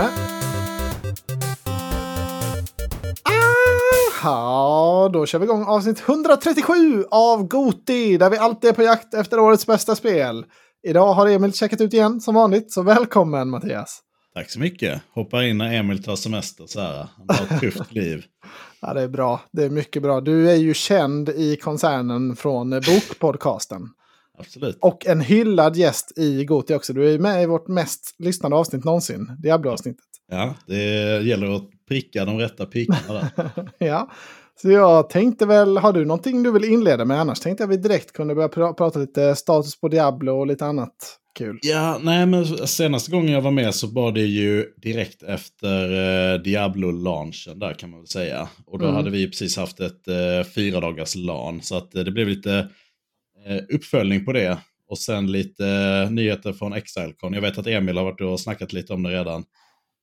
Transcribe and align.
med? 0.00 0.10
Ja, 4.22 5.10
då 5.12 5.26
kör 5.26 5.38
vi 5.38 5.44
igång 5.44 5.64
avsnitt 5.64 6.02
137 6.08 7.04
av 7.10 7.48
Goti, 7.48 8.16
där 8.16 8.30
vi 8.30 8.38
alltid 8.38 8.70
är 8.70 8.74
på 8.74 8.82
jakt 8.82 9.14
efter 9.14 9.38
årets 9.40 9.66
bästa 9.66 9.96
spel. 9.96 10.44
Idag 10.88 11.14
har 11.14 11.28
Emil 11.28 11.52
checkat 11.52 11.80
ut 11.80 11.94
igen 11.94 12.20
som 12.20 12.34
vanligt, 12.34 12.72
så 12.72 12.82
välkommen 12.82 13.50
Mattias. 13.50 14.00
Tack 14.34 14.50
så 14.50 14.60
mycket. 14.60 15.02
Hoppa 15.14 15.44
in 15.44 15.58
när 15.58 15.74
Emil 15.74 16.02
tar 16.02 16.16
semester 16.16 16.64
så 16.66 16.80
här. 16.80 17.08
Han 17.16 17.26
har 17.28 17.56
ett 17.56 17.60
tufft 17.60 17.92
liv. 17.94 18.24
Ja, 18.80 18.94
det 18.94 19.02
är 19.02 19.08
bra. 19.08 19.40
Det 19.52 19.64
är 19.64 19.70
mycket 19.70 20.02
bra. 20.02 20.20
Du 20.20 20.50
är 20.50 20.56
ju 20.56 20.74
känd 20.74 21.28
i 21.28 21.56
koncernen 21.56 22.36
från 22.36 22.70
Bokpodcasten. 22.70 23.88
Absolut. 24.40 24.78
Och 24.80 25.06
en 25.06 25.20
hyllad 25.20 25.76
gäst 25.76 26.18
i 26.18 26.44
Goti 26.44 26.74
också. 26.74 26.92
Du 26.92 27.14
är 27.14 27.18
med 27.18 27.42
i 27.42 27.46
vårt 27.46 27.68
mest 27.68 28.14
lyssnade 28.18 28.56
avsnitt 28.56 28.84
någonsin, 28.84 29.36
Diablo-avsnittet. 29.42 30.04
Ja, 30.30 30.54
det 30.66 30.82
gäller 31.22 31.56
att 31.56 31.68
pricka 31.88 32.24
de 32.24 32.38
rätta 32.38 32.66
pikarna 32.66 33.30
där. 33.36 33.50
ja, 33.78 34.10
så 34.62 34.70
jag 34.70 35.10
tänkte 35.10 35.46
väl, 35.46 35.76
har 35.76 35.92
du 35.92 36.04
någonting 36.04 36.42
du 36.42 36.52
vill 36.52 36.64
inleda 36.64 37.04
med? 37.04 37.20
Annars 37.20 37.40
tänkte 37.40 37.62
jag 37.62 37.68
vi 37.68 37.76
direkt 37.76 38.12
kunde 38.12 38.34
börja 38.34 38.48
pr 38.48 38.72
prata 38.72 38.98
lite 38.98 39.36
status 39.36 39.80
på 39.80 39.88
Diablo 39.88 40.32
och 40.32 40.46
lite 40.46 40.66
annat 40.66 41.20
kul. 41.38 41.58
Ja, 41.62 41.98
nej 42.02 42.26
men 42.26 42.46
senaste 42.46 43.10
gången 43.10 43.32
jag 43.32 43.40
var 43.40 43.50
med 43.50 43.74
så 43.74 43.86
var 43.86 44.12
det 44.12 44.20
ju 44.20 44.66
direkt 44.76 45.22
efter 45.22 45.82
eh, 46.34 46.40
Diablo-launchen 46.42 47.58
där 47.58 47.74
kan 47.74 47.90
man 47.90 48.00
väl 48.00 48.08
säga. 48.08 48.48
Och 48.66 48.78
då 48.78 48.84
mm. 48.84 48.96
hade 48.96 49.10
vi 49.10 49.26
precis 49.26 49.56
haft 49.56 49.80
ett 49.80 50.08
eh, 50.08 50.50
fyra 50.54 50.80
dagars 50.80 51.16
LAN. 51.16 51.62
Så 51.62 51.76
att 51.76 51.94
eh, 51.94 52.02
det 52.02 52.10
blev 52.10 52.28
lite 52.28 52.68
uppföljning 53.74 54.24
på 54.24 54.32
det. 54.32 54.58
Och 54.88 54.98
sen 54.98 55.32
lite 55.32 55.66
eh, 55.66 56.10
nyheter 56.10 56.52
från 56.52 56.72
Exilecon. 56.72 57.32
Jag 57.32 57.40
vet 57.40 57.58
att 57.58 57.66
Emil 57.66 57.96
har 57.96 58.04
varit 58.04 58.20
och 58.20 58.40
snackat 58.40 58.72
lite 58.72 58.92
om 58.92 59.02
det 59.02 59.10
redan. 59.10 59.44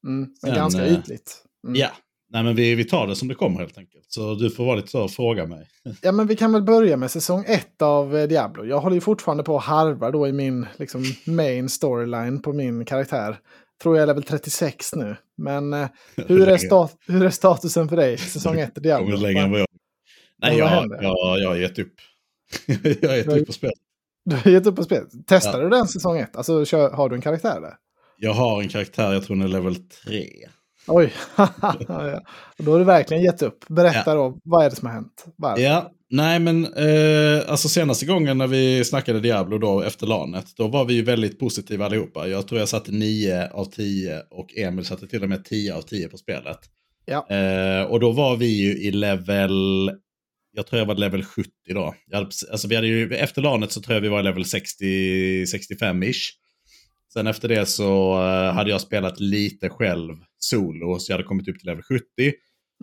Mm, 0.07 0.29
men 0.41 0.55
ganska 0.55 0.85
eh, 0.85 0.93
ytligt. 0.93 1.43
Mm. 1.67 1.79
Ja, 1.79 1.91
Nej, 2.29 2.43
men 2.43 2.55
vi, 2.55 2.75
vi 2.75 2.83
tar 2.83 3.07
det 3.07 3.15
som 3.15 3.27
det 3.27 3.35
kommer 3.35 3.59
helt 3.59 3.77
enkelt. 3.77 4.05
Så 4.07 4.35
du 4.35 4.49
får 4.49 4.65
vara 4.65 4.75
lite 4.75 4.87
så 4.87 5.03
och 5.03 5.11
fråga 5.11 5.45
mig. 5.45 5.67
Ja, 6.01 6.11
men 6.11 6.27
vi 6.27 6.35
kan 6.35 6.53
väl 6.53 6.61
börja 6.61 6.97
med 6.97 7.11
säsong 7.11 7.45
ett 7.47 7.81
av 7.81 8.17
eh, 8.17 8.27
Diablo. 8.27 8.65
Jag 8.65 8.79
håller 8.79 8.95
ju 8.95 9.01
fortfarande 9.01 9.43
på 9.43 9.57
att 9.57 9.63
harva 9.63 10.11
då 10.11 10.27
i 10.27 10.31
min 10.31 10.65
liksom, 10.77 11.03
main 11.25 11.69
storyline 11.69 12.41
på 12.41 12.53
min 12.53 12.85
karaktär. 12.85 13.37
Tror 13.81 13.95
jag 13.95 14.03
är 14.03 14.07
level 14.07 14.23
36 14.23 14.95
nu. 14.95 15.15
Men 15.37 15.73
eh, 15.73 15.87
hur, 16.27 16.47
är 16.47 16.57
stat 16.57 16.97
hur 17.07 17.25
är 17.25 17.29
statusen 17.29 17.89
för 17.89 17.95
dig, 17.95 18.17
säsong 18.17 18.59
ett 18.59 18.71
i 18.77 18.81
Diablo? 18.81 19.17
längre 19.17 19.43
än 19.43 19.51
vad 19.51 19.59
jag. 19.59 19.67
Nej, 20.41 20.57
jag, 20.57 20.97
jag, 21.01 21.39
jag 21.39 21.49
har 21.49 21.55
gett 21.55 21.79
upp. 21.79 21.93
jag 23.01 23.09
har 23.09 23.15
gett 23.15 23.27
upp 23.27 23.47
på 23.47 23.53
spelet. 23.53 23.77
Du 24.25 24.35
har 24.35 24.51
gett 24.51 24.65
upp 24.65 24.75
på 24.75 24.83
spelet? 24.83 25.27
Testade 25.27 25.57
ja. 25.57 25.63
du 25.63 25.69
den 25.69 25.87
säsong 25.87 26.19
ett? 26.19 26.35
Alltså, 26.35 26.65
kör, 26.65 26.91
har 26.91 27.09
du 27.09 27.15
en 27.15 27.21
karaktär 27.21 27.61
där? 27.61 27.73
Jag 28.17 28.33
har 28.33 28.61
en 28.61 28.69
karaktär, 28.69 29.13
jag 29.13 29.23
tror 29.23 29.35
den 29.35 29.45
är 29.45 29.49
level 29.49 29.75
3. 29.75 30.29
Oj, 30.87 31.13
då 32.57 32.71
har 32.71 32.79
du 32.79 32.85
verkligen 32.85 33.23
gett 33.23 33.41
upp. 33.41 33.67
Berätta 33.67 34.03
ja. 34.05 34.13
då, 34.13 34.39
vad 34.43 34.65
är 34.65 34.69
det 34.69 34.75
som 34.75 34.87
har 34.87 34.93
hänt? 34.95 35.25
Varför? 35.35 35.61
Ja, 35.63 35.91
nej 36.09 36.39
men 36.39 36.65
eh, 36.65 37.51
alltså 37.51 37.69
senaste 37.69 38.05
gången 38.05 38.37
när 38.37 38.47
vi 38.47 38.83
snackade 38.83 39.19
Diablo 39.19 39.57
då 39.57 39.81
efter 39.81 40.07
lanet, 40.07 40.45
då 40.57 40.67
var 40.67 40.85
vi 40.85 40.93
ju 40.93 41.03
väldigt 41.03 41.39
positiva 41.39 41.85
allihopa. 41.85 42.27
Jag 42.27 42.47
tror 42.47 42.59
jag 42.59 42.69
satte 42.69 42.91
9 42.91 43.49
av 43.53 43.65
10 43.65 44.21
och 44.29 44.57
Emil 44.57 44.85
satte 44.85 45.07
till 45.07 45.23
och 45.23 45.29
med 45.29 45.45
10 45.45 45.75
av 45.75 45.81
10 45.81 46.07
på 46.07 46.17
spelet. 46.17 46.59
Ja. 47.05 47.27
Eh, 47.29 47.83
och 47.83 47.99
då 47.99 48.11
var 48.11 48.35
vi 48.35 48.47
ju 48.47 48.77
i 48.77 48.91
level, 48.91 49.91
jag 50.57 50.67
tror 50.67 50.79
jag 50.79 50.85
var 50.85 50.95
level 50.95 51.23
70 51.23 51.49
då. 51.73 51.95
Hade, 52.13 52.29
alltså 52.51 52.67
vi 52.67 52.75
hade 52.75 52.87
ju, 52.87 53.15
efter 53.15 53.41
lanet 53.41 53.71
så 53.71 53.81
tror 53.81 53.95
jag 53.95 54.01
vi 54.01 54.07
var 54.07 54.23
level 54.23 54.43
60-65-ish. 54.43 56.29
Sen 57.13 57.27
efter 57.27 57.47
det 57.47 57.65
så 57.65 58.13
uh, 58.13 58.51
hade 58.51 58.69
jag 58.69 58.81
spelat 58.81 59.19
lite 59.19 59.69
själv 59.69 60.13
solo, 60.39 60.99
så 60.99 61.11
jag 61.11 61.17
hade 61.17 61.27
kommit 61.27 61.47
upp 61.47 61.59
till 61.59 61.67
level 61.67 61.83
70. 61.83 62.03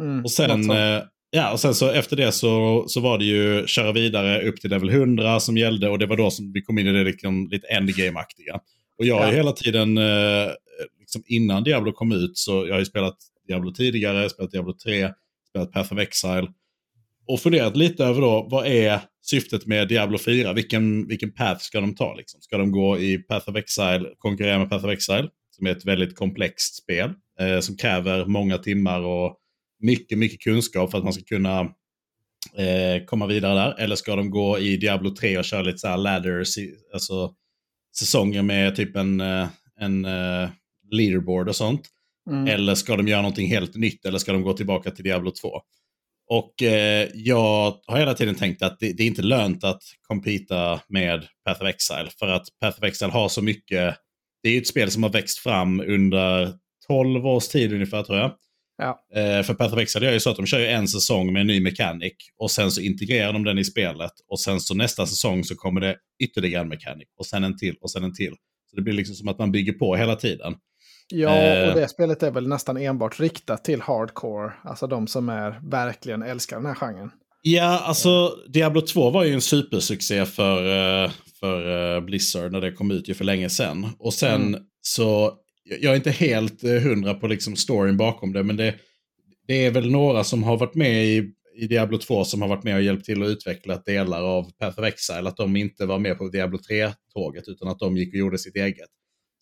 Mm, 0.00 0.24
och, 0.24 0.30
sen, 0.30 0.70
uh, 0.70 1.02
ja, 1.30 1.52
och 1.52 1.60
sen 1.60 1.74
så 1.74 1.90
efter 1.90 2.16
det 2.16 2.32
så, 2.32 2.84
så 2.88 3.00
var 3.00 3.18
det 3.18 3.24
ju 3.24 3.66
köra 3.66 3.92
vidare 3.92 4.48
upp 4.48 4.60
till 4.60 4.70
level 4.70 4.90
100 4.90 5.40
som 5.40 5.56
gällde 5.56 5.88
och 5.88 5.98
det 5.98 6.06
var 6.06 6.16
då 6.16 6.30
som 6.30 6.52
vi 6.52 6.62
kom 6.62 6.78
in 6.78 6.86
i 6.86 6.92
det 6.92 7.04
liksom, 7.04 7.48
lite 7.50 7.66
endgame-aktiga. 7.66 8.60
Och 8.98 9.04
jag 9.04 9.18
har 9.18 9.26
ja. 9.26 9.32
hela 9.32 9.52
tiden, 9.52 9.98
uh, 9.98 10.50
liksom 11.00 11.22
innan 11.26 11.64
Diablo 11.64 11.92
kom 11.92 12.12
ut, 12.12 12.38
så 12.38 12.66
jag 12.66 12.74
har 12.74 12.80
ju 12.80 12.86
spelat 12.86 13.16
Diablo 13.48 13.72
tidigare, 13.72 14.30
spelat 14.30 14.50
Diablo 14.50 14.72
3, 14.72 15.10
spelat 15.48 15.72
Path 15.72 15.92
of 15.92 15.98
Exile. 15.98 16.48
Och 17.26 17.40
funderat 17.40 17.76
lite 17.76 18.04
över 18.04 18.20
då, 18.20 18.48
vad 18.50 18.66
är 18.66 19.00
syftet 19.22 19.66
med 19.66 19.88
Diablo 19.88 20.18
4. 20.18 20.52
Vilken, 20.52 21.08
vilken 21.08 21.32
path 21.32 21.60
ska 21.60 21.80
de 21.80 21.94
ta? 21.94 22.14
Liksom? 22.14 22.40
Ska 22.40 22.58
de 22.58 22.72
gå 22.72 22.98
i 22.98 23.18
Path 23.18 23.50
of 23.50 23.56
Exile, 23.56 24.04
konkurrera 24.18 24.58
med 24.58 24.70
Path 24.70 24.84
of 24.84 24.92
Exile, 24.92 25.28
som 25.56 25.66
är 25.66 25.70
ett 25.70 25.84
väldigt 25.84 26.16
komplext 26.16 26.76
spel, 26.76 27.12
eh, 27.40 27.60
som 27.60 27.76
kräver 27.76 28.26
många 28.26 28.58
timmar 28.58 29.00
och 29.00 29.36
mycket, 29.80 30.18
mycket 30.18 30.40
kunskap 30.40 30.90
för 30.90 30.98
att 30.98 31.04
man 31.04 31.12
ska 31.12 31.24
kunna 31.24 31.60
eh, 32.56 33.04
komma 33.06 33.26
vidare 33.26 33.54
där. 33.54 33.74
Eller 33.78 33.96
ska 33.96 34.16
de 34.16 34.30
gå 34.30 34.58
i 34.58 34.76
Diablo 34.76 35.10
3 35.10 35.38
och 35.38 35.44
köra 35.44 35.62
lite 35.62 35.78
så 35.78 35.88
här 35.88 35.96
ladders, 35.96 36.56
alltså 36.92 37.34
säsonger 37.98 38.42
med 38.42 38.76
typ 38.76 38.96
en, 38.96 39.20
eh, 39.20 39.48
en 39.80 40.04
uh, 40.04 40.48
leaderboard 40.90 41.48
och 41.48 41.56
sånt. 41.56 41.88
Mm. 42.30 42.46
Eller 42.46 42.74
ska 42.74 42.96
de 42.96 43.08
göra 43.08 43.22
någonting 43.22 43.48
helt 43.48 43.74
nytt 43.74 44.06
eller 44.06 44.18
ska 44.18 44.32
de 44.32 44.42
gå 44.42 44.52
tillbaka 44.52 44.90
till 44.90 45.04
Diablo 45.04 45.30
2? 45.30 45.60
Och 46.26 46.62
eh, 46.62 47.08
jag 47.14 47.76
har 47.86 47.98
hela 47.98 48.14
tiden 48.14 48.34
tänkt 48.34 48.62
att 48.62 48.80
det, 48.80 48.92
det, 48.92 49.02
är 49.02 49.06
inte 49.06 49.22
lönt 49.22 49.64
att 49.64 49.82
competa 50.08 50.80
med 50.88 51.26
Path 51.44 51.62
of 51.62 51.68
Exile. 51.68 52.10
För 52.18 52.28
att 52.28 52.46
Path 52.60 52.78
of 52.78 52.84
Exile 52.84 53.12
har 53.12 53.28
så 53.28 53.42
mycket. 53.42 53.96
Det 54.42 54.48
är 54.48 54.60
ett 54.60 54.66
spel 54.66 54.90
som 54.90 55.02
har 55.02 55.10
växt 55.10 55.38
fram 55.38 55.80
under 55.80 56.52
12 56.86 57.26
års 57.26 57.48
tid 57.48 57.72
ungefär 57.72 58.02
tror 58.02 58.18
jag. 58.18 58.32
Ja. 58.76 59.04
Eh, 59.14 59.42
för 59.42 59.54
Path 59.54 59.74
of 59.74 59.80
Exile 59.80 60.06
gör 60.06 60.12
ju 60.12 60.20
så 60.20 60.30
att 60.30 60.36
de 60.36 60.46
kör 60.46 60.60
en 60.60 60.88
säsong 60.88 61.32
med 61.32 61.40
en 61.40 61.46
ny 61.46 61.60
mekanik. 61.60 62.16
Och 62.38 62.50
sen 62.50 62.70
så 62.70 62.80
integrerar 62.80 63.32
de 63.32 63.44
den 63.44 63.58
i 63.58 63.64
spelet. 63.64 64.12
Och 64.28 64.40
sen 64.40 64.60
så 64.60 64.74
nästa 64.74 65.06
säsong 65.06 65.44
så 65.44 65.56
kommer 65.56 65.80
det 65.80 65.96
ytterligare 66.22 66.62
en 66.62 66.68
mekanik. 66.68 67.08
Och 67.18 67.26
sen 67.26 67.44
en 67.44 67.58
till 67.58 67.76
och 67.80 67.90
sen 67.90 68.04
en 68.04 68.14
till. 68.14 68.34
Så 68.70 68.76
det 68.76 68.82
blir 68.82 68.94
liksom 68.94 69.14
som 69.14 69.28
att 69.28 69.38
man 69.38 69.52
bygger 69.52 69.72
på 69.72 69.96
hela 69.96 70.16
tiden. 70.16 70.54
Ja, 71.16 71.30
och 71.30 71.68
eh. 71.68 71.74
det 71.74 71.88
spelet 71.88 72.22
är 72.22 72.30
väl 72.30 72.48
nästan 72.48 72.76
enbart 72.76 73.20
riktat 73.20 73.64
till 73.64 73.80
hardcore. 73.80 74.52
Alltså 74.64 74.86
de 74.86 75.06
som 75.06 75.28
är 75.28 75.60
verkligen 75.62 76.22
älskar 76.22 76.56
den 76.56 76.66
här 76.66 76.74
genren. 76.74 77.10
Ja, 77.42 77.78
alltså 77.78 78.38
Diablo 78.48 78.80
2 78.80 79.10
var 79.10 79.24
ju 79.24 79.32
en 79.32 79.40
supersuccé 79.40 80.26
för, 80.26 80.58
eh, 81.04 81.10
för 81.40 81.94
eh, 81.96 82.00
Blizzard 82.00 82.52
när 82.52 82.60
det 82.60 82.72
kom 82.72 82.90
ut 82.90 83.08
ju 83.08 83.14
för 83.14 83.24
länge 83.24 83.48
sedan. 83.48 83.86
Och 83.98 84.14
sen 84.14 84.42
mm. 84.42 84.60
så, 84.80 85.32
jag 85.80 85.92
är 85.92 85.96
inte 85.96 86.10
helt 86.10 86.62
hundra 86.62 87.14
på 87.14 87.26
liksom 87.26 87.56
storyn 87.56 87.96
bakom 87.96 88.32
det, 88.32 88.42
men 88.42 88.56
det, 88.56 88.74
det 89.46 89.66
är 89.66 89.70
väl 89.70 89.90
några 89.90 90.24
som 90.24 90.42
har 90.42 90.56
varit 90.56 90.74
med 90.74 91.04
i, 91.04 91.32
i 91.56 91.66
Diablo 91.66 91.98
2 91.98 92.24
som 92.24 92.42
har 92.42 92.48
varit 92.48 92.64
med 92.64 92.74
och 92.74 92.82
hjälpt 92.82 93.04
till 93.04 93.22
att 93.22 93.28
utveckla 93.28 93.76
delar 93.76 94.22
av 94.22 94.50
Path 94.58 94.78
of 94.78 94.84
Exile. 94.84 95.28
Att 95.28 95.36
de 95.36 95.56
inte 95.56 95.86
var 95.86 95.98
med 95.98 96.18
på 96.18 96.28
Diablo 96.28 96.58
3-tåget 96.70 97.48
utan 97.48 97.68
att 97.68 97.78
de 97.78 97.96
gick 97.96 98.14
och 98.14 98.18
gjorde 98.18 98.38
sitt 98.38 98.56
eget. 98.56 98.90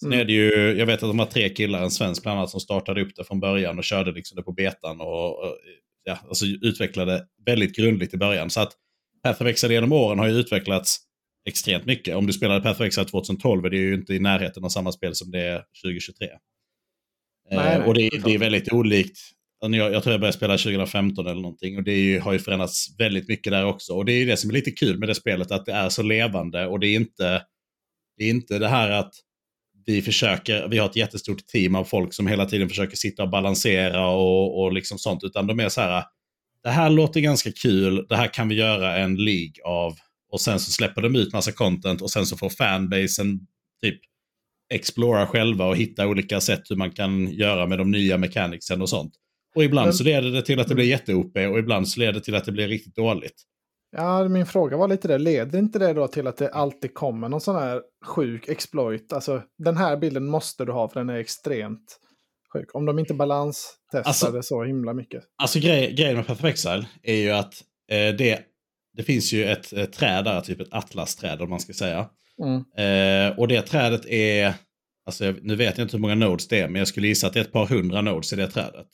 Sen 0.03 0.13
mm. 0.13 0.21
är 0.21 0.25
det 0.25 0.33
ju, 0.33 0.79
jag 0.79 0.87
vet 0.87 1.03
att 1.03 1.11
de 1.11 1.17
var 1.17 1.27
tre 1.27 1.49
killar, 1.49 1.83
en 1.83 1.91
svensk 1.91 2.23
bland 2.23 2.39
annat, 2.39 2.51
som 2.51 2.61
startade 2.61 3.03
upp 3.03 3.17
det 3.17 3.25
från 3.25 3.41
början 3.41 3.79
och 3.79 3.85
körde 3.85 4.13
liksom 4.13 4.37
det 4.37 4.43
på 4.43 4.53
betan 4.53 5.01
och, 5.01 5.39
och 5.39 5.57
ja, 6.05 6.19
alltså 6.29 6.47
utvecklade 6.47 7.27
väldigt 7.47 7.77
grundligt 7.77 8.15
i 8.15 8.17
början. 8.17 8.51
Så 8.51 8.61
att 8.61 8.73
Path 9.23 9.43
of 9.43 9.49
Exile 9.49 9.75
genom 9.75 9.93
åren 9.93 10.19
har 10.19 10.29
ju 10.29 10.35
utvecklats 10.35 10.99
extremt 11.49 11.87
mycket. 11.87 12.17
Om 12.17 12.27
du 12.27 12.33
spelade 12.33 12.61
Path 12.61 12.81
of 12.81 12.87
Exile 12.87 13.07
2012 13.07 13.65
är 13.65 13.71
det 13.71 13.77
ju 13.77 13.95
inte 13.95 14.15
i 14.15 14.19
närheten 14.19 14.65
av 14.65 14.69
samma 14.69 14.93
spel 14.93 15.15
som 15.15 15.31
det 15.31 15.41
är 15.41 15.65
2023. 15.85 16.29
Nej, 17.51 17.77
eh, 17.77 17.89
och 17.89 17.95
det, 17.95 18.11
det, 18.25 18.35
är 18.35 18.39
väldigt 18.39 18.73
olikt. 18.73 19.19
Jag, 19.61 19.93
jag 19.93 20.03
tror 20.03 20.13
jag 20.13 20.21
började 20.21 20.37
spela 20.37 20.59
2015 20.59 21.27
eller 21.27 21.43
någonting 21.43 21.77
och 21.77 21.83
det 21.83 21.95
ju, 21.95 22.21
har 22.21 22.33
ju 22.33 22.39
förändrats 22.39 22.95
väldigt 22.99 23.29
mycket 23.29 23.53
där 23.53 23.65
också. 23.65 23.93
Och 23.93 24.05
det 24.05 24.13
är 24.13 24.19
ju 24.19 24.27
det 24.27 24.37
som 24.37 24.51
är 24.51 24.55
lite 24.55 24.71
kul 24.71 24.99
med 24.99 25.09
det 25.09 25.15
spelet, 25.15 25.51
att 25.51 25.67
det 25.67 25.73
är 25.73 25.89
så 25.89 26.03
levande 26.03 26.67
och 26.67 26.81
det 26.81 26.87
är 26.87 26.95
inte 26.95 27.43
det, 28.17 28.25
är 28.25 28.31
inte 28.31 28.59
det 28.59 28.69
här 28.69 28.91
att 28.91 29.15
vi 29.87 30.03
försöker, 30.03 30.69
vi 30.69 30.79
har 30.79 30.89
ett 30.89 30.97
jättestort 30.97 31.47
team 31.47 31.75
av 31.75 31.85
folk 31.85 32.15
som 32.15 32.27
hela 32.27 32.47
tiden 32.47 32.69
försöker 32.69 32.97
sitta 32.97 33.23
och 33.23 33.31
balansera 33.31 34.09
och, 34.09 34.63
och 34.63 34.73
liksom 34.73 34.99
sånt. 34.99 35.25
Utan 35.25 35.47
de 35.47 35.61
är 35.61 35.69
så 35.69 35.81
här, 35.81 36.05
det 36.63 36.71
här 36.71 36.91
låter 36.91 37.21
ganska 37.21 37.53
kul, 37.53 38.07
det 38.09 38.17
här 38.17 38.35
kan 38.35 38.49
vi 38.49 38.55
göra 38.55 38.97
en 38.97 39.17
League 39.17 39.65
av. 39.65 39.95
Och 40.33 40.41
sen 40.41 40.61
så 40.61 40.71
släpper 40.71 41.03
de 41.03 41.17
ut 41.17 41.33
massa 41.33 41.53
content 41.53 42.03
och 42.03 42.11
sen 42.11 42.27
så 42.27 42.37
får 42.37 42.51
fanbasen 42.51 43.41
typ 43.83 44.01
explora 44.75 45.27
själva 45.27 45.67
och 45.67 45.77
hitta 45.77 46.07
olika 46.07 46.41
sätt 46.41 46.63
hur 46.71 46.77
man 46.77 46.91
kan 46.91 47.33
göra 47.33 47.67
med 47.67 47.79
de 47.79 47.91
nya 47.91 48.19
mechanicsen 48.19 48.83
och 48.83 48.89
sånt. 48.89 49.13
Och 49.55 49.65
ibland 49.65 49.95
så 49.95 50.05
leder 50.05 50.31
det 50.31 50.43
till 50.43 50.61
att 50.61 50.69
det 50.69 50.75
blir 50.75 50.85
jätte-OP 50.85 51.37
och 51.37 51.59
ibland 51.59 51.89
så 51.89 52.01
leder 52.01 52.13
det 52.13 52.21
till 52.21 52.35
att 52.35 52.45
det 52.45 52.53
blir 52.53 52.69
riktigt 52.69 52.97
dåligt. 52.97 53.43
Ja, 53.97 54.29
min 54.29 54.47
fråga 54.47 54.77
var 54.77 54.89
lite 54.89 55.09
det. 55.09 55.19
Leder 55.19 55.59
inte 55.59 55.79
det 55.79 55.93
då 55.93 56.09
till 56.09 56.27
att 56.27 56.37
det 56.37 56.49
alltid 56.49 56.95
kommer 56.95 57.29
någon 57.29 57.41
sån 57.41 57.57
här 57.57 57.83
sjuk 58.05 58.49
exploit? 58.49 59.13
Alltså, 59.13 59.43
den 59.59 59.77
här 59.77 59.97
bilden 59.97 60.27
måste 60.27 60.65
du 60.65 60.73
ha 60.73 60.89
för 60.89 61.01
den 61.01 61.09
är 61.09 61.17
extremt 61.17 61.99
sjuk. 62.53 62.75
Om 62.75 62.87
de 62.87 62.99
inte 62.99 63.15
balanstestar 63.15 64.03
alltså, 64.05 64.43
så 64.43 64.65
himla 64.65 64.95
mycket. 64.95 65.23
Alltså 65.43 65.59
grej, 65.59 65.95
grejen 65.95 66.17
med 66.17 66.27
Path 66.27 66.45
Exile 66.45 66.87
är 67.03 67.17
ju 67.17 67.31
att 67.31 67.55
eh, 67.91 68.15
det, 68.15 68.41
det 68.97 69.03
finns 69.03 69.33
ju 69.33 69.45
ett, 69.45 69.73
ett 69.73 69.93
träd 69.93 70.25
där, 70.25 70.41
typ 70.41 70.61
ett 70.61 70.73
atlasträd 70.73 71.43
om 71.43 71.51
man 71.51 71.61
ska 71.61 71.73
säga. 71.73 72.09
Mm. 72.43 72.65
Eh, 72.77 73.39
och 73.39 73.49
det 73.49 73.63
trädet 73.63 74.07
är 74.07 74.55
alltså 75.07 75.35
nu 75.43 75.57
vet 75.57 75.79
jag 75.79 75.85
inte 75.85 75.97
hur 75.97 76.03
många 76.03 76.15
nodes 76.15 76.49
det 76.49 76.61
är, 76.61 76.69
men 76.69 76.79
jag 76.79 76.89
skulle 76.89 77.09
gissa 77.09 77.27
att 77.27 77.33
det 77.33 77.41
är 77.41 77.45
ett 77.45 77.53
par 77.53 77.67
hundra 77.67 78.01
nodes 78.01 78.33
i 78.33 78.37
det 78.37 78.51
trädet. 78.51 78.87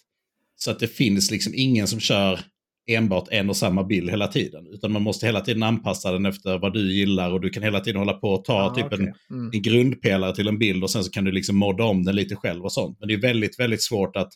Så 0.56 0.70
att 0.70 0.78
det 0.78 0.86
finns 0.86 1.30
liksom 1.30 1.52
ingen 1.56 1.86
som 1.86 2.00
kör 2.00 2.40
enbart 2.88 3.28
en 3.30 3.50
och 3.50 3.56
samma 3.56 3.84
bild 3.84 4.10
hela 4.10 4.26
tiden. 4.26 4.66
Utan 4.66 4.92
man 4.92 5.02
måste 5.02 5.26
hela 5.26 5.40
tiden 5.40 5.62
anpassa 5.62 6.12
den 6.12 6.26
efter 6.26 6.58
vad 6.58 6.72
du 6.72 6.92
gillar 6.92 7.32
och 7.32 7.40
du 7.40 7.50
kan 7.50 7.62
hela 7.62 7.80
tiden 7.80 7.98
hålla 7.98 8.12
på 8.12 8.28
och 8.28 8.44
ta 8.44 8.62
ah, 8.62 8.74
typ 8.74 8.86
okay. 8.86 8.98
en, 8.98 9.14
mm. 9.30 9.50
en 9.52 9.62
grundpelare 9.62 10.34
till 10.34 10.48
en 10.48 10.58
bild 10.58 10.82
och 10.82 10.90
sen 10.90 11.04
så 11.04 11.10
kan 11.10 11.24
du 11.24 11.32
liksom 11.32 11.56
modda 11.56 11.84
om 11.84 12.04
den 12.04 12.16
lite 12.16 12.36
själv 12.36 12.64
och 12.64 12.72
sånt. 12.72 12.96
Men 13.00 13.08
det 13.08 13.14
är 13.14 13.20
väldigt, 13.20 13.58
väldigt 13.58 13.82
svårt 13.82 14.16
att 14.16 14.32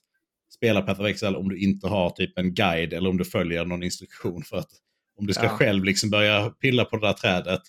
spela 0.54 0.82
Path 0.82 1.00
of 1.00 1.06
Exile 1.06 1.36
om 1.36 1.48
du 1.48 1.58
inte 1.58 1.88
har 1.88 2.10
typ 2.10 2.38
en 2.38 2.54
guide 2.54 2.92
eller 2.92 3.10
om 3.10 3.18
du 3.18 3.24
följer 3.24 3.64
någon 3.64 3.82
instruktion. 3.82 4.42
För 4.42 4.56
att 4.56 4.70
om 5.18 5.26
du 5.26 5.32
ska 5.32 5.44
ja. 5.44 5.48
själv 5.48 5.84
liksom 5.84 6.10
börja 6.10 6.50
pilla 6.50 6.84
på 6.84 6.96
det 6.96 7.06
där 7.06 7.12
trädet 7.12 7.62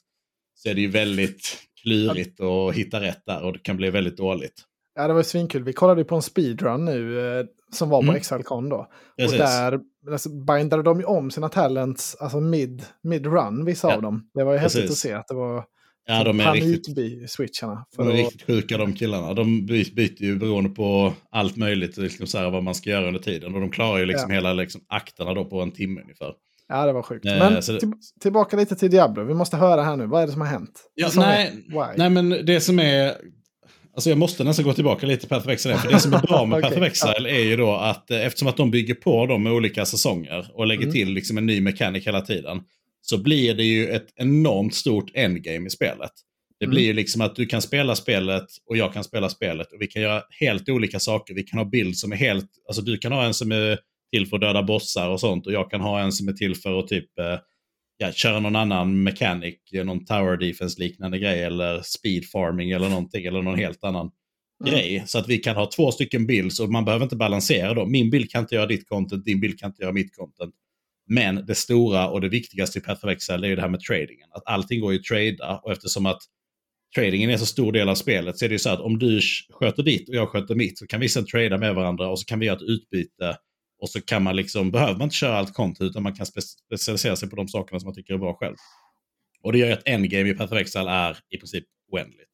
så 0.56 0.70
är 0.70 0.74
det 0.74 0.82
ju 0.82 0.90
väldigt 0.90 1.58
klurigt 1.84 2.40
att 2.42 2.76
hitta 2.76 3.02
rätt 3.02 3.26
där 3.26 3.44
och 3.44 3.54
det 3.54 3.60
kan 3.60 3.78
bli 3.78 3.90
väldigt 3.90 4.18
dåligt. 4.18 4.64
Ja, 4.96 5.08
det 5.08 5.14
var 5.14 5.24
svinkul. 5.24 5.64
Vi 5.64 5.74
kollade 5.74 6.04
på 6.04 6.16
en 6.16 6.22
speedrun 6.22 6.86
nu 6.86 7.20
eh, 7.40 7.46
som 7.72 7.90
var 7.90 8.02
på 8.02 8.10
mm. 8.10 8.22
XLCon 8.22 8.70
då. 8.70 8.88
Precis. 9.18 9.32
Och 9.32 9.38
där 9.38 9.80
alltså, 10.12 10.30
bindade 10.30 10.84
de 10.84 11.00
ju 11.00 11.06
om 11.06 11.32
sina 11.32 11.50
talents, 11.50 12.16
alltså 12.20 12.40
mid, 12.40 12.86
mid-run, 13.04 13.66
vissa 13.66 13.90
ja. 13.90 13.96
av 13.96 14.02
dem. 14.02 14.30
Det 14.34 14.44
var 14.44 14.54
ju 14.54 14.60
häftigt 14.60 14.92
att 14.92 14.98
se 14.98 15.14
att 15.14 15.28
det 15.28 15.36
var 15.36 15.66
ja, 16.06 16.24
de 16.24 16.40
är 16.40 16.54
riktigt, 16.54 17.32
switcharna. 17.32 17.86
de 17.98 18.08
är 18.08 18.12
att... 18.12 18.18
riktigt 18.18 18.44
sjuka 18.44 18.78
de 18.78 18.94
killarna. 18.94 19.34
De 19.34 19.66
byter 19.66 20.24
ju 20.24 20.36
beroende 20.36 20.70
på 20.70 21.14
allt 21.30 21.58
möjligt, 21.58 21.98
liksom 21.98 22.28
så 22.28 22.38
här, 22.38 22.50
vad 22.50 22.64
man 22.64 22.76
ska 22.76 22.90
göra 22.90 23.08
under 23.08 23.20
tiden. 23.20 23.56
Och 23.56 23.62
de 23.62 23.72
klarar 23.72 24.00
ju 24.00 24.06
liksom 24.06 24.32
ja. 24.32 24.36
hela 24.36 24.54
liksom, 24.54 24.82
akterna 24.88 25.34
då 25.34 25.46
på 25.46 25.62
en 25.62 25.72
timme 25.72 26.02
ungefär. 26.02 26.34
Ja, 26.68 26.86
det 26.86 26.94
var 26.94 27.04
sjukt. 27.04 27.26
Eh, 27.26 27.38
men 27.38 27.62
till, 27.62 27.94
tillbaka 28.22 28.58
lite 28.58 28.76
till 28.76 28.92
Diablo. 28.92 29.24
Vi 29.24 29.34
måste 29.34 29.58
höra 29.58 29.84
här 29.84 29.96
nu. 29.96 30.06
Vad 30.06 30.22
är 30.22 30.26
det 30.26 30.32
som 30.32 30.42
har 30.42 30.48
hänt? 30.48 30.92
Ja, 30.96 31.10
nej, 31.16 31.66
nej, 31.96 32.10
men 32.10 32.30
det 32.30 32.62
som 32.62 32.80
är 32.80 33.14
Alltså 33.96 34.10
jag 34.10 34.18
måste 34.18 34.44
nästan 34.44 34.66
gå 34.66 34.74
tillbaka 34.74 35.08
lite 35.08 35.28
på 35.28 35.36
Path 35.36 35.58
För 35.58 35.92
det 35.92 36.00
som 36.00 36.14
är 36.14 36.20
bra 36.20 36.46
med 36.46 36.58
okay. 36.58 36.80
Path 36.80 37.26
är 37.26 37.44
ju 37.44 37.56
då 37.56 37.72
att 37.72 38.12
eh, 38.12 38.26
eftersom 38.26 38.48
att 38.48 38.58
de 38.58 38.72
bygger 38.72 38.94
på 38.94 39.26
dem 39.26 39.44
med 39.44 39.54
olika 39.54 39.86
säsonger 39.86 40.52
och 40.54 40.68
lägger 40.68 40.82
mm. 40.82 40.94
till 40.94 41.14
liksom 41.14 41.38
en 41.38 41.46
ny 41.46 41.62
mekanik 41.62 42.08
hela 42.08 42.22
tiden. 42.22 42.62
Så 43.02 43.18
blir 43.18 43.54
det 43.54 43.64
ju 43.64 43.88
ett 43.88 44.08
enormt 44.16 44.76
stort 44.76 45.12
endgame 45.14 45.68
i 45.68 45.70
spelet. 45.70 46.12
Det 46.60 46.66
mm. 46.66 46.76
blir 46.76 46.84
ju 46.84 46.94
liksom 46.94 47.22
att 47.22 47.36
du 47.36 47.46
kan 47.46 47.62
spela 47.62 47.96
spelet 47.96 48.46
och 48.70 48.78
jag 48.78 48.94
kan 48.94 49.04
spela 49.04 49.30
spelet 49.30 49.72
och 49.72 49.82
vi 49.82 49.88
kan 49.88 50.02
göra 50.02 50.24
helt 50.40 50.70
olika 50.70 51.00
saker. 51.00 51.34
Vi 51.34 51.44
kan 51.44 51.60
ha 51.60 51.66
bild 51.66 51.98
som 51.98 52.12
är 52.12 52.16
helt, 52.16 52.50
alltså 52.68 52.82
du 52.82 52.98
kan 52.98 53.12
ha 53.12 53.26
en 53.26 53.34
som 53.34 53.52
är 53.52 53.80
till 54.12 54.28
för 54.28 54.36
att 54.38 54.42
döda 54.42 54.64
bossar 54.64 55.10
och 55.10 55.20
sånt 55.20 55.48
och 55.48 55.54
jag 55.54 55.72
kan 55.72 55.82
ha 55.82 56.00
en 56.00 56.12
som 56.12 56.28
är 56.28 56.34
till 56.34 56.56
för 56.56 56.80
att 56.80 56.88
typ 56.88 57.20
eh, 57.20 57.40
ja, 57.98 58.12
köra 58.12 58.40
någon 58.40 58.56
annan 58.56 59.04
mechanic, 59.04 59.56
någon 59.84 60.06
tower 60.06 60.38
defense 60.38 60.80
liknande 60.80 61.20
grej 61.20 61.44
eller 61.44 61.82
speed 61.82 62.26
farming 62.26 62.72
eller 62.72 62.90
någonting 62.90 63.26
eller 63.26 63.42
någon 63.42 63.60
helt 63.60 63.84
annan 63.84 64.12
mm. 64.66 64.74
grej. 64.74 65.04
Så 65.06 65.20
att 65.20 65.28
vi 65.28 65.38
kan 65.38 65.56
ha 65.56 65.70
två 65.76 65.92
stycken 65.92 66.28
builds 66.28 66.60
och 66.60 66.70
man 66.70 66.86
behöver 66.86 67.04
inte 67.04 67.16
balansera 67.16 67.74
då. 67.74 67.86
Min 67.86 68.10
bild 68.10 68.32
kan 68.32 68.42
inte 68.42 68.56
göra 68.56 68.66
ditt 68.66 68.90
content, 68.90 69.26
din 69.26 69.40
bild 69.40 69.60
kan 69.60 69.70
inte 69.70 69.82
göra 69.82 69.94
mitt 69.94 70.16
content. 70.16 70.56
Men 71.10 71.46
det 71.46 71.56
stora 71.56 72.10
och 72.10 72.22
det 72.22 72.30
viktigaste 72.30 72.80
i 72.80 72.82
Path 72.82 73.06
of 73.06 73.12
Excel 73.12 73.44
är 73.44 73.48
ju 73.48 73.56
det 73.56 73.62
här 73.62 73.70
med 73.70 73.80
tradingen. 73.80 74.28
Att 74.32 74.44
allting 74.46 74.82
går 74.82 74.94
ju 74.94 75.00
att 75.00 75.06
trada 75.06 75.62
och 75.64 75.72
eftersom 75.72 76.06
att 76.06 76.22
tradingen 76.96 77.30
är 77.30 77.38
så 77.38 77.46
stor 77.46 77.72
del 77.72 77.90
av 77.90 77.96
spelet 77.96 78.38
så 78.38 78.46
är 78.46 78.50
det 78.50 78.56
ju 78.56 78.60
så 78.60 78.70
att 78.70 78.80
om 78.80 79.00
du 79.00 79.22
sköter 79.50 79.84
ditt 79.84 80.10
och 80.10 80.16
jag 80.16 80.30
sköter 80.30 80.56
mitt 80.56 80.78
så 80.78 80.88
kan 80.88 81.00
vi 81.00 81.10
sen 81.10 81.26
trada 81.26 81.58
med 81.58 81.76
varandra 81.76 82.10
och 82.10 82.20
så 82.20 82.26
kan 82.26 82.40
vi 82.40 82.46
göra 82.46 82.56
ett 82.56 82.62
utbyte 82.62 83.38
och 83.84 83.90
så 83.90 84.02
kan 84.02 84.24
man 84.24 84.36
liksom, 84.36 84.72
behöver 84.72 84.94
man 84.94 85.02
inte 85.02 85.16
köra 85.16 85.38
allt 85.38 85.54
content 85.54 85.90
utan 85.90 86.04
man 86.04 86.16
kan 86.16 86.26
spe 86.26 86.42
specialisera 86.42 87.16
sig 87.16 87.30
på 87.30 87.36
de 87.36 87.48
sakerna 87.48 87.80
som 87.80 87.88
man 87.88 87.96
tycker 87.96 88.14
är 88.14 88.18
bra 88.18 88.34
själv. 88.34 88.56
Och 89.44 89.52
det 89.52 89.58
gör 89.58 89.72
att 89.72 89.88
endgame 89.88 90.30
i 90.30 90.34
Path 90.34 90.54
of 90.54 90.60
Exile 90.60 90.90
är 90.90 91.18
i 91.30 91.38
princip 91.38 91.64
oändligt. 91.92 92.32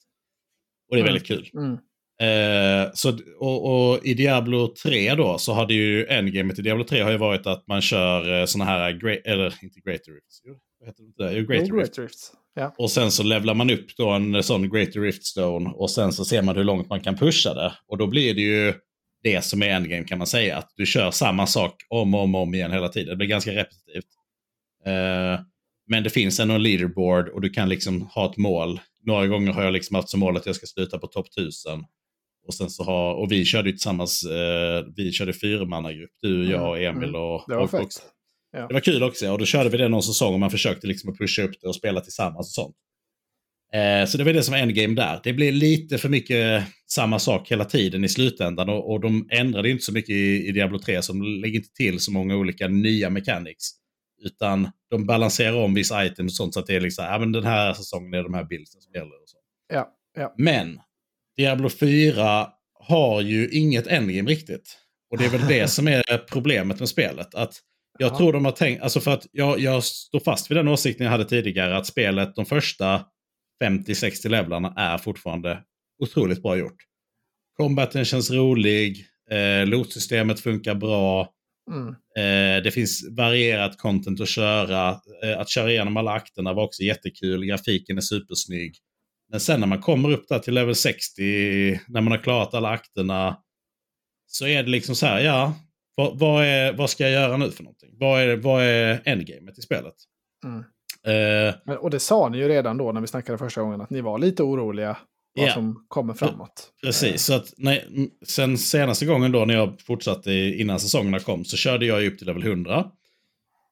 Och 0.90 0.96
det 0.96 1.01
är 1.01 1.06
väldigt 1.06 1.25
kul. 1.25 1.50
Mm. 1.54 1.78
Eh, 2.22 2.92
så, 2.94 3.18
och, 3.40 3.92
och, 3.92 4.06
i 4.06 4.13
Diablo 4.13 4.68
3 4.68 5.16
då 5.16 5.38
så 5.38 5.54
har 5.54 5.66
det 5.66 5.74
ju 5.74 6.06
endgame 6.06 6.54
i 6.57 6.62
Diablo 6.62 6.84
3 6.84 7.01
har 7.01 7.12
ju 7.12 7.18
varit 7.18 7.48
att 7.48 7.68
man 7.68 7.81
kör 7.81 8.40
eh, 8.40 8.45
sådana 8.45 8.72
här, 8.72 9.06
eller 9.28 9.54
inte 9.62 9.80
Greater 9.80 10.12
Rifts, 10.12 10.42
vad 10.80 10.90
heter 10.90 11.04
det? 11.18 11.38
Jo, 11.38 11.45
Greater, 11.45 11.75
Greater 11.75 12.02
Rifts. 12.02 12.31
Ja. 12.56 12.75
Och 12.78 12.92
sen 12.92 13.12
så 13.12 13.24
levlar 13.24 13.54
man 13.54 13.69
upp 13.69 13.95
då 13.98 14.10
en 14.10 14.44
sån 14.44 14.69
Greater 14.69 15.00
Rift 15.00 15.25
Stone 15.25 15.69
och 15.69 15.92
sen 15.92 16.13
så 16.13 16.25
ser 16.25 16.42
man 16.42 16.56
hur 16.56 16.63
långt 16.63 16.90
man 16.90 17.02
kan 17.02 17.18
pusha 17.18 17.54
det. 17.54 17.74
Och 17.88 17.98
då 17.98 18.07
blir 18.07 18.34
det 18.34 18.42
ju 18.42 18.74
det 19.24 19.45
som 19.45 19.63
är 19.63 19.69
endgame 19.69 20.04
kan 20.04 20.18
man 20.18 20.27
säga. 20.27 20.57
Att 20.57 20.74
du 20.75 20.86
kör 20.86 21.12
samma 21.12 21.48
sak 21.48 21.75
om 21.89 22.13
och 22.13 22.21
om, 22.21 22.36
om 22.36 22.54
igen 22.54 22.71
hela 22.71 22.89
tiden. 22.89 23.10
Det 23.10 23.16
blir 23.16 23.27
ganska 23.27 23.51
repetitivt. 23.51 24.06
Uh, 24.88 25.42
men 25.88 26.04
det 26.04 26.10
finns 26.10 26.39
en 26.39 26.63
leaderboard 26.63 27.30
och 27.30 27.42
du 27.42 27.50
kan 27.50 27.69
liksom 27.69 28.01
ha 28.01 28.31
ett 28.31 28.38
mål. 28.38 28.80
Några 29.06 29.27
gånger 29.27 29.51
har 29.51 29.63
jag 29.63 29.74
liksom 29.74 29.95
haft 29.95 30.10
som 30.10 30.19
mål 30.19 30.38
att 30.38 30.45
jag 30.45 30.56
ska 30.56 30.66
sluta 30.66 30.98
på 30.98 31.07
topp 31.07 31.27
1000. 31.27 31.86
Och, 32.48 32.54
sen 32.54 32.69
så 32.69 32.83
har, 32.83 33.13
och 33.13 33.31
vi 33.31 33.45
körde 33.45 33.69
ju 33.69 33.74
tillsammans, 33.74 34.25
uh, 34.25 34.94
vi 34.95 35.12
körde 35.12 35.33
fyrmannagrupp, 35.33 36.12
du, 36.21 36.51
jag, 36.51 36.83
mm. 36.83 36.98
Emil 36.98 37.16
och 37.16 37.45
Det 37.48 37.56
var 37.56 37.63
och 37.63 37.71
fett. 37.71 37.88
Ja. 38.51 38.68
Det 38.68 38.74
var 38.74 38.81
kul 38.81 39.04
också 39.04 39.31
och 39.31 39.39
då 39.39 39.45
körde 39.45 39.69
vi 39.69 39.77
det 39.77 39.88
någon 39.88 40.04
säsong 40.04 40.33
och 40.33 40.39
man 40.39 40.51
försökte 40.51 40.88
liksom 40.88 41.10
att 41.10 41.18
pusha 41.18 41.42
upp 41.42 41.51
det 41.62 41.68
och 41.68 41.75
spela 41.75 42.01
tillsammans 42.01 42.48
och 42.48 42.63
sånt. 42.63 42.75
Eh, 43.74 44.06
så 44.06 44.18
det 44.18 44.24
var 44.24 44.33
det 44.33 44.44
som 44.44 44.51
var 44.51 44.60
endgame 44.60 44.95
där. 44.95 45.19
Det 45.24 45.33
blir 45.33 45.51
lite 45.51 45.98
för 45.98 46.10
mycket 46.10 46.63
samma 46.88 47.19
sak 47.19 47.51
hela 47.51 47.66
tiden 47.66 48.04
i 48.04 48.10
slutändan 48.10 48.69
och, 48.69 48.92
och 48.92 49.00
de 49.00 49.27
ändrade 49.31 49.69
inte 49.69 49.83
så 49.83 49.94
mycket 49.94 50.10
i, 50.10 50.48
i 50.48 50.51
Diablo 50.51 50.80
3 50.80 51.01
så 51.01 51.13
de 51.13 51.21
lägger 51.21 51.56
inte 51.56 51.74
till 51.74 52.00
så 52.00 52.12
många 52.12 52.36
olika 52.36 52.68
nya 52.68 53.10
mechanics. 53.10 53.69
Utan 54.25 54.69
de 54.89 55.06
balanserar 55.06 55.56
om 55.56 55.74
vissa 55.74 56.06
items 56.06 56.31
och 56.31 56.36
sånt 56.36 56.54
så 56.54 56.60
att 56.60 56.68
det 56.68 56.75
är 56.75 56.81
liksom, 56.81 57.06
ja 57.06 57.19
men 57.19 57.31
den 57.31 57.44
här 57.44 57.74
säsongen 57.74 58.13
är 58.13 58.24
de 58.24 58.33
här 58.33 58.44
bildsen 58.44 58.81
som 58.81 58.94
gäller. 58.94 59.21
Och 59.21 59.30
så. 59.30 59.38
Ja, 59.74 59.89
ja. 60.18 60.33
Men 60.38 60.80
Diablo 61.38 61.69
4 61.69 62.48
har 62.80 63.21
ju 63.21 63.50
inget 63.50 63.88
endgame 63.88 64.30
riktigt. 64.30 64.77
Och 65.12 65.18
det 65.18 65.25
är 65.25 65.30
väl 65.30 65.48
det 65.48 65.68
som 65.71 65.88
är 65.88 66.18
problemet 66.18 66.80
med 66.80 66.89
spelet. 66.89 67.36
Att 67.36 67.54
jag 68.00 68.12
ja. 68.12 68.18
tror 68.18 68.33
de 68.33 68.45
har 68.45 68.51
tänkt, 68.51 68.81
alltså 68.81 69.00
för 69.00 69.12
att 69.12 69.27
jag, 69.31 69.60
jag 69.60 69.83
står 69.83 70.19
fast 70.19 70.51
vid 70.51 70.57
den 70.57 70.68
åsikten 70.68 71.06
jag 71.06 71.12
hade 71.12 71.25
tidigare, 71.25 71.77
att 71.77 71.86
spelet, 71.86 72.36
de 72.36 72.45
första 72.45 73.01
50-60 73.64 74.30
levlarna 74.30 74.74
är 74.78 74.98
fortfarande 74.98 75.64
otroligt 76.04 76.42
bra 76.42 76.57
gjort. 76.57 76.78
Combaten 77.57 78.06
känns 78.06 78.31
rolig, 78.31 79.06
eh, 79.31 79.68
lotsystemet 79.68 80.40
funkar 80.40 80.76
bra. 80.76 81.33
Mm. 81.72 81.88
Eh, 81.90 82.64
det 82.64 82.72
finns 82.72 83.07
varierat 83.18 83.78
content 83.78 84.22
att 84.22 84.30
köra. 84.30 84.90
Eh, 85.24 85.40
att 85.40 85.50
köra 85.50 85.72
igenom 85.72 85.98
alla 85.98 86.12
akterna 86.12 86.54
var 86.54 86.64
också 86.64 86.83
jättekul. 86.83 87.45
Grafiken 87.45 87.98
är 87.98 88.02
supersnygg. 88.02 88.76
Men 89.31 89.40
sen 89.40 89.60
när 89.60 89.68
man 89.68 89.81
kommer 89.81 90.12
upp 90.12 90.28
där 90.28 90.40
till 90.40 90.54
level 90.54 90.76
60, 90.76 91.80
när 91.88 92.02
man 92.02 92.12
har 92.12 92.24
klarat 92.24 92.54
alla 92.54 92.69
akterna, 92.69 93.38
så 94.28 94.48
är 94.48 94.64
det 94.64 94.69
liksom 94.69 94.95
så 94.95 95.06
här, 95.06 95.19
ja, 95.19 95.54
vad, 95.95 96.19
vad, 96.19 96.45
är, 96.45 96.74
vad 96.74 96.90
ska 96.90 97.04
jag 97.04 97.12
göra 97.12 97.38
nu 97.38 97.52
för 97.52 97.64
någonting? 97.64 97.90
Vad 98.00 98.22
är, 98.22 98.36
vad 98.36 98.64
är 98.64 99.02
endgamet 99.06 99.57
i 99.57 99.62
spelet? 99.62 99.95
Mm. 100.45 100.64
Eh, 101.08 101.76
och 101.76 101.90
det 101.90 102.00
sa 102.00 102.30
ni 102.30 102.38
ju 102.38 102.48
redan 102.48 102.78
då 102.78 102.92
när 102.92 103.02
vi 103.02 103.08
snackade 103.08 103.38
första 103.38 103.62
gången, 103.62 103.82
att 103.82 103.90
ni 103.90 104.02
var 104.02 104.20
lite 104.20 104.44
oroliga 104.44 104.98
vad 105.36 105.46
yeah. 105.46 105.56
som 105.56 105.86
kommer 105.88 106.14
framåt. 106.14 106.72
Precis, 106.84 107.12
eh. 107.12 107.16
så 107.16 107.34
att 107.34 107.54
nej, 107.58 107.86
sen 108.26 108.58
senaste 108.58 109.06
gången 109.06 109.32
då 109.32 109.46
när 109.46 109.54
jag 109.54 109.82
fortsatte 109.82 110.34
innan 110.34 110.80
säsongerna 110.80 111.20
kom 111.20 111.46
så 111.46 111.58
körde 111.58 111.86
jag 111.86 112.06
upp 112.06 112.18
till 112.18 112.28
level 112.28 112.44
100. 112.44 112.86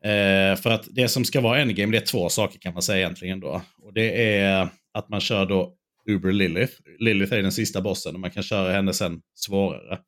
Eh, 0.04 0.56
för 0.56 0.70
att 0.70 0.88
det 0.92 1.08
som 1.08 1.26
ska 1.26 1.42
vara 1.42 1.60
endgame 1.60 1.92
det 1.92 1.98
är 1.98 2.06
två 2.06 2.30
saker 2.30 2.60
kan 2.60 2.74
man 2.74 2.82
säga 2.82 3.00
egentligen 3.00 3.40
då. 3.40 3.62
Och 3.84 3.94
det 3.94 4.38
är 4.38 4.70
att 4.94 5.10
man 5.10 5.20
kör 5.20 5.46
då 5.46 5.74
Uber 6.10 6.32
Lilith. 6.32 6.74
Lilith 7.00 7.34
är 7.34 7.42
den 7.42 7.52
sista 7.52 7.82
bossen 7.82 8.16
och 8.16 8.20
man 8.20 8.32
kan 8.32 8.44
köra 8.44 8.72
henne 8.72 8.94
sen 8.94 9.22
svårare. 9.36 10.00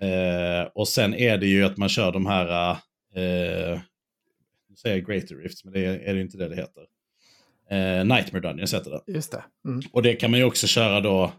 Eh, 0.00 0.68
och 0.74 0.88
sen 0.88 1.14
är 1.14 1.38
det 1.38 1.46
ju 1.46 1.64
att 1.64 1.76
man 1.76 1.88
kör 1.88 2.12
de 2.12 2.26
här 2.26 2.70
eh, 3.16 3.80
säger 4.76 4.98
Greater 4.98 5.34
Rifts, 5.34 5.64
men 5.64 5.72
det 5.72 5.84
är, 5.84 5.98
är 5.98 6.14
det 6.14 6.20
inte 6.20 6.36
det 6.36 6.48
det 6.48 6.56
heter. 6.56 6.82
Eh, 7.70 8.04
Nightmare 8.04 8.40
Dungeons 8.40 8.74
heter 8.74 8.90
det. 8.90 9.12
Just 9.12 9.32
det. 9.32 9.44
Mm. 9.64 9.80
Och 9.92 10.02
det 10.02 10.14
kan 10.14 10.30
man 10.30 10.40
ju 10.40 10.46
också 10.46 10.66
köra 10.66 11.00
då 11.00 11.32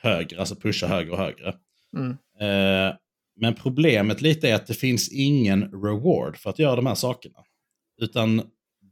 högre, 0.00 0.40
alltså 0.40 0.54
pusha 0.54 0.86
högre 0.86 1.12
och 1.12 1.18
högre. 1.18 1.54
Mm. 1.96 2.10
Eh, 2.40 2.96
men 3.40 3.54
problemet 3.54 4.20
lite 4.20 4.48
är 4.48 4.54
att 4.54 4.66
det 4.66 4.74
finns 4.74 5.12
ingen 5.12 5.62
reward 5.62 6.36
för 6.36 6.50
att 6.50 6.58
göra 6.58 6.76
de 6.76 6.86
här 6.86 6.94
sakerna. 6.94 7.38
Utan 8.00 8.42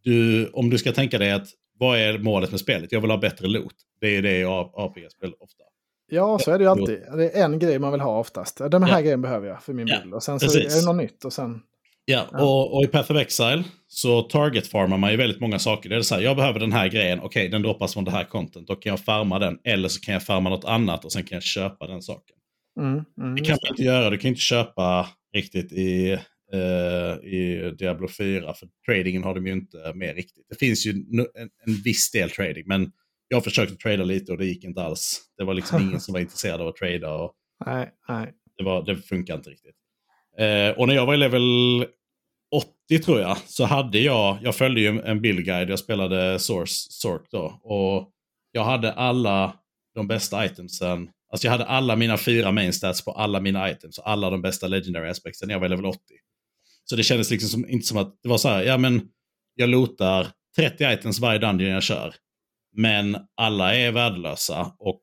du, 0.02 0.48
om 0.48 0.70
du 0.70 0.78
ska 0.78 0.92
tänka 0.92 1.18
dig 1.18 1.32
att 1.32 1.48
vad 1.78 1.98
är 1.98 2.18
målet 2.18 2.50
med 2.50 2.60
spelet? 2.60 2.92
Jag 2.92 3.00
vill 3.00 3.10
ha 3.10 3.18
bättre 3.18 3.46
loot. 3.46 3.74
Det 4.00 4.16
är 4.16 4.22
det 4.22 4.44
APG-spel 4.74 5.32
ofta. 5.40 5.62
Ja, 6.08 6.38
så 6.38 6.50
är 6.50 6.58
det 6.58 6.64
ju 6.64 6.70
alltid. 6.70 7.00
Det 7.16 7.38
är 7.38 7.44
en 7.44 7.58
grej 7.58 7.78
man 7.78 7.92
vill 7.92 8.00
ha 8.00 8.18
oftast. 8.18 8.56
Den 8.58 8.82
här 8.82 8.98
ja. 8.98 9.00
grejen 9.00 9.22
behöver 9.22 9.48
jag 9.48 9.62
för 9.62 9.72
min 9.72 9.86
ja, 9.86 10.00
bild. 10.00 10.14
Och 10.14 10.22
sen 10.22 10.40
så 10.40 10.46
precis. 10.46 10.76
är 10.76 10.80
det 10.80 10.86
något 10.86 10.96
nytt. 10.96 11.24
Och 11.24 11.32
sen... 11.32 11.62
Ja, 12.08 12.28
och, 12.32 12.76
och, 12.76 12.84
i 12.84 12.86
Path 12.86 13.12
of 13.12 13.16
Exile 13.16 13.64
så 13.88 14.22
target-farmar 14.22 14.98
man 14.98 15.10
ju 15.10 15.16
väldigt 15.16 15.40
många 15.40 15.58
saker. 15.58 15.88
Det 15.88 15.96
är 15.96 16.02
så 16.02 16.14
här, 16.14 16.22
jag 16.22 16.36
behöver 16.36 16.60
den 16.60 16.72
här 16.72 16.88
grejen, 16.88 17.18
okej 17.18 17.26
okay, 17.26 17.48
den 17.48 17.62
droppas 17.62 17.94
från 17.94 18.04
det 18.04 18.10
här 18.10 18.24
content, 18.24 18.66
då 18.66 18.74
kan 18.76 18.90
jag 18.90 19.00
farma 19.00 19.38
den. 19.38 19.58
Eller 19.64 19.88
så 19.88 20.00
kan 20.00 20.14
jag 20.14 20.22
farma 20.22 20.50
något 20.50 20.64
annat 20.64 21.04
och 21.04 21.12
sen 21.12 21.22
kan 21.22 21.36
jag 21.36 21.42
köpa 21.42 21.86
den 21.86 22.02
saken. 22.02 22.36
Mm, 22.80 23.04
mm, 23.20 23.36
det 23.36 23.44
kan 23.44 23.58
man 23.62 23.70
inte 23.70 23.82
göra, 23.82 24.10
du 24.10 24.18
kan 24.18 24.28
inte 24.28 24.40
köpa 24.40 25.08
riktigt 25.34 25.72
i, 25.72 26.18
uh, 26.54 27.28
i 27.28 27.72
Diablo 27.78 28.08
4, 28.08 28.54
för 28.54 28.68
tradingen 28.86 29.24
har 29.24 29.34
de 29.34 29.46
ju 29.46 29.52
inte 29.52 29.92
med 29.94 30.14
riktigt. 30.14 30.46
Det 30.48 30.58
finns 30.58 30.86
ju 30.86 30.90
en, 30.90 31.48
en 31.66 31.82
viss 31.84 32.10
del 32.10 32.30
trading, 32.30 32.64
men 32.66 32.92
jag 33.28 33.44
försökte 33.44 33.76
trada 33.76 34.04
lite 34.04 34.32
och 34.32 34.38
det 34.38 34.46
gick 34.46 34.64
inte 34.64 34.82
alls. 34.82 35.20
Det 35.38 35.44
var 35.44 35.54
liksom 35.54 35.82
ingen 35.88 36.00
som 36.00 36.12
var 36.12 36.20
intresserad 36.20 36.60
av 36.60 36.68
att 36.68 36.76
trada. 36.76 37.14
Och 37.14 37.32
nej, 37.66 37.90
nej. 38.08 38.32
Det, 38.58 38.64
var, 38.64 38.84
det 38.84 38.96
funkar 38.96 39.34
inte 39.34 39.50
riktigt. 39.50 39.76
Eh, 40.38 40.70
och 40.78 40.88
när 40.88 40.94
jag 40.94 41.06
var 41.06 41.14
i 41.14 41.16
level 41.16 41.86
80 42.88 43.04
tror 43.04 43.20
jag, 43.20 43.38
så 43.38 43.64
hade 43.64 43.98
jag, 43.98 44.38
jag 44.42 44.56
följde 44.56 44.80
ju 44.80 45.00
en 45.00 45.20
bildguide, 45.20 45.70
jag 45.70 45.78
spelade 45.78 46.38
Source, 46.38 46.86
Sork 46.90 47.22
då. 47.30 47.60
Och 47.62 48.10
jag 48.52 48.64
hade 48.64 48.92
alla 48.92 49.54
de 49.94 50.08
bästa 50.08 50.46
itemsen. 50.46 51.10
Alltså 51.32 51.46
jag 51.46 51.52
hade 51.52 51.64
alla 51.64 51.96
mina 51.96 52.16
fyra 52.16 52.52
main 52.52 52.72
stats 52.72 53.04
på 53.04 53.10
alla 53.10 53.40
mina 53.40 53.70
items. 53.70 53.98
Alla 53.98 54.30
de 54.30 54.42
bästa 54.42 54.66
legendary 54.66 55.08
aspekten 55.08 55.48
när 55.48 55.54
jag 55.54 55.60
var 55.60 55.66
i 55.66 55.70
level 55.70 55.86
80. 55.86 56.00
Så 56.84 56.96
det 56.96 57.02
kändes 57.02 57.30
liksom 57.30 57.48
som, 57.48 57.68
inte 57.68 57.86
som 57.86 57.98
att 57.98 58.18
det 58.22 58.28
var 58.28 58.38
så 58.38 58.48
här, 58.48 58.62
ja 58.62 58.78
men 58.78 59.08
jag 59.54 59.68
lotar 59.68 60.26
30 60.56 60.92
items 60.92 61.18
varje 61.18 61.38
dungeon 61.38 61.70
jag 61.70 61.82
kör. 61.82 62.14
Men 62.76 63.16
alla 63.36 63.74
är 63.74 63.92
värdelösa 63.92 64.72
och 64.78 65.02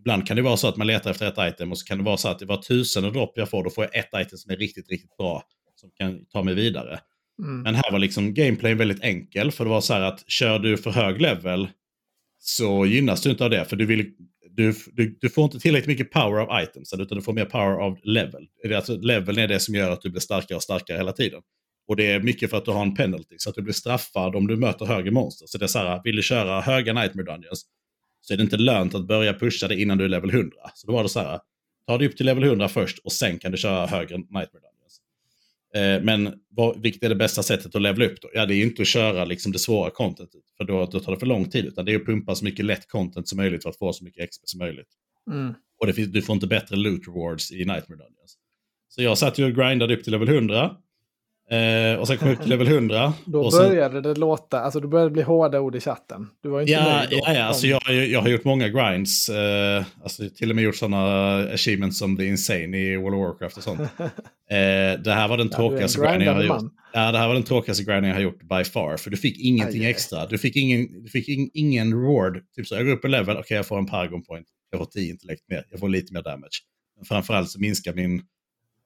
ibland 0.00 0.26
kan 0.26 0.36
det 0.36 0.42
vara 0.42 0.56
så 0.56 0.68
att 0.68 0.76
man 0.76 0.86
letar 0.86 1.10
efter 1.10 1.26
ett 1.26 1.54
item 1.54 1.72
och 1.72 1.78
så 1.78 1.86
kan 1.86 1.98
det 1.98 2.04
vara 2.04 2.16
så 2.16 2.28
att 2.28 2.38
det 2.38 2.46
var 2.46 2.62
tusen 2.62 3.12
dropp 3.12 3.32
jag 3.36 3.50
får, 3.50 3.64
då 3.64 3.70
får 3.70 3.84
jag 3.84 3.96
ett 3.96 4.26
item 4.26 4.38
som 4.38 4.52
är 4.52 4.56
riktigt, 4.56 4.90
riktigt 4.90 5.16
bra. 5.16 5.42
Som 5.76 5.90
kan 5.90 6.26
ta 6.26 6.42
mig 6.42 6.54
vidare. 6.54 7.00
Mm. 7.42 7.62
Men 7.62 7.74
här 7.74 7.92
var 7.92 7.98
liksom 7.98 8.34
gameplayen 8.34 8.78
väldigt 8.78 9.02
enkel. 9.02 9.52
För 9.52 9.64
det 9.64 9.70
var 9.70 9.80
så 9.80 9.94
här 9.94 10.00
att 10.00 10.30
kör 10.30 10.58
du 10.58 10.76
för 10.76 10.90
hög 10.90 11.20
level 11.20 11.68
så 12.38 12.86
gynnas 12.86 13.22
du 13.22 13.30
inte 13.30 13.44
av 13.44 13.50
det. 13.50 13.64
För 13.64 13.76
du, 13.76 13.86
vill, 13.86 14.10
du, 14.50 14.74
du, 14.92 15.18
du 15.20 15.30
får 15.30 15.44
inte 15.44 15.58
tillräckligt 15.58 15.98
mycket 15.98 16.12
power 16.12 16.40
av 16.40 16.62
items, 16.62 16.92
utan 16.92 17.18
du 17.18 17.22
får 17.22 17.32
mer 17.32 17.44
power 17.44 17.82
av 17.84 17.98
level. 18.02 18.46
Alltså, 18.76 18.96
leveln 18.96 19.38
är 19.38 19.48
det 19.48 19.60
som 19.60 19.74
gör 19.74 19.90
att 19.90 20.02
du 20.02 20.10
blir 20.10 20.20
starkare 20.20 20.56
och 20.56 20.62
starkare 20.62 20.96
hela 20.96 21.12
tiden. 21.12 21.40
Och 21.88 21.96
det 21.96 22.06
är 22.06 22.20
mycket 22.20 22.50
för 22.50 22.56
att 22.56 22.64
du 22.64 22.70
har 22.70 22.82
en 22.82 22.94
penalty, 22.94 23.34
så 23.38 23.50
att 23.50 23.56
du 23.56 23.62
blir 23.62 23.74
straffad 23.74 24.36
om 24.36 24.46
du 24.46 24.56
möter 24.56 24.86
högre 24.86 25.10
monster. 25.10 25.46
Så 25.46 25.58
det 25.58 25.64
är 25.64 25.66
så 25.66 25.78
här, 25.78 26.00
vill 26.04 26.16
du 26.16 26.22
köra 26.22 26.60
höga 26.60 26.92
Nightmare 26.92 27.26
Dungeons 27.26 27.64
så 28.20 28.32
är 28.32 28.36
det 28.36 28.42
inte 28.42 28.56
lönt 28.56 28.94
att 28.94 29.06
börja 29.06 29.34
pusha 29.34 29.68
det 29.68 29.80
innan 29.80 29.98
du 29.98 30.04
är 30.04 30.08
level 30.08 30.30
100. 30.30 30.56
Så 30.74 30.86
då 30.86 30.92
var 30.92 31.02
det 31.02 31.08
så 31.08 31.20
här, 31.20 31.40
ta 31.86 31.98
dig 31.98 32.08
upp 32.08 32.16
till 32.16 32.26
level 32.26 32.44
100 32.44 32.68
först 32.68 32.98
och 32.98 33.12
sen 33.12 33.38
kan 33.38 33.52
du 33.52 33.58
köra 33.58 33.86
högre 33.86 34.16
Nightmare 34.16 34.46
Dungeons. 34.50 35.00
Eh, 35.74 36.04
men 36.04 36.40
vad, 36.48 36.82
vilket 36.82 37.02
är 37.02 37.08
det 37.08 37.14
bästa 37.14 37.42
sättet 37.42 37.74
att 37.74 37.82
levela 37.82 38.04
upp 38.04 38.20
då? 38.20 38.30
Ja, 38.34 38.46
det 38.46 38.54
är 38.54 38.56
ju 38.56 38.64
inte 38.64 38.82
att 38.82 38.88
köra 38.88 39.24
liksom 39.24 39.52
det 39.52 39.58
svåra 39.58 39.90
contentet, 39.90 40.40
för 40.56 40.64
då, 40.64 40.86
då 40.86 41.00
tar 41.00 41.12
det 41.12 41.18
för 41.18 41.26
lång 41.26 41.50
tid, 41.50 41.64
utan 41.64 41.84
det 41.84 41.92
är 41.92 41.96
att 41.96 42.06
pumpa 42.06 42.34
så 42.34 42.44
mycket 42.44 42.64
lätt 42.64 42.88
content 42.88 43.28
som 43.28 43.36
möjligt 43.36 43.62
för 43.62 43.70
att 43.70 43.78
få 43.78 43.92
så 43.92 44.04
mycket 44.04 44.30
XP 44.30 44.48
som 44.48 44.58
möjligt. 44.58 44.88
Mm. 45.30 45.54
Och 45.80 45.86
det, 45.86 46.06
du 46.06 46.22
får 46.22 46.34
inte 46.34 46.46
bättre 46.46 46.76
loot 46.76 47.08
rewards 47.08 47.52
i 47.52 47.56
Nightmare 47.56 47.98
Dungeons. 47.98 48.36
Så 48.88 49.02
jag 49.02 49.18
satt 49.18 49.38
ju 49.38 49.44
och 49.44 49.54
grindade 49.54 49.94
upp 49.94 50.04
till 50.04 50.12
level 50.12 50.28
100. 50.28 50.76
Eh, 51.50 52.00
och 52.00 52.06
sen 52.06 52.18
kom 52.18 52.28
jag 52.28 52.34
upp 52.34 52.40
till 52.40 52.50
level 52.50 52.66
100. 52.66 53.12
Då 53.24 53.50
började 53.50 53.94
sen... 53.94 54.02
det 54.02 54.20
låta, 54.20 54.60
alltså 54.60 54.80
då 54.80 54.88
började 54.88 55.10
det 55.10 55.12
bli 55.12 55.22
hårda 55.22 55.60
ord 55.60 55.76
i 55.76 55.80
chatten. 55.80 56.28
Du 56.42 56.48
var 56.48 56.60
inte 56.60 56.72
ja, 56.72 56.96
nöjd. 56.98 57.08
Ja, 57.12 57.34
ja 57.34 57.44
alltså 57.44 57.66
jag, 57.66 58.06
jag 58.06 58.20
har 58.20 58.28
gjort 58.28 58.44
många 58.44 58.68
grinds. 58.68 59.28
Eh, 59.28 59.84
alltså 60.02 60.28
till 60.28 60.50
och 60.50 60.56
med 60.56 60.64
gjort 60.64 60.76
sådana 60.76 61.34
achievements 61.36 61.98
som 61.98 62.16
The 62.16 62.24
Insane 62.24 62.78
i 62.78 62.96
World 62.96 63.14
of 63.14 63.20
Warcraft 63.20 63.56
och 63.56 63.62
sånt. 63.62 63.80
eh, 64.50 65.00
det 65.04 65.12
här 65.12 65.28
var 65.28 65.36
den 65.36 65.50
tråkigaste 65.50 66.00
ja, 66.00 66.10
grinding 66.10 66.28
jag 66.28 66.34
har 66.34 66.42
gjort. 66.42 66.72
Ja, 66.92 67.12
det 67.12 67.18
här 67.18 67.28
var 67.28 67.34
den 67.34 67.42
tråkigaste 67.42 67.84
grinding 67.84 68.08
jag 68.08 68.16
har 68.16 68.22
gjort 68.22 68.42
by 68.42 68.64
far. 68.64 68.96
För 68.96 69.10
du 69.10 69.16
fick 69.16 69.38
ingenting 69.38 69.84
aj, 69.84 69.90
extra. 69.90 70.26
Du 70.26 70.38
fick 70.38 70.56
ingen, 70.56 71.02
du 71.02 71.08
fick 71.08 71.28
in, 71.28 71.50
ingen 71.54 72.02
reward. 72.02 72.40
Typ 72.56 72.66
så, 72.66 72.74
jag 72.74 72.86
går 72.86 72.92
upp 72.92 73.04
en 73.04 73.10
level, 73.10 73.30
okej 73.30 73.40
okay, 73.40 73.56
jag 73.56 73.66
får 73.66 73.78
en 73.78 73.86
paragon 73.86 74.22
point. 74.22 74.46
Jag 74.70 74.78
får 74.78 74.86
10 74.86 75.10
intellekt 75.10 75.42
mer, 75.48 75.64
jag 75.70 75.80
får 75.80 75.88
lite 75.88 76.14
mer 76.14 76.22
damage. 76.22 76.62
Men 76.96 77.04
framförallt 77.04 77.50
så 77.50 77.60
minskar 77.60 77.94
min 77.94 78.22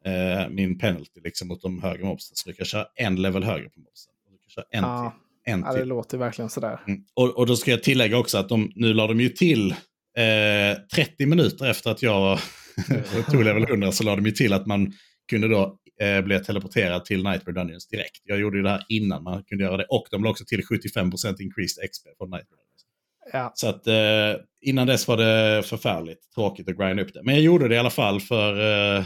eh, 0.05 0.49
min 0.51 0.79
penalty 0.79 1.21
liksom, 1.25 1.49
mot 1.49 1.63
de 1.63 1.83
högre 1.83 2.05
mobsen. 2.05 2.37
Så 2.37 2.49
du 2.49 2.55
kan 2.55 2.67
köra 2.67 2.87
en 2.95 3.23
level 3.23 3.45
högre 3.45 3.69
på 3.69 3.81
mobsen. 3.81 4.13
Du 4.31 4.39
kan 4.39 4.51
köra 4.51 4.65
en 4.71 4.85
ja. 4.85 5.11
till. 5.11 5.53
En 5.53 5.61
ja, 5.61 5.73
till. 5.73 5.81
det 5.81 5.87
låter 5.87 6.19
verkligen 6.19 6.51
sådär. 6.51 6.81
Mm. 6.87 7.05
Och, 7.15 7.39
och 7.39 7.47
då 7.47 7.57
ska 7.57 7.71
jag 7.71 7.83
tillägga 7.83 8.19
också 8.19 8.39
att 8.39 8.49
de, 8.49 8.73
nu 8.75 8.95
la 8.95 9.07
de 9.07 9.21
ju 9.21 9.29
till 9.29 9.71
eh, 10.17 10.79
30 10.95 11.27
minuter 11.27 11.71
efter 11.71 11.91
att 11.91 12.03
jag 12.03 12.39
tog 13.31 13.45
level 13.45 13.63
100 13.71 13.93
så 13.93 14.05
la 14.05 14.17
de 14.17 14.27
ju 14.27 14.33
till 14.33 14.53
att 14.53 14.67
man 14.67 14.93
kunde 15.31 15.49
då 15.49 15.79
eh, 16.01 16.21
bli 16.21 16.39
teleporterad 16.39 17.05
till 17.05 17.23
Nightmare 17.25 17.55
Dungeons 17.55 17.89
direkt. 17.89 18.21
Jag 18.25 18.41
gjorde 18.41 18.57
ju 18.57 18.63
det 18.63 18.71
här 18.71 18.85
innan 18.89 19.23
man 19.23 19.45
kunde 19.45 19.65
göra 19.65 19.77
det 19.77 19.85
och 19.85 20.07
de 20.11 20.25
la 20.25 20.31
också 20.31 20.45
till 20.45 20.61
75% 20.61 21.41
increased 21.41 21.91
XP 21.91 22.07
från 22.19 22.31
Nightmare 22.31 22.61
Dungeons. 22.61 22.85
Ja. 23.33 23.53
Så 23.55 23.69
att 23.69 23.87
eh, 23.87 24.43
innan 24.61 24.87
dess 24.87 25.09
var 25.09 25.17
det 25.17 25.63
förfärligt 25.63 26.33
tråkigt 26.35 26.69
att 26.69 26.77
grinda 26.77 27.03
upp 27.03 27.15
det. 27.15 27.23
Men 27.23 27.35
jag 27.35 27.45
gjorde 27.45 27.69
det 27.69 27.75
i 27.75 27.79
alla 27.79 27.91
fall 27.91 28.21
för 28.21 28.53
eh, 28.97 29.05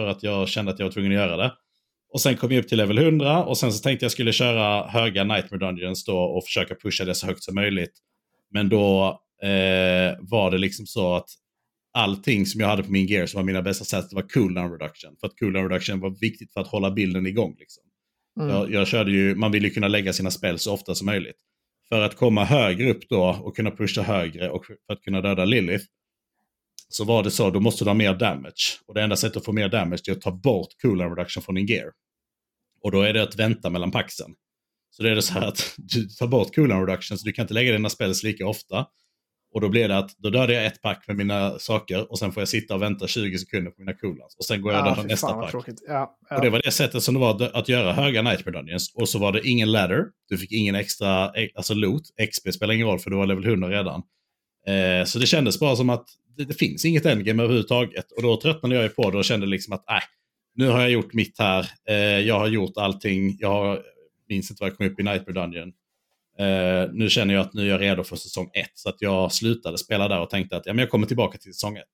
för 0.00 0.06
att 0.06 0.22
jag 0.22 0.48
kände 0.48 0.72
att 0.72 0.78
jag 0.78 0.86
var 0.86 0.92
tvungen 0.92 1.12
att 1.12 1.18
göra 1.18 1.36
det. 1.36 1.52
Och 2.12 2.20
sen 2.20 2.36
kom 2.36 2.52
jag 2.52 2.62
upp 2.62 2.68
till 2.68 2.78
level 2.78 2.98
100 2.98 3.44
och 3.44 3.58
sen 3.58 3.72
så 3.72 3.82
tänkte 3.82 4.04
jag 4.04 4.12
skulle 4.12 4.32
köra 4.32 4.86
höga 4.86 5.24
Nightmare 5.24 5.58
Dungeons 5.58 6.04
då 6.04 6.18
och 6.18 6.44
försöka 6.44 6.74
pusha 6.74 7.04
det 7.04 7.14
så 7.14 7.26
högt 7.26 7.42
som 7.42 7.54
möjligt. 7.54 7.92
Men 8.50 8.68
då 8.68 9.20
eh, 9.42 10.16
var 10.20 10.50
det 10.50 10.58
liksom 10.58 10.86
så 10.86 11.14
att 11.14 11.28
allting 11.92 12.46
som 12.46 12.60
jag 12.60 12.68
hade 12.68 12.82
på 12.82 12.90
min 12.90 13.06
gear 13.06 13.26
som 13.26 13.38
var 13.38 13.44
mina 13.44 13.62
bästa 13.62 13.84
sets 13.84 14.12
var 14.12 14.22
cooldown 14.22 14.72
reduction. 14.72 15.16
För 15.20 15.26
att 15.26 15.38
cooldown 15.38 15.68
reduction 15.68 16.00
var 16.00 16.10
viktigt 16.20 16.52
för 16.52 16.60
att 16.60 16.68
hålla 16.68 16.90
bilden 16.90 17.26
igång. 17.26 17.56
Liksom. 17.58 17.82
Mm. 18.40 18.54
Jag, 18.54 18.72
jag, 18.72 18.86
körde 18.86 19.10
ju, 19.10 19.34
man 19.34 19.52
vill 19.52 19.64
ju 19.64 19.70
kunna 19.70 19.88
lägga 19.88 20.12
sina 20.12 20.30
spel 20.30 20.58
så 20.58 20.74
ofta 20.74 20.94
som 20.94 21.06
möjligt. 21.06 21.36
För 21.88 22.00
att 22.00 22.16
komma 22.16 22.44
högre 22.44 22.90
upp 22.90 23.08
då 23.08 23.40
och 23.42 23.56
kunna 23.56 23.70
pusha 23.70 24.02
högre 24.02 24.50
och 24.50 24.66
för 24.66 24.76
att 24.88 25.02
kunna 25.02 25.20
döda 25.20 25.44
Lilith 25.44 25.84
så 26.92 27.04
var 27.04 27.22
det 27.22 27.30
så, 27.30 27.50
då 27.50 27.60
måste 27.60 27.84
du 27.84 27.90
ha 27.90 27.94
mer 27.94 28.14
damage. 28.14 28.80
Och 28.86 28.94
det 28.94 29.02
enda 29.02 29.16
sättet 29.16 29.36
att 29.36 29.44
få 29.44 29.52
mer 29.52 29.68
damage 29.68 30.08
är 30.08 30.12
att 30.12 30.20
ta 30.20 30.30
bort 30.30 30.68
cooldown 30.82 31.16
reduction 31.16 31.42
från 31.42 31.54
din 31.54 31.66
gear. 31.66 31.90
Och 32.82 32.92
då 32.92 33.02
är 33.02 33.12
det 33.12 33.22
att 33.22 33.36
vänta 33.36 33.70
mellan 33.70 33.90
paxen. 33.90 34.34
Så 34.90 35.02
det 35.02 35.10
är 35.10 35.14
det 35.14 35.22
så 35.22 35.32
här 35.32 35.48
att 35.48 35.74
du 35.76 36.08
tar 36.08 36.26
bort 36.26 36.54
cooldown 36.54 36.86
reduction, 36.86 37.18
så 37.18 37.26
du 37.26 37.32
kan 37.32 37.42
inte 37.42 37.54
lägga 37.54 37.72
dina 37.72 37.90
spells 37.90 38.22
lika 38.22 38.46
ofta. 38.46 38.86
Och 39.54 39.60
då 39.60 39.68
blir 39.68 39.88
det 39.88 39.98
att 39.98 40.10
då 40.18 40.30
dödar 40.30 40.54
jag 40.54 40.66
ett 40.66 40.82
pack 40.82 41.04
med 41.06 41.16
mina 41.16 41.58
saker 41.58 42.10
och 42.10 42.18
sen 42.18 42.32
får 42.32 42.40
jag 42.40 42.48
sitta 42.48 42.74
och 42.74 42.82
vänta 42.82 43.06
20 43.06 43.38
sekunder 43.38 43.70
på 43.70 43.80
mina 43.80 43.94
cooldowns. 43.94 44.36
Och 44.38 44.44
sen 44.44 44.62
går 44.62 44.72
jag 44.72 44.86
och 44.86 44.96
dödar 44.96 45.08
nästa 45.08 45.32
pack. 45.32 45.54
Ja, 45.88 46.18
ja. 46.30 46.36
Och 46.36 46.42
det 46.42 46.50
var 46.50 46.62
det 46.64 46.70
sättet 46.70 47.02
som 47.02 47.14
det 47.14 47.20
var 47.20 47.50
att 47.54 47.68
göra 47.68 47.92
höga 47.92 48.22
Nightmare 48.22 48.58
Dungeons. 48.58 48.94
Och 48.94 49.08
så 49.08 49.18
var 49.18 49.32
det 49.32 49.48
ingen 49.48 49.72
ladder, 49.72 50.04
du 50.28 50.38
fick 50.38 50.52
ingen 50.52 50.74
extra 50.74 51.32
alltså 51.54 51.74
loot. 51.74 52.02
XP 52.30 52.52
spelar 52.52 52.74
ingen 52.74 52.86
roll 52.86 52.98
för 52.98 53.10
du 53.10 53.16
var 53.16 53.26
level 53.26 53.46
100 53.46 53.68
redan. 53.68 54.02
Eh, 54.66 55.04
så 55.04 55.18
det 55.18 55.26
kändes 55.26 55.60
bara 55.60 55.76
som 55.76 55.90
att 55.90 56.04
det, 56.36 56.44
det, 56.44 56.54
finns 56.54 56.84
inget 56.84 57.06
endgame 57.06 57.42
överhuvudtaget. 57.42 58.12
Och 58.12 58.22
då 58.22 58.40
tröttnade 58.40 58.74
jag 58.74 58.96
på 58.96 59.10
det 59.10 59.18
och 59.18 59.24
kände 59.24 59.46
liksom 59.46 59.72
att 59.72 59.90
äh, 59.90 60.02
nu 60.54 60.68
har 60.68 60.80
jag 60.80 60.90
gjort 60.90 61.14
mitt 61.14 61.38
här. 61.38 61.66
Eh, 61.88 61.94
jag 61.96 62.38
har 62.38 62.48
gjort 62.48 62.76
allting. 62.76 63.36
Jag 63.38 63.48
har, 63.48 63.82
minns 64.28 64.50
inte 64.50 64.62
vad 64.62 64.70
jag 64.70 64.76
kom 64.76 64.86
upp 64.86 65.00
i 65.00 65.02
Nightmare 65.02 65.32
Dungeon. 65.32 65.72
Eh, 66.38 66.90
nu 66.92 67.10
känner 67.10 67.34
jag 67.34 67.40
att 67.40 67.54
nu 67.54 67.62
är 67.62 67.70
jag 67.70 67.80
redo 67.80 68.04
för 68.04 68.16
säsong 68.16 68.50
ett. 68.54 68.72
Så 68.74 68.88
att 68.88 68.96
jag 68.98 69.32
slutade 69.32 69.78
spela 69.78 70.08
där 70.08 70.20
och 70.20 70.30
tänkte 70.30 70.56
att 70.56 70.66
ja, 70.66 70.72
men 70.72 70.78
jag 70.78 70.90
kommer 70.90 71.06
tillbaka 71.06 71.38
till 71.38 71.54
säsong 71.54 71.76
ett. 71.76 71.84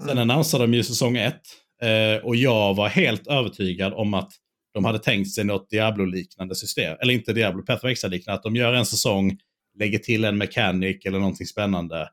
Sen 0.00 0.10
mm. 0.10 0.30
annonsade 0.30 0.64
de 0.64 0.74
ju 0.74 0.82
säsong 0.82 1.16
ett. 1.16 1.42
Eh, 1.82 2.24
och 2.24 2.36
jag 2.36 2.74
var 2.74 2.88
helt 2.88 3.26
övertygad 3.26 3.92
om 3.92 4.14
att 4.14 4.32
de 4.74 4.84
hade 4.84 4.98
tänkt 4.98 5.30
sig 5.30 5.44
något 5.44 5.70
Diablo-liknande 5.70 6.54
system. 6.54 6.96
Eller 7.00 7.14
inte 7.14 7.32
Diablo, 7.32 7.62
Path 7.62 7.86
liknande 7.86 8.22
Att 8.26 8.42
de 8.42 8.56
gör 8.56 8.72
en 8.72 8.86
säsong, 8.86 9.38
lägger 9.78 9.98
till 9.98 10.24
en 10.24 10.38
mechanic 10.38 11.06
eller 11.06 11.18
någonting 11.18 11.46
spännande. 11.46 12.08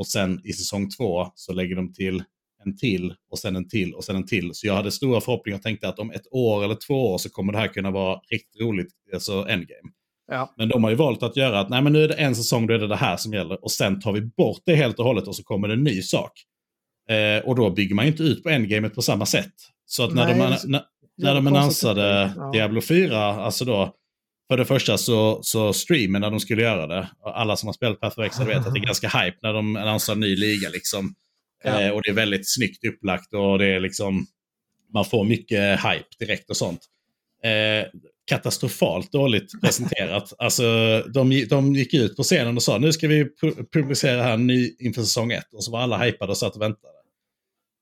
Och 0.00 0.06
sen 0.06 0.40
i 0.44 0.52
säsong 0.52 0.90
två 0.90 1.26
så 1.34 1.52
lägger 1.52 1.76
de 1.76 1.92
till 1.92 2.22
en 2.64 2.76
till 2.76 3.14
och 3.30 3.38
sen 3.38 3.56
en 3.56 3.68
till 3.68 3.94
och 3.94 4.04
sen 4.04 4.16
en 4.16 4.26
till. 4.26 4.50
Så 4.54 4.66
jag 4.66 4.74
hade 4.74 4.90
stora 4.90 5.20
förhoppningar 5.20 5.58
och 5.58 5.62
tänkte 5.62 5.88
att 5.88 5.98
om 5.98 6.10
ett 6.10 6.26
år 6.30 6.64
eller 6.64 6.74
två 6.86 7.12
år 7.12 7.18
så 7.18 7.30
kommer 7.30 7.52
det 7.52 7.58
här 7.58 7.68
kunna 7.68 7.90
vara 7.90 8.20
riktigt 8.30 8.60
roligt, 8.60 8.88
alltså 9.14 9.32
endgame. 9.32 9.90
Ja. 10.30 10.54
Men 10.56 10.68
de 10.68 10.84
har 10.84 10.90
ju 10.90 10.96
valt 10.96 11.22
att 11.22 11.36
göra 11.36 11.60
att 11.60 11.68
nej 11.68 11.82
men 11.82 11.92
nu 11.92 12.04
är 12.04 12.08
det 12.08 12.14
en 12.14 12.34
säsong, 12.34 12.66
då 12.66 12.74
är 12.74 12.78
det 12.78 12.86
det 12.86 12.96
här 12.96 13.16
som 13.16 13.32
gäller. 13.32 13.64
Och 13.64 13.70
sen 13.70 14.00
tar 14.00 14.12
vi 14.12 14.20
bort 14.20 14.62
det 14.64 14.74
helt 14.74 14.98
och 14.98 15.04
hållet 15.04 15.28
och 15.28 15.36
så 15.36 15.42
kommer 15.42 15.68
det 15.68 15.74
en 15.74 15.84
ny 15.84 16.02
sak. 16.02 16.32
Eh, 17.10 17.44
och 17.48 17.56
då 17.56 17.70
bygger 17.70 17.94
man 17.94 18.04
ju 18.04 18.10
inte 18.10 18.22
ut 18.22 18.42
på 18.42 18.48
endgamet 18.48 18.94
på 18.94 19.02
samma 19.02 19.26
sätt. 19.26 19.54
Så 19.86 20.04
att 20.04 20.14
när 20.14 20.26
nej, 20.26 20.58
de, 20.62 20.70
när, 20.70 20.82
när 21.16 21.34
de 21.34 21.46
annonsade 21.46 22.32
ja. 22.36 22.50
Diablo 22.52 22.80
4, 22.80 23.18
alltså 23.18 23.64
då, 23.64 23.94
för 24.50 24.56
det 24.56 24.64
första 24.64 24.98
så, 24.98 25.40
så 25.42 25.72
streamen 25.72 26.20
när 26.20 26.30
de 26.30 26.40
skulle 26.40 26.62
göra 26.62 26.86
det, 26.86 27.08
alla 27.24 27.56
som 27.56 27.66
har 27.66 27.72
spelat 27.72 28.00
Path 28.00 28.18
of 28.18 28.26
Exile 28.26 28.46
vet 28.46 28.66
att 28.66 28.74
det 28.74 28.80
är 28.80 28.84
ganska 28.86 29.08
hype 29.08 29.36
när 29.42 29.52
de 29.52 29.76
annonserar 29.76 30.14
en 30.14 30.20
ny 30.20 30.36
liga. 30.36 30.68
Liksom. 30.68 31.14
Ja. 31.64 31.80
Eh, 31.80 31.90
och 31.90 32.02
det 32.02 32.10
är 32.10 32.14
väldigt 32.14 32.54
snyggt 32.54 32.84
upplagt 32.84 33.34
och 33.34 33.58
det 33.58 33.66
är 33.66 33.80
liksom, 33.80 34.26
man 34.94 35.04
får 35.04 35.24
mycket 35.24 35.80
hype 35.80 36.08
direkt 36.18 36.50
och 36.50 36.56
sånt. 36.56 36.80
Eh, 37.44 38.00
katastrofalt 38.26 39.12
dåligt 39.12 39.52
presenterat. 39.62 40.32
alltså, 40.38 40.62
de, 41.14 41.46
de 41.50 41.74
gick 41.74 41.94
ut 41.94 42.16
på 42.16 42.22
scenen 42.22 42.56
och 42.56 42.62
sa 42.62 42.78
nu 42.78 42.92
ska 42.92 43.08
vi 43.08 43.26
publicera 43.72 44.22
här 44.22 44.36
ny 44.36 44.76
inför 44.78 45.02
säsong 45.02 45.32
1. 45.32 45.44
Och 45.52 45.64
så 45.64 45.72
var 45.72 45.80
alla 45.80 45.98
hypade 45.98 46.30
och 46.30 46.38
satt 46.38 46.56
och 46.56 46.62
väntade. 46.62 46.94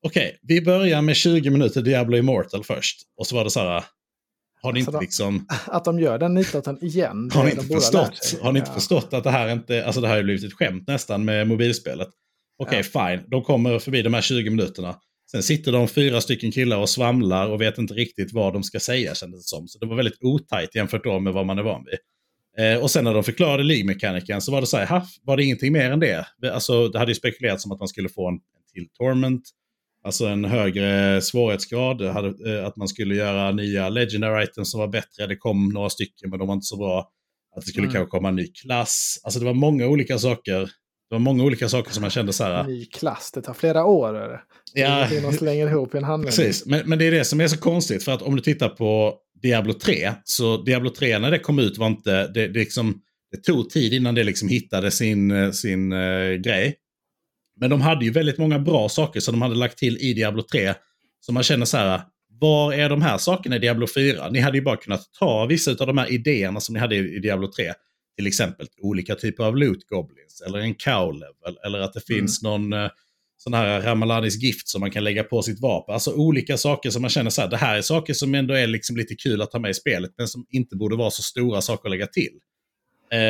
Okej, 0.06 0.26
okay, 0.26 0.38
vi 0.42 0.60
börjar 0.60 1.02
med 1.02 1.16
20 1.16 1.50
minuter 1.50 1.82
Diablo 1.82 2.16
Immortal 2.16 2.64
först. 2.64 3.02
Och 3.16 3.26
så 3.26 3.36
var 3.36 3.44
det 3.44 3.50
så 3.50 3.60
här, 3.60 3.84
har 4.62 4.72
ni 4.72 4.80
alltså 4.80 4.90
inte 4.90 5.00
liksom... 5.00 5.46
Att 5.66 5.84
de 5.84 6.00
gör 6.00 6.18
den 6.18 6.34
nitoten 6.34 6.84
igen. 6.84 7.30
Har 7.34 7.44
ni 7.44 7.50
inte, 7.50 7.64
förstått, 7.64 8.38
har 8.42 8.52
ni 8.52 8.58
inte 8.58 8.70
ja. 8.70 8.74
förstått 8.74 9.12
att 9.12 9.24
det 9.24 9.30
här 9.30 9.52
inte... 9.52 9.86
Alltså 9.86 10.00
det 10.00 10.08
här 10.08 10.16
har 10.16 10.22
blivit 10.22 10.44
ett 10.44 10.52
skämt 10.52 10.88
nästan 10.88 11.24
med 11.24 11.46
mobilspelet. 11.46 12.08
Okej, 12.58 12.80
okay, 12.80 12.90
ja. 12.94 13.16
fine. 13.16 13.30
De 13.30 13.42
kommer 13.42 13.78
förbi 13.78 14.02
de 14.02 14.14
här 14.14 14.20
20 14.20 14.50
minuterna. 14.50 14.96
Sen 15.30 15.42
sitter 15.42 15.72
de 15.72 15.88
fyra 15.88 16.20
stycken 16.20 16.52
killar 16.52 16.78
och 16.78 16.88
svamlar 16.88 17.48
och 17.48 17.60
vet 17.60 17.78
inte 17.78 17.94
riktigt 17.94 18.32
vad 18.32 18.52
de 18.52 18.62
ska 18.62 18.80
säga 18.80 19.14
kändes 19.14 19.40
det 19.40 19.48
som. 19.48 19.68
Så 19.68 19.78
det 19.78 19.86
var 19.86 19.96
väldigt 19.96 20.22
otajt 20.22 20.74
jämfört 20.74 21.04
då 21.04 21.20
med 21.20 21.32
vad 21.32 21.46
man 21.46 21.58
är 21.58 21.62
van 21.62 21.84
vid. 21.84 21.98
Eh, 22.58 22.82
och 22.82 22.90
sen 22.90 23.04
när 23.04 23.14
de 23.14 23.24
förklarade 23.24 23.62
League-mekaniken 23.62 24.40
så 24.40 24.52
var 24.52 24.60
det 24.60 24.66
så 24.66 24.76
här, 24.76 25.02
var 25.22 25.36
det 25.36 25.44
ingenting 25.44 25.72
mer 25.72 25.90
än 25.90 26.00
det? 26.00 26.26
Alltså, 26.52 26.88
det 26.88 26.98
hade 26.98 27.10
ju 27.10 27.14
spekulerats 27.14 27.66
om 27.66 27.72
att 27.72 27.78
man 27.78 27.88
skulle 27.88 28.08
få 28.08 28.28
en, 28.28 28.34
en 28.34 28.40
till 28.74 28.88
Torment, 28.98 29.42
alltså 30.08 30.26
en 30.26 30.44
högre 30.44 31.20
svårighetsgrad, 31.22 32.02
hade, 32.02 32.58
eh, 32.58 32.66
att 32.66 32.76
man 32.76 32.88
skulle 32.88 33.14
göra 33.14 33.52
nya 33.52 33.88
Legendary 33.88 34.44
items 34.44 34.70
som 34.70 34.80
var 34.80 34.88
bättre, 34.88 35.26
det 35.26 35.36
kom 35.36 35.68
några 35.68 35.90
stycken 35.90 36.30
men 36.30 36.38
de 36.38 36.48
var 36.48 36.54
inte 36.54 36.66
så 36.66 36.76
bra. 36.76 37.10
Att 37.56 37.64
det 37.64 37.68
skulle 37.70 37.86
mm. 37.86 37.94
kanske 37.94 38.10
komma 38.10 38.28
en 38.28 38.36
ny 38.36 38.46
klass. 38.46 39.20
Alltså 39.24 39.40
det 39.40 39.46
var 39.46 39.54
många 39.54 39.86
olika 39.86 40.18
saker 40.18 40.68
det 41.10 41.14
var 41.14 41.20
många 41.20 41.44
olika 41.44 41.68
saker 41.68 41.92
som 41.92 42.00
man 42.00 42.10
kände 42.10 42.32
så 42.32 42.44
här. 42.44 42.64
Ny 42.64 42.84
klass, 42.84 43.30
det 43.34 43.42
tar 43.42 43.54
flera 43.54 43.84
år. 43.84 44.12
Det? 44.12 44.40
Ja, 44.74 45.08
det 45.10 45.32
slänger 45.32 45.66
ihop 45.66 45.94
i 45.94 45.98
en 45.98 46.04
handling. 46.04 46.30
Precis, 46.30 46.66
men, 46.66 46.88
men 46.88 46.98
det 46.98 47.06
är 47.06 47.10
det 47.10 47.24
som 47.24 47.40
är 47.40 47.48
så 47.48 47.58
konstigt. 47.58 48.04
För 48.04 48.12
att 48.12 48.22
om 48.22 48.36
du 48.36 48.42
tittar 48.42 48.68
på 48.68 49.14
Diablo 49.42 49.72
3, 49.72 50.12
så 50.24 50.56
Diablo 50.56 50.90
3 50.90 51.18
när 51.18 51.30
det 51.30 51.38
kom 51.38 51.58
ut 51.58 51.78
var 51.78 51.86
inte, 51.86 52.26
det, 52.26 52.48
det, 52.48 52.58
liksom, 52.58 53.00
det 53.30 53.42
tog 53.42 53.70
tid 53.70 53.92
innan 53.92 54.14
det 54.14 54.24
liksom 54.24 54.48
hittade 54.48 54.90
sin, 54.90 55.52
sin 55.52 55.92
uh, 55.92 56.34
grej. 56.34 56.74
Men 57.60 57.70
de 57.70 57.80
hade 57.80 58.04
ju 58.04 58.10
väldigt 58.10 58.38
många 58.38 58.58
bra 58.58 58.88
saker 58.88 59.20
som 59.20 59.32
de 59.32 59.42
hade 59.42 59.54
lagt 59.54 59.78
till 59.78 59.98
i 59.98 60.14
Diablo 60.14 60.42
3. 60.42 60.74
Så 61.20 61.32
man 61.32 61.42
känner 61.42 61.66
så 61.66 61.76
här, 61.76 62.00
var 62.40 62.72
är 62.72 62.88
de 62.88 63.02
här 63.02 63.18
sakerna 63.18 63.56
i 63.56 63.58
Diablo 63.58 63.86
4? 63.94 64.28
Ni 64.30 64.40
hade 64.40 64.58
ju 64.58 64.64
bara 64.64 64.76
kunnat 64.76 65.12
ta 65.18 65.46
vissa 65.46 65.70
av 65.70 65.86
de 65.86 65.98
här 65.98 66.12
idéerna 66.12 66.60
som 66.60 66.72
ni 66.72 66.80
hade 66.80 66.96
i, 66.96 67.18
Diablo 67.18 67.52
3 67.52 67.72
till 68.16 68.26
exempel 68.26 68.66
olika 68.82 69.14
typer 69.14 69.44
av 69.44 69.56
loot 69.56 69.86
goblins 69.86 70.42
eller 70.46 70.58
en 70.58 70.74
cow 70.74 71.12
level 71.12 71.58
eller 71.66 71.78
att 71.78 71.92
det 71.92 72.10
mm. 72.10 72.20
finns 72.20 72.42
någon 72.42 72.72
uh, 72.72 72.90
sån 73.36 73.54
här 73.54 73.80
Ramalanis 73.80 74.42
gift 74.42 74.68
som 74.68 74.80
man 74.80 74.90
kan 74.90 75.04
lägga 75.04 75.24
på 75.24 75.42
sitt 75.42 75.60
vapen. 75.60 75.94
Alltså 75.94 76.12
olika 76.12 76.56
saker 76.56 76.90
som 76.90 77.02
man 77.02 77.10
känner 77.10 77.30
så 77.30 77.40
här, 77.40 77.48
det 77.48 77.56
här 77.56 77.76
är 77.76 77.82
saker 77.82 78.14
som 78.14 78.34
ändå 78.34 78.54
är 78.54 78.66
liksom 78.66 78.96
lite 78.96 79.14
kul 79.14 79.42
att 79.42 79.50
ta 79.50 79.58
med 79.58 79.70
i 79.70 79.74
spelet 79.74 80.10
men 80.18 80.28
som 80.28 80.46
inte 80.50 80.76
borde 80.76 80.96
vara 80.96 81.10
så 81.10 81.22
stora 81.22 81.60
saker 81.60 81.88
att 81.88 81.90
lägga 81.90 82.06
till. 82.06 82.32
Uh, 83.14 83.20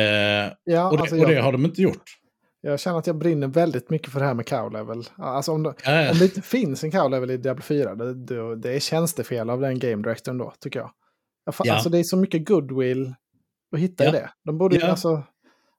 ja, 0.63 0.89
och, 0.89 0.97
det, 0.97 1.01
alltså 1.01 1.17
och, 1.17 1.27
det, 1.27 1.41
har 1.41 1.51
de 1.51 1.65
inte 1.65 1.81
gjort. 1.81 2.18
Jag 2.61 2.79
känner 2.79 2.99
att 2.99 3.07
jag 3.07 3.15
brinner 3.15 3.47
väldigt 3.47 3.89
mycket 3.89 4.11
för 4.11 4.19
det 4.19 4.25
här 4.25 4.33
med 4.33 4.47
cow 4.47 4.71
level. 4.71 5.03
Alltså 5.17 5.51
om, 5.51 5.63
det, 5.63 5.69
äh. 5.69 6.11
om 6.11 6.17
det 6.17 6.25
inte 6.25 6.41
finns 6.41 6.83
en 6.83 6.91
cow 6.91 7.09
level 7.11 7.31
i 7.31 7.37
Diablo 7.37 7.61
4, 7.61 7.95
det, 7.95 8.13
det, 8.13 8.55
det 8.55 8.73
är 8.75 8.79
tjänstefel 8.79 9.49
av 9.49 9.61
den 9.61 9.79
game 9.79 10.03
directorn 10.03 10.37
då, 10.37 10.53
tycker 10.59 10.79
jag. 10.79 10.91
jag 11.45 11.55
ja. 11.63 11.73
Alltså 11.73 11.89
det 11.89 11.99
är 11.99 12.03
så 12.03 12.17
mycket 12.17 12.47
goodwill 12.47 13.13
och 13.71 13.79
hitta 13.79 14.05
ja. 14.05 14.11
det. 14.11 14.29
De 14.45 14.57
borde, 14.57 14.75
ja. 14.75 14.87
alltså, 14.87 15.23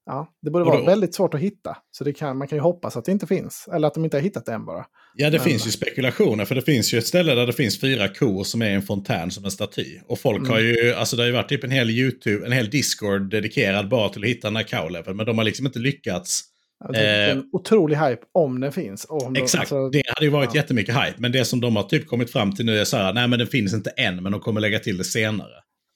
ja, 0.06 0.28
det 0.42 0.50
borde 0.50 0.64
vara 0.64 0.84
väldigt 0.84 1.14
svårt 1.14 1.34
att 1.34 1.40
hitta. 1.40 1.76
Så 1.90 2.04
det 2.04 2.12
kan, 2.12 2.38
man 2.38 2.48
kan 2.48 2.58
ju 2.58 2.62
hoppas 2.62 2.96
att 2.96 3.04
det 3.04 3.12
inte 3.12 3.26
finns. 3.26 3.68
Eller 3.72 3.88
att 3.88 3.94
de 3.94 4.04
inte 4.04 4.16
har 4.16 4.22
hittat 4.22 4.46
det 4.46 4.52
än 4.52 4.64
bara. 4.64 4.86
Ja, 5.14 5.30
det 5.30 5.38
Men, 5.38 5.46
finns 5.46 5.66
ju 5.66 5.70
spekulationer. 5.70 6.44
För 6.44 6.54
det 6.54 6.62
finns 6.62 6.94
ju 6.94 6.98
ett 6.98 7.06
ställe 7.06 7.34
där 7.34 7.46
det 7.46 7.52
finns 7.52 7.80
fyra 7.80 8.08
kor 8.08 8.44
som 8.44 8.62
är 8.62 8.70
en 8.70 8.82
fontän 8.82 9.30
som 9.30 9.44
en 9.44 9.50
staty. 9.50 10.00
Och 10.06 10.18
folk 10.18 10.38
mm. 10.38 10.50
har 10.50 10.60
ju, 10.60 10.94
alltså 10.94 11.16
det 11.16 11.22
har 11.22 11.26
ju 11.26 11.32
varit 11.32 11.48
typ 11.48 11.64
en 11.64 11.70
hel 11.70 11.90
YouTube, 11.90 12.46
en 12.46 12.52
hel 12.52 12.70
Discord 12.70 13.30
dedikerad 13.30 13.88
bara 13.88 14.08
till 14.08 14.22
att 14.22 14.28
hitta 14.28 14.48
den 14.48 14.56
här 14.56 14.62
cow 14.62 15.14
Men 15.14 15.26
de 15.26 15.38
har 15.38 15.44
liksom 15.44 15.66
inte 15.66 15.78
lyckats. 15.78 16.49
Det 16.88 16.98
är 16.98 17.30
en 17.30 17.38
eh, 17.38 17.44
otrolig 17.52 17.96
hype 17.96 18.22
om 18.34 18.60
den 18.60 18.72
finns. 18.72 19.06
Om 19.08 19.36
exakt, 19.36 19.70
de, 19.70 19.76
alltså, 19.76 19.90
det 19.90 20.02
hade 20.06 20.24
ju 20.24 20.30
varit 20.30 20.54
ja. 20.54 20.60
jättemycket 20.60 20.94
hype. 20.94 21.14
Men 21.18 21.32
det 21.32 21.44
som 21.44 21.60
de 21.60 21.76
har 21.76 21.82
typ 21.82 22.06
kommit 22.06 22.32
fram 22.32 22.52
till 22.52 22.66
nu 22.66 22.78
är 22.78 22.84
så 22.84 22.96
här, 22.96 23.12
nej 23.12 23.28
men 23.28 23.38
den 23.38 23.48
finns 23.48 23.74
inte 23.74 23.90
än, 23.90 24.22
men 24.22 24.32
de 24.32 24.40
kommer 24.40 24.60
lägga 24.60 24.78
till 24.78 24.98
det 24.98 25.04
senare. 25.04 25.52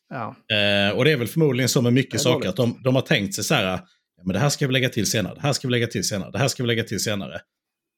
Ja. 0.08 0.36
Eh, 0.56 0.96
och 0.96 1.04
det 1.04 1.12
är 1.12 1.16
väl 1.16 1.28
förmodligen 1.28 1.68
så 1.68 1.82
med 1.82 1.92
mycket 1.92 2.20
saker 2.20 2.48
att 2.48 2.56
de, 2.56 2.80
de 2.84 2.94
har 2.94 3.02
tänkt 3.02 3.34
sig 3.34 3.44
så 3.44 3.54
här, 3.54 3.80
men 4.24 4.32
det 4.32 4.38
här 4.38 4.48
ska 4.48 4.66
vi 4.66 4.72
lägga 4.72 4.88
till 4.88 5.10
senare, 5.10 5.34
det 5.34 5.40
här 5.40 5.52
ska 5.52 5.68
vi 5.68 5.72
lägga 5.72 5.86
till 5.86 6.04
senare, 6.08 6.30
det 6.30 6.38
här 6.38 6.48
ska 6.48 6.62
vi 6.62 6.66
lägga 6.66 6.84
till 6.84 7.00
senare. 7.00 7.40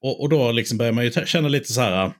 Och, 0.02 0.22
och 0.22 0.28
då 0.28 0.52
liksom 0.52 0.78
börjar 0.78 0.92
man 0.92 1.04
ju 1.04 1.10
känna 1.10 1.48
lite 1.48 1.72
så 1.72 1.80
här, 1.80 2.12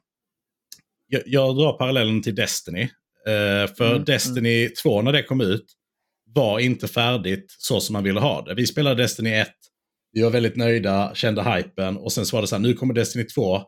jag, 1.08 1.22
jag 1.26 1.56
drar 1.56 1.72
parallellen 1.72 2.22
till 2.22 2.34
Destiny. 2.34 2.82
Eh, 3.26 3.74
för 3.76 3.90
mm, 3.90 4.04
Destiny 4.04 4.60
mm. 4.60 4.72
2 4.82 5.02
när 5.02 5.12
det 5.12 5.22
kom 5.22 5.40
ut 5.40 5.64
var 6.34 6.58
inte 6.58 6.88
färdigt 6.88 7.54
så 7.58 7.80
som 7.80 7.92
man 7.92 8.04
ville 8.04 8.20
ha 8.20 8.42
det. 8.42 8.54
Vi 8.54 8.66
spelade 8.66 9.02
Destiny 9.02 9.30
1, 9.30 9.48
vi 10.16 10.22
var 10.22 10.30
väldigt 10.30 10.56
nöjda, 10.56 11.10
kände 11.14 11.42
hypen 11.42 11.96
och 11.96 12.12
sen 12.12 12.26
så 12.26 12.36
var 12.36 12.42
det 12.42 12.48
så 12.48 12.54
här, 12.54 12.62
nu 12.62 12.74
kommer 12.74 12.94
Destiny 12.94 13.24
2, 13.24 13.58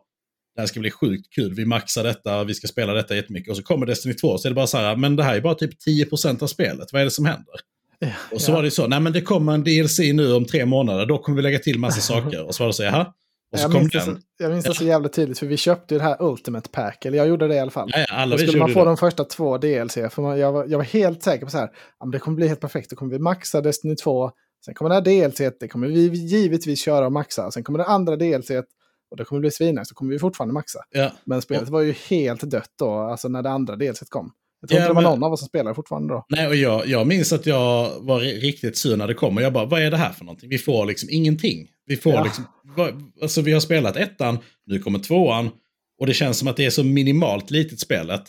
det 0.55 0.61
här 0.61 0.67
ska 0.67 0.79
bli 0.79 0.91
sjukt 0.91 1.33
kul, 1.33 1.53
vi 1.53 1.65
maxar 1.65 2.03
detta, 2.03 2.43
vi 2.43 2.53
ska 2.53 2.67
spela 2.67 2.93
detta 2.93 3.15
jättemycket. 3.15 3.49
Och 3.49 3.57
så 3.57 3.63
kommer 3.63 3.85
Destiny 3.85 4.13
2, 4.13 4.37
så 4.37 4.47
är 4.47 4.49
det 4.49 4.55
bara 4.55 4.67
så 4.67 4.77
här, 4.77 4.95
men 4.95 5.15
det 5.15 5.23
här 5.23 5.35
är 5.35 5.41
bara 5.41 5.55
typ 5.55 5.71
10% 5.87 6.43
av 6.43 6.47
spelet, 6.47 6.93
vad 6.93 7.01
är 7.01 7.05
det 7.05 7.11
som 7.11 7.25
händer? 7.25 7.55
Ja, 7.99 8.07
och 8.31 8.41
så 8.41 8.51
ja. 8.51 8.55
var 8.55 8.63
det 8.63 8.71
så, 8.71 8.87
nej 8.87 8.99
men 8.99 9.13
det 9.13 9.21
kommer 9.21 9.53
en 9.53 9.63
DLC 9.63 9.99
nu 9.99 10.33
om 10.33 10.45
tre 10.45 10.65
månader, 10.65 11.05
då 11.05 11.17
kommer 11.17 11.35
vi 11.35 11.41
lägga 11.41 11.59
till 11.59 11.79
massa 11.79 12.01
saker. 12.01 12.47
Och 12.47 12.55
så 12.55 12.63
var 12.63 12.67
det 12.67 12.73
så, 12.73 12.83
jaha. 12.83 13.13
Och 13.51 13.59
så 13.59 13.63
jag, 13.63 13.71
kom 13.71 13.79
minns 13.79 13.91
den. 13.91 14.15
Så, 14.15 14.21
jag 14.39 14.51
minns 14.51 14.65
det 14.65 14.73
så 14.73 14.83
jävla 14.83 15.09
tydligt, 15.09 15.39
för 15.39 15.45
vi 15.45 15.57
köpte 15.57 15.93
ju 15.93 15.97
det 15.97 16.03
här 16.03 16.21
Ultimate 16.21 16.69
Pack, 16.69 17.05
eller 17.05 17.17
jag 17.17 17.27
gjorde 17.27 17.47
det 17.47 17.55
i 17.55 17.59
alla 17.59 17.71
fall. 17.71 17.89
Ja, 17.93 17.99
ja, 17.99 18.15
alla 18.15 18.35
då 18.35 18.37
skulle 18.37 18.59
man 18.59 18.73
få 18.73 18.79
det. 18.79 18.85
de 18.85 18.97
första 18.97 19.23
två 19.23 19.57
DLC, 19.57 19.93
för 19.93 20.21
man, 20.21 20.39
jag, 20.39 20.51
var, 20.51 20.65
jag 20.65 20.77
var 20.77 20.85
helt 20.85 21.23
säker 21.23 21.45
på 21.45 21.51
så 21.51 21.57
här, 21.57 21.69
det 22.11 22.19
kommer 22.19 22.35
bli 22.35 22.47
helt 22.47 22.59
perfekt, 22.59 22.89
då 22.89 22.95
kommer 22.95 23.11
vi 23.11 23.19
maxa 23.19 23.61
Destiny 23.61 23.95
2, 23.95 24.31
sen 24.65 24.73
kommer 24.73 24.89
det 24.89 24.95
här 24.95 25.29
DLC, 25.29 25.57
det 25.59 25.67
kommer 25.67 25.87
vi 25.87 26.07
givetvis 26.07 26.81
köra 26.81 27.05
och 27.05 27.11
maxa, 27.11 27.51
sen 27.51 27.63
kommer 27.63 27.79
det 27.79 27.85
andra 27.85 28.15
DLC, 28.15 28.51
och 29.11 29.17
det 29.17 29.25
kommer 29.25 29.39
bli 29.39 29.51
svinnice, 29.51 29.85
så 29.85 29.95
kommer 29.95 30.11
vi 30.11 30.19
fortfarande 30.19 30.53
maxa. 30.53 30.79
Ja. 30.89 31.11
Men 31.25 31.41
spelet 31.41 31.69
var 31.69 31.81
ju 31.81 31.91
helt 31.91 32.41
dött 32.41 32.71
då, 32.79 32.91
alltså 32.91 33.27
när 33.27 33.41
det 33.41 33.49
andra 33.49 33.75
delset 33.75 34.09
kom. 34.09 34.31
Jag 34.61 34.69
tror 34.69 34.79
ja, 34.79 34.83
inte 34.83 34.89
det 34.89 34.95
var 34.95 35.01
men... 35.01 35.11
någon 35.11 35.23
av 35.23 35.33
oss 35.33 35.39
som 35.39 35.47
spelade 35.47 35.75
fortfarande 35.75 36.13
då. 36.13 36.25
Nej, 36.29 36.47
och 36.47 36.55
jag, 36.55 36.87
jag 36.87 37.07
minns 37.07 37.33
att 37.33 37.45
jag 37.45 37.99
var 37.99 38.19
riktigt 38.19 38.77
sur 38.77 38.97
när 38.97 39.07
det 39.07 39.13
kom. 39.13 39.37
Och 39.37 39.43
jag 39.43 39.53
bara, 39.53 39.65
vad 39.65 39.81
är 39.81 39.91
det 39.91 39.97
här 39.97 40.11
för 40.11 40.25
någonting? 40.25 40.49
Vi 40.49 40.57
får 40.57 40.85
liksom 40.85 41.09
ingenting. 41.11 41.67
Vi 41.85 41.97
får 41.97 42.13
ja. 42.13 42.23
liksom, 42.23 42.45
alltså 43.21 43.41
vi 43.41 43.53
har 43.53 43.59
spelat 43.59 43.97
ettan, 43.97 44.39
nu 44.65 44.79
kommer 44.79 44.99
tvåan. 44.99 45.49
Och 45.99 46.07
det 46.07 46.13
känns 46.13 46.37
som 46.37 46.47
att 46.47 46.57
det 46.57 46.65
är 46.65 46.69
så 46.69 46.83
minimalt 46.83 47.51
litet 47.51 47.79
spelet. 47.79 48.21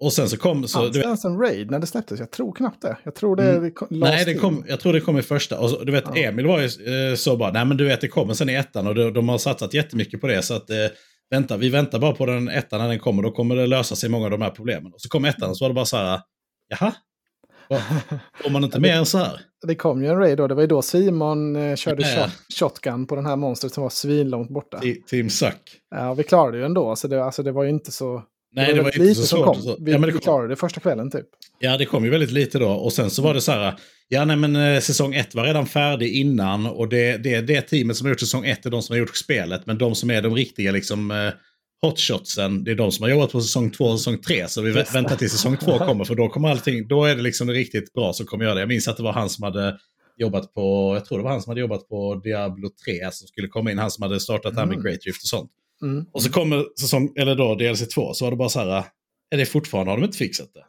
Och 0.00 0.12
sen 0.12 0.28
så 0.28 0.36
kom... 0.36 0.68
Så, 0.68 0.78
Fanns 0.78 0.92
det 0.92 1.00
ens 1.00 1.24
en 1.24 1.38
raid 1.38 1.70
när 1.70 1.78
det 1.78 1.86
släpptes? 1.86 2.20
Jag 2.20 2.30
tror 2.30 2.52
knappt 2.52 2.82
det. 2.82 2.96
Jag 3.02 3.14
tror 3.14 3.36
det 3.36 3.56
mm. 3.56 3.72
Nej, 3.90 4.24
det 4.24 4.34
kom, 4.34 4.64
jag 4.68 4.80
tror 4.80 4.92
det 4.92 5.00
kom 5.00 5.18
i 5.18 5.22
första. 5.22 5.58
Och 5.58 5.70
så, 5.70 5.84
du 5.84 5.92
vet, 5.92 6.04
ja. 6.14 6.16
Emil 6.16 6.46
var 6.46 6.60
ju 6.60 6.64
eh, 7.10 7.14
så 7.16 7.36
bara, 7.36 7.52
nej 7.52 7.64
men 7.64 7.76
du 7.76 7.84
vet 7.84 8.00
det 8.00 8.08
kommer 8.08 8.34
sen 8.34 8.48
i 8.48 8.54
ettan 8.54 8.86
och 8.86 8.94
de, 8.94 9.12
de 9.12 9.28
har 9.28 9.38
satsat 9.38 9.74
jättemycket 9.74 10.20
på 10.20 10.26
det. 10.26 10.42
Så 10.42 10.54
att 10.54 10.70
eh, 10.70 10.76
vänta, 11.30 11.56
vi 11.56 11.68
väntar 11.68 11.98
bara 11.98 12.12
på 12.12 12.26
den 12.26 12.48
ettan 12.48 12.80
när 12.80 12.88
den 12.88 12.98
kommer. 12.98 13.22
Då 13.22 13.30
kommer 13.30 13.56
det 13.56 13.66
lösa 13.66 13.96
sig 13.96 14.10
många 14.10 14.24
av 14.24 14.30
de 14.30 14.42
här 14.42 14.50
problemen. 14.50 14.92
Och 14.92 15.00
så 15.00 15.08
kom 15.08 15.24
ettan 15.24 15.50
och 15.50 15.56
så 15.56 15.64
var 15.64 15.68
det 15.68 15.74
bara 15.74 15.84
så 15.84 15.96
här, 15.96 16.20
jaha? 16.68 16.94
Får 18.42 18.50
man 18.50 18.64
inte 18.64 18.80
mer 18.80 18.96
än 18.96 19.06
så 19.06 19.18
här? 19.18 19.40
Det 19.66 19.74
kom 19.74 20.02
ju 20.02 20.08
en 20.08 20.16
raid 20.16 20.38
då. 20.38 20.46
Det 20.46 20.54
var 20.54 20.62
ju 20.62 20.68
då 20.68 20.82
Simon 20.82 21.56
eh, 21.56 21.76
körde 21.76 22.04
shot, 22.04 22.30
shotgun 22.58 23.06
på 23.06 23.16
den 23.16 23.26
här 23.26 23.36
monstret 23.36 23.74
som 23.74 23.82
var 23.82 23.90
svinlångt 23.90 24.50
borta. 24.50 24.80
Team 25.10 25.30
Suck. 25.30 25.80
Ja, 25.90 26.14
vi 26.14 26.22
klarade 26.22 26.58
ju 26.58 26.64
ändå. 26.64 26.96
Så 26.96 27.08
det, 27.08 27.24
alltså, 27.24 27.42
det 27.42 27.52
var 27.52 27.64
ju 27.64 27.70
inte 27.70 27.92
så... 27.92 28.22
Nej, 28.56 28.74
det 28.74 28.82
var, 28.82 28.90
det 28.90 28.98
var 28.98 29.06
inte 29.06 29.20
så 29.20 29.26
svårt. 29.26 29.62
Så. 29.62 29.76
Vi, 29.80 29.92
ja, 29.92 29.98
men 29.98 30.08
det 30.08 30.14
vi 30.14 30.20
klarade 30.20 30.48
det 30.48 30.56
första 30.56 30.80
kvällen 30.80 31.10
typ. 31.10 31.26
Ja, 31.58 31.76
det 31.76 31.84
kom 31.84 32.04
ju 32.04 32.10
väldigt 32.10 32.30
lite 32.30 32.58
då. 32.58 32.70
Och 32.70 32.92
sen 32.92 33.10
så 33.10 33.22
var 33.22 33.34
det 33.34 33.40
så 33.40 33.52
här, 33.52 33.74
ja 34.08 34.24
nej 34.24 34.36
men 34.36 34.56
eh, 34.56 34.80
säsong 34.80 35.14
ett 35.14 35.34
var 35.34 35.44
redan 35.44 35.66
färdig 35.66 36.12
innan. 36.14 36.66
Och 36.66 36.88
det, 36.88 37.16
det, 37.16 37.40
det 37.40 37.60
teamet 37.62 37.96
som 37.96 38.04
har 38.04 38.10
gjort 38.10 38.20
säsong 38.20 38.46
ett 38.46 38.66
är 38.66 38.70
de 38.70 38.82
som 38.82 38.92
har 38.92 38.98
gjort 38.98 39.16
spelet. 39.16 39.66
Men 39.66 39.78
de 39.78 39.94
som 39.94 40.10
är 40.10 40.22
de 40.22 40.34
riktiga 40.34 40.72
liksom 40.72 41.10
eh, 41.10 41.30
hotshotsen, 41.82 42.64
det 42.64 42.70
är 42.70 42.74
de 42.74 42.92
som 42.92 43.02
har 43.02 43.10
jobbat 43.10 43.32
på 43.32 43.40
säsong 43.40 43.70
två 43.70 43.84
och 43.84 43.98
säsong 43.98 44.18
tre. 44.18 44.48
Så 44.48 44.62
vi 44.62 44.70
väntar 44.70 45.16
tills 45.16 45.32
säsong 45.32 45.56
två 45.56 45.78
kommer, 45.86 46.04
för 46.04 46.14
då 46.14 46.28
kommer 46.28 46.48
allting, 46.48 46.88
då 46.88 47.04
är 47.04 47.16
det 47.16 47.22
liksom 47.22 47.50
riktigt 47.50 47.92
bra 47.92 48.12
som 48.12 48.26
kommer 48.26 48.44
göra 48.44 48.54
det. 48.54 48.60
Jag 48.60 48.68
minns 48.68 48.88
att 48.88 48.96
det 48.96 49.02
var 49.02 49.12
han 49.12 49.30
som 49.30 49.44
hade 49.44 49.78
jobbat 50.16 50.54
på, 50.54 50.94
jag 50.94 51.04
tror 51.04 51.18
det 51.18 51.24
var 51.24 51.30
han 51.30 51.42
som 51.42 51.50
hade 51.50 51.60
jobbat 51.60 51.88
på 51.88 52.14
Diablo 52.14 52.68
3 52.84 53.10
som 53.12 53.28
skulle 53.28 53.48
komma 53.48 53.70
in, 53.70 53.78
han 53.78 53.90
som 53.90 54.02
hade 54.02 54.20
startat 54.20 54.52
mm. 54.52 54.58
här 54.58 54.66
med 54.66 54.74
mm. 54.74 54.84
Great 54.84 55.04
Rift 55.06 55.22
och 55.22 55.28
sånt. 55.28 55.50
Mm. 55.84 56.04
Och 56.12 56.22
så 56.22 56.30
kommer 56.30 56.64
säsong, 56.80 57.12
eller 57.16 57.34
då 57.34 57.54
DLC 57.54 57.88
2, 57.88 58.14
så 58.14 58.24
var 58.24 58.30
det 58.30 58.36
bara 58.36 58.48
så 58.48 58.60
här, 58.60 58.84
är 59.30 59.36
det 59.36 59.46
fortfarande, 59.46 59.92
har 59.92 59.98
de 59.98 60.04
inte 60.04 60.18
fixat 60.18 60.54
det? 60.54 60.64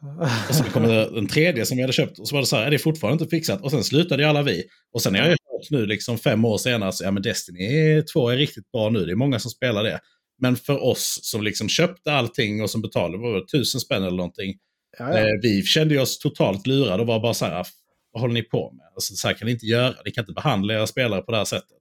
Och 0.48 0.54
så 0.54 0.64
kommer 0.64 1.10
den 1.10 1.28
tredje 1.28 1.66
som 1.66 1.76
vi 1.76 1.82
hade 1.82 1.92
köpt 1.92 2.18
och 2.18 2.28
så 2.28 2.34
var 2.34 2.42
det 2.42 2.46
så 2.46 2.56
här, 2.56 2.66
är 2.66 2.70
det 2.70 2.78
fortfarande 2.78 3.22
inte 3.22 3.36
fixat? 3.36 3.62
Och 3.62 3.70
sen 3.70 3.84
slutade 3.84 4.22
ju 4.22 4.28
alla 4.28 4.42
vi. 4.42 4.64
Och 4.92 5.02
sen 5.02 5.14
har 5.14 5.22
jag 5.22 5.28
hört 5.28 5.70
nu 5.70 5.86
liksom 5.86 6.18
fem 6.18 6.44
år 6.44 6.58
senare, 6.58 6.92
så 6.92 7.04
ja 7.04 7.10
men 7.10 7.22
Destiny 7.22 8.02
2 8.02 8.28
är 8.28 8.36
riktigt 8.36 8.72
bra 8.72 8.90
nu, 8.90 9.04
det 9.04 9.12
är 9.12 9.16
många 9.16 9.38
som 9.38 9.50
spelar 9.50 9.84
det. 9.84 10.00
Men 10.38 10.56
för 10.56 10.84
oss 10.84 11.18
som 11.22 11.42
liksom 11.42 11.68
köpte 11.68 12.12
allting 12.12 12.62
och 12.62 12.70
som 12.70 12.82
betalade, 12.82 13.18
var 13.22 13.34
det 13.34 13.46
tusen 13.46 13.80
spänn 13.80 14.02
eller 14.02 14.16
någonting. 14.16 14.54
Ja, 14.98 15.18
ja. 15.18 15.18
Eh, 15.18 15.34
vi 15.42 15.62
kände 15.62 16.00
oss 16.00 16.18
totalt 16.18 16.66
lurade 16.66 17.02
och 17.02 17.06
var 17.06 17.20
bara 17.20 17.34
så 17.34 17.44
här, 17.44 17.66
vad 18.12 18.20
håller 18.20 18.34
ni 18.34 18.42
på 18.42 18.72
med? 18.72 18.86
Alltså, 18.94 19.14
så 19.14 19.28
här 19.28 19.34
kan 19.34 19.46
ni 19.46 19.52
inte 19.52 19.66
göra, 19.66 19.94
ni 20.04 20.10
kan 20.10 20.22
inte 20.22 20.32
behandla 20.32 20.74
era 20.74 20.86
spelare 20.86 21.22
på 21.22 21.30
det 21.30 21.38
här 21.38 21.44
sättet. 21.44 21.75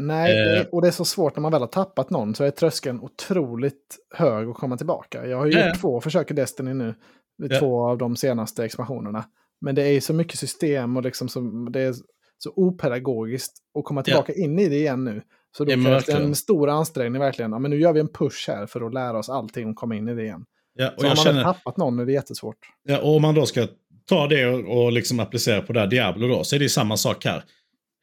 Nej, 0.00 0.58
eh. 0.58 0.66
och 0.66 0.82
det 0.82 0.88
är 0.88 0.92
så 0.92 1.04
svårt 1.04 1.36
när 1.36 1.40
man 1.40 1.52
väl 1.52 1.60
har 1.60 1.68
tappat 1.68 2.10
någon 2.10 2.34
så 2.34 2.44
är 2.44 2.50
tröskeln 2.50 3.00
otroligt 3.00 3.98
hög 4.14 4.48
att 4.48 4.56
komma 4.56 4.76
tillbaka. 4.76 5.26
Jag 5.26 5.38
har 5.38 5.46
ju 5.46 5.52
ja. 5.52 5.68
gjort 5.68 5.80
två 5.80 6.00
försök 6.00 6.30
i 6.30 6.34
Destiny 6.34 6.74
nu, 6.74 6.94
vid 7.38 7.58
två 7.58 7.88
av 7.88 7.98
de 7.98 8.16
senaste 8.16 8.64
expansionerna. 8.64 9.24
Men 9.60 9.74
det 9.74 9.82
är 9.82 10.00
så 10.00 10.14
mycket 10.14 10.38
system 10.38 10.96
och 10.96 11.02
liksom 11.02 11.28
så, 11.28 11.40
det 11.70 11.80
är 11.80 11.94
så 12.38 12.52
opedagogiskt 12.56 13.52
att 13.78 13.84
komma 13.84 14.02
tillbaka 14.02 14.32
in 14.32 14.58
i 14.58 14.68
det 14.68 14.76
igen 14.76 15.04
nu. 15.04 15.22
Så 15.56 15.64
då 15.64 15.72
krävs 15.72 16.04
det 16.04 16.12
en 16.12 16.34
stor 16.34 16.68
ansträngning 16.68 17.20
verkligen. 17.20 17.52
Ja, 17.52 17.58
men 17.58 17.70
nu 17.70 17.80
gör 17.80 17.92
vi 17.92 18.00
en 18.00 18.08
push 18.08 18.48
här 18.48 18.66
för 18.66 18.86
att 18.86 18.94
lära 18.94 19.18
oss 19.18 19.28
allting 19.28 19.70
och 19.70 19.76
komma 19.76 19.96
in 19.96 20.08
i 20.08 20.14
det 20.14 20.22
igen. 20.22 20.44
Ja, 20.74 20.90
och 20.96 21.00
så 21.00 21.06
jag 21.06 21.18
om 21.18 21.24
man 21.34 21.44
har 21.44 21.54
tappat 21.54 21.76
någon 21.76 21.98
är 21.98 22.06
det 22.06 22.12
jättesvårt. 22.12 22.56
Ja, 22.82 22.98
och 22.98 23.16
om 23.16 23.22
man 23.22 23.34
då 23.34 23.46
ska 23.46 23.66
ta 24.04 24.26
det 24.26 24.46
och, 24.46 24.84
och 24.84 24.92
liksom 24.92 25.20
applicera 25.20 25.62
på 25.62 25.72
det 25.72 25.80
här 25.80 25.86
Diablo 25.86 26.28
då, 26.28 26.44
så 26.44 26.56
är 26.56 26.60
det 26.60 26.68
samma 26.68 26.96
sak 26.96 27.24
här. 27.24 27.44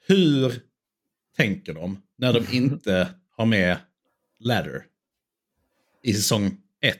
Hur 0.07 0.53
tänker 1.37 1.73
de 1.73 2.01
när 2.17 2.33
de 2.33 2.45
inte 2.51 3.07
har 3.37 3.45
med 3.45 3.77
ladder 4.39 4.83
i 6.03 6.13
säsong 6.13 6.57
1? 6.81 6.97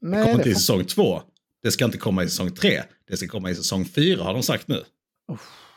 Det 0.00 0.06
kommer 0.06 0.30
inte 0.30 0.48
i 0.48 0.54
säsong 0.54 0.84
2. 0.84 1.22
Det 1.62 1.70
ska 1.70 1.84
inte 1.84 1.98
komma 1.98 2.24
i 2.24 2.28
säsong 2.28 2.50
3. 2.50 2.82
Det 3.08 3.16
ska 3.16 3.28
komma 3.28 3.50
i 3.50 3.54
säsong 3.54 3.84
4 3.84 4.22
har 4.22 4.34
de 4.34 4.42
sagt 4.42 4.68
nu. 4.68 4.82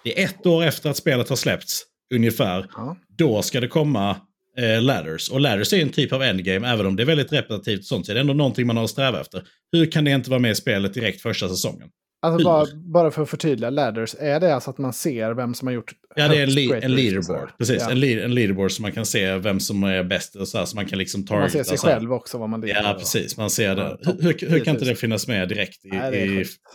Det 0.03 0.21
är 0.21 0.25
ett 0.25 0.45
år 0.45 0.63
efter 0.63 0.89
att 0.89 0.97
spelet 0.97 1.29
har 1.29 1.35
släppts, 1.35 1.85
ungefär. 2.13 2.69
Ja. 2.73 2.97
Då 3.07 3.41
ska 3.41 3.59
det 3.59 3.67
komma 3.67 4.21
eh, 4.57 4.81
ladders. 4.81 5.29
Och 5.29 5.39
ladders 5.39 5.73
är 5.73 5.81
en 5.81 5.89
typ 5.89 6.13
av 6.13 6.23
endgame, 6.23 6.67
även 6.67 6.85
om 6.85 6.95
det 6.95 7.03
är 7.03 7.07
väldigt 7.07 7.33
repetitivt 7.33 7.79
och 7.79 7.85
sånt. 7.85 8.05
Så 8.05 8.11
är 8.11 8.13
det 8.13 8.21
ändå 8.21 8.33
någonting 8.33 8.67
man 8.67 8.77
har 8.77 8.83
att 8.83 8.89
sträva 8.89 9.21
efter. 9.21 9.47
Hur 9.71 9.91
kan 9.91 10.03
det 10.03 10.11
inte 10.11 10.29
vara 10.29 10.39
med 10.39 10.51
i 10.51 10.55
spelet 10.55 10.93
direkt 10.93 11.21
första 11.21 11.49
säsongen? 11.49 11.89
Alltså 12.25 12.45
bara, 12.45 12.65
bara 12.75 13.11
för 13.11 13.21
att 13.21 13.29
förtydliga, 13.29 13.69
ladders, 13.69 14.15
är 14.19 14.39
det 14.39 14.55
alltså 14.55 14.69
att 14.69 14.77
man 14.77 14.93
ser 14.93 15.31
vem 15.33 15.53
som 15.53 15.67
har 15.67 15.73
gjort 15.73 15.91
Ja, 16.15 16.27
det 16.27 16.37
är 16.37 16.43
en, 16.43 16.49
leaderboard. 16.95 17.49
Precis, 17.57 17.81
Ja. 17.81 17.91
en, 17.91 17.99
le- 17.99 18.21
en 18.23 18.33
leaderboard 18.35 18.71
så 18.71 18.81
man 18.81 18.91
kan 18.91 19.05
se 19.05 19.37
vem 19.37 19.59
som 19.59 19.83
är 19.83 20.03
bäst 20.03 20.35
och 20.35 20.47
så, 20.47 20.57
här, 20.57 20.65
så 20.65 20.75
man 20.75 20.85
kan 20.85 20.99
liksom 20.99 21.21
Och 21.21 21.29
Man 21.31 21.49
ser 21.49 21.59
targeta. 21.59 21.77
sig 21.77 21.77
själv 21.77 22.13
också, 22.13 22.37
vad 22.37 22.49
man 22.49 22.61
ligger. 22.61 22.83
Ja, 22.83 22.95
precis. 22.99 23.37
Man 23.37 23.49
ser 23.49 23.75
det. 23.75 23.97
Hur, 24.01 24.13
hur, 24.21 24.49
hur 24.49 24.59
kan 24.59 24.73
inte 24.75 24.85
10 24.85 24.85
000? 24.85 24.87
det 24.89 24.95
finnas 24.95 25.27
med 25.27 25.49
direkt 25.49 25.85
i, 25.85 25.89
Nej, 25.89 26.11
det 26.11 26.17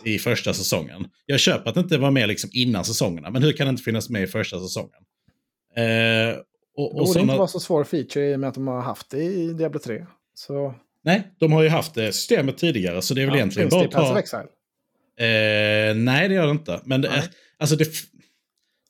i, 0.09 0.15
i 0.15 0.19
första 0.19 0.53
säsongen? 0.53 1.05
Jag 1.25 1.39
köper 1.39 1.69
att 1.69 1.75
det 1.75 1.81
inte 1.81 1.97
var 1.97 2.11
med 2.11 2.27
liksom 2.27 2.49
innan 2.53 2.85
säsongerna, 2.85 3.29
men 3.29 3.43
hur 3.43 3.51
kan 3.51 3.67
det 3.67 3.69
inte 3.71 3.83
finnas 3.83 4.09
med 4.09 4.23
i 4.23 4.27
första 4.27 4.59
säsongen? 4.59 4.99
Eh, 5.77 5.83
och, 5.83 5.83
Det 5.85 6.35
och 6.83 6.93
borde 6.93 7.07
såna, 7.07 7.21
inte 7.21 7.35
vara 7.37 7.47
så 7.47 7.59
svår 7.59 7.83
feature 7.83 8.31
i 8.31 8.35
och 8.35 8.39
med 8.39 8.47
att 8.47 8.53
de 8.55 8.67
har 8.67 8.81
haft 8.81 9.09
det 9.11 9.23
i 9.23 9.53
Diablo 9.53 9.79
3. 9.79 10.05
Så 10.33 10.73
Nej, 11.03 11.27
de 11.39 11.51
har 11.51 11.63
ju 11.63 11.69
haft 11.69 11.93
det 11.93 12.11
systemet 12.11 12.57
tidigare, 12.57 13.01
så 13.01 13.13
det 13.13 13.21
är 13.21 13.25
väl 13.25 13.33
ja, 13.33 13.37
egentligen 13.39 13.69
bara 13.69 13.81
det 13.81 13.85
att 13.87 13.91
ta... 13.91 13.99
Eh, 15.21 15.95
nej, 15.95 16.29
det 16.29 16.35
gör 16.35 16.45
det 16.45 16.51
inte. 16.51 16.81
Men 16.85 17.01
det, 17.01 17.09
Nej. 17.09 17.21
alltså 17.59 17.75
det, 17.75 17.87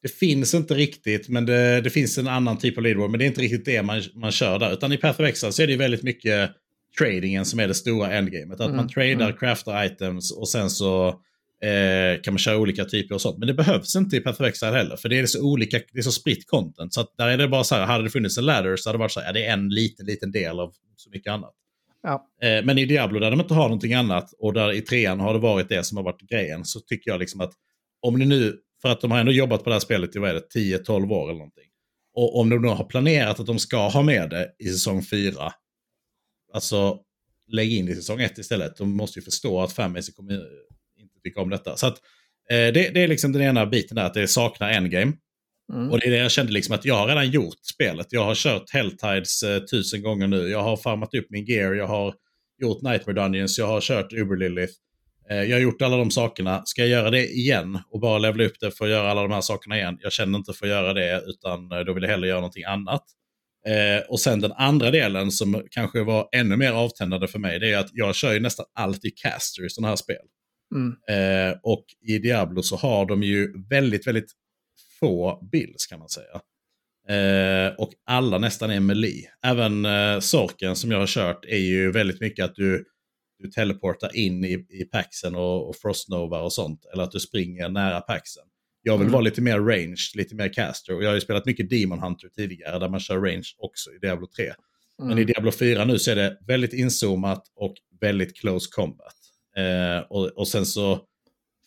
det 0.01 0.07
finns 0.07 0.53
inte 0.53 0.73
riktigt, 0.73 1.29
men 1.29 1.45
det, 1.45 1.81
det 1.81 1.89
finns 1.89 2.17
en 2.17 2.27
annan 2.27 2.57
typ 2.57 2.77
av 2.77 2.83
leaderboard. 2.83 3.11
Men 3.11 3.19
det 3.19 3.25
är 3.25 3.27
inte 3.27 3.41
riktigt 3.41 3.65
det 3.65 3.83
man, 3.83 4.01
man 4.15 4.31
kör 4.31 4.59
där. 4.59 4.73
Utan 4.73 4.91
i 4.91 4.97
Path 4.97 5.21
of 5.21 5.27
Exile 5.27 5.51
så 5.51 5.61
är 5.61 5.67
det 5.67 5.75
väldigt 5.75 6.03
mycket 6.03 6.51
tradingen 6.97 7.45
som 7.45 7.59
är 7.59 7.67
det 7.67 7.73
stora 7.73 8.11
endgamet. 8.11 8.59
Att 8.59 8.65
Mm, 8.65 8.75
man 8.77 8.89
tradar, 8.89 9.25
mm. 9.25 9.37
craftar 9.37 9.85
items 9.85 10.31
och 10.31 10.49
sen 10.49 10.69
så 10.69 11.07
eh, 11.63 12.21
kan 12.21 12.33
man 12.33 12.37
köra 12.37 12.57
olika 12.57 12.85
typer 12.85 13.15
och 13.15 13.21
sånt. 13.21 13.37
Men 13.37 13.47
det 13.47 13.53
behövs 13.53 13.95
inte 13.95 14.15
i 14.15 14.19
Path 14.19 14.41
of 14.41 14.47
Exile 14.47 14.71
heller. 14.71 14.97
För 14.97 15.09
det 15.09 15.19
är 15.19 15.25
så 15.25 15.41
olika, 15.41 15.79
det 15.93 15.99
är 15.99 16.03
så 16.03 16.11
spritt 16.11 16.47
content. 16.47 16.93
Så 16.93 17.07
där 17.17 17.27
är 17.27 17.37
det 17.37 17.47
bara 17.47 17.63
så 17.63 17.75
här, 17.75 17.85
hade 17.85 18.03
det 18.03 18.09
funnits 18.09 18.37
en 18.37 18.45
ladder 18.45 18.75
så 18.75 18.89
hade 18.89 18.97
det 18.97 18.99
varit 18.99 19.11
så 19.11 19.19
här, 19.19 19.27
ja, 19.27 19.33
det 19.33 19.45
är 19.45 19.53
en 19.53 19.69
liten, 19.69 20.05
liten 20.05 20.31
del 20.31 20.59
av 20.59 20.73
så 20.95 21.09
mycket 21.09 21.31
annat. 21.31 21.53
Ja. 22.03 22.27
Eh, 22.41 22.65
men 22.65 22.77
i 22.77 22.85
Diablo 22.85 23.19
där 23.19 23.31
de 23.31 23.39
inte 23.39 23.53
har 23.53 23.63
någonting 23.63 23.93
annat 23.93 24.33
och 24.39 24.53
där 24.53 24.73
i 24.73 24.81
trean 24.81 25.19
har 25.19 25.33
det 25.33 25.39
varit 25.39 25.69
det 25.69 25.83
som 25.83 25.97
har 25.97 26.03
varit 26.03 26.21
grejen 26.21 26.65
så 26.65 26.79
tycker 26.79 27.11
jag 27.11 27.19
liksom 27.19 27.41
att 27.41 27.53
om 28.01 28.19
ni 28.19 28.25
nu, 28.25 28.57
för 28.81 28.89
att 28.89 29.01
de 29.01 29.11
har 29.11 29.19
ändå 29.19 29.31
jobbat 29.31 29.63
på 29.63 29.69
det 29.69 29.75
här 29.75 29.79
spelet 29.79 30.15
i 30.15 30.19
vad 30.19 30.29
är 30.29 30.33
det, 30.33 30.77
10-12 30.79 31.11
år 31.11 31.23
eller 31.23 31.33
någonting. 31.33 31.67
Och 32.13 32.39
om 32.39 32.49
de 32.49 32.61
nu 32.61 32.67
har 32.67 32.83
planerat 32.83 33.39
att 33.39 33.45
de 33.45 33.59
ska 33.59 33.87
ha 33.87 34.01
med 34.01 34.29
det 34.29 34.55
i 34.59 34.67
säsong 34.67 35.03
4, 35.03 35.53
alltså 36.53 36.99
lägg 37.47 37.73
in 37.73 37.85
det 37.85 37.91
i 37.91 37.95
säsong 37.95 38.21
1 38.21 38.37
istället. 38.37 38.77
De 38.77 38.91
måste 38.91 39.19
ju 39.19 39.23
förstå 39.23 39.61
att 39.61 39.73
fanbase 39.73 40.11
kommer 40.11 40.33
inte 40.99 41.19
tycka 41.23 41.41
om 41.41 41.49
detta. 41.49 41.77
Så 41.77 41.87
att 41.87 41.97
eh, 42.49 42.55
det, 42.73 42.93
det 42.93 43.03
är 43.03 43.07
liksom 43.07 43.31
den 43.31 43.41
ena 43.41 43.65
biten 43.65 43.95
där, 43.95 44.03
att 44.03 44.13
det 44.13 44.27
saknar 44.27 44.71
endgame. 44.71 45.13
Mm. 45.73 45.91
Och 45.91 45.99
det 45.99 46.05
är 46.07 46.11
det 46.11 46.17
jag 46.17 46.31
kände 46.31 46.51
liksom 46.51 46.75
att 46.75 46.85
jag 46.85 46.95
har 46.95 47.07
redan 47.07 47.29
gjort 47.31 47.65
spelet. 47.73 48.07
Jag 48.09 48.25
har 48.25 48.35
kört 48.35 48.69
Helltides 48.69 49.43
eh, 49.43 49.59
tusen 49.59 50.01
gånger 50.01 50.27
nu. 50.27 50.49
Jag 50.49 50.63
har 50.63 50.77
farmat 50.77 51.13
upp 51.13 51.25
min 51.29 51.45
gear, 51.45 51.73
jag 51.73 51.87
har 51.87 52.13
gjort 52.61 52.81
Nightmare 52.81 53.15
Dungeons, 53.15 53.57
jag 53.57 53.67
har 53.67 53.81
kört 53.81 54.13
Uber 54.13 54.37
Lilith. 54.37 54.73
Eh, 55.29 55.43
jag 55.43 55.55
har 55.55 55.61
gjort 55.61 55.81
alla 55.81 55.97
de 55.97 56.11
sakerna. 56.11 56.61
Ska 56.65 56.81
jag 56.81 56.89
göra 56.89 57.09
det 57.09 57.27
igen 57.27 57.79
och 57.91 57.99
bara 57.99 58.19
levla 58.19 58.43
upp 58.43 58.59
det 58.59 58.71
för 58.71 58.85
att 58.85 58.91
göra 58.91 59.11
alla 59.11 59.21
de 59.21 59.31
här 59.31 59.41
sakerna 59.41 59.77
igen? 59.77 59.97
Jag 60.01 60.11
känner 60.11 60.37
inte 60.37 60.53
för 60.53 60.65
att 60.65 60.71
göra 60.71 60.93
det, 60.93 61.23
utan 61.27 61.71
eh, 61.71 61.79
då 61.79 61.93
vill 61.93 62.03
jag 62.03 62.09
hellre 62.09 62.27
göra 62.27 62.39
någonting 62.39 62.63
annat. 62.63 63.03
Eh, 63.67 64.09
och 64.09 64.19
sen 64.19 64.41
den 64.41 64.51
andra 64.51 64.91
delen 64.91 65.31
som 65.31 65.63
kanske 65.71 66.03
var 66.03 66.29
ännu 66.31 66.57
mer 66.57 66.71
avtändande 66.71 67.27
för 67.27 67.39
mig, 67.39 67.59
det 67.59 67.71
är 67.71 67.77
att 67.77 67.89
jag 67.93 68.15
kör 68.15 68.33
ju 68.33 68.39
nästan 68.39 68.65
alltid 68.75 69.17
caster 69.17 69.65
i 69.65 69.69
sådana 69.69 69.87
här 69.87 69.95
spel. 69.95 70.25
Mm. 70.75 70.95
Eh, 71.09 71.57
och 71.63 71.85
i 72.07 72.19
Diablo 72.19 72.63
så 72.63 72.75
har 72.75 73.05
de 73.05 73.23
ju 73.23 73.67
väldigt, 73.69 74.07
väldigt 74.07 74.31
få 75.01 75.47
builds 75.51 75.85
kan 75.85 75.99
man 75.99 76.09
säga. 76.09 76.41
Eh, 77.09 77.73
och 77.77 77.93
alla 78.05 78.37
nästan 78.37 78.71
är 78.71 78.79
melee. 78.79 79.29
Även 79.45 79.85
eh, 79.85 80.19
Sorken 80.19 80.75
som 80.75 80.91
jag 80.91 80.99
har 80.99 81.07
kört 81.07 81.45
är 81.45 81.57
ju 81.57 81.91
väldigt 81.91 82.21
mycket 82.21 82.45
att 82.45 82.55
du, 82.55 82.85
du 83.39 83.51
teleportar 83.51 84.15
in 84.15 84.45
i, 84.45 84.65
i 84.69 84.85
paxen 84.91 85.35
och, 85.35 85.69
och 85.69 85.75
Frostnova 85.75 86.41
och 86.41 86.53
sånt. 86.53 86.85
Eller 86.93 87.03
att 87.03 87.11
du 87.11 87.19
springer 87.19 87.69
nära 87.69 88.01
paxen. 88.01 88.43
Jag 88.83 88.93
vill 88.97 89.01
Mm. 89.01 89.11
vara 89.13 89.21
lite 89.21 89.41
mer 89.41 89.59
ranged, 89.59 89.97
lite 90.15 90.35
mer 90.35 90.53
caster. 90.53 90.95
Och 90.95 91.03
jag 91.03 91.07
har 91.09 91.15
ju 91.15 91.21
spelat 91.21 91.45
mycket 91.45 91.69
Demon 91.69 91.99
Hunter 91.99 92.27
tidigare 92.35 92.79
där 92.79 92.89
man 92.89 92.99
kör 92.99 93.17
range 93.19 93.47
också 93.57 93.89
i 93.91 93.97
Diablo 93.97 94.27
3. 94.27 94.53
Men 94.99 95.09
i 95.09 95.13
Mm. 95.13 95.25
Diablo 95.25 95.51
4 95.51 95.85
nu 95.85 95.99
så 95.99 96.11
är 96.11 96.15
det 96.15 96.37
väldigt 96.47 96.73
inzoomat 96.73 97.43
och 97.55 97.73
väldigt 98.01 98.37
close 98.39 98.69
combat. 98.71 99.15
Eh, 99.57 99.99
och, 100.09 100.25
och 100.27 100.47
sen 100.47 100.65
så, 100.65 100.99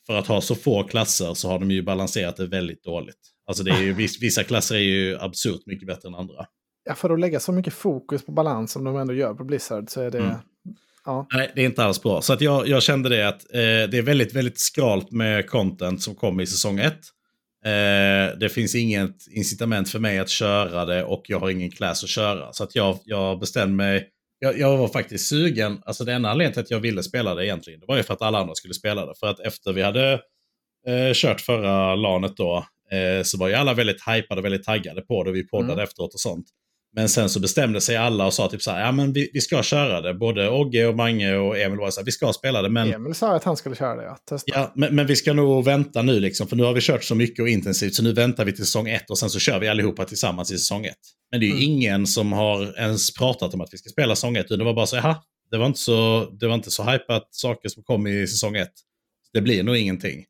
för 0.06 0.18
att 0.18 0.26
ha 0.26 0.40
så 0.40 0.54
få 0.54 0.82
klasser 0.82 1.34
så 1.34 1.48
har 1.48 1.58
de 1.58 1.70
ju 1.70 1.82
balanserat 1.82 2.36
det 2.36 2.46
väldigt 2.46 2.84
dåligt. 2.84 3.20
Alltså 3.46 3.64
det 3.64 3.70
är 3.70 3.82
ju, 3.82 3.92
viss, 3.92 4.22
vissa 4.22 4.44
klasser 4.44 4.74
är 4.74 4.78
ju 4.78 5.18
absurt 5.18 5.66
mycket 5.66 5.86
bättre 5.86 6.08
än 6.08 6.14
andra. 6.14 6.46
Ja, 6.84 6.94
för 6.94 7.10
att 7.10 7.20
lägga 7.20 7.40
så 7.40 7.52
mycket 7.52 7.74
fokus 7.74 8.26
på 8.26 8.32
balans 8.32 8.72
som 8.72 8.84
de 8.84 8.96
ändå 8.96 9.14
gör 9.14 9.34
på 9.34 9.44
Blizzard 9.44 9.90
så 9.90 10.00
är 10.00 10.10
det... 10.10 10.18
Mm. 10.18 10.36
Ja. 11.04 11.26
Nej, 11.32 11.52
det 11.54 11.60
är 11.60 11.66
inte 11.66 11.84
alls 11.84 12.02
bra. 12.02 12.22
Så 12.22 12.32
att 12.32 12.40
jag, 12.40 12.68
jag 12.68 12.82
kände 12.82 13.08
det 13.08 13.28
att 13.28 13.54
eh, 13.54 13.58
det 13.60 13.98
är 13.98 14.02
väldigt, 14.02 14.34
väldigt 14.34 14.58
skralt 14.58 15.10
med 15.10 15.50
content 15.50 16.02
som 16.02 16.14
kommer 16.14 16.42
i 16.42 16.46
säsong 16.46 16.78
1. 16.78 16.94
Eh, 17.64 18.38
det 18.38 18.48
finns 18.52 18.74
inget 18.74 19.16
incitament 19.30 19.88
för 19.88 19.98
mig 19.98 20.18
att 20.18 20.28
köra 20.28 20.84
det 20.84 21.04
och 21.04 21.22
jag 21.28 21.40
har 21.40 21.50
ingen 21.50 21.70
class 21.70 22.04
att 22.04 22.10
köra. 22.10 22.52
Så 22.52 22.64
att 22.64 22.74
jag, 22.74 22.98
jag 23.04 23.40
bestämde 23.40 23.76
mig. 23.76 24.08
Jag, 24.44 24.58
jag 24.58 24.76
var 24.76 24.88
faktiskt 24.88 25.28
sugen. 25.28 25.82
Alltså 25.86 26.04
det 26.04 26.12
enda 26.12 26.28
anledningen 26.30 26.52
till 26.52 26.62
att 26.62 26.70
jag 26.70 26.80
ville 26.80 27.02
spela 27.02 27.34
det 27.34 27.46
egentligen, 27.46 27.80
det 27.80 27.86
var 27.86 27.96
ju 27.96 28.02
för 28.02 28.14
att 28.14 28.22
alla 28.22 28.38
andra 28.38 28.54
skulle 28.54 28.74
spela 28.74 29.06
det. 29.06 29.14
För 29.20 29.26
att 29.26 29.40
efter 29.40 29.72
vi 29.72 29.82
hade 29.82 30.12
eh, 30.86 31.12
kört 31.14 31.40
förra 31.40 31.94
lanet 31.94 32.36
då, 32.36 32.66
eh, 32.92 33.22
så 33.22 33.38
var 33.38 33.48
ju 33.48 33.54
alla 33.54 33.74
väldigt 33.74 34.08
hypade 34.08 34.40
och 34.40 34.44
väldigt 34.44 34.64
taggade 34.64 35.02
på 35.02 35.24
det. 35.24 35.32
Vi 35.32 35.48
poddade 35.48 35.72
Mm. 35.72 35.84
efteråt 35.84 36.14
och 36.14 36.20
sånt. 36.20 36.46
Men 36.96 37.08
sen 37.08 37.28
så 37.28 37.40
bestämde 37.40 37.80
sig 37.80 37.96
alla 37.96 38.26
och 38.26 38.34
sa 38.34 38.48
typ 38.48 38.62
så 38.62 38.70
här, 38.70 38.80
ja 38.80 38.92
men 38.92 39.12
vi, 39.12 39.30
vi 39.32 39.40
ska 39.40 39.62
köra 39.62 40.00
det. 40.00 40.14
Både 40.14 40.50
Ogge 40.50 40.86
och 40.86 40.96
Mange 40.96 41.36
och 41.36 41.58
Emil 41.58 41.78
var 41.78 41.90
så 41.90 42.00
här, 42.00 42.04
vi 42.04 42.12
ska 42.12 42.32
spela 42.32 42.62
det. 42.62 42.68
Men, 42.68 42.92
Emil 42.94 43.14
sa 43.14 43.36
att 43.36 43.44
han 43.44 43.56
skulle 43.56 43.76
köra 43.76 43.96
det, 43.96 44.02
ja. 44.02 44.38
Ja, 44.44 44.72
men, 44.74 44.94
men 44.94 45.06
vi 45.06 45.16
ska 45.16 45.32
nog 45.32 45.64
vänta 45.64 46.02
nu 46.02 46.20
liksom, 46.20 46.48
för 46.48 46.56
nu 46.56 46.62
har 46.62 46.72
vi 46.72 46.80
kört 46.80 47.04
så 47.04 47.14
mycket 47.14 47.42
och 47.42 47.48
intensivt. 47.48 47.94
Så 47.94 48.02
nu 48.02 48.12
väntar 48.12 48.44
vi 48.44 48.52
till 48.52 48.64
säsong 48.64 48.88
ett 48.88 49.10
och 49.10 49.18
sen 49.18 49.30
så 49.30 49.38
kör 49.38 49.58
vi 49.58 49.68
allihopa 49.68 50.04
tillsammans 50.04 50.52
i 50.52 50.58
säsong 50.58 50.86
ett. 50.86 50.98
Men 51.30 51.40
det 51.40 51.46
är 51.46 51.48
ju 51.48 51.52
Mm. 51.52 51.64
ingen 51.64 52.06
som 52.06 52.32
har 52.32 52.78
ens 52.78 53.14
pratat 53.14 53.54
om 53.54 53.60
att 53.60 53.68
vi 53.72 53.78
ska 53.78 53.88
spela 53.88 54.16
säsong 54.16 54.36
ett. 54.36 54.48
Det 54.48 54.64
var 54.64 54.74
bara 54.74 54.86
så, 54.86 54.96
jaha, 54.96 55.16
det 55.50 55.58
var 55.58 55.66
inte 55.66 55.80
så, 55.80 56.30
det 56.40 56.46
var 56.46 56.54
inte 56.54 56.70
så 56.70 56.82
hypat 56.82 57.28
saker 57.30 57.68
som 57.68 57.82
kom 57.82 58.06
i 58.06 58.26
säsong 58.26 58.56
ett. 58.56 58.72
Det 59.32 59.40
blir 59.40 59.62
nog 59.62 59.76
ingenting. 59.76 60.24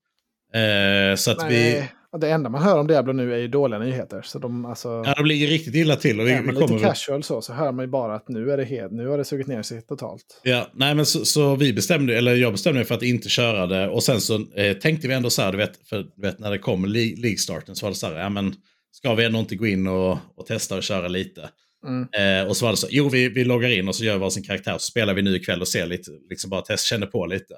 Eh, 0.54 1.16
så 1.16 1.30
att 1.30 1.50
vi... 1.50 1.72
Nej, 1.72 1.78
och 1.78 1.88
det 2.20 2.30
enda 2.30 2.50
man 2.50 2.62
hör 2.62 2.78
om 2.78 2.86
Diablo 2.86 3.12
nu 3.12 3.34
är 3.34 3.38
ju 3.38 3.48
dåliga 3.48 3.78
nyheter. 3.78 4.22
Så 4.22 4.38
de, 4.38 4.64
alltså, 4.64 5.02
Ja, 5.06 5.14
det 5.16 5.22
blir 5.22 5.46
riktigt 5.46 5.74
illa 5.74 5.96
till. 5.96 6.20
Och 6.20 6.26
vi, 6.26 6.32
är 6.32 6.42
man 6.42 6.54
kommer 6.54 6.68
lite 6.74 6.84
casual 6.86 7.22
så, 7.22 7.42
så 7.42 7.52
hör 7.52 7.72
man 7.72 7.84
ju 7.84 7.90
bara 7.90 8.14
att 8.14 8.28
nu 8.28 8.50
är 8.50 8.56
det 8.56 8.64
helt, 8.64 8.92
nu 8.92 9.06
har 9.06 9.18
det 9.18 9.24
sugit 9.24 9.46
ner 9.46 9.62
sig 9.62 9.82
totalt. 9.82 10.40
Ja, 10.42 10.70
nej 10.74 10.94
men 10.94 11.06
så, 11.06 11.24
så 11.24 11.56
vi 11.56 11.72
bestämde, 11.72 12.18
eller 12.18 12.34
jag 12.34 12.52
bestämde 12.52 12.78
mig 12.78 12.86
för 12.86 12.94
att 12.94 13.02
inte 13.02 13.28
köra 13.28 13.66
det. 13.66 13.88
Och 13.88 14.02
sen 14.02 14.20
så 14.20 14.46
eh, 14.56 14.76
tänkte 14.76 15.08
vi 15.08 15.14
ändå 15.14 15.30
så 15.30 15.42
här, 15.42 15.52
du 15.52 15.58
vet, 15.58 15.88
för 15.88 15.96
du 16.16 16.22
vet 16.22 16.38
när 16.38 16.50
det 16.50 16.58
kom 16.58 16.84
le- 16.84 17.14
League-starten 17.16 17.74
så 17.76 17.86
var 17.86 17.90
det 17.90 17.96
så 17.96 18.06
här, 18.06 18.20
ja 18.20 18.28
men 18.28 18.54
ska 18.92 19.14
vi 19.14 19.24
ändå 19.24 19.38
inte 19.38 19.56
gå 19.56 19.66
in 19.66 19.86
och, 19.86 20.18
och 20.36 20.46
testa 20.46 20.76
och 20.76 20.82
köra 20.82 21.08
lite? 21.08 21.50
Mm. 21.86 22.08
Eh, 22.42 22.48
och 22.48 22.56
så 22.56 22.64
var 22.64 22.72
det 22.72 22.76
så, 22.76 22.86
jo 22.90 23.08
vi, 23.08 23.28
vi 23.28 23.44
loggar 23.44 23.68
in 23.68 23.88
och 23.88 23.94
så 23.94 24.04
gör 24.04 24.14
vi 24.14 24.20
varsin 24.20 24.42
karaktär, 24.42 24.72
så 24.72 24.78
spelar 24.78 25.14
vi 25.14 25.22
nu 25.22 25.36
ikväll 25.36 25.60
och 25.60 25.68
ser 25.68 25.86
lite, 25.86 26.10
liksom 26.30 26.50
bara 26.50 26.60
test, 26.60 26.86
känner 26.86 27.06
på 27.06 27.26
lite. 27.26 27.54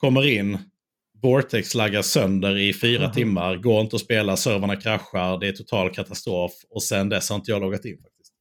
Kommer 0.00 0.26
in, 0.26 0.58
Vortex 1.26 1.74
laggar 1.74 2.02
sönder 2.02 2.56
i 2.56 2.72
fyra 2.74 3.04
Mhm. 3.04 3.12
timmar, 3.12 3.56
går 3.56 3.80
inte 3.80 3.96
att 3.96 4.02
spela, 4.02 4.36
servrarna 4.36 4.76
kraschar, 4.76 5.40
det 5.40 5.48
är 5.48 5.52
total 5.52 5.90
katastrof. 5.94 6.52
Och 6.70 6.82
sen 6.82 7.08
dess 7.08 7.28
har 7.30 7.36
inte 7.36 7.50
jag 7.50 7.60
loggat 7.60 7.84
in 7.84 7.96
faktiskt. 7.96 8.32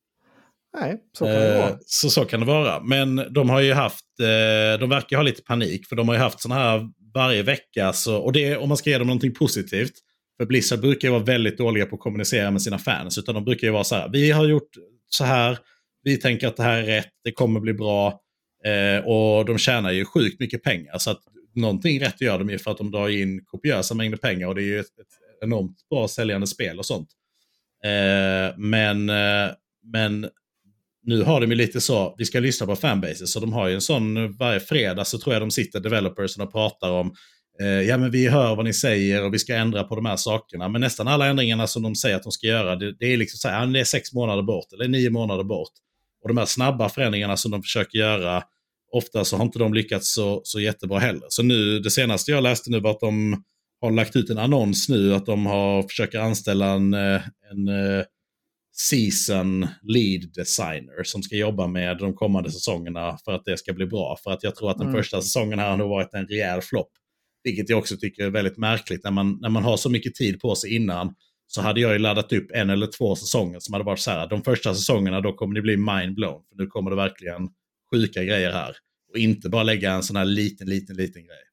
Nej, 0.79 0.95
så 1.17 1.25
kan 1.25 1.33
det 1.33 1.53
Eh, 1.55 1.61
vara. 1.61 1.77
Så 1.85 2.09
så 2.09 2.25
kan 2.25 2.39
det 2.39 2.45
vara. 2.45 2.79
Men 2.83 3.15
de 3.33 3.49
har 3.49 3.61
ju 3.61 3.73
haft, 3.73 4.05
eh, 4.21 4.79
de 4.79 4.89
verkar 4.89 5.17
ha 5.17 5.23
lite 5.23 5.41
panik. 5.41 5.87
För 5.87 5.95
de 5.95 6.07
har 6.07 6.15
ju 6.15 6.21
haft 6.21 6.41
sådana 6.41 6.61
här 6.61 6.87
varje 7.13 7.43
vecka. 7.43 7.93
Så, 7.93 8.17
och 8.17 8.33
det 8.33 8.57
om 8.57 8.67
man 8.69 8.77
ska 8.77 8.89
ge 8.89 8.97
dem 8.97 9.07
någonting 9.07 9.33
positivt. 9.33 9.91
För 10.39 10.45
Blizzard 10.45 10.79
brukar 10.81 11.07
ju 11.07 11.11
vara 11.11 11.23
väldigt 11.23 11.57
dåliga 11.57 11.85
på 11.85 11.95
att 11.95 12.01
kommunicera 12.01 12.51
med 12.51 12.61
sina 12.61 12.77
fans. 12.77 13.17
Utan 13.17 13.35
de 13.35 13.43
brukar 13.45 13.67
ju 13.67 13.73
vara 13.73 13.83
så 13.83 13.95
här, 13.95 14.09
vi 14.09 14.31
har 14.31 14.45
gjort 14.45 14.69
så 15.09 15.23
här, 15.23 15.57
vi 16.03 16.17
tänker 16.17 16.47
att 16.47 16.57
det 16.57 16.63
här 16.63 16.77
är 16.77 16.83
rätt, 16.85 17.09
det 17.23 17.31
kommer 17.31 17.59
bli 17.59 17.73
bra. 17.73 18.19
Eh, 18.65 19.05
och 19.05 19.45
de 19.45 19.57
tjänar 19.57 19.91
ju 19.91 20.05
sjukt 20.05 20.39
mycket 20.39 20.63
pengar. 20.63 20.97
Så 20.97 21.11
att 21.11 21.19
någonting 21.55 21.99
rätt 21.99 22.21
gör 22.21 22.39
de 22.39 22.49
ju 22.49 22.57
för 22.57 22.71
att 22.71 22.77
de 22.77 22.91
drar 22.91 23.09
in 23.09 23.45
kopiösa 23.45 23.95
mängder 23.95 24.17
pengar. 24.17 24.47
Och 24.47 24.55
det 24.55 24.61
är 24.61 24.65
ju 24.65 24.79
ett, 24.79 24.85
ett 24.85 25.43
enormt 25.43 25.77
bra 25.89 26.07
säljande 26.07 26.47
spel 26.47 26.79
och 26.79 26.85
sånt. 26.85 27.09
Eh, 27.85 28.57
men, 28.57 29.09
eh, 29.09 29.51
men 29.83 30.29
nu 31.03 31.23
har 31.23 31.41
de 31.41 31.51
ju 31.51 31.57
lite 31.57 31.81
så, 31.81 32.15
vi 32.17 32.25
ska 32.25 32.39
lyssna 32.39 32.65
på 32.67 32.75
fanbases, 32.75 33.31
så 33.31 33.39
de 33.39 33.53
har 33.53 33.67
ju 33.67 33.75
en 33.75 33.81
sån 33.81 34.37
varje 34.37 34.59
fredag 34.59 35.05
så 35.05 35.17
tror 35.17 35.35
jag 35.35 35.41
de 35.41 35.51
sitter 35.51 35.79
developers 35.79 36.37
och 36.37 36.51
pratar 36.51 36.91
om 36.91 37.13
eh, 37.61 37.67
ja 37.67 37.97
men 37.97 38.11
vi 38.11 38.27
hör 38.27 38.55
vad 38.55 38.65
ni 38.65 38.73
säger 38.73 39.23
och 39.23 39.33
vi 39.33 39.39
ska 39.39 39.55
ändra 39.55 39.83
på 39.83 39.95
de 39.95 40.05
här 40.05 40.15
sakerna. 40.15 40.69
Men 40.69 40.81
nästan 40.81 41.07
alla 41.07 41.25
ändringarna 41.25 41.67
som 41.67 41.83
de 41.83 41.95
säger 41.95 42.15
att 42.15 42.23
de 42.23 42.31
ska 42.31 42.47
göra, 42.47 42.75
det, 42.75 42.95
det 42.99 43.13
är 43.13 43.17
liksom 43.17 43.37
så 43.37 43.47
här, 43.47 43.59
ja, 43.59 43.65
det 43.65 43.79
är 43.79 43.83
sex 43.83 44.13
månader 44.13 44.43
bort 44.43 44.73
eller 44.73 44.87
nio 44.87 45.09
månader 45.09 45.43
bort. 45.43 45.73
Och 46.21 46.27
de 46.27 46.37
här 46.37 46.45
snabba 46.45 46.89
förändringarna 46.89 47.37
som 47.37 47.51
de 47.51 47.63
försöker 47.63 47.97
göra, 47.97 48.43
ofta 48.95 49.25
så 49.25 49.37
har 49.37 49.45
inte 49.45 49.59
de 49.59 49.73
lyckats 49.73 50.13
så, 50.13 50.41
så 50.43 50.59
jättebra 50.59 50.99
heller. 50.99 51.25
Så 51.29 51.43
nu, 51.43 51.79
det 51.79 51.91
senaste 51.91 52.31
jag 52.31 52.43
läste 52.43 52.71
nu 52.71 52.79
var 52.79 52.91
att 52.91 52.99
de 52.99 53.43
har 53.81 53.91
lagt 53.91 54.15
ut 54.15 54.29
en 54.29 54.37
annons 54.37 54.89
nu 54.89 55.13
att 55.13 55.25
de 55.25 55.45
har 55.45 55.83
försöker 55.83 56.19
anställa 56.19 56.65
en, 56.65 56.93
eh, 56.93 57.21
en 57.51 57.67
eh, 57.67 58.05
season 58.77 59.67
lead 59.83 60.33
designer 60.33 61.03
som 61.03 61.23
ska 61.23 61.35
jobba 61.35 61.67
med 61.67 61.97
de 61.97 62.13
kommande 62.13 62.51
säsongerna 62.51 63.17
för 63.25 63.31
att 63.31 63.45
det 63.45 63.57
ska 63.57 63.73
bli 63.73 63.85
bra. 63.85 64.17
För 64.23 64.31
att 64.31 64.43
jag 64.43 64.55
tror 64.55 64.71
att 64.71 64.77
den 64.77 64.87
mm. 64.87 64.99
första 64.99 65.21
säsongen 65.21 65.59
här 65.59 65.69
har 65.69 65.77
nog 65.77 65.89
varit 65.89 66.13
en 66.13 66.27
rejäl 66.27 66.61
flopp. 66.61 66.89
Vilket 67.43 67.69
jag 67.69 67.79
också 67.79 67.97
tycker 67.97 68.23
är 68.23 68.29
väldigt 68.29 68.57
märkligt 68.57 69.03
när 69.03 69.11
man, 69.11 69.37
när 69.41 69.49
man 69.49 69.63
har 69.63 69.77
så 69.77 69.89
mycket 69.89 70.15
tid 70.15 70.39
på 70.39 70.55
sig 70.55 70.75
innan. 70.75 71.15
Så 71.47 71.61
hade 71.61 71.81
jag 71.81 71.93
ju 71.93 71.99
laddat 71.99 72.33
upp 72.33 72.51
en 72.53 72.69
eller 72.69 72.87
två 72.87 73.15
säsonger 73.15 73.59
som 73.59 73.73
hade 73.73 73.85
varit 73.85 73.99
så 73.99 74.11
här. 74.11 74.27
De 74.27 74.43
första 74.43 74.75
säsongerna 74.75 75.21
då 75.21 75.33
kommer 75.33 75.55
det 75.55 75.61
bli 75.61 75.77
mind-blown. 75.77 76.43
För 76.49 76.55
nu 76.57 76.67
kommer 76.67 76.89
det 76.89 76.95
verkligen 76.95 77.49
sjuka 77.91 78.23
grejer 78.23 78.51
här. 78.51 78.75
Och 79.11 79.17
inte 79.17 79.49
bara 79.49 79.63
lägga 79.63 79.91
en 79.91 80.03
sån 80.03 80.15
här 80.15 80.25
liten, 80.25 80.69
liten, 80.69 80.95
liten 80.95 81.25
grej. 81.25 81.45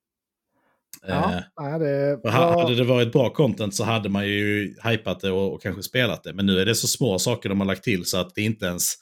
Ja, 1.06 1.34
eh, 1.34 1.78
det 1.78 2.20
var... 2.22 2.30
Hade 2.30 2.74
det 2.74 2.84
varit 2.84 3.12
bra 3.12 3.30
content 3.30 3.74
så 3.74 3.84
hade 3.84 4.08
man 4.08 4.26
ju 4.26 4.74
hypat 4.84 5.20
det 5.20 5.30
och, 5.30 5.54
och, 5.54 5.62
kanske 5.62 5.82
spelat 5.82 6.22
det. 6.22 6.32
Men 6.32 6.46
nu 6.46 6.60
är 6.60 6.66
det 6.66 6.74
så 6.74 6.86
små 6.86 7.18
saker 7.18 7.48
de 7.48 7.60
har 7.60 7.66
lagt 7.66 7.84
till 7.84 8.04
så 8.04 8.18
att 8.18 8.34
det 8.34 8.42
inte 8.42 8.66
ens, 8.66 8.94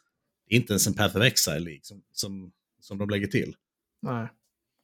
inte 0.50 0.72
ens 0.72 0.86
en 0.86 0.94
Path 0.94 1.16
of 1.16 1.22
Exile 1.22 1.60
liksom, 1.60 2.02
som, 2.12 2.52
som 2.80 2.98
de 2.98 3.10
lägger 3.10 3.26
till. 3.26 3.54
Nej. 4.02 4.28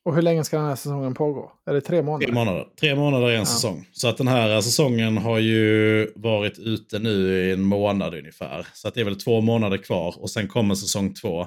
Och 0.04 0.14
hur 0.14 0.22
länge 0.22 0.44
ska 0.44 0.56
den 0.56 0.66
här 0.66 0.76
säsongen 0.76 1.14
pågå? 1.14 1.52
Är 1.66 1.74
det 1.74 1.80
tre 1.80 2.02
månader? 2.02 2.26
Tre 2.26 2.34
månader, 2.34 2.66
tre 2.80 2.94
månader 2.94 3.30
i 3.30 3.34
en 3.34 3.38
ja. 3.38 3.46
säsong. 3.46 3.88
Så 3.92 4.08
att 4.08 4.16
den 4.16 4.28
här 4.28 4.60
säsongen 4.60 5.18
har 5.18 5.38
ju 5.38 6.12
varit 6.16 6.58
ute 6.58 6.98
nu 6.98 7.48
i 7.48 7.52
en 7.52 7.62
månad 7.62 8.14
ungefär. 8.14 8.66
Så 8.72 8.88
att 8.88 8.94
det 8.94 9.00
är 9.00 9.04
väl 9.04 9.20
två 9.20 9.40
månader 9.40 9.78
kvar 9.78 10.14
och 10.18 10.30
sen 10.30 10.48
kommer 10.48 10.74
säsong 10.74 11.14
två. 11.14 11.46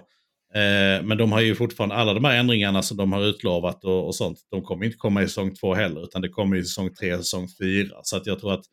Eh, 0.53 1.03
men 1.03 1.17
de 1.17 1.31
har 1.31 1.41
ju 1.41 1.55
fortfarande, 1.55 1.95
alla 1.95 2.13
de 2.13 2.23
här 2.23 2.37
ändringarna 2.37 2.81
som 2.81 2.97
de 2.97 3.13
har 3.13 3.25
utlovat 3.25 3.83
och, 3.83 4.07
och, 4.07 4.15
sånt, 4.15 4.37
de 4.51 4.61
kommer 4.61 4.85
inte 4.85 4.97
komma 4.97 5.23
i 5.23 5.27
säsong 5.27 5.55
två 5.55 5.73
heller, 5.73 6.03
utan 6.03 6.21
det 6.21 6.29
kommer 6.29 6.57
i 6.57 6.63
säsong 6.63 6.93
tre, 6.93 7.17
säsong 7.17 7.47
fyra. 7.59 7.95
Så 8.03 8.17
att 8.17 8.25
jag 8.25 8.39
tror 8.39 8.53
att 8.53 8.65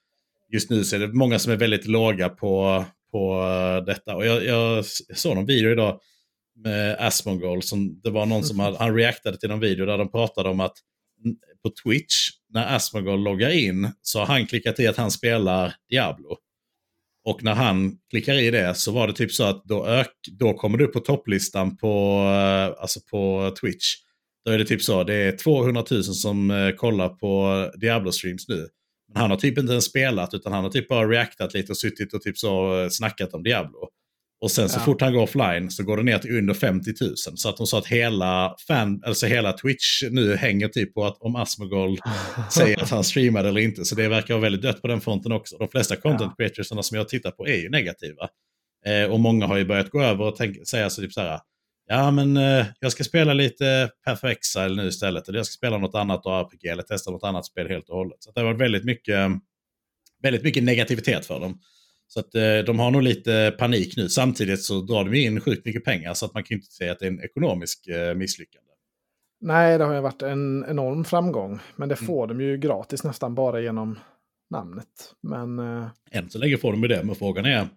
just 0.52 0.70
nu 0.70 0.84
så 0.84 0.96
är 0.96 1.00
det 1.00 1.12
många 1.12 1.38
som 1.38 1.52
är 1.52 1.56
väldigt 1.56 1.86
låga 1.86 2.28
på, 2.28 2.84
på 3.10 3.42
eh, 3.42 3.84
detta. 3.84 4.16
Och 4.16 4.26
jag, 4.26 4.44
jag 4.44 4.84
såg 5.14 5.34
någon 5.34 5.46
video 5.46 5.70
idag 5.72 6.00
med 6.64 6.96
Asmongold, 6.98 7.64
som 7.64 8.00
det 8.00 8.10
var 8.10 8.26
någon 8.26 8.44
som 8.44 8.60
hade, 8.60 8.78
han 8.78 8.96
reaktade 8.96 9.38
till 9.38 9.48
någon 9.48 9.60
video 9.60 9.86
där 9.86 9.98
de 9.98 10.10
pratade 10.10 10.48
om 10.48 10.60
att 10.60 10.76
på 11.62 11.70
Twitch, 11.84 12.14
när 12.48 12.76
Asmongold 12.76 13.24
loggar 13.24 13.50
in, 13.50 13.92
så 14.02 14.18
har 14.18 14.26
han 14.26 14.46
klickat 14.46 14.80
i 14.80 14.86
att 14.86 14.96
han 14.96 15.10
spelar 15.10 15.74
Diablo. 15.90 16.36
Och 17.26 17.44
när 17.44 17.54
han 17.54 17.96
klickar 18.10 18.34
i 18.34 18.50
det 18.50 18.74
så 18.74 18.92
var 18.92 19.06
det 19.06 19.12
typ 19.12 19.32
så 19.32 19.44
att 19.44 19.64
då, 19.64 19.86
ök, 19.86 20.10
då 20.38 20.54
kommer 20.54 20.78
du 20.78 20.84
upp 20.84 20.92
på 20.92 21.00
topplistan 21.00 21.76
på, 21.76 22.22
eh, 22.24 22.82
alltså 22.82 23.00
på 23.10 23.54
Twitch. 23.60 23.94
Då 24.44 24.52
är 24.52 24.58
det 24.58 24.64
typ 24.64 24.82
så, 24.82 25.04
det 25.04 25.14
är 25.14 25.36
200 25.36 25.84
000 25.90 26.04
som 26.04 26.50
eh, 26.50 26.70
kollar 26.70 27.08
på 27.08 27.46
Diablo-streams 27.76 28.44
nu. 28.48 28.68
Men 29.12 29.20
han 29.20 29.30
har 29.30 29.36
typ 29.38 29.58
inte 29.58 29.72
ens 29.72 29.84
spelat 29.84 30.34
utan 30.34 30.52
han 30.52 30.64
har 30.64 30.70
typ 30.70 30.88
bara 30.88 31.08
reactat 31.08 31.54
lite 31.54 31.72
och 31.72 31.78
suttit 31.78 32.14
och 32.14 32.22
typ 32.22 32.38
så 32.38 32.82
eh, 32.82 32.88
snackat 32.88 33.34
om 33.34 33.42
Diablo. 33.42 33.88
Och 34.40 34.50
sen 34.50 34.68
så 34.68 34.78
ja. 34.78 34.84
fort 34.84 35.00
han 35.00 35.12
går 35.12 35.22
offline 35.22 35.70
så 35.70 35.84
går 35.84 35.96
det 35.96 36.02
ner 36.02 36.18
till 36.18 36.38
under 36.38 36.54
50 36.54 36.90
000. 37.00 37.16
Så 37.16 37.48
att 37.48 37.56
de 37.56 37.66
sa 37.66 37.78
att 37.78 37.86
hela, 37.86 38.54
fan, 38.66 39.02
alltså 39.06 39.26
hela 39.26 39.52
Twitch 39.52 40.02
nu 40.10 40.36
hänger 40.36 40.68
typ 40.68 40.94
på 40.94 41.04
att 41.04 41.16
om 41.20 41.36
Asmogold 41.36 41.98
säger 42.50 42.82
att 42.82 42.90
han 42.90 43.04
streamade 43.04 43.48
eller 43.48 43.60
inte. 43.60 43.84
Så 43.84 43.94
det 43.94 44.08
verkar 44.08 44.34
vara 44.34 44.42
väldigt 44.42 44.62
dött 44.62 44.82
på 44.82 44.88
den 44.88 45.00
fronten 45.00 45.32
också. 45.32 45.58
De 45.58 45.68
flesta 45.68 45.96
content 45.96 46.32
ja. 46.38 46.44
creatorsarna 46.44 46.82
som 46.82 46.94
jag 46.94 47.04
har 47.04 47.08
tittat 47.08 47.36
på 47.36 47.46
är 47.46 47.56
ju 47.56 47.70
negativa. 47.70 48.28
Eh, 48.86 49.10
och 49.12 49.20
många 49.20 49.46
har 49.46 49.56
ju 49.56 49.64
börjat 49.64 49.90
gå 49.90 50.02
över 50.02 50.24
och 50.24 50.36
tänka, 50.36 50.64
säga 50.64 50.90
så 50.90 51.02
typ 51.02 51.12
så 51.12 51.20
här. 51.20 51.40
Ja 51.88 52.10
men 52.10 52.36
eh, 52.36 52.66
jag 52.80 52.92
ska 52.92 53.04
spela 53.04 53.32
lite 53.32 53.90
Path 54.04 54.24
of 54.24 54.30
Exile 54.30 54.82
nu 54.82 54.88
istället. 54.88 55.28
Eller 55.28 55.38
jag 55.38 55.46
ska 55.46 55.56
spela 55.56 55.78
något 55.78 55.94
annat 55.94 56.26
RPG 56.26 56.66
eller 56.66 56.82
testa 56.82 57.10
något 57.10 57.24
annat 57.24 57.46
spel 57.46 57.68
helt 57.68 57.88
och 57.88 57.96
hållet. 57.96 58.16
Så 58.20 58.32
det 58.32 58.40
har 58.40 58.46
varit 58.46 58.60
väldigt 58.60 58.84
mycket, 58.84 59.30
väldigt 60.22 60.42
mycket 60.42 60.62
negativitet 60.62 61.26
för 61.26 61.40
dem. 61.40 61.60
Så 62.08 62.20
att 62.20 62.34
eh, 62.34 62.58
de 62.66 62.78
har 62.78 62.90
nog 62.90 63.02
lite 63.02 63.54
panik 63.58 63.96
nu. 63.96 64.08
Samtidigt 64.08 64.62
så 64.62 64.80
drar 64.80 65.04
de 65.04 65.14
in 65.14 65.40
sjukt 65.40 65.66
mycket 65.66 65.84
pengar 65.84 66.14
så 66.14 66.26
att 66.26 66.34
man 66.34 66.44
kan 66.44 66.54
inte 66.54 66.66
säga 66.66 66.92
att 66.92 66.98
det 66.98 67.06
är 67.06 67.10
en 67.10 67.20
ekonomisk 67.20 67.86
eh, 67.86 68.14
misslyckande. 68.14 68.66
Nej, 69.40 69.78
det 69.78 69.84
har 69.84 69.94
ju 69.94 70.00
varit 70.00 70.22
en 70.22 70.64
enorm 70.68 71.04
framgång. 71.04 71.58
Men 71.76 71.88
det 71.88 71.94
mm. 71.94 72.06
får 72.06 72.24
mm. 72.24 72.38
de 72.38 72.44
ju 72.44 72.56
gratis 72.56 73.04
nästan 73.04 73.34
bara 73.34 73.60
genom 73.60 73.98
namnet. 74.50 75.14
Men... 75.22 75.58
Eh... 75.58 75.86
Än 76.10 76.30
så 76.30 76.38
länge 76.38 76.56
får 76.56 76.72
de 76.72 76.82
ju 76.82 76.88
det, 76.88 77.02
men 77.04 77.14
frågan 77.14 77.44
är 77.44 77.68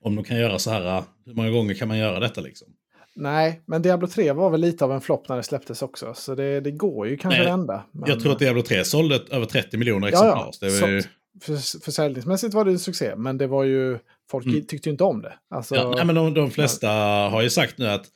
om 0.00 0.16
de 0.16 0.24
kan 0.24 0.38
göra 0.38 0.58
så 0.58 0.70
här, 0.70 1.02
hur 1.26 1.34
många 1.34 1.50
gånger 1.50 1.74
kan 1.74 1.88
man 1.88 1.98
göra 1.98 2.20
detta 2.20 2.40
liksom? 2.40 2.68
Nej, 3.16 3.62
men 3.66 3.82
Diablo 3.82 4.08
3 4.08 4.32
var 4.32 4.50
väl 4.50 4.60
lite 4.60 4.84
av 4.84 4.92
en 4.92 5.00
flopp 5.00 5.28
när 5.28 5.36
det 5.36 5.42
släpptes 5.42 5.82
också. 5.82 6.14
Så 6.14 6.34
det, 6.34 6.60
det 6.60 6.70
går 6.70 7.08
ju 7.08 7.16
kanske 7.16 7.40
Nej, 7.40 7.50
vända. 7.50 7.84
Men... 7.92 8.10
Jag 8.10 8.20
tror 8.20 8.32
att 8.32 8.38
Diablo 8.38 8.62
3 8.62 8.84
sålde 8.84 9.20
över 9.30 9.46
30 9.46 9.76
miljoner 9.76 10.08
exemplar. 10.08 10.52
Ja, 10.60 10.68
ja. 10.68 10.80
Var 10.80 10.88
ju 10.88 11.02
för, 11.42 11.80
försäljningsmässigt 11.80 12.54
var 12.54 12.64
det 12.64 12.70
en 12.70 12.78
succé, 12.78 13.16
men 13.16 13.38
det 13.38 13.46
var 13.46 13.64
ju, 13.64 13.98
folk 14.30 14.46
mm. 14.46 14.66
tyckte 14.66 14.88
ju 14.88 14.90
inte 14.90 15.04
om 15.04 15.22
det. 15.22 15.34
Alltså, 15.50 15.74
ja, 15.74 15.92
nej, 15.96 16.04
men 16.04 16.14
de, 16.14 16.34
de 16.34 16.50
flesta 16.50 16.86
ja. 16.86 17.28
har 17.28 17.42
ju 17.42 17.50
sagt 17.50 17.78
nu 17.78 17.86
att 17.86 18.06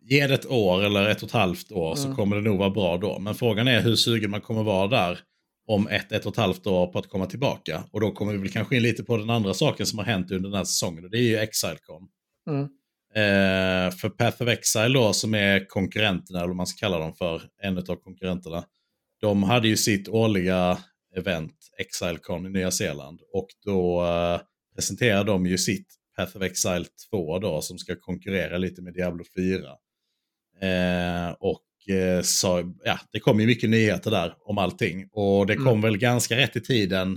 ge 0.00 0.26
det 0.26 0.34
ett 0.34 0.46
år 0.46 0.84
eller 0.84 1.08
ett 1.08 1.22
och 1.22 1.28
ett 1.28 1.34
halvt 1.34 1.72
år 1.72 1.96
mm. 1.96 1.96
så 1.96 2.14
kommer 2.14 2.36
det 2.36 2.42
nog 2.42 2.58
vara 2.58 2.70
bra 2.70 2.96
då. 2.96 3.18
Men 3.18 3.34
frågan 3.34 3.68
är 3.68 3.80
hur 3.80 3.96
sugen 3.96 4.30
man 4.30 4.40
kommer 4.40 4.62
vara 4.62 4.86
där 4.86 5.18
om 5.66 5.88
ett, 5.88 6.12
ett 6.12 6.26
och 6.26 6.32
ett 6.32 6.38
halvt 6.38 6.66
år 6.66 6.86
på 6.86 6.98
att 6.98 7.08
komma 7.08 7.26
tillbaka. 7.26 7.84
Och 7.92 8.00
då 8.00 8.12
kommer 8.12 8.32
vi 8.32 8.38
väl 8.38 8.50
kanske 8.50 8.76
in 8.76 8.82
lite 8.82 9.02
på 9.02 9.16
den 9.16 9.30
andra 9.30 9.54
saken 9.54 9.86
som 9.86 9.98
har 9.98 10.06
hänt 10.06 10.30
under 10.30 10.48
den 10.48 10.56
här 10.56 10.64
säsongen 10.64 11.04
och 11.04 11.10
det 11.10 11.18
är 11.18 11.22
ju 11.22 11.36
Exilecon. 11.38 12.08
Mm. 12.50 12.68
Eh, 13.14 13.90
för 13.90 14.08
Path 14.08 14.42
of 14.42 14.48
Exile 14.48 14.88
då 14.88 15.12
som 15.12 15.34
är 15.34 15.68
konkurrenterna, 15.68 16.38
eller 16.38 16.48
vad 16.48 16.56
man 16.56 16.66
ska 16.66 16.86
kalla 16.86 16.98
dem 16.98 17.14
för, 17.14 17.42
en 17.62 17.78
av 17.78 17.96
konkurrenterna. 17.96 18.64
De 19.20 19.42
hade 19.42 19.68
ju 19.68 19.76
sitt 19.76 20.08
årliga 20.08 20.78
event, 21.16 21.54
Exilecon 21.78 22.46
i 22.46 22.50
Nya 22.50 22.70
Zeeland. 22.70 23.20
Och 23.32 23.48
då 23.64 24.02
uh, 24.02 24.40
presenterar 24.74 25.24
de 25.24 25.46
ju 25.46 25.58
sitt 25.58 26.00
Path 26.16 26.36
of 26.36 26.42
Exile 26.42 26.84
2 27.10 27.38
då, 27.38 27.62
som 27.62 27.78
ska 27.78 27.96
konkurrera 27.96 28.58
lite 28.58 28.82
med 28.82 28.94
Diablo 28.94 29.24
4. 29.36 29.70
Eh, 30.62 31.30
och 31.40 31.94
eh, 31.94 32.22
så, 32.22 32.74
ja, 32.84 32.98
det 33.12 33.20
kom 33.20 33.40
ju 33.40 33.46
mycket 33.46 33.70
nyheter 33.70 34.10
där 34.10 34.34
om 34.44 34.58
allting. 34.58 35.08
Och 35.12 35.46
det 35.46 35.56
kom 35.56 35.66
mm. 35.66 35.80
väl 35.80 35.98
ganska 35.98 36.36
rätt 36.36 36.56
i 36.56 36.60
tiden. 36.60 37.14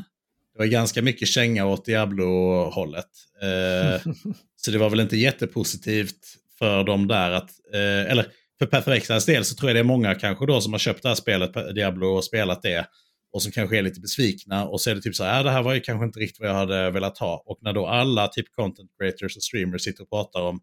Det 0.54 0.60
var 0.60 0.66
ganska 0.66 1.02
mycket 1.02 1.28
känga 1.28 1.66
åt 1.66 1.86
Diablo-hållet. 1.86 3.10
Eh, 3.42 4.02
så 4.56 4.72
det 4.72 4.78
var 4.78 4.90
väl 4.90 5.00
inte 5.00 5.18
jättepositivt 5.18 6.38
för 6.60 6.84
dem 6.84 7.08
där 7.08 7.32
att, 7.32 7.50
eh, 7.74 8.12
eller 8.12 8.26
för 8.60 8.66
Path 8.66 8.90
of 8.90 8.96
Exiles 8.96 9.26
del 9.26 9.46
så 9.46 9.56
tror 9.56 9.70
jag 9.70 9.76
det 9.76 9.80
är 9.80 9.84
många 9.84 10.16
kanske 10.16 10.46
då 10.46 10.62
som 10.62 10.74
har 10.74 10.80
köpt 10.80 11.04
det 11.04 11.10
här 11.10 11.16
spelet, 11.16 11.76
Diablo, 11.76 12.08
och 12.08 12.24
spelat 12.24 12.62
det 12.62 12.88
och 13.34 13.44
som 13.44 13.52
kanske 13.52 13.78
är 13.78 13.82
lite 13.82 14.00
besvikna 14.00 14.68
och 14.68 14.82
så 14.82 14.90
är 14.90 14.96
det 14.96 15.02
typ 15.02 15.16
så 15.16 15.24
här, 15.24 15.40
äh, 15.40 15.44
det 15.44 15.52
här 15.52 15.64
var 15.64 15.74
ju 15.74 15.80
kanske 15.80 16.06
inte 16.06 16.20
riktigt 16.20 16.40
vad 16.40 16.50
jag 16.50 16.56
hade 16.56 16.92
velat 16.92 17.18
ha. 17.18 17.44
Och 17.46 17.58
när 17.62 17.74
då 17.74 17.88
alla 17.88 18.28
typ 18.28 18.52
content 18.52 18.92
creators 19.00 19.38
och 19.38 19.44
streamers 19.44 19.82
sitter 19.82 20.04
och 20.04 20.10
pratar 20.10 20.42
om 20.42 20.62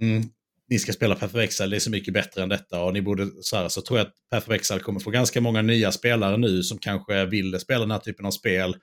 mm, 0.00 0.22
ni 0.68 0.78
ska 0.78 0.92
spela 0.92 1.14
Path 1.14 1.34
of 1.34 1.40
Exile, 1.40 1.70
det 1.70 1.76
är 1.76 1.80
så 1.80 1.90
mycket 1.90 2.14
bättre 2.14 2.42
än 2.42 2.48
detta 2.48 2.82
och 2.82 2.92
ni 2.92 3.02
borde 3.02 3.30
så 3.40 3.56
här, 3.56 3.68
så 3.68 3.82
tror 3.82 3.98
jag 3.98 4.06
att 4.06 4.14
Path 4.30 4.48
of 4.48 4.54
Exile 4.54 4.80
kommer 4.80 5.00
få 5.00 5.10
ganska 5.10 5.40
många 5.40 5.62
nya 5.62 5.92
spelare 5.92 6.36
nu 6.36 6.62
som 6.62 6.78
kanske 6.78 7.26
vill 7.26 7.60
spela 7.60 7.80
den 7.80 7.90
här 7.90 7.98
typen 7.98 8.26
av 8.26 8.30
spel 8.30 8.76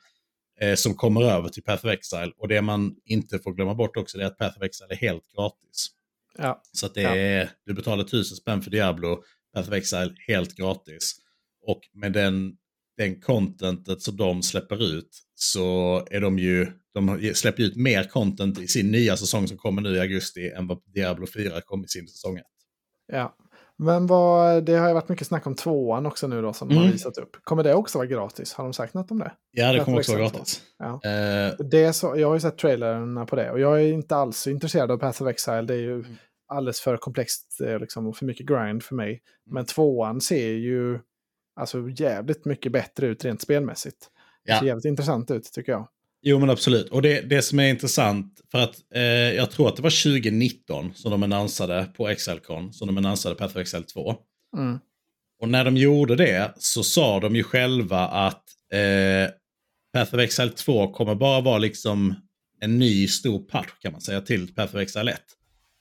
eh, 0.61 0.75
som 0.75 0.95
kommer 0.95 1.21
över 1.21 1.49
till 1.49 1.63
Path 1.63 1.85
of 1.85 1.91
Exile. 1.91 2.31
Och 2.37 2.47
det 2.47 2.61
man 2.61 2.95
inte 3.05 3.39
får 3.39 3.53
glömma 3.53 3.75
bort 3.75 3.97
också 3.97 4.17
är 4.17 4.25
att 4.25 4.37
Path 4.37 4.57
of 4.57 4.63
Exile 4.63 4.93
är 4.93 4.97
helt 4.97 5.23
gratis. 5.35 5.87
Ja. 6.37 6.61
Så 6.71 6.85
att 6.85 6.93
det 6.93 7.03
är, 7.03 7.49
du 7.65 7.73
betalar 7.73 8.03
tusen 8.03 8.37
spänn 8.37 8.61
för 8.61 8.71
Diablo, 8.71 9.23
Path 9.53 9.69
of 9.69 9.75
Exile 9.75 10.15
helt 10.27 10.55
gratis. 10.55 11.15
Och 11.65 11.81
med 11.93 12.13
den 12.13 12.57
den 12.99 13.21
contentet 13.21 14.01
som 14.01 14.17
de 14.17 14.43
släpper 14.43 14.83
ut 14.83 15.09
så 15.35 16.03
är 16.11 16.21
de 16.21 16.39
ju, 16.39 16.67
de 16.93 17.31
släpper 17.33 17.63
ut 17.63 17.75
mer 17.75 18.03
content 18.03 18.59
i 18.59 18.67
sin 18.67 18.91
nya 18.91 19.17
säsong 19.17 19.47
som 19.47 19.57
kommer 19.57 19.81
nu 19.81 19.95
i 19.95 19.99
augusti 19.99 20.49
än 20.49 20.67
vad 20.67 20.81
Diablo 20.85 21.27
4 21.27 21.61
kom 21.61 21.83
i 21.83 21.87
sin 21.87 22.07
säsong 22.07 22.37
1. 22.37 22.43
Ja, 23.11 23.35
men 23.77 24.07
vad, 24.07 24.65
det 24.65 24.73
har 24.75 24.87
ju 24.87 24.93
varit 24.93 25.09
mycket 25.09 25.27
snack 25.27 25.47
om 25.47 25.55
tvåan 25.55 26.05
också 26.05 26.27
nu 26.27 26.41
då 26.41 26.53
som 26.53 26.69
mm. 26.69 26.83
har 26.83 26.91
visat 26.91 27.17
upp. 27.17 27.37
Kommer 27.43 27.63
det 27.63 27.73
också 27.73 27.97
vara 27.97 28.07
gratis? 28.07 28.53
Har 28.53 28.63
de 28.63 28.73
sagt 28.73 28.93
något 28.93 29.11
om 29.11 29.19
det? 29.19 29.31
Ja, 29.51 29.73
det 29.73 29.83
kommer 29.83 29.97
också 29.97 30.11
vara 30.11 30.21
gratis. 30.21 30.61
Ja. 30.79 30.93
Uh, 30.93 31.65
det 31.65 31.93
så, 31.93 32.13
jag 32.17 32.27
har 32.27 32.35
ju 32.35 32.39
sett 32.39 32.57
trailerna 32.57 33.25
på 33.25 33.35
det 33.35 33.51
och 33.51 33.59
jag 33.59 33.81
är 33.81 33.93
inte 33.93 34.15
alls 34.15 34.47
intresserad 34.47 34.91
av 34.91 34.97
Path 34.97 35.23
of 35.23 35.29
Exile. 35.29 35.61
Det 35.61 35.73
är 35.73 35.77
ju 35.77 35.93
mm. 35.93 36.15
alldeles 36.47 36.79
för 36.79 36.97
komplext 36.97 37.61
eh, 37.61 37.79
liksom, 37.79 38.07
och 38.07 38.17
för 38.17 38.25
mycket 38.25 38.45
grind 38.45 38.83
för 38.83 38.95
mig. 38.95 39.09
Mm. 39.09 39.23
Men 39.45 39.65
tvåan 39.65 40.21
ser 40.21 40.49
ju 40.49 40.99
alltså 41.59 41.89
jävligt 41.89 42.45
mycket 42.45 42.71
bättre 42.71 43.07
ut 43.07 43.25
rent 43.25 43.41
spelmässigt. 43.41 44.09
Ja. 44.43 44.53
Det 44.53 44.59
ser 44.59 44.67
jävligt 44.67 44.85
intressant 44.85 45.31
ut 45.31 45.53
tycker 45.53 45.71
jag. 45.71 45.87
Jo 46.21 46.39
men 46.39 46.49
absolut. 46.49 46.89
Och 46.89 47.01
det, 47.01 47.21
det 47.21 47.41
som 47.41 47.59
är 47.59 47.69
intressant, 47.69 48.41
för 48.51 48.59
att 48.59 48.75
eh, 48.95 49.01
jag 49.03 49.51
tror 49.51 49.67
att 49.67 49.75
det 49.75 49.81
var 49.81 50.19
2019 50.19 50.93
som 50.93 51.11
de 51.11 51.23
annonsade 51.23 51.85
på 51.97 52.15
XLCon, 52.15 52.73
som 52.73 52.87
de 52.87 52.97
annonsade 52.97 53.35
Path 53.35 53.57
of 53.57 53.63
XL 53.63 53.83
2. 53.83 54.15
Mm. 54.57 54.79
Och 55.41 55.49
när 55.49 55.65
de 55.65 55.77
gjorde 55.77 56.15
det 56.15 56.53
så 56.57 56.83
sa 56.83 57.19
de 57.19 57.35
ju 57.35 57.43
själva 57.43 58.07
att 58.07 58.43
eh, 58.73 59.31
Path 59.93 60.15
of 60.15 60.29
XL 60.29 60.49
2 60.49 60.93
kommer 60.93 61.15
bara 61.15 61.41
vara 61.41 61.57
liksom 61.57 62.15
en 62.61 62.79
ny 62.79 63.07
stor 63.07 63.39
patch 63.39 63.79
kan 63.81 63.91
man 63.91 64.01
säga 64.01 64.21
till 64.21 64.53
Path 64.53 64.75
of 64.75 64.87
XL 64.87 65.07
1. 65.07 65.21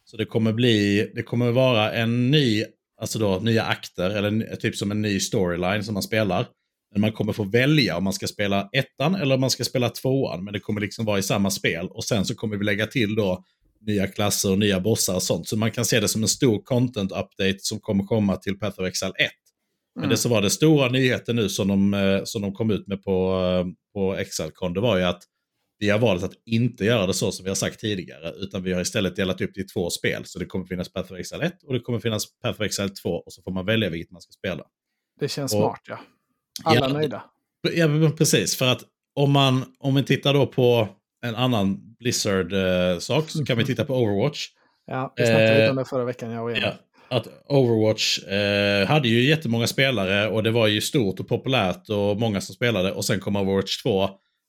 Så 0.04 0.16
det 0.16 0.24
kommer 0.24 0.52
bli, 0.52 1.10
det 1.14 1.22
kommer 1.22 1.50
vara 1.50 1.92
en 1.92 2.30
ny 2.30 2.64
Alltså 3.00 3.18
då 3.18 3.38
nya 3.38 3.62
akter, 3.62 4.10
eller 4.10 4.56
typ 4.56 4.76
som 4.76 4.90
en 4.90 5.02
ny 5.02 5.20
storyline 5.20 5.84
som 5.84 5.94
man 5.94 6.02
spelar. 6.02 6.46
Men 6.92 7.00
man 7.00 7.12
kommer 7.12 7.32
få 7.32 7.44
välja 7.44 7.96
om 7.96 8.04
man 8.04 8.12
ska 8.12 8.26
spela 8.26 8.68
ettan 8.72 9.14
eller 9.14 9.34
om 9.34 9.40
man 9.40 9.50
ska 9.50 9.64
spela 9.64 9.88
tvåan. 9.88 10.44
Men 10.44 10.52
det 10.52 10.60
kommer 10.60 10.80
liksom 10.80 11.04
vara 11.04 11.18
i 11.18 11.22
samma 11.22 11.50
spel. 11.50 11.88
Och 11.90 12.04
sen 12.04 12.24
så 12.24 12.34
kommer 12.34 12.56
vi 12.56 12.64
lägga 12.64 12.86
till 12.86 13.14
då 13.14 13.44
nya 13.86 14.06
klasser 14.06 14.52
och 14.52 14.58
nya 14.58 14.80
bossar 14.80 15.14
och 15.14 15.22
sånt. 15.22 15.48
Så 15.48 15.56
man 15.56 15.70
kan 15.70 15.84
se 15.84 16.00
det 16.00 16.08
som 16.08 16.22
en 16.22 16.28
stor 16.28 16.62
content-update 16.62 17.58
som 17.58 17.80
kommer 17.80 18.04
komma 18.04 18.36
till 18.36 18.58
Path 18.58 18.80
of 18.80 18.86
Exile 18.86 19.12
1. 19.18 19.30
Men 19.94 20.04
mm. 20.04 20.10
det 20.10 20.16
som 20.16 20.30
var 20.30 20.42
det 20.42 20.50
stora 20.50 20.88
nyheten 20.88 21.36
nu 21.36 21.48
som 21.48 21.68
de, 21.68 21.94
eh, 21.94 22.20
som 22.24 22.42
de 22.42 22.52
kom 22.52 22.70
ut 22.70 22.86
med 22.86 23.02
på, 23.02 23.40
eh, 23.42 23.66
på 23.94 24.16
ExileCon, 24.16 24.72
det 24.72 24.80
var 24.80 24.96
ju 24.96 25.04
att 25.04 25.22
vi 25.78 25.90
har 25.90 25.98
valt 25.98 26.22
att 26.24 26.32
inte 26.46 26.84
göra 26.84 27.06
det 27.06 27.14
så 27.14 27.32
som 27.32 27.44
vi 27.44 27.50
har 27.50 27.54
sagt 27.54 27.80
tidigare, 27.80 28.32
utan 28.36 28.62
vi 28.62 28.72
har 28.72 28.80
istället 28.80 29.16
delat 29.16 29.40
upp 29.40 29.50
det 29.54 29.60
i 29.60 29.64
två 29.64 29.90
spel. 29.90 30.22
Så 30.24 30.38
det 30.38 30.46
kommer 30.46 30.64
finnas 30.64 30.92
Path 30.92 31.12
of 31.12 31.18
Exile 31.18 31.44
1 31.46 31.62
och 31.62 31.72
det 31.72 31.80
kommer 31.80 31.98
finnas 31.98 32.38
Path 32.42 32.60
of 32.60 32.66
Exile 32.66 32.88
2 32.88 33.10
och 33.10 33.32
så 33.32 33.42
får 33.42 33.50
man 33.50 33.66
välja 33.66 33.90
vilket 33.90 34.10
man 34.10 34.20
ska 34.20 34.32
spela. 34.32 34.64
Det 35.20 35.28
känns 35.28 35.54
och, 35.54 35.60
smart 35.60 35.80
ja. 35.88 35.98
Alla 36.64 36.80
ja, 36.80 36.88
nöjda. 36.88 37.22
Ja, 37.72 38.10
precis. 38.18 38.56
För 38.56 38.66
att 38.66 38.84
om 39.14 39.32
man 39.32 39.64
om 39.78 39.94
vi 39.94 40.02
tittar 40.02 40.34
då 40.34 40.46
på 40.46 40.88
en 41.22 41.34
annan 41.34 41.96
Blizzard-sak 41.98 43.24
eh, 43.24 43.28
så 43.28 43.44
kan 43.44 43.58
vi 43.58 43.64
titta 43.64 43.84
på 43.84 43.94
Overwatch. 43.94 44.46
Ja, 44.90 45.12
vi 45.16 45.26
snackade 45.26 45.64
eh, 45.64 45.70
om 45.70 45.76
det 45.76 45.84
förra 45.84 46.04
veckan, 46.04 46.30
jag 46.30 46.44
och 46.44 46.50
Emil. 46.50 46.62
Ja, 46.62 46.72
att 47.16 47.28
Overwatch 47.48 48.18
eh, 48.18 48.86
hade 48.86 49.08
ju 49.08 49.22
jättemånga 49.22 49.66
spelare 49.66 50.28
och 50.28 50.42
det 50.42 50.50
var 50.50 50.66
ju 50.66 50.80
stort 50.80 51.20
och 51.20 51.28
populärt 51.28 51.88
och 51.88 52.20
många 52.20 52.40
som 52.40 52.54
spelade. 52.54 52.92
Och 52.92 53.04
sen 53.04 53.20
kom 53.20 53.36
Overwatch 53.36 53.82
2 53.82 54.08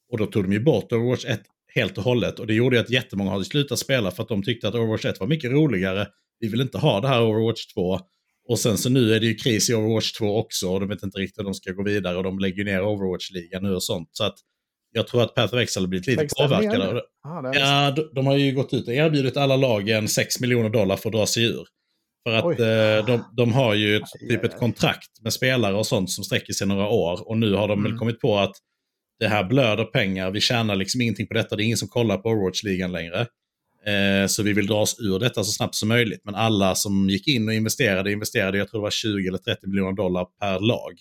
och 0.10 0.18
då 0.18 0.26
tog 0.26 0.44
de 0.44 0.54
ju 0.54 0.60
bort 0.60 0.92
Overwatch 0.92 1.26
1 1.26 1.42
helt 1.76 1.98
och 1.98 2.04
hållet. 2.04 2.40
Och 2.40 2.48
det 2.48 2.54
gjorde 2.54 2.76
ju 2.76 2.82
att 2.82 2.90
jättemånga 2.90 3.32
hade 3.32 3.46
slutat 3.46 3.80
spela 3.80 4.12
för 4.12 4.24
att 4.24 4.30
de 4.30 4.44
tyckte 4.44 4.68
att 4.68 4.76
Overwatch 4.76 5.06
1 5.06 5.20
var 5.20 5.28
mycket 5.28 5.52
roligare. 5.52 6.08
Vi 6.40 6.48
vill 6.48 6.62
inte 6.62 6.78
ha 6.78 7.02
det 7.02 7.08
här 7.08 7.22
Overwatch 7.22 7.66
2. 7.74 8.00
Och 8.48 8.60
sen 8.60 8.78
så 8.78 8.90
nu 8.90 9.14
är 9.14 9.20
det 9.20 9.26
ju 9.26 9.36
kris 9.36 9.70
i 9.70 9.74
Overwatch 9.74 10.12
2 10.12 10.38
också 10.38 10.70
och 10.70 10.80
de 10.80 10.90
vet 10.90 11.04
inte 11.04 11.18
riktigt 11.18 11.40
hur 11.40 11.44
de 11.44 11.54
ska 11.54 11.72
gå 11.72 11.84
vidare 11.84 12.18
och 12.18 12.24
de 12.24 12.40
lägger 12.40 12.64
ner 12.66 12.82
Overwatch-ligan 12.82 13.64
nu 13.64 13.76
och 13.76 13.84
sånt. 13.84 14.10
Så 14.12 14.24
att 14.24 14.36
jag 14.92 15.08
tror 15.08 15.24
att 15.24 15.36
Path 15.36 15.54
of 15.54 15.60
Exile 15.60 15.84
har 15.84 15.88
blivit 15.88 16.08
lite 16.08 16.28
påverkade. 16.38 17.02
Ah, 17.24 17.54
ja, 17.54 17.92
de, 17.92 18.10
de, 18.16 18.28
har 18.28 18.38
ju 18.38 18.52
gått 18.52 18.74
ut 18.74 18.88
och 18.88 18.94
erbjudit 18.94 19.38
alla 19.38 19.56
lagen 19.56 20.08
6 20.08 20.40
miljoner 20.40 20.70
dollar 20.70 20.98
för 20.98 21.10
att 21.10 21.14
dra 21.14 21.26
sig 21.26 21.44
ur. 21.44 21.66
För 22.24 22.36
att 22.36 22.60
eh, 22.60 23.06
de, 23.06 23.24
de, 23.38 23.54
har 23.54 23.74
ju 23.74 23.96
ett, 23.96 24.30
typ 24.30 24.44
ett 24.44 24.58
kontrakt 24.58 25.22
med 25.22 25.34
spelare 25.34 25.76
och 25.76 25.88
sånt 25.88 26.12
som 26.12 26.24
sträcker 26.24 26.54
sig 26.54 26.68
några 26.68 26.88
år. 26.88 27.30
Och 27.30 27.38
nu 27.38 27.54
har 27.54 27.68
de 27.68 27.80
mm. 27.80 27.92
väl 27.92 28.00
kommit 28.00 28.20
på 28.20 28.38
att 28.38 28.56
det 29.20 29.28
här 29.28 29.44
blöder 29.44 29.84
pengar, 29.84 30.32
vi 30.32 30.42
tjänar 30.42 30.76
liksom 30.76 31.02
ingenting 31.02 31.28
på 31.28 31.34
detta, 31.34 31.56
det 31.56 31.64
är 31.64 31.66
ingen 31.66 31.78
som 31.78 31.88
kollar 31.88 32.18
på 32.18 32.30
Overwatch-ligan 32.30 32.92
längre. 32.92 33.28
Eh, 33.86 34.28
så 34.28 34.44
vi 34.44 34.54
vill 34.54 34.68
dra 34.68 34.82
oss 34.82 35.00
ur 35.00 35.20
detta 35.20 35.44
så 35.44 35.52
snabbt 35.52 35.76
som 35.76 35.90
möjligt. 35.90 36.22
Men 36.24 36.36
alla 36.36 36.76
som 36.76 37.10
gick 37.10 37.28
in 37.28 37.48
och 37.48 37.54
investerade, 37.54 38.12
investerade, 38.12 38.58
jag 38.58 38.70
tror 38.70 38.82
det 38.82 38.84
var 38.84 38.92
20 38.92 39.28
eller 39.28 39.38
30 39.38 39.68
miljoner 39.68 39.94
dollar 39.94 40.26
per 40.40 40.60
lag. 40.60 40.92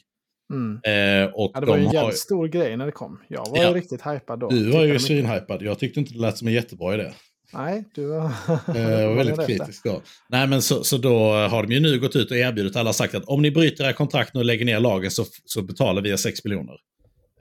Mm. 0.53 0.75
Eh, 0.75 1.35
och 1.35 1.51
ja, 1.55 1.61
det 1.61 1.67
var 1.67 1.77
ju 1.77 1.85
en 1.85 1.93
jävligt 1.93 2.03
har... 2.03 2.13
stor 2.13 2.49
grej 2.49 2.77
när 2.77 2.87
det 2.87 2.93
kom. 2.93 3.21
Jag 3.29 3.51
var 3.51 3.59
ja. 3.59 3.69
ju 3.69 3.75
riktigt 3.75 4.07
hypad 4.07 4.41
då. 4.41 4.49
Du 4.49 4.71
var 4.71 4.85
ju 4.85 4.99
svinhypad. 4.99 5.63
Jag 5.63 5.79
tyckte 5.79 6.01
inte 6.01 6.13
det 6.13 6.21
lät 6.21 6.39
som 6.39 6.49
en 6.49 6.55
jättebra 6.55 6.95
idé. 6.95 7.13
Nej, 7.53 7.85
du 7.95 8.07
var, 8.07 8.25
eh, 8.25 8.29
var 9.09 9.15
väldigt 9.15 9.47
kritisk 9.47 9.85
då. 9.85 10.03
Nej, 10.29 10.47
men 10.47 10.63
så, 10.63 10.85
så 10.85 10.97
då 10.97 11.33
har 11.33 11.63
de 11.63 11.75
ju 11.75 11.81
nu 11.81 12.01
gått 12.01 12.17
ut 12.17 12.31
och 12.31 12.37
erbjudit 12.37 12.77
alla 12.77 12.93
sagt 12.93 13.15
att 13.15 13.25
om 13.25 13.43
ni 13.43 13.51
bryter 13.51 13.85
era 13.85 13.93
kontrakt 13.93 14.37
och 14.37 14.45
lägger 14.45 14.65
ner 14.65 14.81
lagen 14.81 15.11
så, 15.11 15.25
så 15.45 15.63
betalar 15.63 16.03
vi 16.03 16.11
er 16.11 16.17
6 16.17 16.45
miljoner. 16.45 16.77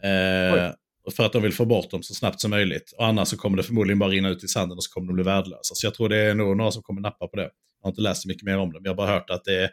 Eh, 0.04 0.74
för 1.12 1.26
att 1.26 1.34
de 1.34 1.42
vill 1.42 1.54
få 1.54 1.66
bort 1.66 1.92
dem 1.92 2.04
så 2.04 2.14
snabbt 2.14 2.42
som 2.42 2.52
möjligt. 2.52 2.94
Och 2.98 3.06
annars 3.06 3.28
så 3.28 3.38
kommer 3.38 3.58
det 3.58 3.64
förmodligen 3.64 4.00
bara 4.00 4.10
rinna 4.10 4.30
ut 4.30 4.44
i 4.44 4.48
sanden 4.48 4.78
och 4.78 4.84
så 4.84 4.92
kommer 4.92 5.08
de 5.08 5.14
bli 5.14 5.24
värdelösa. 5.24 5.76
Så 5.76 5.86
jag 5.88 5.94
tror 5.94 6.10
det 6.10 6.18
är 6.18 6.36
nog 6.36 6.58
några 6.58 6.72
som 6.72 6.84
kommer 6.84 7.02
nappa 7.02 7.28
på 7.28 7.36
det. 7.36 7.42
Jag 7.42 7.84
har 7.84 7.90
inte 7.90 8.02
läst 8.02 8.22
så 8.22 8.28
mycket 8.28 8.44
mer 8.44 8.58
om 8.58 8.70
det, 8.70 8.80
men 8.80 8.84
jag 8.84 8.92
har 8.92 8.96
bara 8.98 9.12
hört 9.12 9.30
att 9.30 9.44
det 9.44 9.64
är, 9.64 9.70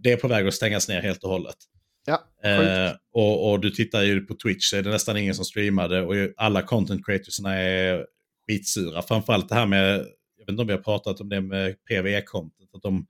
det 0.00 0.12
är 0.12 0.16
på 0.16 0.28
väg 0.28 0.46
att 0.46 0.54
stängas 0.54 0.88
ner 0.88 1.02
helt 1.02 1.24
och 1.24 1.30
hållet. 1.30 1.56
Ja, 2.06 2.48
eh, 2.50 2.92
och, 3.12 3.50
och, 3.50 3.60
du 3.60 3.70
tittar 3.70 4.02
ju 4.02 4.20
på 4.20 4.34
Twitch 4.34 4.70
så 4.70 4.76
är 4.76 4.82
det 4.82 4.90
nästan 4.90 5.16
ingen 5.16 5.34
som 5.34 5.44
streamade 5.44 6.02
och 6.02 6.14
alla 6.36 6.62
content 6.62 7.06
creatorsna 7.06 7.54
är 7.54 8.06
skitsura. 8.46 9.02
Framförallt 9.02 9.48
det 9.48 9.54
här 9.54 9.66
med, 9.66 9.98
jag 10.36 10.46
vet 10.46 10.48
inte 10.48 10.60
om 10.60 10.66
vi 10.66 10.72
har 10.72 10.80
pratat 10.80 11.20
om 11.20 11.28
det 11.28 11.40
med 11.40 11.76
PVE-content. 11.90 12.82
de, 12.82 13.06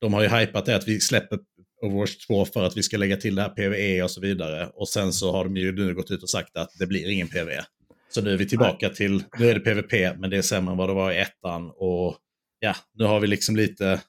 de 0.00 0.14
har 0.14 0.22
ju 0.22 0.28
hypat 0.28 0.66
det 0.66 0.76
att 0.76 0.88
vi 0.88 1.00
släpper 1.00 1.38
Overwatch 1.82 2.26
2 2.26 2.44
för 2.44 2.64
att 2.64 2.76
vi 2.76 2.82
ska 2.82 2.96
lägga 2.96 3.16
till 3.16 3.34
det 3.34 3.42
här 3.42 3.48
PVE 3.48 4.02
och 4.02 4.10
så 4.10 4.20
vidare. 4.20 4.70
Och 4.74 4.88
sen 4.88 5.12
så 5.12 5.32
har 5.32 5.44
de 5.44 5.56
ju 5.56 5.72
nu 5.72 5.94
gått 5.94 6.10
ut 6.10 6.22
och 6.22 6.30
sagt 6.30 6.56
att 6.56 6.70
det 6.78 6.86
blir 6.86 7.08
ingen 7.10 7.28
PVE. 7.28 7.64
Så 8.10 8.20
nu 8.20 8.32
är 8.32 8.36
vi 8.36 8.48
tillbaka 8.48 8.86
Nej. 8.86 8.96
till, 8.96 9.22
nu 9.38 9.50
är 9.50 9.54
det 9.54 9.60
PVP 9.60 10.18
men 10.18 10.30
det 10.30 10.36
är 10.36 10.42
sämre 10.42 10.72
än 10.72 10.78
vad 10.78 10.88
det 10.88 10.94
var 10.94 11.12
i 11.12 11.18
ettan. 11.18 11.70
Och 11.76 12.16
ja, 12.60 12.74
nu 12.94 13.04
har 13.04 13.20
vi 13.20 13.26
liksom 13.26 13.56
lite 13.56 14.00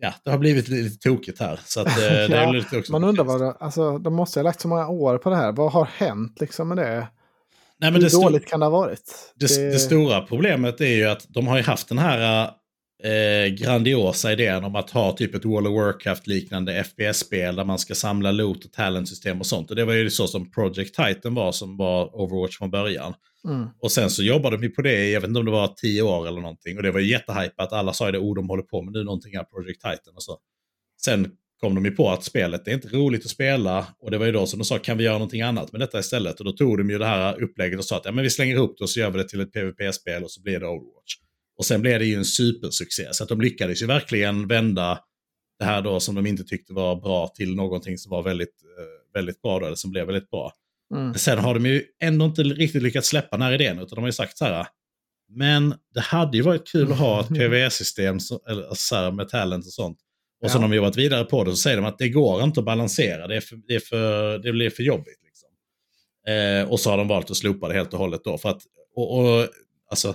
ja, 0.00 0.14
det 0.24 0.30
har 0.30 0.38
blivit 0.38 0.68
lite 0.68 1.08
tokigt 1.08 1.40
här. 1.40 1.60
Så 1.64 1.80
att, 1.80 1.86
eh, 1.86 1.94
det 2.02 2.36
är 2.36 2.52
lite 2.52 2.78
också 2.78 2.92
man 2.92 3.04
undrar 3.04 3.24
vad 3.24 3.40
det, 3.40 3.52
alltså, 3.52 3.98
de 3.98 4.14
måste 4.14 4.38
ha 4.40 4.44
lagt 4.44 4.60
så 4.60 4.68
många 4.68 4.88
år 4.88 5.18
på 5.18 5.30
det 5.30 5.36
här. 5.36 5.52
Vad 5.52 5.72
har 5.72 5.84
hänt 5.84 6.40
liksom 6.40 6.68
med 6.68 6.76
det? 6.76 7.08
Nej, 7.78 7.90
men 7.90 7.94
Hur 7.94 8.00
det 8.00 8.16
dåligt 8.16 8.46
kan 8.46 8.60
det 8.60 8.66
ha 8.66 8.70
varit? 8.70 9.32
Det, 9.34 9.56
det... 9.56 9.70
det, 9.70 9.78
stora 9.78 10.20
problemet 10.20 10.80
är 10.80 10.96
ju 10.96 11.04
att 11.04 11.26
de 11.28 11.46
har 11.46 11.56
ju 11.56 11.62
haft 11.62 11.88
den 11.88 11.98
här 11.98 12.50
eh, 13.02 13.54
grandiosa 13.54 14.32
idén 14.32 14.64
om 14.64 14.76
att 14.76 14.90
ha 14.90 15.12
typ 15.12 15.34
ett 15.34 15.44
World 15.44 15.66
of 15.66 15.74
Warcraft-liknande 15.74 16.84
FPS-spel 16.84 17.56
där 17.56 17.64
man 17.64 17.78
ska 17.78 17.94
samla 17.94 18.32
loot 18.32 18.64
och 18.64 18.72
talentsystem 18.72 19.40
och 19.40 19.46
sånt. 19.46 19.70
Och 19.70 19.76
det 19.76 19.84
var 19.84 19.94
ju 19.94 20.10
så 20.10 20.26
som 20.26 20.50
Project 20.50 20.94
Titan 20.94 21.34
var 21.34 21.52
som 21.52 21.76
var 21.76 22.20
Overwatch 22.20 22.58
från 22.58 22.70
början. 22.70 23.14
Mm. 23.48 23.68
Och 23.80 23.92
sen 23.92 24.10
så 24.10 24.22
jobbade 24.22 24.56
de 24.56 24.68
på 24.68 24.82
det 24.82 25.08
jag 25.10 25.20
vet 25.20 25.28
inte 25.28 25.40
om 25.40 25.46
det 25.46 25.52
var 25.52 25.68
tio 25.68 26.02
år 26.02 26.28
eller 26.28 26.40
någonting. 26.40 26.76
Och 26.76 26.82
det 26.82 26.90
var 26.90 27.00
ju 27.00 27.10
jättehypat. 27.10 27.72
Alla 27.72 27.92
sa 27.92 28.06
ju 28.06 28.12
det, 28.12 28.18
oh 28.18 28.34
de 28.34 28.48
håller 28.48 28.62
på 28.62 28.82
med 28.82 28.92
nu 28.92 29.04
någonting 29.04 29.36
här, 29.36 29.44
Project 29.44 29.80
Titan 29.80 30.14
och 30.14 30.22
så. 30.22 30.38
Sen 31.04 31.30
kom 31.60 31.74
de 31.74 31.84
ju 31.84 31.90
på 31.90 32.10
att 32.10 32.24
spelet 32.24 32.64
det 32.64 32.70
är 32.70 32.74
inte 32.74 32.88
roligt 32.88 33.24
att 33.24 33.30
spela. 33.30 33.86
Och 33.98 34.10
det 34.10 34.18
var 34.18 34.26
ju 34.26 34.32
då 34.32 34.46
som 34.46 34.58
de 34.58 34.64
sa, 34.64 34.78
kan 34.78 34.98
vi 34.98 35.04
göra 35.04 35.14
någonting 35.14 35.42
annat 35.42 35.72
med 35.72 35.80
detta 35.80 35.98
istället? 35.98 36.38
Och 36.38 36.44
då 36.44 36.52
tog 36.52 36.78
de 36.78 36.90
ju 36.90 36.98
det 36.98 37.06
här 37.06 37.42
upplägget 37.42 37.78
och 37.78 37.84
sa 37.84 37.96
att 37.96 38.04
ja, 38.04 38.12
men 38.12 38.24
vi 38.24 38.30
slänger 38.30 38.54
ihop 38.54 38.78
det 38.78 38.84
och 38.84 38.90
så 38.90 39.00
gör 39.00 39.10
vi 39.10 39.18
det 39.18 39.28
till 39.28 39.40
ett 39.40 39.52
PVP-spel 39.52 40.24
och 40.24 40.30
så 40.30 40.42
blir 40.42 40.60
det 40.60 40.66
Overwatch. 40.66 41.25
Och 41.58 41.64
sen 41.66 41.82
blev 41.82 41.98
det 41.98 42.06
ju 42.06 42.14
en 42.14 42.24
supersuccé. 42.24 43.08
Så 43.12 43.22
att 43.22 43.28
de 43.28 43.40
lyckades 43.40 43.82
ju 43.82 43.86
verkligen 43.86 44.48
vända 44.48 44.98
det 45.58 45.64
här 45.64 45.82
då 45.82 46.00
som 46.00 46.14
de 46.14 46.26
inte 46.26 46.44
tyckte 46.44 46.72
var 46.72 46.96
bra 46.96 47.28
till 47.28 47.54
någonting 47.54 47.98
som 47.98 48.10
var 48.10 48.22
väldigt, 48.22 48.54
eh, 48.78 49.14
väldigt 49.14 49.42
bra, 49.42 49.60
då, 49.60 49.66
eller 49.66 49.76
som 49.76 49.90
blev 49.90 50.06
väldigt 50.06 50.30
bra. 50.30 50.52
Mm. 50.94 51.14
Sen 51.14 51.38
har 51.38 51.54
de 51.54 51.66
ju 51.66 51.82
ändå 52.02 52.24
inte 52.24 52.42
riktigt 52.42 52.82
lyckats 52.82 53.08
släppa 53.08 53.36
den 53.36 53.46
här 53.46 53.52
idén, 53.52 53.78
utan 53.78 53.96
de 53.96 54.00
har 54.00 54.08
ju 54.08 54.12
sagt 54.12 54.38
så 54.38 54.44
här, 54.44 54.66
men 55.28 55.74
det 55.94 56.00
hade 56.00 56.36
ju 56.36 56.42
varit 56.42 56.68
kul 56.68 56.92
att 56.92 56.98
ha 56.98 57.20
ett 57.20 57.28
PVE-system 57.28 58.18
alltså 58.68 59.10
med 59.12 59.28
talent 59.28 59.66
och 59.66 59.72
sånt. 59.72 59.98
Och 60.40 60.46
ja. 60.46 60.48
så 60.48 60.58
har 60.58 60.68
de 60.68 60.76
jobbat 60.76 60.96
vidare 60.96 61.24
på 61.24 61.44
det 61.44 61.50
så 61.50 61.56
säger 61.56 61.76
de 61.76 61.86
att 61.86 61.98
det 61.98 62.08
går 62.08 62.42
inte 62.42 62.60
att 62.60 62.66
balansera, 62.66 63.26
det, 63.26 63.36
är 63.36 63.40
för, 63.40 63.56
det, 63.68 63.74
är 63.74 63.80
för, 63.80 64.38
det 64.38 64.52
blir 64.52 64.70
för 64.70 64.82
jobbigt. 64.82 65.20
Liksom. 65.24 65.48
Eh, 66.28 66.70
och 66.70 66.80
så 66.80 66.90
har 66.90 66.98
de 66.98 67.08
valt 67.08 67.30
att 67.30 67.36
slopa 67.36 67.68
det 67.68 67.74
helt 67.74 67.92
och 67.92 67.98
hållet 67.98 68.24
då. 68.24 68.38
För 68.38 68.48
att, 68.48 68.62
och, 68.96 69.18
och, 69.18 69.48
alltså, 69.90 70.14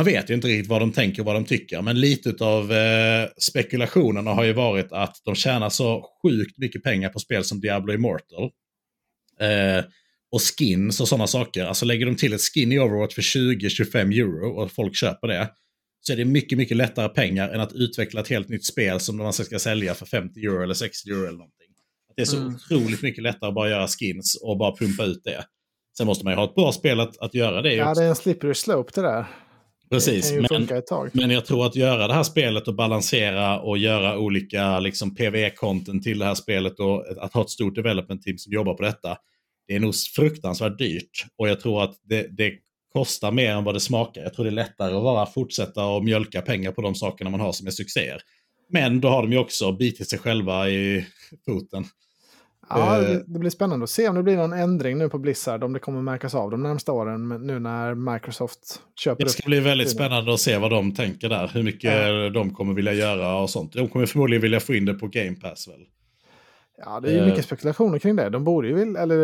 man 0.00 0.04
vet 0.04 0.30
ju 0.30 0.34
inte 0.34 0.48
riktigt 0.48 0.70
vad 0.70 0.80
de 0.82 0.92
tänker 0.92 1.22
och 1.22 1.26
vad 1.26 1.34
de 1.34 1.44
tycker. 1.44 1.82
Men 1.82 2.00
lite 2.00 2.44
av 2.44 2.72
eh, 2.72 3.28
spekulationerna 3.38 4.30
har 4.30 4.44
ju 4.44 4.52
varit 4.52 4.92
att 4.92 5.16
de 5.24 5.34
tjänar 5.34 5.68
så 5.68 6.04
sjukt 6.22 6.58
mycket 6.58 6.82
pengar 6.82 7.08
på 7.08 7.18
spel 7.18 7.44
som 7.44 7.60
Diablo 7.60 7.92
Immortal. 7.92 8.50
Eh, 9.40 9.84
och 10.32 10.40
skins 10.58 11.00
och 11.00 11.08
sådana 11.08 11.26
saker. 11.26 11.64
Alltså 11.64 11.84
lägger 11.84 12.06
de 12.06 12.16
till 12.16 12.32
ett 12.32 12.40
skin 12.40 12.72
i 12.72 12.78
Overwatch 12.78 13.14
för 13.14 13.22
20-25 13.22 14.12
euro 14.12 14.62
och 14.62 14.72
folk 14.72 14.96
köper 14.96 15.28
det. 15.28 15.50
Så 16.00 16.12
är 16.12 16.16
det 16.16 16.24
mycket, 16.24 16.58
mycket 16.58 16.76
lättare 16.76 17.08
pengar 17.08 17.48
än 17.48 17.60
att 17.60 17.72
utveckla 17.72 18.20
ett 18.20 18.28
helt 18.28 18.48
nytt 18.48 18.66
spel 18.66 19.00
som 19.00 19.16
man 19.16 19.32
ska 19.32 19.58
sälja 19.58 19.94
för 19.94 20.06
50 20.06 20.40
euro 20.40 20.62
eller 20.62 20.74
60 20.74 21.10
euro 21.10 21.20
eller 21.20 21.38
någonting. 21.38 21.68
Det 22.16 22.22
är 22.22 22.26
så 22.26 22.36
mm. 22.36 22.54
otroligt 22.54 23.02
mycket 23.02 23.22
lättare 23.22 23.48
att 23.48 23.54
bara 23.54 23.70
göra 23.70 23.88
skins 23.88 24.38
och 24.42 24.58
bara 24.58 24.76
pumpa 24.76 25.04
ut 25.04 25.24
det. 25.24 25.44
Sen 25.96 26.06
måste 26.06 26.24
man 26.24 26.32
ju 26.32 26.36
ha 26.36 26.44
ett 26.44 26.54
bra 26.54 26.72
spel 26.72 27.00
att, 27.00 27.18
att 27.18 27.34
göra 27.34 27.62
det. 27.62 27.74
Ja, 27.74 27.94
det 27.94 28.04
är 28.04 28.08
en 28.08 28.16
slippery 28.16 28.54
slope 28.54 28.92
det 28.94 29.02
där. 29.02 29.26
Precis, 29.90 30.32
men, 30.50 30.68
men 31.12 31.30
jag 31.30 31.46
tror 31.46 31.66
att 31.66 31.76
göra 31.76 32.06
det 32.06 32.14
här 32.14 32.22
spelet 32.22 32.68
och 32.68 32.74
balansera 32.74 33.60
och 33.60 33.78
göra 33.78 34.18
olika 34.18 34.80
liksom, 34.80 35.16
PVE-content 35.16 36.02
till 36.02 36.18
det 36.18 36.24
här 36.24 36.34
spelet 36.34 36.80
och 36.80 37.04
att 37.20 37.34
ha 37.34 37.42
ett 37.42 37.50
stort 37.50 37.74
development 37.74 38.22
team 38.22 38.38
som 38.38 38.52
jobbar 38.52 38.74
på 38.74 38.82
detta. 38.82 39.16
Det 39.66 39.74
är 39.74 39.80
nog 39.80 39.94
fruktansvärt 39.94 40.78
dyrt 40.78 41.26
och 41.36 41.48
jag 41.48 41.60
tror 41.60 41.82
att 41.82 41.94
det, 42.02 42.36
det 42.36 42.52
kostar 42.92 43.32
mer 43.32 43.50
än 43.50 43.64
vad 43.64 43.74
det 43.74 43.80
smakar. 43.80 44.22
Jag 44.22 44.34
tror 44.34 44.44
det 44.44 44.50
är 44.50 44.52
lättare 44.52 44.94
att 44.94 45.02
bara 45.02 45.26
fortsätta 45.26 45.84
och 45.84 46.04
mjölka 46.04 46.42
pengar 46.42 46.72
på 46.72 46.82
de 46.82 46.94
sakerna 46.94 47.30
man 47.30 47.40
har 47.40 47.52
som 47.52 47.66
är 47.66 47.70
succéer. 47.70 48.20
Men 48.68 49.00
då 49.00 49.08
har 49.08 49.22
de 49.22 49.32
ju 49.32 49.38
också 49.38 49.72
bitit 49.72 50.08
sig 50.08 50.18
själva 50.18 50.68
i 50.68 51.06
foten. 51.46 51.84
Ja, 52.70 53.02
eh, 53.02 53.18
det 53.26 53.38
blir 53.38 53.50
spännande 53.50 53.84
att 53.84 53.90
se 53.90 54.08
om 54.08 54.14
det 54.14 54.22
blir 54.22 54.36
någon 54.36 54.52
ändring 54.52 54.98
nu 54.98 55.08
på 55.08 55.18
Blizzard, 55.18 55.64
om 55.64 55.72
det 55.72 55.78
kommer 55.78 56.02
märkas 56.02 56.34
av 56.34 56.50
de 56.50 56.62
närmsta 56.62 56.92
åren 56.92 57.28
nu 57.28 57.58
när 57.58 57.94
Microsoft 57.94 58.80
köper. 59.00 59.24
Det 59.24 59.30
ska 59.30 59.40
upp 59.40 59.46
bli 59.46 59.60
väldigt 59.60 59.90
spännande 59.90 60.34
att 60.34 60.40
se 60.40 60.58
vad 60.58 60.70
de 60.70 60.94
tänker 60.94 61.28
där, 61.28 61.50
hur 61.54 61.62
mycket 61.62 61.92
ja. 61.92 62.30
de 62.30 62.54
kommer 62.54 62.74
vilja 62.74 62.92
göra 62.92 63.36
och 63.36 63.50
sånt. 63.50 63.72
De 63.72 63.88
kommer 63.88 64.06
förmodligen 64.06 64.42
vilja 64.42 64.60
få 64.60 64.74
in 64.74 64.84
det 64.84 64.94
på 64.94 65.06
Game 65.06 65.34
Pass 65.34 65.68
väl? 65.68 65.86
Ja, 66.84 67.00
det 67.00 67.10
är 67.10 67.24
ju 67.24 67.30
mycket 67.30 67.44
spekulationer 67.44 67.98
kring 67.98 68.16
det. 68.16 68.30
De 68.30 68.44
borde 68.44 68.68
ju 68.68 68.74
vilja, 68.74 69.00
eller 69.00 69.16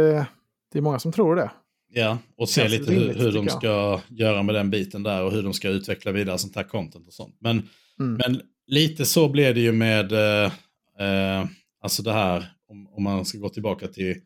det 0.73 0.79
är 0.79 0.83
många 0.83 0.99
som 0.99 1.13
tror 1.13 1.37
det. 1.37 1.51
Ja, 1.89 2.19
och 2.37 2.49
se 2.49 2.69
lite 2.69 2.93
rimligt, 2.93 3.17
hur, 3.17 3.23
hur 3.23 3.33
de 3.33 3.49
ska 3.49 4.01
göra 4.09 4.43
med 4.43 4.55
den 4.55 4.71
biten 4.71 5.03
där 5.03 5.23
och 5.23 5.33
hur 5.33 5.43
de 5.43 5.53
ska 5.53 5.69
utveckla 5.69 6.13
vidare 6.13 6.39
sånt 6.39 6.57
här 6.57 6.63
content 6.65 7.07
och 7.07 7.13
sånt. 7.13 7.37
Men, 7.41 7.69
mm. 8.01 8.15
men 8.15 8.41
lite 8.67 9.05
så 9.05 9.29
blev 9.29 9.55
det 9.55 9.61
ju 9.61 9.73
med 9.73 10.13
eh, 10.13 10.53
eh, 11.01 11.45
alltså 11.83 12.03
det 12.03 12.13
här 12.13 12.56
om, 12.69 12.87
om 12.87 13.03
man 13.03 13.25
ska 13.25 13.39
gå 13.39 13.49
tillbaka 13.49 13.89
till, 13.89 14.21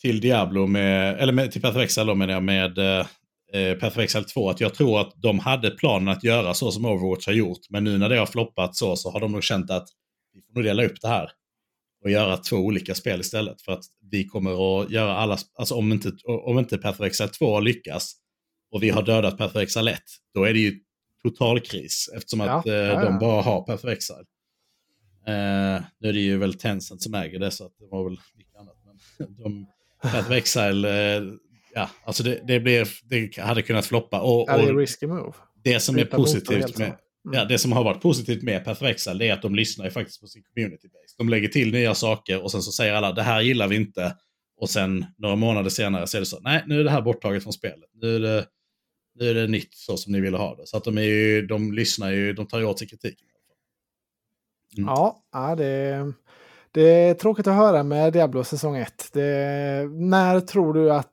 till 0.00 0.20
Diablo, 0.20 0.66
med, 0.66 1.20
eller 1.20 1.32
med, 1.32 1.52
till 1.52 1.62
Path 1.62 1.76
of 1.76 1.82
Exile 1.82 2.14
menar 2.14 2.34
jag, 2.34 2.42
med 2.42 2.78
eh, 2.78 3.74
Path 3.80 3.98
of 3.98 3.98
Exile 3.98 4.24
2, 4.24 4.50
att 4.50 4.60
jag 4.60 4.74
tror 4.74 5.00
att 5.00 5.12
de 5.16 5.38
hade 5.38 5.70
planen 5.70 6.08
att 6.08 6.24
göra 6.24 6.54
så 6.54 6.70
som 6.70 6.84
Overwatch 6.84 7.26
har 7.26 7.32
gjort. 7.32 7.70
Men 7.70 7.84
nu 7.84 7.98
när 7.98 8.08
det 8.08 8.18
har 8.18 8.26
floppat 8.26 8.76
så, 8.76 8.96
så 8.96 9.10
har 9.10 9.20
de 9.20 9.32
nog 9.32 9.44
känt 9.44 9.70
att 9.70 9.88
vi 10.34 10.42
får 10.42 10.54
nog 10.54 10.64
dela 10.64 10.84
upp 10.84 11.00
det 11.00 11.08
här 11.08 11.30
och 12.04 12.10
göra 12.10 12.36
två 12.36 12.56
olika 12.56 12.94
spel 12.94 13.20
istället. 13.20 13.62
För 13.62 13.72
att 13.72 13.84
vi 14.10 14.24
kommer 14.24 14.82
att 14.82 14.90
göra 14.90 15.16
alla, 15.16 15.38
alltså 15.58 15.74
om 15.74 15.92
inte, 15.92 16.12
om 16.24 16.58
inte 16.58 16.78
Path 16.78 17.00
of 17.00 17.06
Exile 17.06 17.28
2 17.28 17.60
lyckas 17.60 18.12
och 18.72 18.82
vi 18.82 18.90
har 18.90 19.02
dödat 19.02 19.38
Path 19.38 19.56
of 19.56 19.62
Exile 19.62 19.90
1, 19.90 20.00
då 20.34 20.44
är 20.44 20.52
det 20.52 20.58
ju 20.58 20.80
total 21.22 21.60
kris 21.60 22.10
eftersom 22.16 22.40
att 22.40 22.66
ja, 22.66 22.72
eh, 22.72 22.78
ja, 22.78 23.04
de 23.04 23.18
bara 23.18 23.42
har 23.42 23.62
Path 23.62 23.84
of 23.84 23.92
Exile. 23.92 24.24
Eh, 25.26 25.82
nu 25.98 26.08
är 26.08 26.12
det 26.12 26.20
ju 26.20 26.38
väl 26.38 26.54
Tencent 26.54 27.02
som 27.02 27.14
äger 27.14 27.38
det 27.38 27.50
så 27.50 27.66
att 27.66 27.78
det 27.78 27.86
var 27.90 28.04
väl 28.04 28.20
mycket 28.36 28.56
annat. 28.56 28.76
Men 28.84 29.36
de, 29.42 29.66
Path 30.02 30.26
of 30.26 30.30
Exile, 30.30 31.16
eh, 31.16 31.22
ja, 31.74 31.90
alltså 32.04 32.22
det, 32.22 32.40
det, 32.46 32.60
blev, 32.60 32.88
det 33.04 33.38
hade 33.38 33.62
kunnat 33.62 33.86
floppa. 33.86 34.20
Och, 34.20 34.40
och, 34.40 34.46
det 34.46 34.68
är 34.68 34.76
risky 34.76 35.06
move. 35.06 35.32
Det 35.64 35.80
som 35.80 35.98
är 35.98 36.04
positivt 36.04 36.78
med, 36.78 36.96
ja, 37.32 37.44
det 37.44 37.58
som 37.58 37.72
har 37.72 37.84
varit 37.84 38.02
positivt 38.02 38.42
med 38.42 38.64
Perfexal 38.64 39.22
är 39.22 39.32
att 39.32 39.42
de 39.42 39.54
lyssnar 39.54 39.84
ju 39.84 39.90
faktiskt 39.90 40.20
på 40.20 40.26
sin 40.26 40.42
community 40.42 40.88
base. 40.88 41.14
De 41.18 41.28
lägger 41.28 41.48
till 41.48 41.72
nya 41.72 41.94
saker 41.94 42.42
och 42.42 42.50
sen 42.50 42.62
så 42.62 42.72
säger 42.72 42.94
alla 42.94 43.12
det 43.12 43.22
här 43.22 43.40
gillar 43.40 43.68
vi 43.68 43.76
inte. 43.76 44.16
Och 44.60 44.70
sen 44.70 45.06
några 45.18 45.36
månader 45.36 45.70
senare 45.70 46.06
så 46.06 46.16
är 46.16 46.20
det 46.20 46.26
så, 46.26 46.40
nej 46.40 46.64
nu 46.66 46.80
är 46.80 46.84
det 46.84 46.90
här 46.90 47.02
borttaget 47.02 47.42
från 47.42 47.52
spelet. 47.52 47.90
Nu 47.94 48.16
är 48.16 48.20
det, 48.20 48.46
nu 49.18 49.30
är 49.30 49.34
det 49.34 49.46
nytt 49.46 49.74
så 49.74 49.96
som 49.96 50.12
ni 50.12 50.20
ville 50.20 50.36
ha 50.36 50.56
det. 50.56 50.66
Så 50.66 50.76
att 50.76 50.84
de, 50.84 50.98
är 50.98 51.02
ju, 51.02 51.46
de 51.46 51.72
lyssnar 51.72 52.10
ju, 52.12 52.32
de 52.32 52.46
tar 52.46 52.58
ju 52.58 52.64
åt 52.64 52.78
sig 52.78 52.88
kritiken. 52.88 53.26
Mm. 54.78 54.88
Ja, 55.32 55.54
det, 55.56 56.12
det 56.72 56.90
är 56.90 57.14
tråkigt 57.14 57.46
att 57.46 57.54
höra 57.54 57.82
med 57.82 58.12
Diablo 58.12 58.44
säsong 58.44 58.76
1. 58.76 59.10
När 59.90 60.40
tror 60.40 60.74
du 60.74 60.92
att, 60.92 61.12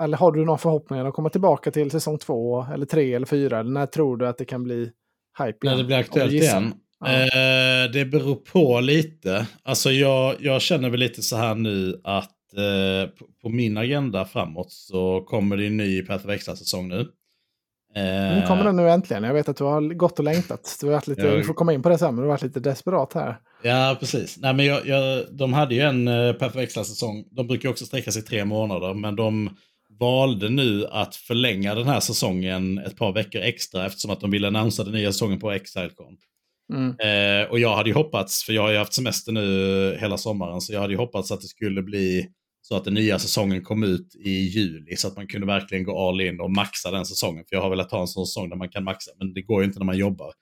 eller 0.00 0.16
har 0.16 0.32
du 0.32 0.44
någon 0.44 0.58
förhoppning 0.58 1.00
att 1.00 1.14
komma 1.14 1.30
tillbaka 1.30 1.70
till 1.70 1.90
säsong 1.90 2.18
2 2.18 2.66
eller 2.74 2.86
3 2.86 3.14
eller 3.14 3.26
4? 3.26 3.60
Eller 3.60 3.70
när 3.70 3.86
tror 3.86 4.16
du 4.16 4.26
att 4.26 4.38
det 4.38 4.44
kan 4.44 4.64
bli 4.64 4.90
hype 5.38 5.58
När 5.62 5.76
det 5.76 5.84
blir 5.84 5.96
aktuellt 5.96 6.32
igen? 6.32 6.74
Ja. 7.00 7.06
Eh, 7.06 7.90
det 7.92 8.04
beror 8.04 8.34
på 8.34 8.80
lite. 8.80 9.46
Alltså 9.62 9.90
jag, 9.90 10.36
jag 10.40 10.62
känner 10.62 10.90
väl 10.90 11.00
lite 11.00 11.22
så 11.22 11.36
här 11.36 11.54
nu 11.54 12.00
att 12.04 12.36
eh, 12.56 13.10
på, 13.10 13.26
på, 13.42 13.48
min 13.48 13.76
agenda 13.76 14.24
framåt 14.24 14.72
så 14.72 15.20
kommer 15.20 15.56
det 15.56 15.66
en 15.66 15.76
ny 15.76 16.02
Path 16.02 16.26
of 16.26 16.30
Extra-säsong 16.30 16.88
nu. 16.88 17.06
Nu 17.94 18.44
kommer 18.46 18.64
den 18.64 18.76
nu 18.76 18.90
äntligen. 18.90 19.24
Jag 19.24 19.34
vet 19.34 19.48
att 19.48 19.56
du 19.56 19.64
har 19.64 19.94
gått 19.94 20.18
och 20.18 20.24
längtat. 20.24 20.76
Du 20.80 20.86
har 20.86 20.92
varit 20.92 21.06
lite, 21.06 21.22
jag... 21.22 21.36
Vi 21.36 21.44
får 21.44 21.54
komma 21.54 21.72
in 21.72 21.82
på 21.82 21.88
det 21.88 21.98
sen, 21.98 22.14
men 22.14 22.16
du 22.16 22.22
har 22.22 22.28
varit 22.28 22.42
lite 22.42 22.60
desperat 22.60 23.12
här. 23.12 23.36
Ja, 23.62 23.96
precis. 24.00 24.38
Nej, 24.38 24.54
men 24.54 24.66
jag, 24.66 24.86
jag, 24.86 25.24
de 25.30 25.52
hade 25.52 25.74
ju 25.74 25.80
en 25.80 26.06
Path 26.38 26.56
of 26.56 26.62
Extra-säsong. 26.62 27.24
De 27.30 27.46
brukar 27.46 27.68
också 27.68 27.86
sträcka 27.86 28.10
sig 28.10 28.22
tre 28.22 28.44
månader, 28.44 28.94
men 28.94 29.16
de 29.16 29.50
valde 30.00 30.48
nu 30.48 30.86
att 30.90 31.14
förlänga 31.14 31.74
den 31.74 31.86
här 31.86 32.00
säsongen 32.00 32.78
ett 32.78 32.96
par 32.96 33.12
veckor 33.12 33.40
extra 33.40 33.86
eftersom 33.86 34.10
att 34.10 34.20
de 34.20 34.30
ville 34.30 34.48
annonsera 34.48 34.84
den 34.84 34.94
nya 34.94 35.12
säsongen 35.12 35.40
på 35.40 35.50
Exilecon. 35.50 36.16
Mm. 36.72 36.90
Eh, 36.90 37.50
och 37.50 37.58
jag 37.58 37.76
hade 37.76 37.88
ju 37.88 37.94
hoppats, 37.94 38.44
för 38.44 38.52
jag 38.52 38.62
har 38.62 38.70
ju 38.70 38.78
haft 38.78 38.94
semester 38.94 39.32
nu 39.32 39.96
hela 40.00 40.18
sommaren, 40.18 40.60
så 40.60 40.72
jag 40.72 40.80
hade 40.80 40.92
ju 40.92 40.98
hoppats 40.98 41.32
att 41.32 41.40
det 41.40 41.46
skulle 41.46 41.82
bli 41.82 42.26
så 42.70 42.76
att 42.76 42.84
den 42.84 42.94
nya 42.94 43.18
säsongen 43.18 43.62
kom 43.62 43.82
ut 43.82 44.14
i 44.14 44.30
juli 44.30 44.96
så 44.96 45.08
att 45.08 45.16
man 45.16 45.26
kunde 45.26 45.46
verkligen 45.46 45.84
gå 45.84 46.08
all 46.08 46.20
in 46.20 46.40
och 46.40 46.50
maxa 46.50 46.90
den 46.90 47.06
säsongen. 47.06 47.44
För 47.48 47.56
jag 47.56 47.62
har 47.62 47.70
velat 47.70 47.90
ha 47.90 48.00
en 48.00 48.06
sån 48.06 48.26
säsong 48.26 48.48
där 48.48 48.56
man 48.56 48.68
kan 48.68 48.84
maxa, 48.84 49.10
men 49.18 49.34
det 49.34 49.42
går 49.42 49.62
ju 49.62 49.66
inte 49.66 49.78
när 49.78 49.86
man 49.86 49.98
jobbar. 49.98 50.32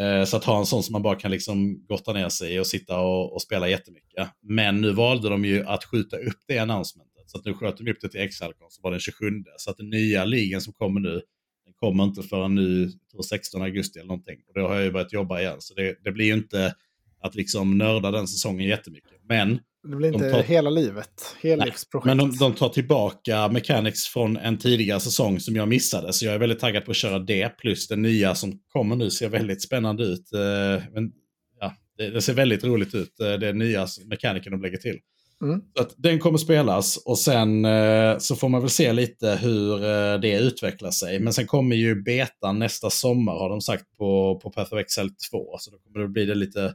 Eh, 0.00 0.24
så 0.24 0.36
att 0.36 0.44
ha 0.44 0.58
en 0.58 0.66
sån 0.66 0.82
som 0.82 0.92
man 0.92 1.02
bara 1.02 1.16
kan 1.16 1.30
liksom 1.30 1.86
gotta 1.86 2.12
ner 2.12 2.28
sig 2.28 2.54
i 2.54 2.58
och 2.58 2.66
sitta 2.66 3.00
och, 3.00 3.32
och, 3.32 3.42
spela 3.42 3.68
jättemycket. 3.68 4.28
Men 4.42 4.80
nu 4.80 4.92
valde 4.92 5.28
de 5.28 5.44
ju 5.44 5.66
att 5.66 5.84
skjuta 5.84 6.16
upp 6.16 6.38
det 6.48 6.58
announcementet. 6.58 7.30
Så 7.30 7.38
att 7.38 7.44
nu 7.44 7.54
sköt 7.54 7.76
de 7.76 7.90
upp 7.90 8.00
det 8.00 8.08
till 8.08 8.20
Exalcon 8.20 8.70
som 8.70 8.82
var 8.82 8.90
den 8.90 9.00
27. 9.00 9.26
Så 9.56 9.70
att 9.70 9.76
den 9.76 9.90
nya 9.90 10.24
ligan 10.24 10.60
som 10.60 10.72
kommer 10.72 11.00
nu, 11.00 11.22
den 11.64 11.74
kommer 11.74 12.04
inte 12.04 12.22
förrän 12.22 12.54
nu, 12.54 12.90
16 13.30 13.62
augusti 13.62 13.98
eller 13.98 14.08
någonting. 14.08 14.38
Och 14.48 14.54
då 14.54 14.68
har 14.68 14.74
jag 14.74 14.84
ju 14.84 14.90
börjat 14.90 15.12
jobba 15.12 15.40
igen. 15.40 15.56
Så 15.58 15.74
det, 15.74 15.96
det 16.04 16.12
blir 16.12 16.26
ju 16.26 16.34
inte 16.34 16.74
att 17.22 17.34
liksom 17.34 17.78
nörda 17.78 18.10
den 18.10 18.28
säsongen 18.28 18.68
jättemycket. 18.68 19.20
Men 19.28 19.60
det 19.82 19.96
blir 19.96 20.14
inte 20.14 20.30
tar... 20.30 20.42
hela 20.42 20.70
livet, 20.70 21.36
hellivsprojekt. 21.42 22.06
Men 22.06 22.18
de, 22.18 22.36
de, 22.36 22.54
tar 22.54 22.68
tillbaka 22.68 23.48
Mechanics 23.48 24.06
från 24.06 24.36
en 24.36 24.58
tidigare 24.58 25.00
säsong 25.00 25.40
som 25.40 25.56
jag 25.56 25.68
missade. 25.68 26.12
Så 26.12 26.24
jag 26.24 26.34
är 26.34 26.38
väldigt 26.38 26.58
taggad 26.58 26.84
på 26.84 26.90
att 26.90 26.96
köra 26.96 27.18
det. 27.18 27.48
Plus 27.48 27.88
den 27.88 28.02
nya 28.02 28.34
som 28.34 28.60
kommer 28.68 28.96
nu 28.96 29.10
ser 29.10 29.28
väldigt 29.28 29.62
spännande 29.62 30.04
ut. 30.04 30.32
Eh, 30.32 30.84
men, 30.92 31.12
ja, 31.60 31.74
det, 31.98 32.10
det 32.10 32.22
ser 32.22 32.34
väldigt 32.34 32.64
roligt 32.64 32.94
ut, 32.94 33.20
eh, 33.20 33.32
det 33.32 33.52
nya 33.52 33.86
mekaniken 34.06 34.52
de 34.52 34.62
lägger 34.62 34.78
till. 34.78 34.98
Mm. 35.42 35.60
Så 35.76 35.82
att 35.82 35.94
den 35.96 36.18
kommer 36.18 36.38
spelas 36.38 36.96
och 36.96 37.18
sen 37.18 37.64
eh, 37.64 38.18
så 38.18 38.36
får 38.36 38.48
man 38.48 38.60
väl 38.60 38.70
se 38.70 38.92
lite 38.92 39.38
hur 39.42 39.78
det 40.18 40.38
utvecklar 40.38 40.90
sig. 40.90 41.20
Men 41.20 41.32
sen 41.32 41.46
kommer 41.46 41.76
ju 41.76 42.02
betan 42.02 42.58
nästa 42.58 42.90
sommar 42.90 43.32
har 43.32 43.48
de 43.50 43.60
sagt 43.60 43.84
på, 43.98 44.40
på 44.42 44.50
Path 44.50 44.74
of 44.74 44.80
Excel 44.80 45.10
2. 45.30 45.56
Så 45.58 45.70
då 45.70 45.78
kommer 45.78 46.00
det 46.00 46.08
bli 46.08 46.24
det 46.24 46.34
lite 46.34 46.74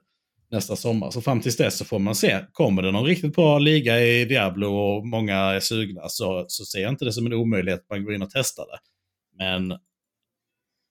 nästa 0.56 0.76
sommar. 0.76 1.12
Så 1.12 1.22
fram 1.22 1.42
tills 1.42 1.58
dess 1.58 1.78
så 1.78 1.86
får 1.86 2.00
man 2.00 2.16
se. 2.16 2.46
Kommer 2.52 2.82
det 2.82 2.92
någon 2.92 3.06
riktigt 3.06 3.36
bra 3.36 3.60
liga 3.60 4.02
i 4.02 4.26
Diablo 4.26 4.68
och 4.68 5.08
många 5.08 5.36
är 5.36 5.60
sugna 5.60 6.10
så, 6.10 6.46
så 6.48 6.66
ser 6.66 6.80
jag 6.80 6.90
inte 6.92 7.06
det 7.06 7.14
som 7.14 7.26
en 7.26 7.34
omöjlighet 7.34 7.82
att 7.82 7.90
man 7.90 8.04
går 8.04 8.14
in 8.14 8.22
och 8.22 8.30
testar 8.34 8.66
det. 8.66 8.80
Men 9.44 9.80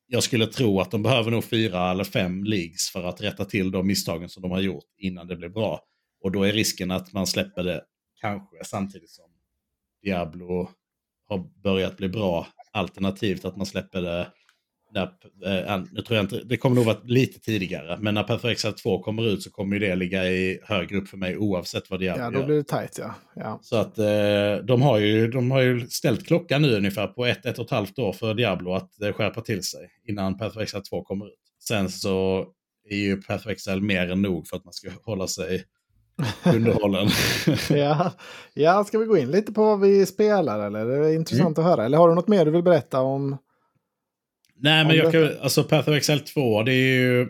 jag 0.07 0.23
skulle 0.23 0.47
tro 0.47 0.81
att 0.81 0.91
de 0.91 1.03
behöver 1.03 1.31
nog 1.31 1.45
fyra 1.45 1.91
eller 1.91 2.05
fem 2.05 2.45
leagues 2.45 2.91
för 2.93 3.05
att 3.05 3.21
rätta 3.21 3.45
till 3.45 3.71
de 3.71 3.87
misstagen 3.87 4.29
som 4.29 4.43
de 4.43 4.51
har 4.51 4.61
gjort 4.61 4.85
innan 4.99 5.27
det 5.27 5.37
blir 5.37 5.49
bra. 5.49 5.81
Och 6.23 6.33
då 6.33 6.43
är 6.43 6.53
risken 6.53 6.91
att 6.91 7.13
man 7.13 7.27
släpper 7.27 7.65
det 7.65 7.85
kanske 8.21 8.65
samtidigt 8.65 9.11
som 9.11 9.25
Diablo 10.03 10.71
har 11.29 11.63
börjat 11.63 11.97
bli 11.97 12.09
bra. 12.09 12.47
Alternativt 12.73 13.45
att 13.45 13.57
man 13.57 13.67
släpper 13.67 14.03
det 14.03 14.33
när, 14.95 15.03
eh, 15.73 15.83
nu 15.93 16.03
tror 16.03 16.17
jag 16.17 16.25
inte, 16.25 16.41
det 16.45 16.57
kommer 16.57 16.77
nog 16.77 16.85
vara 16.85 16.97
lite 17.05 17.41
tidigare, 17.41 17.99
men 18.01 18.15
när 18.15 18.23
Perfect 18.23 18.83
2 18.83 19.03
kommer 19.03 19.27
ut 19.27 19.43
så 19.43 19.51
kommer 19.51 19.79
det 19.79 19.95
ligga 19.95 20.25
i 20.25 20.61
högre 20.63 20.99
upp 20.99 21.09
för 21.09 21.17
mig 21.17 21.37
oavsett 21.37 21.91
vad 21.91 22.01
Diablo 22.01 22.23
gör. 22.23 22.33
Ja, 22.33 22.41
då 22.41 22.47
blir 22.47 22.57
det 22.57 22.65
tajt 22.65 22.99
ja. 22.99 23.15
ja. 23.35 23.59
Så 23.63 23.77
att 23.77 23.99
eh, 23.99 24.57
de, 24.67 24.83
har 24.83 24.99
ju, 24.99 25.29
de 25.29 25.51
har 25.51 25.61
ju 25.61 25.89
ställt 25.89 26.27
klockan 26.27 26.63
nu 26.63 26.77
ungefär 26.77 27.07
på 27.07 27.27
ett, 27.27 27.47
ett 27.47 27.59
och 27.59 27.65
ett 27.65 27.71
halvt 27.71 27.99
år 27.99 28.13
för 28.13 28.35
Diablo 28.35 28.75
att 28.75 29.03
eh, 29.03 29.13
skärpa 29.13 29.41
till 29.41 29.63
sig 29.63 29.91
innan 30.09 30.39
Perfect 30.39 30.91
2 30.91 31.05
kommer 31.05 31.27
ut. 31.27 31.39
Sen 31.69 31.91
så 31.91 32.47
är 32.91 32.97
ju 32.97 33.23
Perfect 33.23 33.67
mer 33.81 34.11
än 34.11 34.23
nog 34.23 34.47
för 34.47 34.57
att 34.57 34.65
man 34.65 34.73
ska 34.73 34.91
hålla 35.05 35.27
sig 35.27 35.65
underhållen. 36.55 37.09
ja. 37.71 38.13
ja, 38.55 38.85
ska 38.85 38.99
vi 38.99 39.07
gå 39.07 39.19
in 39.19 39.31
lite 39.31 39.53
på 39.53 39.65
vad 39.65 39.81
vi 39.81 40.07
spelar 40.07 40.67
eller? 40.67 40.87
Det 40.87 41.09
är 41.09 41.15
intressant 41.15 41.59
mm. 41.59 41.67
att 41.67 41.77
höra. 41.77 41.85
Eller 41.87 41.99
har 41.99 42.09
du 42.09 42.15
något 42.15 42.29
mer 42.29 42.45
du 42.45 42.51
vill 42.51 42.63
berätta 42.63 43.01
om? 43.01 43.37
Nej, 44.61 44.85
men 44.85 44.97
jag 44.97 45.13
kan, 45.13 45.31
alltså 45.41 45.65
Path 45.65 45.89
of 45.89 45.97
Excel 45.97 46.21
2, 46.21 46.63
det 46.63 46.73
är 46.73 46.97
ju... 46.97 47.29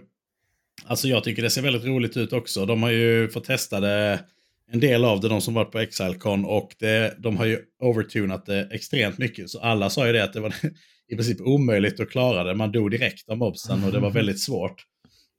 Alltså 0.87 1.09
jag 1.09 1.25
tycker 1.25 1.43
det 1.43 1.51
ser 1.51 1.63
väldigt 1.63 1.85
roligt 1.85 2.17
ut 2.17 2.33
också. 2.33 2.67
De 2.67 2.83
har 2.83 2.91
ju 2.91 3.29
fått 3.29 3.45
testa 3.45 3.81
det, 3.81 4.21
en 4.71 4.81
del 4.81 5.05
av 5.05 5.21
det, 5.21 5.29
de 5.29 5.41
som 5.41 5.55
varit 5.55 5.71
på 5.73 5.79
Exilecon, 5.79 6.45
och 6.45 6.75
det, 6.79 7.15
de 7.19 7.37
har 7.37 7.45
ju 7.45 7.59
overtunat 7.83 8.47
det 8.47 8.69
extremt 8.71 9.19
mycket. 9.19 9.51
Så 9.51 9.61
alla 9.61 9.91
sa 9.91 10.07
ju 10.07 10.13
det 10.13 10.25
att 10.25 10.33
det 10.33 10.41
var 10.41 10.55
i 11.09 11.15
princip 11.15 11.41
omöjligt 11.41 12.01
att 12.01 12.11
klara 12.11 12.45
det. 12.45 12.55
Man 12.55 12.73
dog 12.73 12.91
direkt 12.91 13.29
av 13.29 13.39
mobsen 13.39 13.85
och 13.85 13.93
det 13.93 14.01
var 14.01 14.11
väldigt 14.11 14.43
svårt. 14.43 14.85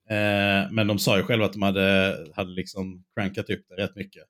Eh, 0.09 0.71
men 0.71 0.87
de 0.87 0.99
sa 0.99 1.17
ju 1.17 1.23
själva 1.23 1.45
att 1.45 1.53
de 1.53 1.61
hade, 1.61 2.17
hade 2.35 2.51
liksom 2.51 3.03
crankat 3.15 3.49
upp 3.49 3.65
det 3.69 3.83
rätt 3.83 3.95
mycket. 3.95 4.23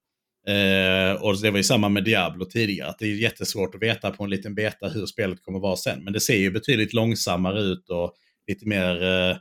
Eh, 0.47 1.21
och 1.21 1.41
det 1.41 1.51
var 1.51 1.57
ju 1.57 1.63
samma 1.63 1.89
med 1.89 2.03
Diablo 2.03 2.45
tidigare, 2.45 2.89
att 2.89 2.99
det 2.99 3.05
är 3.05 3.15
jättesvårt 3.15 3.75
att 3.75 3.81
veta 3.81 4.11
på 4.11 4.23
en 4.23 4.29
liten 4.29 4.55
beta 4.55 4.89
hur 4.89 5.05
spelet 5.05 5.41
kommer 5.41 5.59
vara 5.59 5.75
sen. 5.75 6.03
Men 6.03 6.13
det 6.13 6.19
ser 6.19 6.37
ju 6.37 6.51
betydligt 6.51 6.93
långsammare 6.93 7.61
ut 7.61 7.89
och 7.89 8.13
lite 8.47 8.67
mer, 8.67 9.03
eh, 9.03 9.37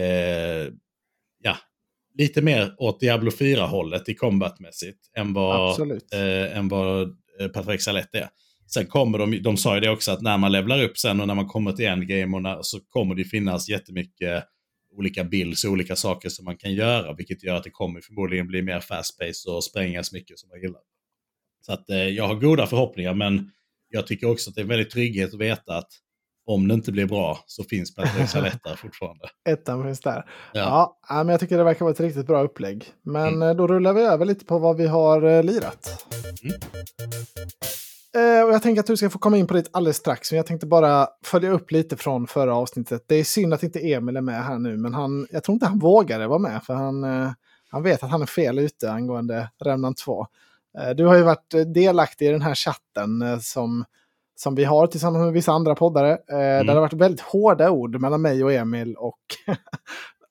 eh, 0.00 0.68
ja, 1.42 1.56
lite 2.18 2.42
mer 2.42 2.74
åt 2.78 3.00
Diablo 3.00 3.30
4-hållet 3.30 4.08
i 4.08 4.14
combatmässigt 4.14 4.98
än 5.16 5.32
vad, 5.32 5.80
eh, 6.12 6.58
än 6.58 6.68
vad 6.68 7.02
eh, 7.40 7.48
Patrick 7.48 7.82
Salett 7.82 8.14
är. 8.14 8.28
Sen 8.74 8.86
kommer 8.86 9.18
de, 9.18 9.42
de 9.42 9.56
sa 9.56 9.74
ju 9.74 9.80
det 9.80 9.90
också 9.90 10.12
att 10.12 10.22
när 10.22 10.38
man 10.38 10.52
levlar 10.52 10.82
upp 10.82 10.98
sen 10.98 11.20
och 11.20 11.26
när 11.26 11.34
man 11.34 11.46
kommer 11.46 11.72
till 11.72 11.86
endgame 11.86 12.36
och 12.36 12.42
när, 12.42 12.58
så 12.62 12.80
kommer 12.80 13.14
det 13.14 13.24
finnas 13.24 13.68
jättemycket 13.68 14.44
olika 14.92 15.24
builds 15.24 15.64
och 15.64 15.72
olika 15.72 15.96
saker 15.96 16.28
som 16.28 16.44
man 16.44 16.56
kan 16.56 16.72
göra, 16.72 17.14
vilket 17.14 17.42
gör 17.44 17.54
att 17.54 17.64
det 17.64 17.70
kommer 17.70 18.00
förmodligen 18.00 18.46
bli 18.46 18.62
mer 18.62 18.80
fast 18.80 19.18
pace 19.18 19.50
och 19.50 19.64
sprängas 19.64 20.12
mycket 20.12 20.38
som 20.38 20.50
jag 20.52 20.62
gillar. 20.62 20.80
Så 21.66 21.72
att 21.72 21.90
eh, 21.90 21.96
jag 21.96 22.26
har 22.26 22.34
goda 22.34 22.66
förhoppningar, 22.66 23.14
men 23.14 23.50
jag 23.88 24.06
tycker 24.06 24.30
också 24.30 24.50
att 24.50 24.56
det 24.56 24.62
är 24.62 24.66
väldigt 24.66 24.90
trygghet 24.90 25.34
att 25.34 25.40
veta 25.40 25.76
att 25.76 25.88
om 26.46 26.68
det 26.68 26.74
inte 26.74 26.92
blir 26.92 27.06
bra 27.06 27.38
så 27.46 27.64
finns 27.64 27.94
Patrick 27.94 28.28
Saletta 28.30 28.76
fortfarande. 28.76 29.24
Ettan 29.48 29.84
finns 29.84 30.00
där. 30.00 30.24
Ja. 30.52 30.98
ja. 31.08 31.16
men 31.16 31.28
jag 31.28 31.40
tycker 31.40 31.58
det 31.58 31.64
verkar 31.64 31.84
vara 31.84 31.92
ett 31.92 32.00
riktigt 32.00 32.26
bra 32.26 32.42
upplägg. 32.42 32.84
Men 33.02 33.28
mm. 33.28 33.48
Eh, 33.48 33.54
då 33.54 33.66
rullar 33.66 33.92
vi 33.92 34.02
över 34.02 34.24
lite 34.24 34.44
på 34.44 34.58
vad 34.58 34.76
vi 34.76 34.86
har 34.86 35.22
eh, 35.22 35.42
lirat. 35.42 36.06
Mm. 36.42 36.60
Eh, 38.16 38.44
och 38.44 38.52
jag 38.52 38.62
tänker 38.62 38.80
att 38.80 38.86
du 38.86 38.96
ska 38.96 39.10
få 39.10 39.18
komma 39.18 39.36
in 39.36 39.46
på 39.46 39.54
det 39.54 39.68
alldeles 39.72 39.96
strax. 39.96 40.32
Men 40.32 40.36
jag 40.36 40.46
tänkte 40.46 40.66
bara 40.66 41.08
följa 41.24 41.50
upp 41.50 41.70
lite 41.70 41.96
från 41.96 42.26
förra 42.26 42.56
avsnittet. 42.56 43.04
Det 43.06 43.14
är 43.14 43.24
synd 43.24 43.54
att 43.54 43.62
inte 43.62 43.92
Emil 43.92 44.16
är 44.16 44.20
med 44.20 44.44
här 44.44 44.58
nu, 44.58 44.76
men 44.76 44.94
han, 44.94 45.26
jag 45.30 45.44
tror 45.44 45.54
inte 45.54 45.66
han 45.66 45.78
vågade 45.78 46.26
vara 46.26 46.38
med. 46.38 46.62
För 46.62 46.74
han, 46.74 47.04
eh, 47.04 47.30
han 47.70 47.82
vet 47.82 48.02
att 48.02 48.10
han 48.10 48.22
är 48.22 48.26
fel 48.26 48.58
ute 48.58 48.92
angående 48.92 49.50
Remnant 49.64 49.96
2. 49.96 50.26
Eh, 50.78 50.90
du 50.90 51.06
har 51.06 51.16
ju 51.16 51.22
varit 51.22 51.54
delaktig 51.74 52.26
i 52.26 52.32
den 52.32 52.42
här 52.42 52.54
chatten 52.54 53.40
som, 53.40 53.84
som 54.36 54.54
vi 54.54 54.64
har 54.64 54.86
tillsammans 54.86 55.24
med 55.24 55.32
vissa 55.32 55.52
andra 55.52 55.74
poddare. 55.74 56.08
Mm. 56.08 56.18
Där 56.26 56.64
det 56.64 56.72
har 56.72 56.80
varit 56.80 56.92
väldigt 56.92 57.20
hårda 57.20 57.70
ord 57.70 58.00
mellan 58.00 58.22
mig 58.22 58.44
och 58.44 58.52
Emil 58.52 58.94
och 58.96 59.20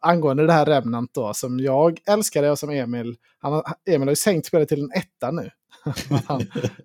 angående 0.02 0.46
det 0.46 0.54
här 0.54 0.66
Remnant 0.66 1.14
då, 1.14 1.34
som 1.34 1.60
jag 1.60 2.00
älskade 2.08 2.52
och 2.52 2.60
som 2.60 2.70
Emil, 2.70 3.16
han, 3.40 3.64
Emil 3.90 4.08
har 4.08 4.12
ju 4.12 4.16
sänkt 4.16 4.48
spelet 4.48 4.70
till 4.70 4.84
en 4.84 4.92
etta 4.92 5.32
nu. 5.32 5.50
han, 6.26 6.42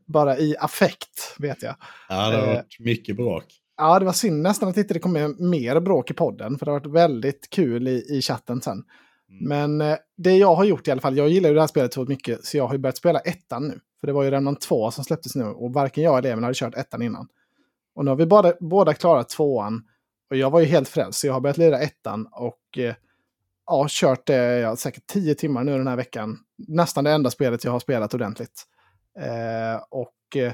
bara 0.06 0.38
i 0.38 0.56
affekt, 0.58 1.36
vet 1.38 1.62
jag. 1.62 1.76
Ja, 2.08 2.30
det 2.30 2.36
har 2.36 2.46
varit 2.46 2.80
mycket 2.80 3.16
bråk. 3.16 3.44
Ja, 3.76 3.98
det 3.98 4.04
var 4.04 4.12
synd 4.12 4.42
nästan 4.42 4.68
att 4.68 4.76
inte 4.76 4.94
det 4.94 5.00
kom 5.00 5.12
med 5.12 5.40
mer 5.40 5.80
bråk 5.80 6.10
i 6.10 6.14
podden, 6.14 6.58
för 6.58 6.66
det 6.66 6.72
har 6.72 6.80
varit 6.80 6.92
väldigt 6.92 7.50
kul 7.50 7.88
i, 7.88 8.04
i 8.08 8.22
chatten 8.22 8.60
sen. 8.60 8.84
Mm. 9.30 9.48
Men 9.48 9.90
eh, 9.90 9.98
det 10.16 10.36
jag 10.36 10.54
har 10.54 10.64
gjort 10.64 10.88
i 10.88 10.90
alla 10.90 11.00
fall, 11.00 11.16
jag 11.16 11.28
gillar 11.28 11.48
ju 11.48 11.54
det 11.54 11.60
här 11.60 11.68
spelet 11.68 11.94
så 11.94 12.04
mycket 12.04 12.44
så 12.44 12.56
jag 12.56 12.66
har 12.66 12.74
ju 12.74 12.78
börjat 12.78 12.96
spela 12.96 13.18
ettan 13.18 13.68
nu. 13.68 13.80
För 14.00 14.06
det 14.06 14.12
var 14.12 14.22
ju 14.22 14.30
redan 14.30 14.56
två 14.56 14.90
som 14.90 15.04
släpptes 15.04 15.34
nu 15.34 15.44
och 15.44 15.72
varken 15.72 16.04
jag 16.04 16.18
eller 16.18 16.32
Emil 16.32 16.44
hade 16.44 16.54
kört 16.54 16.74
ettan 16.74 17.02
innan. 17.02 17.28
Och 17.94 18.04
nu 18.04 18.10
har 18.10 18.16
vi 18.16 18.26
båda, 18.26 18.52
båda 18.60 18.94
klarat 18.94 19.28
tvåan. 19.28 19.82
Och 20.30 20.36
jag 20.36 20.50
var 20.50 20.60
ju 20.60 20.66
helt 20.66 20.88
frälst 20.88 21.18
så 21.18 21.26
jag 21.26 21.32
har 21.32 21.40
börjat 21.40 21.58
lira 21.58 21.80
ettan 21.80 22.28
och 22.32 22.78
eh, 22.78 22.94
ja, 23.66 23.86
kört 23.90 24.26
det 24.26 24.58
ja, 24.58 24.76
säkert 24.76 25.06
tio 25.06 25.34
timmar 25.34 25.64
nu 25.64 25.78
den 25.78 25.86
här 25.86 25.96
veckan. 25.96 26.38
Nästan 26.68 27.04
det 27.04 27.10
enda 27.10 27.30
spelet 27.30 27.64
jag 27.64 27.72
har 27.72 27.80
spelat 27.80 28.14
ordentligt. 28.14 28.64
Eh, 29.20 29.82
och 29.90 30.36
eh, 30.36 30.52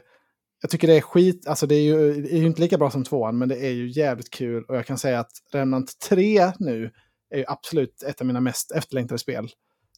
jag 0.60 0.70
tycker 0.70 0.88
det 0.88 0.96
är 0.96 1.00
skit, 1.00 1.46
alltså 1.46 1.66
det 1.66 1.74
är, 1.74 1.82
ju, 1.82 2.22
det 2.22 2.32
är 2.32 2.38
ju 2.38 2.46
inte 2.46 2.60
lika 2.60 2.78
bra 2.78 2.90
som 2.90 3.04
tvåan, 3.04 3.38
men 3.38 3.48
det 3.48 3.56
är 3.56 3.70
ju 3.70 3.88
jävligt 3.90 4.30
kul. 4.30 4.64
Och 4.64 4.76
jag 4.76 4.86
kan 4.86 4.98
säga 4.98 5.20
att 5.20 5.32
Remnant 5.52 5.98
3 6.08 6.52
nu 6.58 6.90
är 7.30 7.38
ju 7.38 7.44
absolut 7.48 8.02
ett 8.02 8.20
av 8.20 8.26
mina 8.26 8.40
mest 8.40 8.72
efterlängtade 8.72 9.18
spel. 9.18 9.48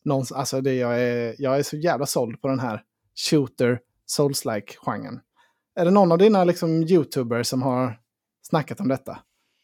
Någons, 0.04 0.32
alltså 0.32 0.60
det 0.60 0.74
jag, 0.74 1.02
är, 1.02 1.34
jag 1.38 1.58
är 1.58 1.62
så 1.62 1.76
jävla 1.76 2.06
såld 2.06 2.40
på 2.40 2.48
den 2.48 2.60
här 2.60 2.82
shooter, 3.30 3.80
souls-like-genren. 4.06 5.20
Är 5.76 5.84
det 5.84 5.90
någon 5.90 6.12
av 6.12 6.18
dina 6.18 6.44
liksom, 6.44 6.82
YouTubers 6.82 7.46
som 7.46 7.62
har 7.62 7.98
snackat 8.42 8.80
om 8.80 8.88
detta? 8.88 9.18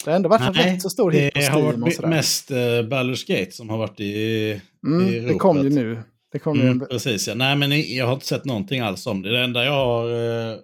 Det 0.05 0.11
har 0.11 0.17
ändå 0.17 0.29
varit 0.29 0.41
Nej, 0.41 0.69
en 0.69 0.73
rätt 0.73 0.83
så 0.83 0.91
stor 0.91 1.11
hit 1.11 1.35
på 1.35 1.41
Steam. 1.41 1.55
Det 1.55 1.67
har 1.67 1.73
varit 1.73 2.09
mest 2.09 2.51
uh, 2.51 2.57
Baldur's 2.57 3.39
Gate 3.39 3.53
som 3.53 3.71
har 3.71 3.79
varit 3.79 4.01
i, 4.01 4.61
mm, 4.87 5.09
i 5.09 5.21
Det 5.21 5.35
kom 5.35 5.63
ju 5.63 5.71
nu. 5.71 6.03
Det 6.33 6.39
kom 6.39 6.61
mm, 6.61 6.81
ju... 6.81 6.87
Precis, 6.87 7.29
ja. 7.29 7.35
Nej, 7.35 7.57
men 7.57 7.95
jag 7.97 8.07
har 8.07 8.15
inte 8.15 8.27
sett 8.27 8.45
någonting 8.45 8.81
alls 8.81 9.07
om 9.07 9.23
det. 9.23 9.31
Det 9.33 9.45
enda 9.45 9.65
jag 9.65 9.73
har 9.73 10.07
uh, 10.07 10.57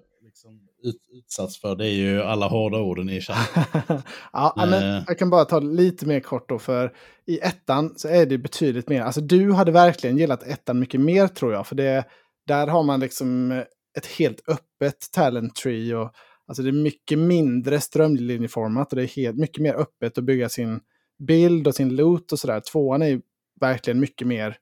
ut, 0.89 0.97
utsatts 1.19 1.61
för 1.61 1.77
det 1.77 1.87
är 1.87 1.95
ju 1.95 2.23
alla 2.23 2.49
hårda 2.49 2.79
orden 2.79 3.09
i 3.09 3.21
chatten. 3.21 4.03
ja, 4.33 4.55
men 4.57 4.73
eh. 4.73 5.03
jag 5.07 5.19
kan 5.19 5.31
bara 5.31 5.45
ta 5.45 5.59
lite 5.59 6.07
mer 6.07 6.21
kort 6.21 6.49
då, 6.49 6.59
för 6.59 6.93
i 7.27 7.39
ettan 7.39 7.95
så 7.97 8.09
är 8.09 8.27
det 8.27 8.39
betydligt 8.39 8.89
mer. 8.89 9.03
Alltså 9.03 9.21
du 9.21 9.53
hade 9.53 9.73
verkligen 9.73 10.19
gillat 10.19 10.43
ettan 10.43 10.79
mycket 10.79 11.01
mer 11.01 11.29
tror 11.29 11.53
jag, 11.53 11.67
för 11.67 11.75
det, 11.75 12.05
där 12.47 12.67
har 12.67 12.83
man 12.83 13.01
liksom 13.01 13.51
ett 13.99 14.07
helt 14.07 14.41
öppet 14.49 15.13
talent 15.13 15.55
tree. 15.55 15.95
Och, 15.95 16.11
alltså 16.47 16.63
det 16.63 16.71
är 16.71 16.73
mycket 16.73 17.19
mindre 17.19 17.81
strömlinjeformat 17.81 18.93
och 18.93 18.97
det 18.97 19.03
är 19.03 19.07
helt, 19.07 19.37
mycket 19.37 19.63
mer 19.63 19.75
öppet 19.75 20.19
att 20.19 20.25
bygga 20.25 20.49
sin 20.49 20.81
bild 21.27 21.67
och 21.67 21.75
sin 21.75 21.97
loot 21.97 22.33
och 22.33 22.39
sådär. 22.39 22.61
Tvåan 22.61 23.03
är 23.03 23.21
verkligen 23.61 24.01
mycket 24.01 24.27
mer 24.27 24.57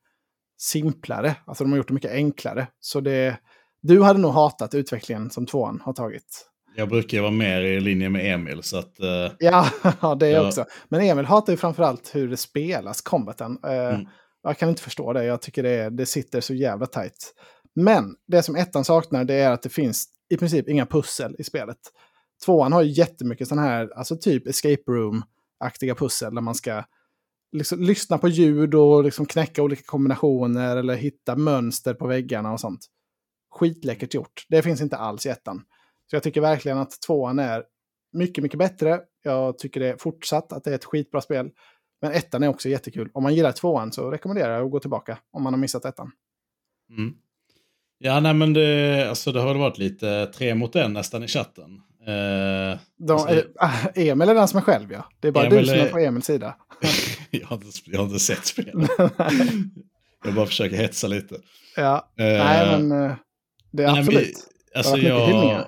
simplare. 0.59 1.37
Alltså 1.47 1.64
de 1.64 1.70
har 1.70 1.76
gjort 1.76 1.89
det 1.89 1.95
mycket 1.95 2.12
enklare. 2.12 2.66
Så 2.80 3.01
det, 3.01 3.39
du 3.82 4.03
hade 4.03 4.18
nog 4.18 4.32
hatat 4.32 4.74
utvecklingen 4.74 5.30
som 5.30 5.47
tvåan 5.47 5.80
har 5.85 5.93
tagit. 5.93 6.51
Jag 6.76 6.89
brukar 6.89 7.20
vara 7.20 7.30
mer 7.30 7.61
i 7.61 7.80
linje 7.80 8.11
med 8.11 8.35
Emil. 8.35 8.62
Så 8.62 8.78
att, 8.78 9.01
uh, 9.01 9.32
ja, 9.39 10.14
det 10.20 10.26
är 10.26 10.32
jag 10.32 10.47
också. 10.47 10.64
Men 10.89 11.01
Emil 11.01 11.24
hatar 11.24 11.53
ju 11.53 11.57
framförallt 11.57 12.14
hur 12.14 12.28
det 12.28 12.37
spelas, 12.37 13.01
combaten. 13.01 13.59
Uh, 13.66 13.72
mm. 13.72 14.07
Jag 14.43 14.59
kan 14.59 14.68
inte 14.68 14.82
förstå 14.82 15.12
det. 15.12 15.24
Jag 15.24 15.43
tycker 15.43 15.62
det, 15.62 15.91
det 15.91 16.07
sitter 16.07 16.41
så 16.41 16.55
jävla 16.55 16.87
tajt. 16.87 17.35
Men 17.74 18.14
det 18.26 18.43
som 18.43 18.57
ettan 18.57 18.85
saknar 18.85 19.24
det 19.24 19.35
är 19.35 19.51
att 19.51 19.62
det 19.62 19.68
finns 19.68 20.09
i 20.31 20.37
princip 20.37 20.68
inga 20.68 20.87
pussel 20.87 21.37
i 21.39 21.45
spelet. 21.45 21.79
Tvåan 22.45 22.72
har 22.72 22.83
ju 22.83 22.91
jättemycket 22.91 23.49
sådana 23.49 23.66
här, 23.66 23.91
alltså 23.97 24.16
typ 24.16 24.47
escape 24.47 24.83
room-aktiga 24.87 25.95
pussel 25.95 26.35
där 26.35 26.43
man 26.43 26.55
ska 26.55 26.85
liksom 27.53 27.83
lyssna 27.83 28.18
på 28.18 28.29
ljud 28.29 28.75
och 28.75 29.05
liksom 29.05 29.27
knäcka 29.27 29.62
olika 29.62 29.83
kombinationer 29.87 30.77
eller 30.77 30.95
hitta 30.95 31.37
mönster 31.37 31.95
på 31.95 32.07
väggarna 32.07 32.53
och 32.53 32.61
sånt 32.61 32.89
skitläckert 33.55 34.14
gjort. 34.14 34.47
Det 34.49 34.62
finns 34.62 34.81
inte 34.81 34.97
alls 34.97 35.27
i 35.27 35.29
ettan. 35.29 35.64
Så 36.11 36.16
jag 36.16 36.22
tycker 36.22 36.41
verkligen 36.41 36.79
att 36.79 37.01
tvåan 37.07 37.39
är 37.39 37.64
mycket, 38.12 38.43
mycket 38.43 38.59
bättre. 38.59 39.01
Jag 39.22 39.59
tycker 39.59 39.81
det 39.81 39.89
är 39.89 39.97
fortsatt 39.97 40.53
att 40.53 40.64
det 40.64 40.70
är 40.70 40.75
ett 40.75 40.85
skitbra 40.85 41.20
spel. 41.20 41.51
Men 42.01 42.12
ettan 42.12 42.43
är 42.43 42.49
också 42.49 42.68
jättekul. 42.68 43.11
Om 43.14 43.22
man 43.22 43.35
gillar 43.35 43.53
tvåan 43.53 43.93
så 43.93 44.11
rekommenderar 44.11 44.55
jag 44.55 44.64
att 44.64 44.70
gå 44.70 44.81
tillbaka 44.81 45.18
om 45.31 45.43
man 45.43 45.53
har 45.53 45.61
missat 45.61 45.85
ettan. 45.85 46.11
Mm. 46.91 47.14
Ja, 48.07 48.21
nej 48.21 48.35
men 48.35 48.53
det, 48.53 49.09
alltså 49.09 49.33
det 49.33 49.41
har 49.41 49.55
varit 49.55 49.79
lite 49.79 50.27
tre 50.27 50.55
mot 50.55 50.77
en 50.77 50.93
nästan 50.93 51.25
i 51.25 51.29
chatten. 51.29 51.81
Eh, 52.07 52.79
De, 52.99 53.13
alltså, 53.13 53.45
äh, 53.97 54.09
Emil 54.09 54.29
är 54.29 54.35
den 54.35 54.49
som 54.49 54.59
är 54.59 54.63
själv 54.63 54.93
ja. 54.93 55.09
Det 55.21 55.29
är 55.29 55.33
bara 55.33 55.47
Emil 55.47 55.59
du 55.59 55.67
som 55.67 55.79
är 55.79 55.89
på 55.89 55.99
Emils 55.99 56.27
sida. 56.27 56.57
jag, 57.31 57.47
har 57.47 57.57
inte, 57.57 57.69
jag 57.85 57.99
har 57.99 58.07
inte 58.07 58.19
sett 58.19 58.47
spelet. 58.47 58.91
jag 60.25 60.35
bara 60.35 60.47
försöker 60.47 60.77
hetsa 60.77 61.07
lite. 61.07 61.37
Ja, 61.77 62.13
eh, 62.19 62.25
nej 62.25 62.79
men... 62.79 63.05
Eh, 63.05 63.17
det 63.73 63.83
är 63.83 63.99
absolut. 63.99 64.15
Men, 64.15 64.79
alltså 64.79 64.97
jag, 64.97 65.65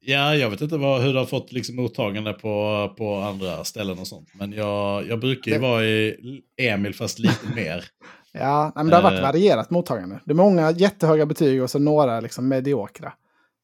ja, 0.00 0.34
jag 0.34 0.50
vet 0.50 0.60
inte 0.60 0.76
vad, 0.76 1.02
hur 1.02 1.12
det 1.12 1.18
har 1.18 1.26
fått 1.26 1.52
liksom 1.52 1.76
mottagande 1.76 2.32
på, 2.32 2.94
på 2.98 3.14
andra 3.14 3.64
ställen 3.64 3.98
och 3.98 4.06
sånt. 4.06 4.28
Men 4.34 4.52
jag, 4.52 5.08
jag 5.08 5.20
brukar 5.20 5.50
ju 5.50 5.58
det... 5.58 5.62
vara 5.62 5.84
i 5.84 6.42
Emil 6.56 6.94
fast 6.94 7.18
lite 7.18 7.46
mer. 7.54 7.84
Ja, 8.38 8.72
men 8.74 8.86
det 8.86 8.96
har 8.96 9.02
varit 9.02 9.18
uh, 9.18 9.22
varierat 9.22 9.70
mottagande. 9.70 10.20
Det 10.24 10.32
är 10.32 10.34
många 10.34 10.70
jättehöga 10.70 11.26
betyg 11.26 11.62
och 11.62 11.70
så 11.70 11.78
några 11.78 12.20
liksom 12.20 12.48
mediokra. 12.48 13.12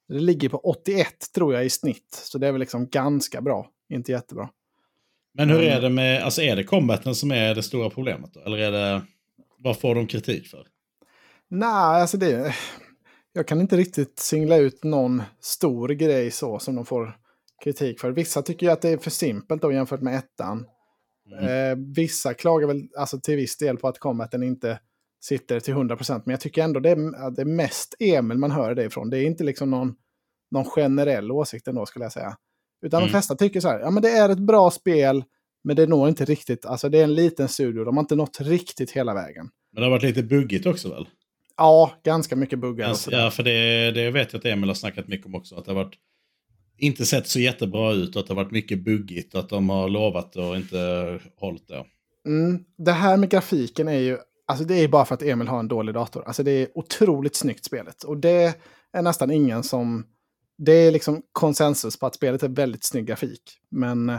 Det 0.09 0.15
ligger 0.15 0.49
på 0.49 0.59
81 0.59 1.07
tror 1.35 1.55
jag 1.55 1.65
i 1.65 1.71
snitt. 1.71 2.23
Så 2.25 2.39
det 2.39 2.47
är 2.49 2.53
väl 2.53 2.61
liksom 2.61 2.89
ganska 2.89 3.41
bra. 3.41 3.69
Inte 3.89 4.13
jättebra. 4.13 4.49
Men 5.35 5.51
hur 5.51 5.63
är 5.63 5.81
det 5.81 5.91
med, 5.91 6.23
alltså 6.23 6.43
är 6.43 6.57
det 6.57 6.65
combaten 6.65 7.15
som 7.15 7.33
är 7.33 7.55
det 7.55 7.63
stora 7.63 7.91
problemet 7.91 8.35
då? 8.35 8.41
Eller 8.41 8.59
är 8.59 8.73
det, 8.73 9.03
vad 9.59 9.81
får 9.81 9.95
de 9.95 10.07
kritik 10.07 10.47
för? 10.47 10.67
Nej, 11.49 12.01
alltså 12.01 12.17
det, 12.17 12.55
jag 13.33 13.49
kan 13.49 13.61
inte 13.61 13.77
riktigt 13.77 14.19
singla 14.19 14.57
ut 14.57 14.85
någon 14.85 15.23
stor 15.41 15.89
grej 15.89 16.31
så 16.31 16.59
som 16.59 16.75
de 16.75 16.87
får 16.87 17.17
kritik 17.65 18.01
för. 18.01 18.11
Vissa 18.11 18.43
tycker 18.43 18.67
ju 18.67 18.73
att 18.73 18.83
det 18.83 18.89
är 18.89 18.99
för 18.99 19.11
simpelt 19.11 19.63
då 19.63 19.73
jämfört 19.73 20.01
med 20.01 20.17
ettan. 20.17 20.67
Mm. 21.33 21.45
Eh, 21.45 21.87
vissa 21.97 22.35
klagar 22.35 22.67
väl 22.67 22.89
alltså, 22.99 23.21
till 23.21 23.37
viss 23.37 23.57
del 23.57 23.77
på 23.77 23.89
att 23.89 23.99
combaten 23.99 24.43
inte 24.43 24.79
sitter 25.25 25.61
till 25.61 25.75
100%. 25.75 26.23
Men 26.25 26.33
jag 26.33 26.41
tycker 26.41 26.63
ändå 26.63 26.81
det 26.81 26.91
är, 26.91 27.31
det 27.31 27.43
är 27.43 27.47
mest 27.47 27.95
Emil 27.99 28.39
man 28.39 28.51
hör 28.51 28.75
det 28.75 28.85
ifrån. 28.85 29.11
Det 29.11 29.19
är 29.19 29.27
inte 29.27 29.45
liksom 29.45 29.71
någon, 29.71 29.95
någon 30.51 30.65
generell 30.65 31.33
åsikt 31.33 31.69
ändå 31.69 31.87
skulle 31.87 32.05
jag 32.05 32.13
säga. 32.13 32.37
Utan 32.85 32.99
mm. 32.99 33.09
de 33.09 33.11
flesta 33.11 33.35
tycker 33.35 33.61
så 33.61 33.69
här, 33.69 33.81
ja 33.81 33.91
men 33.91 34.03
det 34.03 34.11
är 34.11 34.29
ett 34.29 34.39
bra 34.39 34.71
spel, 34.71 35.25
men 35.65 35.77
det 35.77 35.87
når 35.87 36.09
inte 36.09 36.25
riktigt, 36.25 36.67
alltså 36.67 36.89
det 36.89 36.99
är 36.99 37.05
en 37.05 37.15
liten 37.15 37.49
studio, 37.49 37.85
de 37.85 37.97
har 37.97 38.03
inte 38.03 38.17
nått 38.17 38.41
riktigt 38.41 38.91
hela 38.91 39.15
vägen. 39.15 39.49
Men 39.73 39.81
det 39.81 39.87
har 39.87 39.91
varit 39.91 40.03
lite 40.03 40.23
buggigt 40.23 40.67
också 40.67 40.89
väl? 40.89 41.09
Ja, 41.57 41.93
ganska 42.03 42.37
mycket 42.37 42.59
buggar. 42.59 42.89
Alltså, 42.89 43.11
ja, 43.11 43.31
för 43.31 43.43
det, 43.43 43.91
det 43.91 44.11
vet 44.11 44.33
jag 44.33 44.39
att 44.39 44.45
Emil 44.45 44.69
har 44.69 44.75
snackat 44.75 45.09
mycket 45.09 45.27
om 45.27 45.35
också. 45.35 45.57
Att 45.57 45.65
det 45.65 45.71
har 45.71 45.85
varit, 45.85 45.95
inte 46.79 47.07
sett 47.07 47.27
så 47.27 47.41
jättebra 47.41 47.93
ut 47.93 48.17
och 48.17 48.21
att 48.21 48.27
det 48.27 48.35
har 48.35 48.43
varit 48.43 48.53
mycket 48.53 48.85
buggigt. 48.85 49.35
Att 49.35 49.49
de 49.49 49.69
har 49.69 49.89
lovat 49.89 50.37
och 50.37 50.57
inte 50.57 51.19
hållit 51.37 51.69
det. 51.69 51.85
Mm, 52.27 52.65
det 52.79 52.93
här 52.93 53.17
med 53.17 53.31
grafiken 53.31 53.89
är 53.89 53.99
ju, 53.99 54.19
alltså 54.47 54.65
det 54.65 54.75
är 54.75 54.89
bara 54.89 55.05
för 55.05 55.15
att 55.15 55.23
Emil 55.23 55.49
har 55.49 55.59
en 55.59 55.69
dålig 55.69 55.95
dator. 55.95 56.25
Alltså 56.27 56.43
det 56.43 56.51
är 56.51 56.69
otroligt 56.75 57.37
snyggt 57.37 57.65
spelet. 57.65 58.03
Och 58.03 58.17
det 58.17 58.59
är 58.93 59.03
nästan 59.03 59.31
ingen 59.31 59.63
som, 59.63 60.07
det 60.59 60.73
är 60.73 60.93
liksom 60.93 61.23
konsensus 61.33 61.99
på 61.99 62.07
att 62.07 62.15
spelet 62.15 62.43
är 62.43 62.49
väldigt 62.49 62.85
snygg 62.85 63.07
grafik. 63.07 63.43
Men 63.71 64.11
eh, 64.11 64.19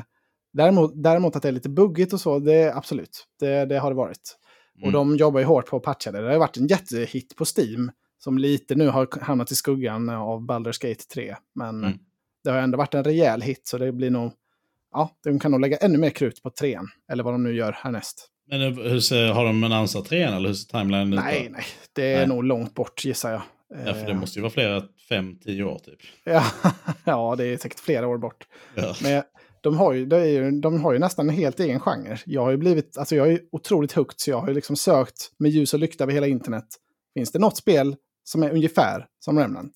däremot, 0.54 1.04
däremot 1.04 1.36
att 1.36 1.42
det 1.42 1.48
är 1.48 1.54
lite 1.54 1.70
buggigt 1.70 2.14
och 2.14 2.22
så, 2.22 2.40
det 2.40 2.54
är 2.54 2.78
absolut, 2.78 3.28
det, 3.40 3.66
det 3.66 3.80
har 3.80 3.90
det 3.90 3.96
varit. 3.96 4.38
Och 4.76 4.88
mm. 4.88 4.94
de 4.94 5.18
jobbar 5.18 5.40
ju 5.40 5.46
hårt 5.46 5.70
på 5.70 5.78
att 5.78 5.84
patcha 5.84 6.12
det. 6.12 6.22
Det 6.22 6.32
har 6.32 6.38
varit 6.38 6.58
en 6.58 6.68
jättehit 6.68 7.36
på 7.36 7.46
Steam. 7.58 7.92
Som 8.18 8.38
lite 8.38 8.76
nu 8.76 8.88
har 8.88 9.22
hamnat 9.22 9.52
i 9.52 9.56
skuggan 9.56 10.10
av 10.10 10.42
Baldur's 10.42 10.88
Gate 10.88 11.04
3. 11.14 11.36
Men 11.56 11.84
mm. 11.84 12.00
Det 12.46 12.52
har 12.52 12.60
ändå 12.60 12.78
varit 12.78 12.94
en 12.94 13.04
rejäl 13.04 13.42
hit. 13.42 13.68
Så 13.68 13.78
det 13.78 13.92
blir 13.92 14.10
nog... 14.10 14.32
Ja, 14.92 15.10
de 15.24 15.40
kan 15.40 15.52
nog 15.52 15.62
lägga 15.62 15.78
ännu 15.78 15.98
mer 15.98 16.10
krut 16.10 16.44
på 16.44 16.50
trean. 16.50 16.88
Eller 17.12 17.24
vad 17.24 17.34
de 17.34 17.44
nu 17.44 17.56
gör 17.56 17.72
härnäst. 17.72 18.30
Men 18.50 18.62
hur 18.62 19.00
ser, 19.00 19.32
har 19.32 19.46
de 19.46 19.64
annonsat 19.64 20.06
trean 20.06 20.34
eller 20.34 20.48
hur 20.48 20.56
ser 20.56 20.80
timelinen 20.80 21.14
ut? 21.14 21.20
Nej, 21.20 21.50
nej. 21.52 21.66
Det 21.94 22.14
är 22.14 22.18
nej. 22.18 22.28
nog 22.28 22.44
långt 22.44 22.74
bort 22.74 23.06
gissar 23.06 23.32
jag. 23.32 23.42
Ja, 23.86 23.94
för 23.94 24.06
det 24.06 24.12
eh. 24.12 24.20
måste 24.20 24.40
ju 24.40 24.42
vara 24.42 24.52
flera, 24.52 24.84
fem, 25.10 25.40
tio 25.40 25.64
år 25.64 25.80
typ. 25.80 26.00
Ja, 26.24 26.44
ja 27.04 27.36
det 27.38 27.46
är 27.46 27.58
säkert 27.58 27.80
flera 27.80 28.08
år 28.08 28.18
bort. 28.18 28.48
Ja. 28.76 28.96
Men 29.04 29.24
de 29.62 29.78
har, 29.78 29.94
ju, 29.94 30.16
ju, 30.26 30.52
de 30.52 30.84
har 30.84 30.94
ju 30.94 31.00
nästan 31.00 31.30
en 31.30 31.36
helt 31.36 31.60
egen 31.60 31.80
genre. 31.80 32.18
Jag 32.26 32.42
har 32.42 32.52
ju 32.52 32.58
blivit, 32.58 32.98
alltså 32.98 33.16
jag 33.16 33.32
är 33.32 33.40
otroligt 33.52 33.92
högt 33.92 34.20
så 34.20 34.30
jag 34.30 34.40
har 34.40 34.48
ju 34.48 34.54
liksom 34.54 34.76
sökt 34.76 35.32
med 35.38 35.52
ljus 35.52 35.74
och 35.74 35.80
lykta 35.80 36.04
över 36.04 36.14
hela 36.14 36.28
internet. 36.28 36.66
Finns 37.14 37.32
det 37.32 37.40
något 37.40 37.58
spel 37.58 37.96
som 38.24 38.44
är 38.44 38.50
ungefär 38.50 39.06
som 39.20 39.40
Remnant? 39.40 39.74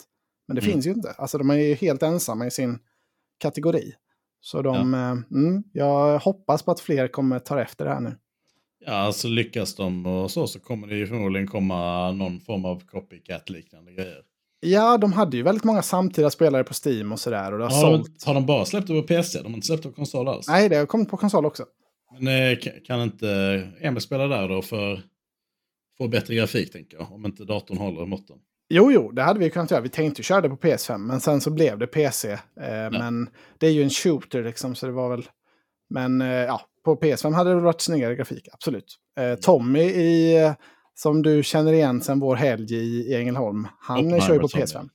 Men 0.50 0.56
det 0.56 0.62
mm. 0.62 0.74
finns 0.74 0.88
ju 0.88 0.91
inte. 0.91 1.12
Alltså 1.18 1.38
de 1.38 1.50
är 1.50 1.56
ju 1.56 1.74
helt 1.74 2.04
ensamma 2.04 2.47
i 2.47 2.52
sin 2.52 2.80
kategori. 3.38 3.93
Så 4.41 4.62
de, 4.62 4.93
ja. 4.93 5.00
eh, 5.00 5.41
mm, 5.41 5.64
jag 5.74 6.20
hoppas 6.20 6.64
på 6.64 6.72
att 6.72 6.80
fler 6.80 7.08
kommer 7.08 7.39
ta 7.39 7.62
efter 7.62 7.86
det 7.86 7.91
här 7.91 8.00
nu. 8.00 8.16
Ja, 8.86 8.93
alltså 8.93 9.28
lyckas 9.28 9.76
de 9.76 10.06
och 10.06 10.32
så, 10.32 10.47
så 10.47 10.60
kommer 10.60 10.88
det 10.88 10.95
ju 10.95 11.08
förmodligen 11.08 11.47
komma 11.47 12.12
någon 12.12 12.39
form 12.39 12.66
av 12.66 12.86
copycat-liknande 12.86 13.91
grejer. 13.91 14.22
Ja, 14.60 14.97
de 14.97 15.14
hade 15.14 15.38
ju 15.38 15.43
väldigt 15.43 15.64
många 15.64 15.82
samtida 15.82 16.30
spelare 16.30 16.64
på 16.64 16.74
Steam 16.86 17.12
och 17.12 17.20
sådär. 17.20 17.52
Och 17.52 17.58
det 17.58 17.64
har, 17.64 17.72
Har 17.72 17.97
sålt. 17.97 18.24
har 18.26 18.34
de 18.34 18.45
bara 18.45 18.66
släppt 18.66 18.88
det 18.88 19.02
på 19.02 19.08
PC? 19.08 19.41
De 19.41 19.47
har 19.47 19.56
inte 19.56 19.68
släppt 19.68 19.84
det 19.84 19.89
på 19.89 19.95
konsol 19.95 20.28
alls? 20.28 20.47
Nej, 20.47 20.70
det 20.70 20.76
har 20.76 20.86
kommit 20.86 21.10
på 21.10 21.18
konsol 21.18 21.45
också. 21.45 21.66
Men 22.20 22.28
eh, 22.28 22.58
ka- 22.58 22.86
kan 22.86 23.02
inte 23.02 23.30
Emil 23.82 24.02
spela 24.02 24.28
där 24.28 24.50
då 24.50 24.62
för 24.62 25.02
få 25.97 26.08
bättre 26.08 26.36
grafik, 26.36 26.72
tänker 26.72 26.97
jag? 26.97 27.12
Om 27.12 27.26
inte 27.26 27.45
datorn 27.45 27.78
håller 27.78 28.06
måtten. 28.06 28.38
Jo, 28.72 28.92
jo, 28.92 29.12
det 29.12 29.22
hade 29.24 29.40
vi 29.40 29.50
kunnat 29.50 29.72
göra. 29.72 29.82
Vi 29.82 29.90
tänkte 29.90 30.24
köra 30.24 30.42
det 30.42 30.50
på 30.50 30.56
PS5, 30.56 30.98
men 30.98 31.20
sen 31.22 31.42
så 31.42 31.52
blev 31.52 31.78
det 31.78 31.88
PC. 31.88 32.32
Eh, 32.32 32.40
Men 32.92 33.30
det 33.58 33.68
är 33.68 33.72
ju 33.72 33.84
en 33.84 33.90
shooter 33.90 34.44
liksom, 34.44 34.76
så 34.76 34.86
det 34.86 34.92
var 34.92 35.10
väl... 35.10 35.30
Men 35.90 36.22
eh, 36.22 36.28
ja, 36.28 36.62
på 36.86 36.96
PS5 36.96 37.34
hade 37.34 37.50
det 37.50 37.60
varit 37.62 37.82
snyggare 37.82 38.16
grafik, 38.16 38.48
absolut. 38.54 38.96
Eh, 39.20 39.36
Tommy, 39.36 39.80
i, 39.84 40.54
som 40.96 41.22
du 41.22 41.44
känner 41.44 41.74
igen 41.74 42.02
sen 42.02 42.20
vår 42.20 42.36
helg 42.36 42.74
i, 42.76 42.78
i 43.12 43.16
Ängelholm, 43.16 43.68
han 43.80 44.22
kör 44.22 44.34
ju 44.34 44.40
på 44.40 44.48
Tommy. 44.48 44.64
PS5. 44.64 44.90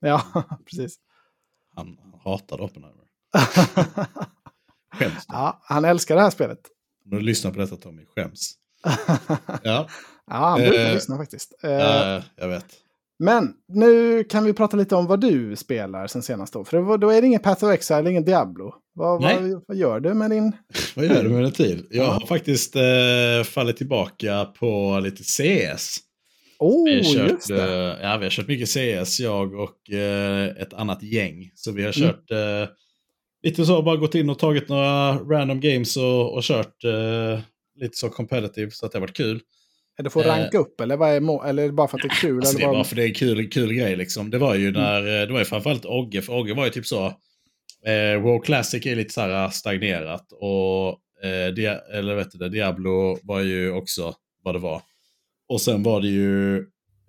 Ja, 0.00 0.22
precis. 0.70 0.96
Han 1.76 1.96
hatade 2.24 2.62
Oppenheimer. 2.62 3.04
Skäms 4.94 5.26
du? 5.26 5.34
ja, 5.34 5.60
han 5.62 5.84
älskar 5.84 6.16
det 6.16 6.22
här 6.22 6.30
spelet. 6.30 6.60
Om 7.04 7.10
du 7.10 7.20
lyssnar 7.20 7.50
på 7.50 7.58
detta 7.58 7.76
Tommy, 7.76 8.04
skäms. 8.06 8.52
Ja, 9.62 9.86
Ja, 10.26 10.36
han 10.36 10.60
brukar 10.60 10.84
Eh, 10.88 10.94
lyssna 10.94 11.16
faktiskt. 11.16 11.54
Eh, 11.62 11.70
eh, 12.16 12.22
jag 12.36 12.48
vet. 12.48 12.66
Men 13.22 13.52
nu 13.68 14.24
kan 14.24 14.44
vi 14.44 14.52
prata 14.52 14.76
lite 14.76 14.94
om 14.96 15.06
vad 15.06 15.20
du 15.20 15.56
spelar 15.56 16.06
sen 16.06 16.22
senast 16.22 16.52
då. 16.52 16.64
För 16.64 16.98
då 16.98 17.10
är 17.10 17.20
det 17.20 17.26
ingen 17.26 17.40
Path 17.40 17.64
of 17.64 17.70
Exile, 17.72 18.10
ingen 18.10 18.24
Diablo. 18.24 18.74
Vad, 18.94 19.22
vad, 19.22 19.62
vad 19.68 19.76
gör 19.76 20.00
du 20.00 20.14
med 20.14 20.30
din... 20.30 20.52
Vad 20.96 21.04
gör 21.06 21.22
du 21.22 21.28
med 21.28 21.42
din 21.44 21.52
tid? 21.52 21.86
Jag 21.90 22.04
har 22.04 22.26
faktiskt 22.26 22.76
eh, 22.76 22.82
fallit 23.44 23.76
tillbaka 23.76 24.44
på 24.44 25.00
lite 25.02 25.22
CS. 25.22 25.98
Oh, 26.58 26.84
Vi 26.84 26.94
har 26.96 27.14
kört, 27.28 27.50
eh, 27.50 27.58
ja, 28.02 28.16
vi 28.16 28.24
har 28.24 28.30
kört 28.30 28.48
mycket 28.48 28.68
CS, 28.68 29.20
jag 29.20 29.54
och 29.54 29.90
eh, 29.90 30.46
ett 30.48 30.72
annat 30.74 31.02
gäng. 31.02 31.50
Så 31.54 31.72
vi 31.72 31.82
har 31.84 31.98
Mm. 31.98 32.08
kört 32.10 32.30
eh, 32.30 32.68
lite 33.42 33.64
så, 33.64 33.82
bara 33.82 33.96
gått 33.96 34.14
in 34.14 34.30
och 34.30 34.38
tagit 34.38 34.68
några 34.68 35.12
random 35.12 35.60
games 35.60 35.96
och, 35.96 36.34
och 36.34 36.42
kört 36.42 36.84
eh, 36.84 37.40
lite 37.80 37.96
så 37.96 38.08
competitive, 38.08 38.70
så 38.70 38.86
att 38.86 38.92
det 38.92 38.98
har 38.98 39.00
varit 39.00 39.16
kul. 39.16 39.40
Är 39.98 40.02
det 40.02 40.10
för 40.10 40.20
att 40.20 40.26
eh, 40.26 40.30
ranka 40.30 40.58
upp 40.58 40.80
eller, 40.80 40.96
vad 40.96 41.08
är 41.10 41.48
eller 41.48 41.62
är 41.62 41.66
det 41.66 41.72
bara 41.72 41.88
för 41.88 41.98
att 41.98 42.02
det 42.02 42.08
är 42.08 42.20
kul? 42.20 42.36
Alltså 42.38 42.56
det 42.56 42.62
eller 42.62 42.72
är 42.72 42.76
bara... 42.76 42.84
för 42.84 42.96
det 42.96 43.02
är 43.02 43.06
en 43.08 43.14
kul, 43.14 43.48
kul 43.50 43.72
grej 43.74 43.96
liksom. 43.96 44.30
Det 44.30 44.38
var 44.38 44.54
ju 44.54 44.70
när, 44.70 45.20
eh, 45.20 45.26
det 45.26 45.32
var 45.32 45.38
ju 45.38 45.44
framförallt 45.44 45.84
Ogge, 45.84 46.22
för 46.22 46.32
Ogge 46.38 46.54
var 46.54 46.64
ju 46.64 46.70
typ 46.70 46.86
så, 46.86 47.06
eh, 47.86 48.20
WoW 48.22 48.40
Classic 48.42 48.86
är 48.86 48.96
lite 48.96 49.12
så 49.14 49.20
här 49.20 49.48
stagnerat 49.48 50.26
och 50.32 50.88
eh, 51.28 51.54
Dia, 51.54 51.78
eller 51.78 52.14
vet 52.14 52.30
du 52.30 52.38
det, 52.38 52.48
Diablo 52.48 53.18
var 53.22 53.40
ju 53.40 53.70
också 53.72 54.14
vad 54.42 54.54
det 54.54 54.58
var. 54.58 54.82
Och 55.48 55.60
sen 55.60 55.82
var 55.82 56.00
det 56.00 56.08
ju 56.08 56.56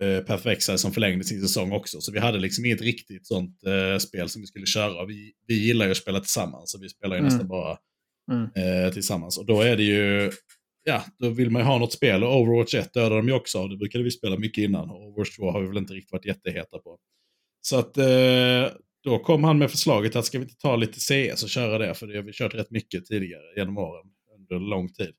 eh, 0.02 0.20
Path 0.28 0.48
Exile 0.48 0.78
som 0.78 0.92
förlängde 0.92 1.24
sin 1.24 1.42
säsong 1.42 1.72
också. 1.72 2.02
Så 2.02 2.12
vi 2.12 2.20
hade 2.20 2.40
liksom 2.40 2.66
inget 2.66 2.82
riktigt 2.82 3.28
sånt 3.28 3.60
eh, 3.66 3.98
spel 4.00 4.30
som 4.30 4.42
vi 4.42 4.48
skulle 4.48 4.66
köra. 4.66 5.06
Vi, 5.06 5.32
vi 5.48 5.54
gillar 5.68 5.86
ju 5.86 5.92
att 5.92 5.98
spela 5.98 6.20
tillsammans, 6.20 6.72
så 6.72 6.80
vi 6.80 6.90
spelar 6.90 7.16
ju 7.16 7.20
Mm. 7.20 7.30
nästan 7.32 7.48
bara 7.48 7.78
Mm. 8.32 8.86
eh, 8.86 8.92
tillsammans. 8.94 9.38
Och 9.38 9.46
då 9.46 9.62
är 9.62 9.78
det 9.78 9.84
ju, 9.84 10.32
ja, 10.84 11.04
då 11.20 11.30
vill 11.30 11.50
man 11.50 11.62
ju 11.62 11.66
ha 11.66 11.78
något 11.78 11.94
spel. 11.94 12.24
Och 12.24 12.42
Overwatch 12.42 12.74
1 12.76 12.94
dödade 12.94 13.16
de 13.16 13.28
ju 13.28 13.34
också 13.34 13.60
av. 13.60 13.70
Det 13.70 13.78
brukade 13.78 14.04
vi 14.04 14.12
spela 14.12 14.38
mycket 14.38 14.62
innan. 14.64 14.90
Och 14.90 15.08
Overwatch 15.08 15.36
2 15.38 15.52
har 15.52 15.62
vi 15.62 15.68
väl 15.68 15.78
inte 15.78 15.94
riktigt 15.94 16.12
varit 16.12 16.26
jätteheta 16.26 16.78
på. 16.80 16.98
Så 17.62 17.80
att 17.80 17.98
eh, 17.98 18.72
då 19.04 19.20
kom 19.20 19.44
han 19.44 19.58
med 19.58 19.72
förslaget 19.72 20.16
att 20.16 20.26
ska 20.26 20.38
vi 20.38 20.44
inte 20.44 20.58
ta 20.58 20.76
lite 20.76 21.00
CS 21.00 21.44
och 21.44 21.50
köra 21.50 21.78
det? 21.78 21.94
För 21.94 22.08
det 22.08 22.16
har 22.16 22.24
vi 22.24 22.32
kört 22.34 22.54
rätt 22.56 22.72
mycket 22.72 23.06
tidigare 23.06 23.44
genom 23.58 23.78
åren. 23.78 24.06
Under 24.40 24.60
lång 24.70 24.90
tid. 24.94 25.12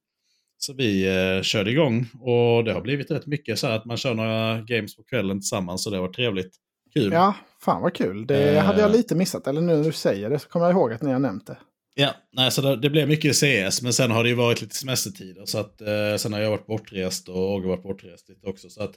Så 0.58 0.72
vi 0.74 1.06
eh, 1.36 1.42
körde 1.42 1.70
igång 1.70 2.06
och 2.20 2.64
det 2.64 2.72
har 2.72 2.80
blivit 2.80 3.10
rätt 3.10 3.26
mycket 3.26 3.58
så 3.58 3.66
här 3.66 3.76
att 3.76 3.84
man 3.84 3.96
kör 3.96 4.14
några 4.14 4.60
games 4.60 4.96
på 4.96 5.02
kvällen 5.02 5.40
tillsammans. 5.40 5.84
Så 5.84 5.90
det 5.90 6.00
varit 6.00 6.16
trevligt. 6.16 6.52
Kul. 6.94 7.12
Ja, 7.12 7.34
fan 7.60 7.82
vad 7.82 7.94
kul. 7.94 8.26
Det 8.26 8.56
Eh. 8.56 8.64
hade 8.64 8.80
jag 8.80 8.90
lite 8.92 9.14
missat. 9.14 9.46
Eller 9.46 9.60
nu 9.60 9.76
när 9.76 9.84
du 9.84 9.92
säger 9.92 10.30
det 10.30 10.38
så 10.38 10.48
kommer 10.48 10.66
jag 10.66 10.72
ihåg 10.72 10.92
att 10.92 11.02
ni 11.02 11.12
har 11.12 11.18
nämnt 11.18 11.46
det. 11.46 11.58
Ja, 11.94 12.14
nej, 12.32 12.50
så 12.50 12.62
det, 12.62 12.76
det 12.76 12.90
blev 12.90 13.08
mycket 13.08 13.36
CS, 13.36 13.82
men 13.82 13.92
sen 13.92 14.10
har 14.10 14.22
det 14.22 14.28
ju 14.28 14.34
varit 14.34 14.60
lite 14.60 14.74
semestertider. 14.74 15.46
Så 15.46 15.58
att, 15.58 15.80
eh, 15.80 16.16
sen 16.16 16.32
har 16.32 16.40
jag 16.40 16.50
varit 16.50 16.66
bortrest 16.66 17.28
och 17.28 17.52
Åge 17.52 17.68
varit 17.68 17.82
bortrest 17.82 18.28
lite 18.28 18.46
också. 18.46 18.70
Så 18.70 18.82
att 18.82 18.94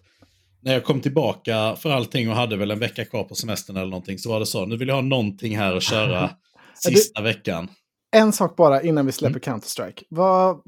när 0.61 0.73
jag 0.73 0.83
kom 0.83 1.01
tillbaka 1.01 1.75
för 1.75 1.89
allting 1.89 2.29
och 2.29 2.35
hade 2.35 2.57
väl 2.57 2.71
en 2.71 2.79
vecka 2.79 3.05
kvar 3.05 3.23
på 3.23 3.35
semestern 3.35 3.77
eller 3.77 3.89
någonting 3.89 4.19
så 4.19 4.29
var 4.29 4.39
det 4.39 4.45
så, 4.45 4.65
nu 4.65 4.77
vill 4.77 4.87
jag 4.87 4.95
ha 4.95 5.01
någonting 5.01 5.57
här 5.57 5.75
att 5.75 5.83
köra 5.83 6.29
sista 6.75 7.21
veckan. 7.21 7.69
En 8.16 8.32
sak 8.32 8.55
bara 8.55 8.82
innan 8.82 9.05
vi 9.05 9.11
släpper 9.11 9.47
Mm. 9.47 9.59
Counter-Strike. 9.59 10.03
Vad, 10.09 10.61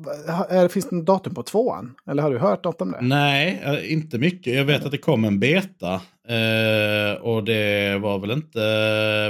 är, 0.50 0.68
finns 0.68 0.90
det 0.90 0.96
något 0.96 1.06
datum 1.06 1.34
på 1.34 1.44
tvåan? 1.44 1.94
Eller 2.10 2.24
har 2.24 2.32
du 2.32 2.38
hört 2.38 2.64
något 2.64 2.82
om 2.82 2.92
det? 2.92 2.98
Nej, 3.02 3.62
eh, 3.66 3.94
inte 3.94 4.18
mycket. 4.18 4.56
Jag 4.56 4.66
vet 4.66 4.86
att 4.86 4.92
det 4.92 4.98
kom 4.98 5.26
en 5.26 5.40
beta. 5.40 6.02
Eh, 6.30 7.22
och 7.22 7.44
det 7.44 7.98
var 8.02 8.20
väl 8.20 8.32
inte, 8.32 8.60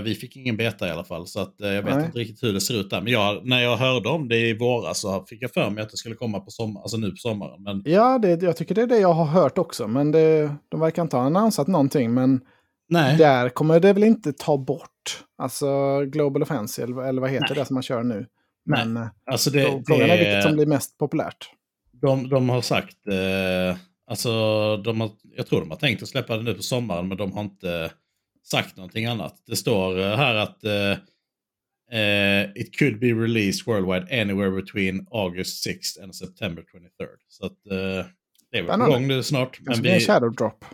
vi 0.04 0.16
fick 0.16 0.36
ingen 0.38 0.58
beta 0.58 0.88
i 0.88 0.92
alla 0.92 1.04
fall. 1.04 1.28
Så 1.28 1.40
att, 1.40 1.62
eh, 1.62 1.70
jag 1.70 1.84
vet 1.84 1.96
Nej. 1.96 2.06
inte 2.06 2.20
riktigt 2.20 2.44
hur 2.44 2.54
det 2.54 2.62
ser 2.62 2.80
ut 2.80 2.90
där. 2.90 3.02
Men 3.02 3.14
jag, 3.14 3.46
när 3.46 3.64
jag 3.64 3.78
hörde 3.78 4.10
om 4.10 4.28
det 4.28 4.38
i 4.38 4.58
våras 4.58 5.00
så 5.00 5.26
fick 5.30 5.42
jag 5.42 5.54
för 5.54 5.70
mig 5.70 5.84
att 5.84 5.90
det 5.90 5.98
skulle 5.98 6.16
komma 6.16 6.40
på 6.40 6.52
sommar, 6.52 6.82
alltså 6.82 6.98
nu 6.98 7.10
på 7.12 7.18
sommaren. 7.18 7.64
Men 7.64 7.84
Ja, 7.86 8.18
det, 8.18 8.42
jag 8.42 8.58
tycker 8.58 8.76
det 8.76 8.82
är 8.82 8.88
det 8.88 9.00
jag 9.00 9.14
har 9.14 9.26
hört 9.26 9.58
också. 9.58 9.88
Men 9.88 10.12
det, 10.12 10.52
de 10.70 10.80
verkar 10.80 11.02
inte 11.02 11.16
ha 11.18 11.24
annonsat 11.24 11.68
någonting. 11.68 12.14
Men 12.14 12.42
nej. 12.90 13.18
där 13.18 13.50
kommer 13.50 13.80
det 13.80 13.94
väl 13.94 14.04
inte 14.04 14.34
ta 14.34 14.58
bort. 14.58 15.24
Alltså 15.38 16.02
Global 16.06 16.42
Offensive, 16.44 17.08
eller, 17.08 17.22
vad 17.22 17.30
heter 17.30 17.56
det 17.56 17.66
som 17.66 17.74
man 17.74 17.84
kör 17.84 18.04
nu? 18.04 18.26
Men 18.66 18.98
eh, 18.98 19.08
Alltså 19.32 19.50
det, 19.50 19.66
frå- 19.68 19.84
frågan 19.88 20.10
är 20.10 20.18
vilket 20.18 20.44
som 20.44 20.54
blir 20.56 20.66
mest 20.66 20.98
populärt. 20.98 21.50
de, 21.92 22.30
de 22.30 22.50
har 22.50 22.62
sagt, 22.62 23.08
eh, 23.08 23.78
alltså 24.08 24.32
de 24.78 25.02
har, 25.02 25.10
jag 25.36 25.48
tror 25.48 25.60
de 25.60 25.70
har 25.72 25.78
tänkt 25.78 26.04
att 26.04 26.10
släppa 26.10 26.38
det 26.38 26.44
nu 26.44 26.54
på 26.54 26.62
sommaren 26.64 27.08
men 27.08 27.18
de 27.18 27.32
har 27.32 27.42
inte 27.42 27.92
sagt 28.44 28.78
någonting 28.78 29.06
annat. 29.06 29.34
Det 29.48 29.56
står 29.56 30.00
eh, 30.00 30.16
här 30.18 30.36
att 30.36 30.64
eh, 30.64 30.92
eh, 32.00 32.50
it 32.56 32.80
could 32.80 33.00
be 33.00 33.08
released 33.08 33.66
worldwide 33.66 34.22
anywhere 34.22 34.52
between 34.52 35.08
August 35.12 35.68
6th 35.68 36.04
and 36.04 36.16
September 36.16 36.62
23rd. 36.64 37.18
Så 37.28 37.46
att 37.46 37.52
eh, 37.52 38.06
det 38.52 38.58
är 38.58 38.64
väl 38.64 38.80
på 38.80 38.86
gång 38.86 39.08
nu 39.08 39.24
snart. 39.24 39.60
Men 39.62 39.82
vi, 39.82 40.00
shadow 40.00 40.32
drop. 40.36 40.66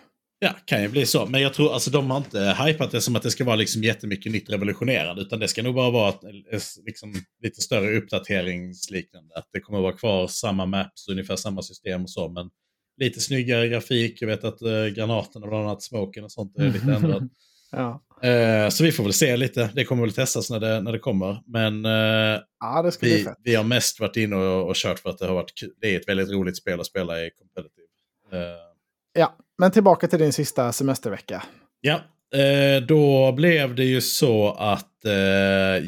Ja, 0.44 0.56
kan 0.66 0.82
ju 0.82 0.89
bli 0.89 1.06
så. 1.06 1.26
Men 1.26 1.41
jag 1.41 1.54
tror, 1.54 1.74
alltså 1.74 1.91
de 1.91 2.12
har 2.12 2.18
inte 2.18 2.58
hypat 2.66 2.91
det 2.91 3.02
som 3.02 3.16
att 3.16 3.24
det 3.24 3.32
ska 3.32 3.44
vara 3.44 3.56
liksom 3.56 3.84
jättemycket 3.84 4.32
nytt 4.32 4.50
revolutionerande. 4.50 5.22
Utan 5.22 5.39
det 5.39 5.48
ska 5.48 5.64
nog 5.64 5.76
bara 5.76 5.89
vara 5.89 6.10
ett, 6.10 6.22
liksom, 6.86 7.14
lite 7.44 7.62
större 7.62 7.98
uppdateringsliknande. 7.98 9.36
Att 9.36 9.50
det 9.54 9.60
kommer 9.60 9.80
att 9.80 9.84
vara 9.84 9.94
kvar 9.94 10.28
samma 10.28 10.66
maps, 10.66 11.08
ungefär 11.10 11.36
samma 11.36 11.62
system 11.62 12.04
och 12.04 12.10
så. 12.10 12.30
Men 12.30 12.50
lite 12.98 13.20
snyggare 13.20 13.68
grafik. 13.68 14.22
Jag 14.22 14.28
vet 14.28 14.44
att 14.44 14.62
eh, 14.62 14.86
granaterna, 14.86 15.48
bland 15.48 15.68
annat 15.68 15.84
smoken 15.84 16.24
och 16.24 16.32
sånt, 16.32 16.58
är 16.58 16.66
lite 16.66 16.91
ändrat. 16.96 17.24
Ja. 17.72 18.04
Eh, 18.30 18.70
så 18.70 18.84
vi 18.84 18.91
får 18.91 19.04
väl 19.04 19.14
se 19.14 19.38
lite. 19.38 19.70
Det 19.76 19.86
kommer 19.86 20.04
väl 20.04 20.14
testas 20.14 20.50
när 20.50 20.60
det, 20.60 20.82
när 20.82 20.91
det 20.91 21.00
kommer. 21.00 21.41
Men 21.46 21.86
eh, 21.86 22.41
ja, 22.60 22.82
det 22.82 22.98
vi, 23.02 23.28
vi 23.44 23.56
har 23.56 23.64
mest 23.64 24.00
varit 24.00 24.18
inne 24.18 24.36
och, 24.36 24.70
och 24.70 24.76
kört 24.76 25.00
för 25.00 25.10
att 25.10 25.18
det 25.18 25.26
har 25.26 25.34
varit 25.34 25.56
kul. 25.56 25.74
Det 25.82 25.96
är 25.96 26.00
ett 26.00 26.08
väldigt 26.08 26.30
roligt 26.30 26.58
spel 26.58 26.80
att 26.80 26.86
spela 26.86 27.26
i 27.26 27.32
competitive. 27.32 27.88
Eh, 28.32 28.72
Ja, 29.14 29.38
men 29.57 29.72
tillbaka 29.72 30.07
till 30.07 30.20
din 30.20 30.34
sista 30.34 30.72
semestervecka. 30.72 31.43
Ja, 31.82 31.93
eh, 32.39 32.82
då 32.88 33.32
blev 33.32 33.76
det 33.76 33.84
ju 33.86 34.01
så 34.01 34.51
att 34.51 35.05
eh, 35.05 35.11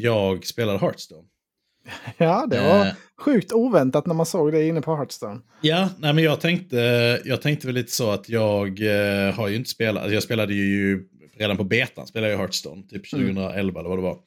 jag 0.04 0.46
spelade 0.46 0.80
Hearthstone. 0.80 1.24
Ja, 2.18 2.46
det 2.50 2.60
var 2.60 2.86
Eh, 2.86 2.94
sjukt 3.22 3.52
oväntat 3.52 4.06
när 4.06 4.14
man 4.14 4.26
såg 4.26 4.52
det 4.52 4.68
inne 4.68 4.82
på 4.82 4.96
Hearthstone. 4.96 5.40
ja, 5.62 5.90
nej, 5.98 6.14
men 6.14 6.24
jag 6.24 6.42
tänkte, 6.42 6.78
jag 7.26 7.42
tänkte 7.42 7.68
väl 7.68 7.76
lite 7.76 7.92
så 7.92 8.12
att 8.12 8.30
jag 8.30 8.68
eh, 8.82 9.34
har 9.34 9.48
ju 9.48 9.56
inte 9.56 9.70
spelat, 9.70 10.02
alltså 10.04 10.14
jag 10.14 10.24
spelade 10.24 10.54
ju 10.54 11.04
redan 11.38 11.58
på 11.58 11.64
betan, 11.64 12.08
spelade 12.08 12.32
jag 12.32 12.40
Hearthstone, 12.40 12.84
typ 12.84 13.14
Mm. 13.14 13.36
2011 13.36 13.80
eller 13.80 13.90
vad 13.90 13.98
det 13.98 14.02
var. 14.04 14.18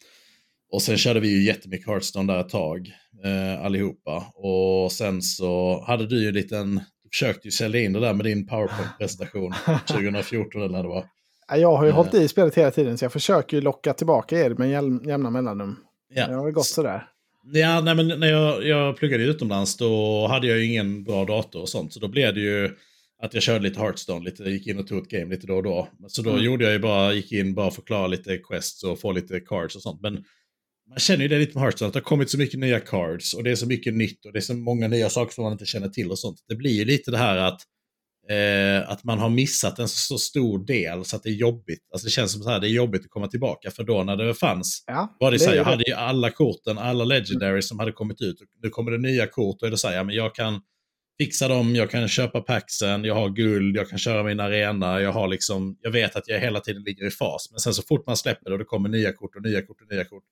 Och 0.73 0.83
sen 0.83 0.97
körde 0.97 1.21
vi 1.21 1.29
ju 1.29 1.43
jättemycket 1.43 1.87
Hearthstone 1.87 2.33
där 2.33 2.41
ett 2.41 2.49
tag, 2.49 2.93
eh, 3.25 3.65
allihopa. 3.65 4.27
Och 4.35 4.93
sen 4.93 5.23
så 5.23 5.85
hade 5.87 6.07
du 6.07 6.23
ju 6.23 6.29
en 6.29 6.35
liten, 6.35 6.81
försökte 7.13 7.49
ju 7.49 7.53
sälja 7.53 7.81
in 7.81 7.93
det 7.93 8.01
där 8.01 8.15
med 8.15 8.27
din 8.27 8.47
PowerPoint-presentation 8.47 9.53
2014 9.89 10.63
eller 10.63 10.73
när 10.73 10.83
det 10.83 10.89
var. 10.89 11.05
Ja, 11.49 11.57
Jag 11.57 11.77
har 11.77 11.85
ju 11.85 11.91
Eh. 11.91 11.97
hållit 11.97 12.15
i 12.15 12.29
spelet 12.29 12.55
hela 12.55 12.71
tiden 12.71 12.99
så 12.99 13.05
jag 13.05 13.13
försöker 13.13 13.57
ju 13.57 13.61
locka 13.61 13.93
tillbaka 13.95 14.39
er 14.39 14.51
med 14.51 14.69
jäm- 14.71 15.09
jämna 15.09 15.31
mellanrum. 15.31 15.77
Ja. 16.15 16.27
Det 16.27 16.35
har 16.35 16.45
väl 16.45 16.53
gått 16.53 16.67
sådär. 16.67 17.07
Ja, 17.53 17.81
nej, 17.81 17.95
men 17.95 18.09
när 18.09 18.27
jag, 18.27 18.65
jag 18.67 18.97
pluggade 18.97 19.25
utomlands 19.25 19.77
då 19.77 20.27
hade 20.31 20.47
jag 20.47 20.59
ju 20.59 20.65
ingen 20.67 21.05
bra 21.05 21.25
dator 21.25 21.61
och 21.61 21.69
sånt. 21.69 21.93
Så 21.93 22.01
då 22.01 22.09
blev 22.09 22.35
det 22.35 22.41
ju 22.41 22.71
att 23.23 23.35
jag 23.35 23.43
körde 23.43 23.61
lite 23.65 23.81
Hearthstone, 23.81 24.25
lite, 24.25 24.43
gick 24.43 24.67
in 24.67 24.79
och 24.79 24.87
tog 24.87 24.99
ett 25.03 25.09
game 25.09 25.35
lite 25.35 25.47
då 25.47 25.55
och 25.57 25.63
då. 25.63 25.89
Så 26.09 26.23
då 26.23 26.31
Mm. 26.31 26.43
gjorde 26.45 26.65
jag 26.65 26.73
ju 26.73 26.79
bara, 26.79 27.13
gick 27.13 27.33
in 27.33 27.55
bara 27.55 27.71
förklara 27.71 28.07
lite 28.07 28.39
quests 28.39 28.85
och 28.85 29.01
få 29.01 29.13
lite 29.13 29.41
cards 29.41 29.77
och 29.77 29.83
sånt. 29.83 30.01
Men 30.03 30.25
man 30.89 30.99
känner 30.99 31.23
ju 31.23 31.29
det 31.29 31.39
lite 31.39 31.55
med 31.55 31.63
Hearthstone, 31.63 31.87
att 31.87 31.93
det 31.93 31.99
har 31.99 32.05
kommit 32.05 32.31
så 32.31 32.39
mycket 32.39 32.61
nya 32.61 32.81
cards 32.81 33.35
och 33.35 33.45
det 33.45 33.51
är 33.51 33.55
så 33.55 33.67
mycket 33.67 33.95
nytt 33.95 34.27
och 34.27 34.33
det 34.33 34.39
är 34.39 34.41
så 34.41 34.55
många 34.55 34.89
nya 34.89 35.11
saker 35.11 35.35
som 35.35 35.45
man 35.45 35.53
inte 35.53 35.67
känner 35.67 35.89
till 35.89 36.11
och 36.11 36.19
sånt. 36.19 36.39
Det 36.49 36.55
blir 36.55 36.73
ju 36.73 36.85
lite 36.85 37.11
det 37.11 37.19
här 37.19 37.37
att 37.37 37.61
Eh, 38.31 38.91
att 38.91 39.05
man 39.05 39.19
har 39.19 39.29
missat 39.29 39.79
en 39.79 39.89
så, 39.89 39.97
så 39.97 40.19
stor 40.19 40.67
del 40.67 41.05
så 41.05 41.17
att 41.17 41.23
det 41.23 41.29
är 41.29 41.35
jobbigt. 41.35 41.89
Alltså 41.93 42.07
det 42.07 42.11
känns 42.11 42.33
som 42.33 42.43
så 42.43 42.51
här, 42.51 42.61
det 42.61 42.69
är 42.69 42.71
jobbigt 42.71 43.05
att 43.05 43.11
komma 43.11 43.29
tillbaka. 43.29 43.71
För 43.71 43.85
då 43.85 44.05
när 44.05 44.17
det 44.17 44.35
fanns 44.35 44.85
Ja, 44.87 45.17
var 45.21 45.31
det 45.31 45.39
så 45.39 45.45
här, 45.45 45.53
är 45.53 45.57
jag 45.57 45.65
hade 45.65 45.85
ju 45.87 45.93
alla 45.93 46.31
korten, 46.31 46.79
alla 46.79 47.05
legendaries 47.05 47.69
som 47.69 47.79
hade 47.79 47.93
kommit 47.93 48.21
ut. 48.21 48.37
Nu 48.63 48.71
kommer 48.71 48.91
det 48.91 48.99
nya 48.99 49.27
kort 49.27 49.63
och 49.63 49.69
är 49.69 49.71
det 49.71 49.79
så 49.79 49.89
här, 49.89 49.97
ja, 49.97 50.05
men 50.05 50.15
jag 50.15 50.35
kan 50.35 50.61
fixa 51.19 51.49
dem, 51.49 51.77
jag 51.77 51.91
kan 51.91 52.09
köpa 52.09 52.41
paxen, 52.41 53.05
jag 53.05 53.15
har 53.15 53.29
guld, 53.29 53.77
jag 53.77 53.89
kan 53.89 53.99
köra 53.99 54.23
min 54.23 54.41
arena, 54.41 55.01
jag 55.01 55.13
har 55.13 55.29
liksom, 55.29 55.79
jag 55.81 55.91
vet 55.91 56.17
att 56.17 56.29
jag 56.29 56.41
hela 56.41 56.61
tiden 56.61 56.83
ligger 56.83 57.07
i 57.07 57.11
fas. 57.11 57.49
Men 57.51 57.61
sen 57.61 57.75
så 57.75 57.83
fort 57.83 58.07
man 58.07 58.17
släpper 58.17 58.51
det 58.51 58.53
och 58.53 58.59
det 58.59 58.65
kommer 58.65 58.89
nya 58.89 59.13
kort 59.13 59.37
och 59.37 59.43
nya 59.43 59.63
kort 59.63 59.81
och 59.81 59.93
nya 59.95 60.05
kort, 60.05 60.25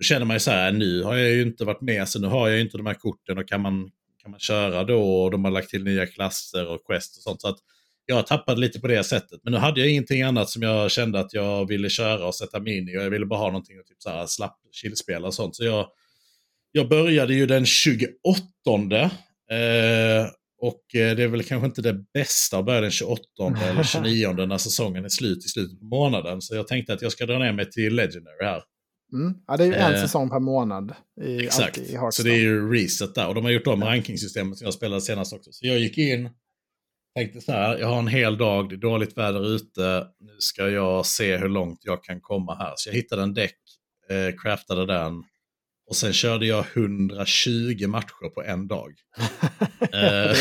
då 0.00 0.04
känner 0.04 0.26
man 0.26 0.36
ju 0.36 0.40
så 0.40 0.50
här, 0.50 0.72
nu 0.72 1.02
har 1.02 1.16
jag 1.16 1.30
ju 1.30 1.42
inte 1.42 1.64
varit 1.64 1.80
med, 1.80 2.08
så 2.08 2.20
nu 2.20 2.26
har 2.26 2.48
jag 2.48 2.56
ju 2.56 2.62
inte 2.62 2.76
de 2.76 2.86
här 2.86 2.94
korten 2.94 3.38
och 3.38 3.48
kan 3.48 3.60
man, 3.60 3.90
kan 4.22 4.30
man 4.30 4.40
köra 4.40 4.84
då 4.84 5.22
och 5.22 5.30
de 5.30 5.44
har 5.44 5.50
lagt 5.50 5.70
till 5.70 5.84
nya 5.84 6.06
klasser 6.06 6.66
och 6.68 6.86
quest 6.86 7.16
och 7.16 7.22
sånt. 7.22 7.40
Så 7.40 7.48
att 7.48 7.58
jag 8.06 8.26
tappade 8.26 8.60
lite 8.60 8.80
på 8.80 8.86
det 8.86 9.04
sättet. 9.04 9.40
Men 9.44 9.52
nu 9.52 9.58
hade 9.58 9.80
jag 9.80 9.90
ingenting 9.90 10.22
annat 10.22 10.50
som 10.50 10.62
jag 10.62 10.90
kände 10.90 11.20
att 11.20 11.32
jag 11.32 11.68
ville 11.68 11.90
köra 11.90 12.26
och 12.26 12.34
sätta 12.34 12.60
mig 12.60 12.78
in 12.78 12.88
i 12.88 12.92
jag 12.92 13.10
ville 13.10 13.26
bara 13.26 13.38
ha 13.38 13.46
någonting 13.46 13.78
att 13.78 13.86
typ 13.86 14.02
så 14.02 14.10
här 14.10 14.26
slapp 14.26 14.58
chillspela 14.72 15.26
och 15.26 15.34
sånt. 15.34 15.56
Så 15.56 15.64
jag, 15.64 15.86
jag 16.72 16.88
började 16.88 17.34
ju 17.34 17.46
den 17.46 17.66
28 17.66 18.10
Eh, 19.50 20.26
och 20.60 20.94
eh, 20.94 21.16
det 21.16 21.22
är 21.22 21.28
väl 21.28 21.42
kanske 21.42 21.66
inte 21.66 21.82
det 21.82 22.04
bästa 22.14 22.58
att 22.58 22.64
börja 22.64 22.80
den 22.80 22.90
28 22.90 23.22
eller 23.70 23.82
29 24.04 24.32
när 24.32 24.58
säsongen 24.58 25.04
är 25.04 25.08
slut 25.08 25.44
i 25.44 25.48
slutet 25.48 25.78
på 25.78 25.84
månaden. 25.84 26.42
Så 26.42 26.54
jag 26.54 26.66
tänkte 26.68 26.92
att 26.92 27.02
jag 27.02 27.12
ska 27.12 27.26
dra 27.26 27.38
ner 27.38 27.52
mig 27.52 27.70
till 27.70 27.94
Legendary 27.94 28.44
här. 28.44 28.62
Mm. 29.12 29.34
Ja, 29.46 29.56
det 29.56 29.64
är 29.64 29.66
ju 29.66 29.74
en 29.74 29.94
eh, 29.94 30.00
säsong 30.00 30.30
per 30.30 30.40
månad. 30.40 30.94
I, 31.22 31.44
exakt, 31.44 31.78
i 31.78 31.98
så 32.10 32.22
det 32.22 32.30
är 32.30 32.38
ju 32.40 32.72
reset 32.72 33.14
där. 33.14 33.28
Och 33.28 33.34
de 33.34 33.44
har 33.44 33.50
gjort 33.50 33.66
om 33.66 33.84
rankingsystemet 33.84 34.58
som 34.58 34.64
jag 34.64 34.74
spelade 34.74 35.00
senast 35.00 35.32
också. 35.32 35.52
Så 35.52 35.66
jag 35.66 35.78
gick 35.78 35.98
in, 35.98 36.30
tänkte 37.14 37.40
så 37.40 37.52
här, 37.52 37.78
jag 37.78 37.86
har 37.86 37.98
en 37.98 38.08
hel 38.08 38.38
dag, 38.38 38.68
det 38.68 38.74
är 38.74 38.76
dåligt 38.76 39.18
väder 39.18 39.54
ute, 39.54 40.06
nu 40.20 40.36
ska 40.38 40.68
jag 40.68 41.06
se 41.06 41.36
hur 41.36 41.48
långt 41.48 41.78
jag 41.82 42.04
kan 42.04 42.20
komma 42.20 42.54
här. 42.54 42.72
Så 42.76 42.88
jag 42.88 42.94
hittade 42.94 43.22
en 43.22 43.34
däck, 43.34 43.58
eh, 44.10 44.36
craftade 44.42 44.86
den, 44.86 45.22
och 45.90 45.96
sen 45.96 46.12
körde 46.12 46.46
jag 46.46 46.64
120 46.74 47.86
matcher 47.88 48.28
på 48.34 48.42
en 48.42 48.68
dag. 48.68 48.92
Eh. 49.92 50.36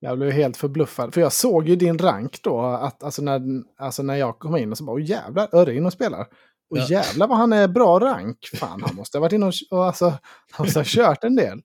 jag 0.00 0.18
blev 0.18 0.30
helt 0.30 0.56
förbluffad. 0.56 1.14
För 1.14 1.20
jag 1.20 1.32
såg 1.32 1.68
ju 1.68 1.76
din 1.76 1.98
rank 1.98 2.42
då, 2.42 2.60
att, 2.60 3.02
alltså, 3.02 3.22
när, 3.22 3.40
alltså 3.78 4.02
när 4.02 4.14
jag 4.14 4.38
kom 4.38 4.56
in 4.56 4.70
och 4.70 4.78
så 4.78 4.84
bara, 4.84 4.96
oh, 4.96 5.02
jävlar, 5.02 5.48
Örre 5.52 5.74
in 5.74 5.86
och 5.86 5.92
spelar. 5.92 6.26
Och 6.70 6.78
ja. 6.78 6.86
jävlar 6.88 7.26
vad 7.26 7.38
han 7.38 7.52
är 7.52 7.68
bra 7.68 7.98
rank. 7.98 8.38
Fan, 8.54 8.82
han 8.82 8.94
måste 8.94 9.18
ha 9.18 9.20
varit 9.20 9.32
inne 9.32 9.46
och, 9.46 9.54
och 9.70 9.84
alltså, 9.84 10.14
han 10.50 10.66
måste 10.66 10.78
ha 10.78 10.84
kört 10.86 11.24
en 11.24 11.36
del. 11.36 11.62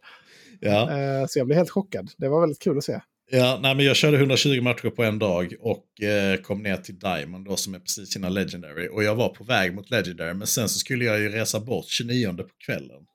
Ja. 0.59 0.81
Uh, 0.81 1.27
så 1.27 1.39
jag 1.39 1.47
blev 1.47 1.57
helt 1.57 1.69
chockad. 1.69 2.09
Det 2.17 2.27
var 2.29 2.39
väldigt 2.39 2.61
kul 2.61 2.77
att 2.77 2.83
se. 2.83 2.99
Ja, 3.31 3.59
nej, 3.61 3.75
men 3.75 3.85
jag 3.85 3.95
körde 3.95 4.17
120 4.17 4.61
matcher 4.61 4.89
på 4.89 5.03
en 5.03 5.19
dag 5.19 5.53
och 5.59 6.01
eh, 6.01 6.37
kom 6.37 6.63
ner 6.63 6.77
till 6.77 6.99
Diamond 6.99 7.45
då 7.45 7.55
som 7.55 7.75
är 7.75 7.79
precis 7.79 8.15
innan 8.15 8.33
Legendary. 8.33 8.87
Och 8.87 9.03
jag 9.03 9.15
var 9.15 9.29
på 9.29 9.43
väg 9.43 9.75
mot 9.75 9.89
Legendary 9.89 10.33
men 10.33 10.47
sen 10.47 10.69
så 10.69 10.79
skulle 10.79 11.05
jag 11.05 11.19
ju 11.19 11.29
resa 11.29 11.59
bort 11.59 11.85
29 11.87 12.33
på 12.37 12.53
kvällen. 12.65 13.05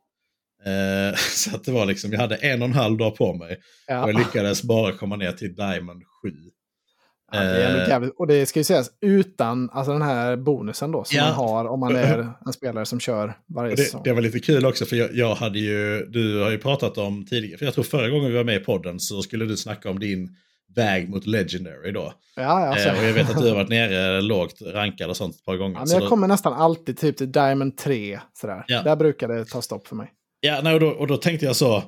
Eh, 0.65 1.17
så 1.35 1.57
att 1.57 1.65
det 1.65 1.73
var 1.73 1.87
liksom, 1.87 2.13
jag 2.13 2.21
hade 2.21 2.37
en 2.37 2.63
och 2.63 2.69
en 2.69 2.75
halv 2.75 2.99
dag 2.99 3.17
på 3.17 3.35
mig. 3.35 3.61
Ja. 3.87 4.03
Och 4.03 4.09
jag 4.09 4.19
lyckades 4.19 4.63
bara 4.63 4.93
komma 4.93 5.17
ner 5.17 5.33
till 5.33 5.55
Diamond 5.55 6.03
7. 6.23 6.31
Ja, 7.33 7.41
det 7.41 7.65
är 7.65 8.03
eh, 8.03 8.09
och 8.09 8.27
det 8.27 8.47
ska 8.47 8.61
ju 8.61 8.65
sägas 8.65 8.91
utan 9.01 9.71
alltså 9.73 9.93
den 9.93 10.03
här 10.03 10.37
bonusen 10.37 10.93
då 10.93 11.05
som 11.05 11.17
ja. 11.17 11.25
man 11.25 11.35
har 11.35 11.65
om 11.65 11.81
man 11.81 11.97
är 11.97 12.33
en 12.47 12.53
spelare 12.53 12.87
som 12.87 13.01
kör 13.01 13.35
varje 13.47 13.75
det, 13.75 13.83
säsong. 13.83 14.01
Det 14.05 14.13
var 14.13 14.21
lite 14.21 14.41
kul 14.41 14.67
också 14.67 14.85
för 14.85 14.97
jag, 14.97 15.15
jag, 15.15 15.35
hade 15.35 15.59
ju, 15.59 16.07
du 16.07 16.43
har 16.43 16.51
ju 16.51 16.59
pratat 16.59 16.99
om 16.99 17.27
tidigare, 17.27 17.59
för 17.59 17.65
jag 17.65 17.75
tror 17.75 17.85
förra 17.85 18.09
gången 18.09 18.31
vi 18.31 18.37
var 18.37 18.45
med 18.45 18.57
i 18.57 18.65
podden 18.65 19.01
så 19.01 19.23
skulle 19.23 19.45
du 19.45 19.57
snacka 19.57 19.91
om 19.91 19.99
din 19.99 20.37
väg 20.75 21.09
mot 21.09 21.27
Legendary 21.27 21.93
då. 21.93 22.13
Ja, 22.37 22.43
alltså. 22.43 22.89
eh, 22.89 22.99
och 22.99 23.05
jag 23.05 23.13
vet 23.13 23.31
att 23.31 23.43
du 23.43 23.49
har 23.49 23.55
varit 23.55 23.69
nere 23.69 24.21
lågt 24.21 24.63
rankad 24.63 25.11
och 25.11 25.17
sånt 25.17 25.35
ett 25.35 25.45
par 25.45 25.57
gånger. 25.57 25.75
Ja, 25.75 25.81
men 25.81 25.93
jag 25.93 26.03
då... 26.03 26.09
kommer 26.09 26.29
nästan 26.29 26.53
alltid 26.53 26.99
typ 26.99 27.17
till 27.17 27.33
Diamond 27.33 27.77
3. 27.77 28.21
Sådär. 28.33 28.65
Ja. 28.67 28.83
Där 28.83 28.97
brukar 28.97 29.29
det 29.29 29.45
ta 29.45 29.63
stopp 29.63 29.87
för 29.87 29.97
mig. 29.97 30.13
Ja, 30.41 30.61
nej, 30.63 30.75
och, 30.75 30.81
då, 30.81 30.89
och 30.89 31.07
då 31.07 31.17
tänkte 31.17 31.47
jag 31.47 31.57
så. 31.57 31.83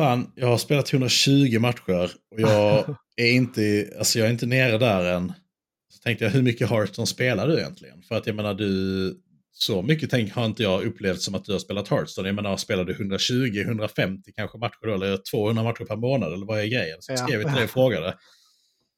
Fan, 0.00 0.32
jag 0.34 0.46
har 0.46 0.58
spelat 0.58 0.92
120 0.92 1.58
matcher 1.60 2.10
och 2.30 2.40
jag 2.40 2.96
är 3.16 3.32
inte, 3.32 3.90
alltså 3.98 4.18
jag 4.18 4.28
är 4.28 4.32
inte 4.32 4.46
nere 4.46 4.78
där 4.78 5.04
än. 5.04 5.32
Så 5.88 6.02
tänkte 6.02 6.24
jag, 6.24 6.32
hur 6.32 6.42
mycket 6.42 6.70
Hearthstone 6.70 7.06
spelar 7.06 7.48
du 7.48 7.58
egentligen? 7.58 8.02
För 8.02 8.14
att 8.14 8.26
jag 8.26 8.36
menar, 8.36 8.54
du, 8.54 9.20
så 9.52 9.82
mycket 9.82 10.10
tänk, 10.10 10.32
har 10.32 10.46
inte 10.46 10.62
jag 10.62 10.82
upplevt 10.82 11.20
som 11.20 11.34
att 11.34 11.44
du 11.44 11.52
har 11.52 11.58
spelat 11.58 11.88
Hearthstone. 11.88 12.28
Jag 12.28 12.34
menar, 12.34 12.56
spelar 12.56 12.84
du 12.84 12.92
120, 12.92 13.60
150 13.60 14.32
kanske 14.36 14.58
matcher 14.58 14.86
då, 14.86 14.94
eller 14.94 15.18
200 15.30 15.62
matcher 15.62 15.84
per 15.84 15.96
månad, 15.96 16.32
eller 16.32 16.46
vad 16.46 16.60
är 16.60 16.66
grejen? 16.66 16.96
Så 17.00 17.12
jag 17.12 17.18
skrev 17.18 17.42
till 17.42 17.54
dig 17.54 17.64
och 17.64 17.70
frågade. 17.80 18.14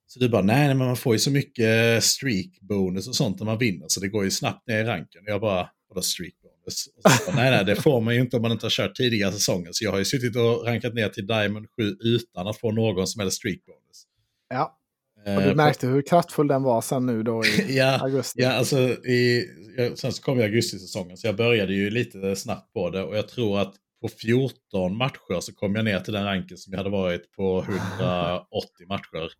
Så 0.06 0.20
du 0.20 0.28
bara, 0.28 0.42
nej, 0.42 0.68
men 0.68 0.78
man 0.78 0.96
får 0.96 1.14
ju 1.14 1.18
så 1.18 1.30
mycket 1.30 2.04
streak-bonus 2.04 3.08
och 3.08 3.16
sånt 3.16 3.38
när 3.38 3.46
man 3.46 3.58
vinner, 3.58 3.86
så 3.88 4.00
det 4.00 4.08
går 4.08 4.24
ju 4.24 4.30
snabbt 4.30 4.66
ner 4.66 4.80
i 4.80 4.84
ranken. 4.84 5.22
Jag 5.26 5.40
bara, 5.40 5.68
vadå 5.88 6.02
streak 6.02 6.34
så, 6.70 6.90
nej, 7.34 7.50
nej, 7.50 7.64
det 7.64 7.76
får 7.76 8.00
man 8.00 8.14
ju 8.14 8.20
inte 8.20 8.36
om 8.36 8.42
man 8.42 8.52
inte 8.52 8.66
har 8.66 8.70
kört 8.70 8.94
tidigare 8.94 9.32
säsonger. 9.32 9.68
Så 9.72 9.84
jag 9.84 9.90
har 9.90 9.98
ju 9.98 10.04
suttit 10.04 10.36
och 10.36 10.66
rankat 10.66 10.94
ner 10.94 11.08
till 11.08 11.26
Diamond 11.26 11.66
7 11.76 11.96
utan 12.00 12.46
att 12.46 12.56
få 12.56 12.72
någon 12.72 13.06
som 13.06 13.20
helst 13.20 13.36
streak 13.36 13.64
bonus. 13.66 14.06
Ja, 14.48 14.80
och 15.26 15.42
du 15.42 15.48
eh, 15.48 15.54
märkte 15.54 15.86
hur 15.86 16.02
kraftfull 16.02 16.48
den 16.48 16.62
var 16.62 16.80
sen 16.80 17.06
nu 17.06 17.22
då 17.22 17.44
i 17.44 17.64
ja, 17.76 17.98
augusti. 17.98 18.42
Ja, 18.42 18.52
alltså 18.52 18.78
i, 18.90 19.46
sen 19.94 20.12
så 20.12 20.22
kom 20.22 20.38
ju 20.38 20.44
augustisäsongen 20.44 21.16
så 21.16 21.26
jag 21.26 21.36
började 21.36 21.74
ju 21.74 21.90
lite 21.90 22.36
snabbt 22.36 22.72
på 22.72 22.90
det 22.90 23.02
och 23.02 23.16
jag 23.16 23.28
tror 23.28 23.60
att 23.60 23.74
på 24.00 24.08
14 24.08 24.96
matcher 24.96 25.40
så 25.40 25.54
kom 25.54 25.74
jag 25.74 25.84
ner 25.84 26.00
till 26.00 26.12
den 26.12 26.24
ranken 26.24 26.56
som 26.56 26.72
jag 26.72 26.78
hade 26.78 26.90
varit 26.90 27.32
på 27.32 27.66
180 27.98 28.86
matcher. 28.88 29.30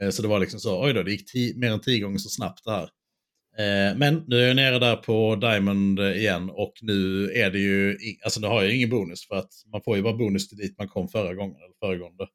Eh, 0.00 0.10
så 0.10 0.22
det 0.22 0.28
var 0.28 0.38
liksom 0.38 0.60
så, 0.60 0.84
oj 0.84 0.92
då, 0.92 1.02
det 1.02 1.10
gick 1.10 1.32
tio, 1.32 1.58
mer 1.58 1.72
än 1.72 1.80
tio 1.80 2.00
gånger 2.00 2.18
så 2.18 2.28
snabbt 2.28 2.64
det 2.64 2.70
här. 2.70 2.88
Eh, 3.58 3.96
men 3.96 4.24
nu 4.26 4.40
är 4.40 4.46
jag 4.46 4.56
nere 4.56 4.78
där 4.78 4.96
på 4.96 5.36
Diamond 5.36 6.00
igen 6.00 6.50
och 6.50 6.72
nu 6.80 7.30
är 7.32 7.50
det 7.50 7.58
ju, 7.58 7.98
alltså 8.24 8.40
nu 8.40 8.46
har 8.46 8.62
jag 8.62 8.74
ingen 8.74 8.90
bonus 8.90 9.28
för 9.28 9.34
att 9.34 9.50
man 9.72 9.82
får 9.82 9.96
ju 9.96 10.02
bara 10.02 10.16
bonus 10.16 10.48
till 10.48 10.58
dit 10.58 10.78
man 10.78 10.88
kom 10.88 11.08
förra 11.08 11.34
gången, 11.34 11.56
eller 11.56 11.74
föregående 11.80 12.26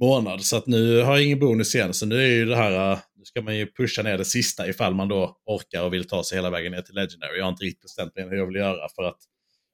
månad. 0.00 0.44
Så 0.44 0.56
att 0.56 0.66
nu 0.66 1.00
har 1.02 1.12
jag 1.12 1.24
ingen 1.24 1.38
bonus 1.38 1.74
igen, 1.74 1.94
så 1.94 2.06
nu 2.06 2.16
är 2.16 2.28
ju 2.28 2.44
det 2.44 2.56
här, 2.56 2.92
eh, 2.92 2.98
nu 3.16 3.24
ska 3.24 3.42
man 3.42 3.56
ju 3.56 3.66
pusha 3.72 4.02
ner 4.02 4.18
det 4.18 4.24
sista 4.24 4.68
ifall 4.68 4.94
man 4.94 5.08
då 5.08 5.36
orkar 5.46 5.82
och 5.82 5.92
vill 5.92 6.08
ta 6.08 6.24
sig 6.24 6.38
hela 6.38 6.50
vägen 6.50 6.72
ner 6.72 6.82
till 6.82 6.94
Legendary. 6.94 7.38
Jag 7.38 7.44
har 7.44 7.50
inte 7.52 7.64
riktigt 7.64 7.82
bestämt 7.82 8.16
mig 8.16 8.28
hur 8.28 8.36
jag 8.36 8.46
vill 8.46 8.56
göra 8.56 8.88
för 8.96 9.02
att 9.02 9.18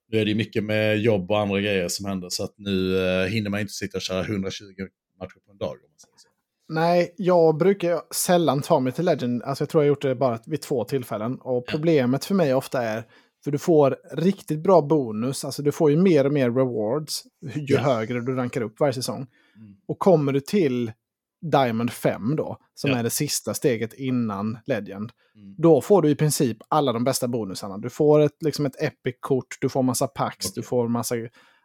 nu 0.08 0.18
är 0.20 0.24
det 0.24 0.34
mycket 0.34 0.64
med 0.64 0.98
jobb 0.98 1.30
och 1.30 1.38
andra 1.38 1.60
grejer 1.60 1.88
som 1.88 2.06
händer 2.06 2.28
så 2.28 2.44
att 2.44 2.54
nu 2.56 2.98
eh, 2.98 3.26
hinner 3.26 3.50
man 3.50 3.60
inte 3.60 3.72
sitta 3.72 3.98
och 3.98 4.02
köra 4.02 4.20
120 4.20 4.64
matcher 5.18 5.38
på 5.46 5.50
en 5.52 5.58
dag. 5.58 5.76
Om 5.84 5.90
man 5.90 5.98
säger 5.98 6.16
så. 6.16 6.28
Nej, 6.68 7.14
jag 7.16 7.56
brukar 7.56 8.00
sällan 8.14 8.62
ta 8.62 8.80
mig 8.80 8.92
till 8.92 9.04
Legend. 9.04 9.42
Alltså 9.42 9.62
jag 9.62 9.68
tror 9.68 9.82
jag 9.84 9.88
gjort 9.88 10.02
det 10.02 10.14
bara 10.14 10.38
vid 10.46 10.62
två 10.62 10.84
tillfällen. 10.84 11.38
Och 11.40 11.66
problemet 11.66 12.24
för 12.24 12.34
mig 12.34 12.54
ofta 12.54 12.82
är, 12.82 13.04
för 13.44 13.50
du 13.50 13.58
får 13.58 13.96
riktigt 14.12 14.62
bra 14.62 14.82
bonus, 14.82 15.44
alltså 15.44 15.62
du 15.62 15.72
får 15.72 15.90
ju 15.90 15.96
mer 15.96 16.24
och 16.24 16.32
mer 16.32 16.50
rewards 16.50 17.24
ju 17.54 17.74
ja. 17.74 17.80
högre 17.80 18.20
du 18.20 18.36
rankar 18.36 18.60
upp 18.60 18.80
varje 18.80 18.92
säsong. 18.92 19.26
Mm. 19.56 19.76
Och 19.88 19.98
kommer 19.98 20.32
du 20.32 20.40
till 20.40 20.92
Diamond 21.40 21.90
5 21.90 22.36
då, 22.36 22.56
som 22.74 22.90
ja. 22.90 22.98
är 22.98 23.02
det 23.02 23.10
sista 23.10 23.54
steget 23.54 23.94
innan 23.94 24.58
Legend, 24.66 25.12
mm. 25.34 25.54
då 25.58 25.80
får 25.80 26.02
du 26.02 26.10
i 26.10 26.16
princip 26.16 26.58
alla 26.68 26.92
de 26.92 27.04
bästa 27.04 27.28
bonusarna. 27.28 27.78
Du 27.78 27.90
får 27.90 28.20
ett, 28.20 28.42
liksom 28.44 28.66
ett 28.66 28.82
epic-kort, 28.82 29.56
du 29.60 29.68
får 29.68 29.82
massa 29.82 30.06
packs, 30.06 30.46
okay. 30.46 30.52
du 30.54 30.62
får 30.62 30.88
massa 30.88 31.14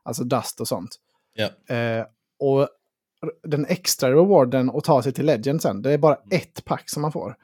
alltså 0.03 0.23
dust 0.23 0.61
och 0.61 0.67
sånt. 0.67 0.95
Ja. 1.33 1.75
Eh, 1.75 2.05
och 2.39 2.67
den 3.43 3.65
extra 3.65 4.11
rewarden 4.11 4.69
att 4.69 4.83
ta 4.83 5.03
sig 5.03 5.13
till 5.13 5.25
Legend 5.25 5.61
sen, 5.61 5.81
det 5.81 5.91
är 5.91 5.97
bara 5.97 6.15
mm. 6.15 6.27
ett 6.31 6.65
pack 6.65 6.89
som 6.89 7.01
man 7.01 7.11
får. 7.11 7.35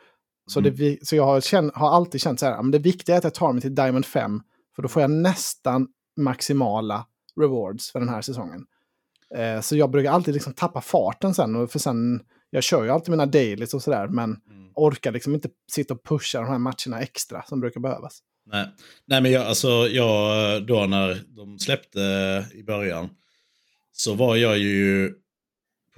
Så, 0.50 0.60
mm. 0.60 0.76
det, 0.76 1.08
så 1.08 1.16
jag 1.16 1.26
har, 1.26 1.42
känn, 1.42 1.72
har, 1.74 1.90
alltid 1.90 2.22
känt 2.22 2.40
så 2.40 2.46
här, 2.46 2.62
men 2.62 2.72
det 2.72 2.80
viktiga 2.80 3.16
är 3.16 3.18
att 3.18 3.24
jag 3.24 3.34
tar 3.34 3.54
mig 3.54 3.62
till 3.62 3.76
Diamond 3.76 4.06
5, 4.06 4.42
för 4.76 4.82
då 4.82 4.88
får 4.88 5.02
jag 5.02 5.12
nästan 5.12 5.88
maximala 6.18 7.06
rewards 7.42 7.92
för 7.92 8.00
den 8.00 8.10
här 8.10 8.22
säsongen. 8.22 8.66
Eh, 9.36 9.62
så 9.62 9.78
jag 9.78 9.92
brukar 9.92 10.12
alltid 10.12 10.34
liksom 10.34 10.54
tappa 10.54 10.82
farten 10.82 11.34
sen, 11.34 11.68
för 11.68 11.80
sen, 11.80 12.22
jag 12.50 12.64
kör 12.64 12.84
ju 12.84 12.90
alltid 12.90 13.12
mina 13.12 13.26
dailies 13.26 13.74
och 13.74 13.84
sådär, 13.84 14.08
men 14.08 14.24
mm. 14.24 14.72
orkar 14.76 15.12
liksom 15.12 15.34
inte 15.34 15.50
sitta 15.72 15.94
och 15.94 16.04
pusha 16.04 16.40
de 16.40 16.48
här 16.48 16.60
matcherna 16.60 17.02
extra 17.02 17.44
som 17.44 17.60
brukar 17.60 17.82
behövas. 17.82 18.20
Nej, 18.46 18.68
Nej 19.06 19.22
men 19.22 19.32
jag, 19.32 19.46
alltså, 19.46 19.68
jag, 19.68 20.66
då 20.66 20.86
när 20.86 21.22
de 21.28 21.60
släppte 21.60 22.00
i 22.54 22.64
början, 22.64 23.10
så 23.92 24.14
var 24.14 24.36
jag 24.36 24.58
ju 24.58 25.14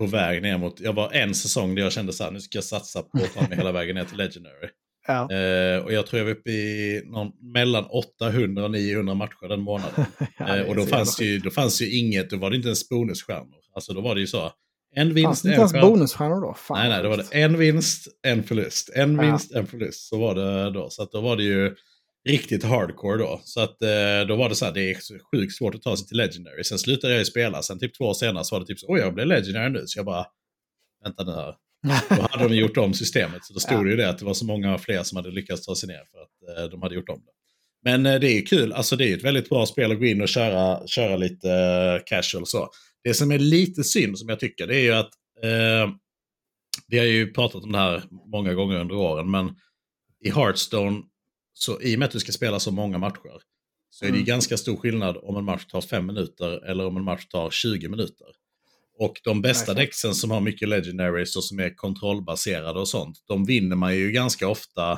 på 0.02 0.08
väg 0.08 0.42
ner 0.42 0.58
mot, 0.58 0.80
jag 0.80 0.94
var 0.94 1.12
en 1.12 1.36
säsong 1.36 1.76
där 1.76 1.84
jag 1.84 1.92
kände 1.92 2.14
så 2.14 2.24
här, 2.24 2.32
nu 2.32 2.40
ska 2.40 2.58
jag 2.58 2.64
satsa 2.64 3.02
på 3.02 3.18
att 3.18 3.34
ta 3.34 3.42
mig 3.42 3.58
hela 3.58 3.72
vägen 3.72 3.96
ner 3.96 4.06
till 4.06 4.18
Legendary. 4.18 4.70
Ja. 5.08 5.32
Eh, 5.32 5.84
och 5.84 5.94
jag 5.94 6.08
tror 6.08 6.20
jag 6.20 6.26
var 6.26 6.32
uppe 6.32 6.52
i 6.52 7.02
någon, 7.06 7.32
mellan 7.54 7.86
800 7.86 8.64
och 8.64 8.72
900 8.72 9.14
matcher 9.14 9.48
den 9.48 9.62
månaden. 9.62 10.06
ja, 10.38 10.58
eh, 10.58 10.70
och 10.70 10.76
då 10.76 10.86
fanns, 10.86 11.22
ju, 11.22 11.40
då 11.40 11.50
fanns 11.50 11.82
ju 11.82 11.98
inget, 12.00 12.30
då 12.30 12.38
var 12.38 12.50
det 12.50 12.56
inte 12.56 12.68
ens 12.68 12.90
bonusstjärnor. 12.90 13.60
Alltså 13.76 13.94
då 13.94 14.02
var 14.02 14.16
det 14.16 14.22
ju 14.22 14.28
så, 14.28 14.52
en 14.96 15.14
vinst, 15.14 15.28
fanns 15.28 15.42
det 15.42 15.50
inte 15.50 15.60
ens 15.60 15.74
bonusstjärnor 15.74 16.42
då? 16.42 16.54
Fan 16.54 16.78
nej, 16.80 16.90
nej, 16.90 17.04
då 17.04 17.10
var 17.10 17.18
det 17.18 17.28
en 17.32 17.58
vinst, 17.58 18.08
en 18.22 18.44
förlust. 18.44 18.90
En 18.96 19.16
ja. 19.16 19.22
vinst, 19.22 19.52
en 19.52 19.68
förlust. 19.68 20.10
Så 20.10 20.20
var 20.20 20.36
det 20.36 20.72
då. 20.72 20.90
Så 20.90 21.04
att 21.04 21.12
då 21.12 21.22
var 21.22 21.38
det 21.38 21.44
ju 21.44 21.76
riktigt 22.30 22.64
hardcore 22.64 23.18
då. 23.18 23.42
Så 23.44 23.62
att 23.62 23.82
eh, 23.82 24.28
då 24.28 24.36
var 24.36 24.50
det 24.50 24.56
så 24.56 24.66
här, 24.66 24.74
det 24.74 24.92
är 24.92 24.98
sjukt 25.32 25.56
svårt 25.56 25.76
att 25.76 25.82
ta 25.82 25.98
sig 25.98 26.08
till 26.08 26.18
Legendary. 26.18 26.64
Sen 26.64 26.80
slutade 26.80 27.14
jag 27.14 27.20
ju 27.20 27.26
spela, 27.26 27.62
sen 27.62 27.80
typ 27.80 27.98
två 27.98 28.06
år 28.06 28.14
senare 28.14 28.44
så 28.44 28.56
var 28.56 28.60
det 28.60 28.66
typ 28.66 28.80
så, 28.80 28.86
oj 28.90 29.00
jag 29.00 29.14
blev 29.14 29.28
Legendary 29.28 29.70
nu. 29.70 29.84
Så 29.86 30.00
jag 30.00 30.06
bara, 30.06 30.26
vänta 31.04 31.24
nu 31.24 31.32
här. 31.32 31.56
Då 32.10 32.28
hade 32.32 32.48
de 32.50 32.56
gjort 32.56 32.78
om 32.78 32.94
systemet. 32.94 33.46
Så 33.46 33.54
då 33.54 33.60
stod 33.60 33.78
ja. 33.78 33.84
det 33.84 33.90
ju 33.90 33.96
det 33.96 34.10
att 34.10 34.18
det 34.18 34.26
var 34.26 34.34
så 34.34 34.46
många 34.46 34.78
fler 34.78 35.04
som 35.04 35.16
hade 35.16 35.32
lyckats 35.32 35.66
ta 35.66 35.76
sig 35.76 35.90
ner 35.90 36.04
för 36.12 36.22
att 36.22 36.58
eh, 36.58 36.70
de 36.72 36.82
hade 36.82 36.96
gjort 36.96 37.10
om 37.10 37.20
det. 37.26 37.32
Men 37.84 38.06
eh, 38.06 38.20
det 38.20 38.32
är 38.32 38.46
kul, 38.46 38.74
alltså 38.74 38.96
det 38.96 39.12
är 39.12 39.18
ett 39.18 39.24
väldigt 39.24 39.50
bra 39.50 39.66
spel 39.66 39.92
att 39.92 40.00
gå 40.00 40.06
in 40.06 40.22
och 40.22 40.30
köra, 40.30 40.88
köra 40.88 41.16
lite 41.16 41.48
uh, 41.48 42.04
casual 42.06 42.46
så. 42.46 42.70
Det 43.04 43.14
som 43.14 43.32
är 43.32 43.40
lite 43.40 43.84
synd 43.84 44.20
som 44.20 44.30
jag 44.30 44.40
tycker, 44.40 44.68
det 44.68 44.76
är 44.76 44.84
ju 44.84 44.94
att 44.94 45.12
uh, 45.44 45.94
vi 46.88 46.98
har 46.98 47.06
ju 47.06 47.34
pratat 47.34 47.64
om 47.64 47.72
det 47.72 47.78
här 47.78 48.04
många 48.32 48.54
gånger 48.54 48.80
under 48.80 48.96
åren, 48.96 49.32
men 49.32 49.56
i 50.24 50.30
Hearthstone, 50.30 51.02
så 51.64 51.82
i 51.82 51.96
och 51.96 52.00
med 52.00 52.06
att 52.06 52.12
du 52.12 52.20
ska 52.20 52.32
spela 52.32 52.60
så 52.60 52.72
många 52.72 52.98
matcher, 52.98 53.42
så 53.90 54.06
är 54.06 54.10
det 54.10 54.16
mm. 54.16 54.26
ganska 54.26 54.58
stor 54.58 54.78
skillnad 54.78 55.18
om 55.24 55.38
en 55.38 55.46
match 55.46 55.66
tar 55.66 55.82
fem 55.82 56.06
minuter 56.06 56.66
eller 56.70 56.86
om 56.86 56.98
en 56.98 57.04
match 57.04 57.26
tar 57.26 57.50
20 57.50 57.90
minuter. 57.90 58.28
Och 59.00 59.22
de 59.24 59.42
bästa 59.42 59.74
däcksen 59.74 60.16
som 60.16 60.32
har 60.32 60.42
mycket 60.42 60.70
legendaries 60.70 61.36
och 61.36 61.44
som 61.44 61.60
är 61.60 61.76
kontrollbaserade 61.76 62.80
och 62.80 62.88
sånt, 62.88 63.18
de 63.28 63.46
vinner 63.46 63.76
man 63.76 63.96
ju 63.96 64.12
ganska 64.12 64.48
ofta. 64.48 64.92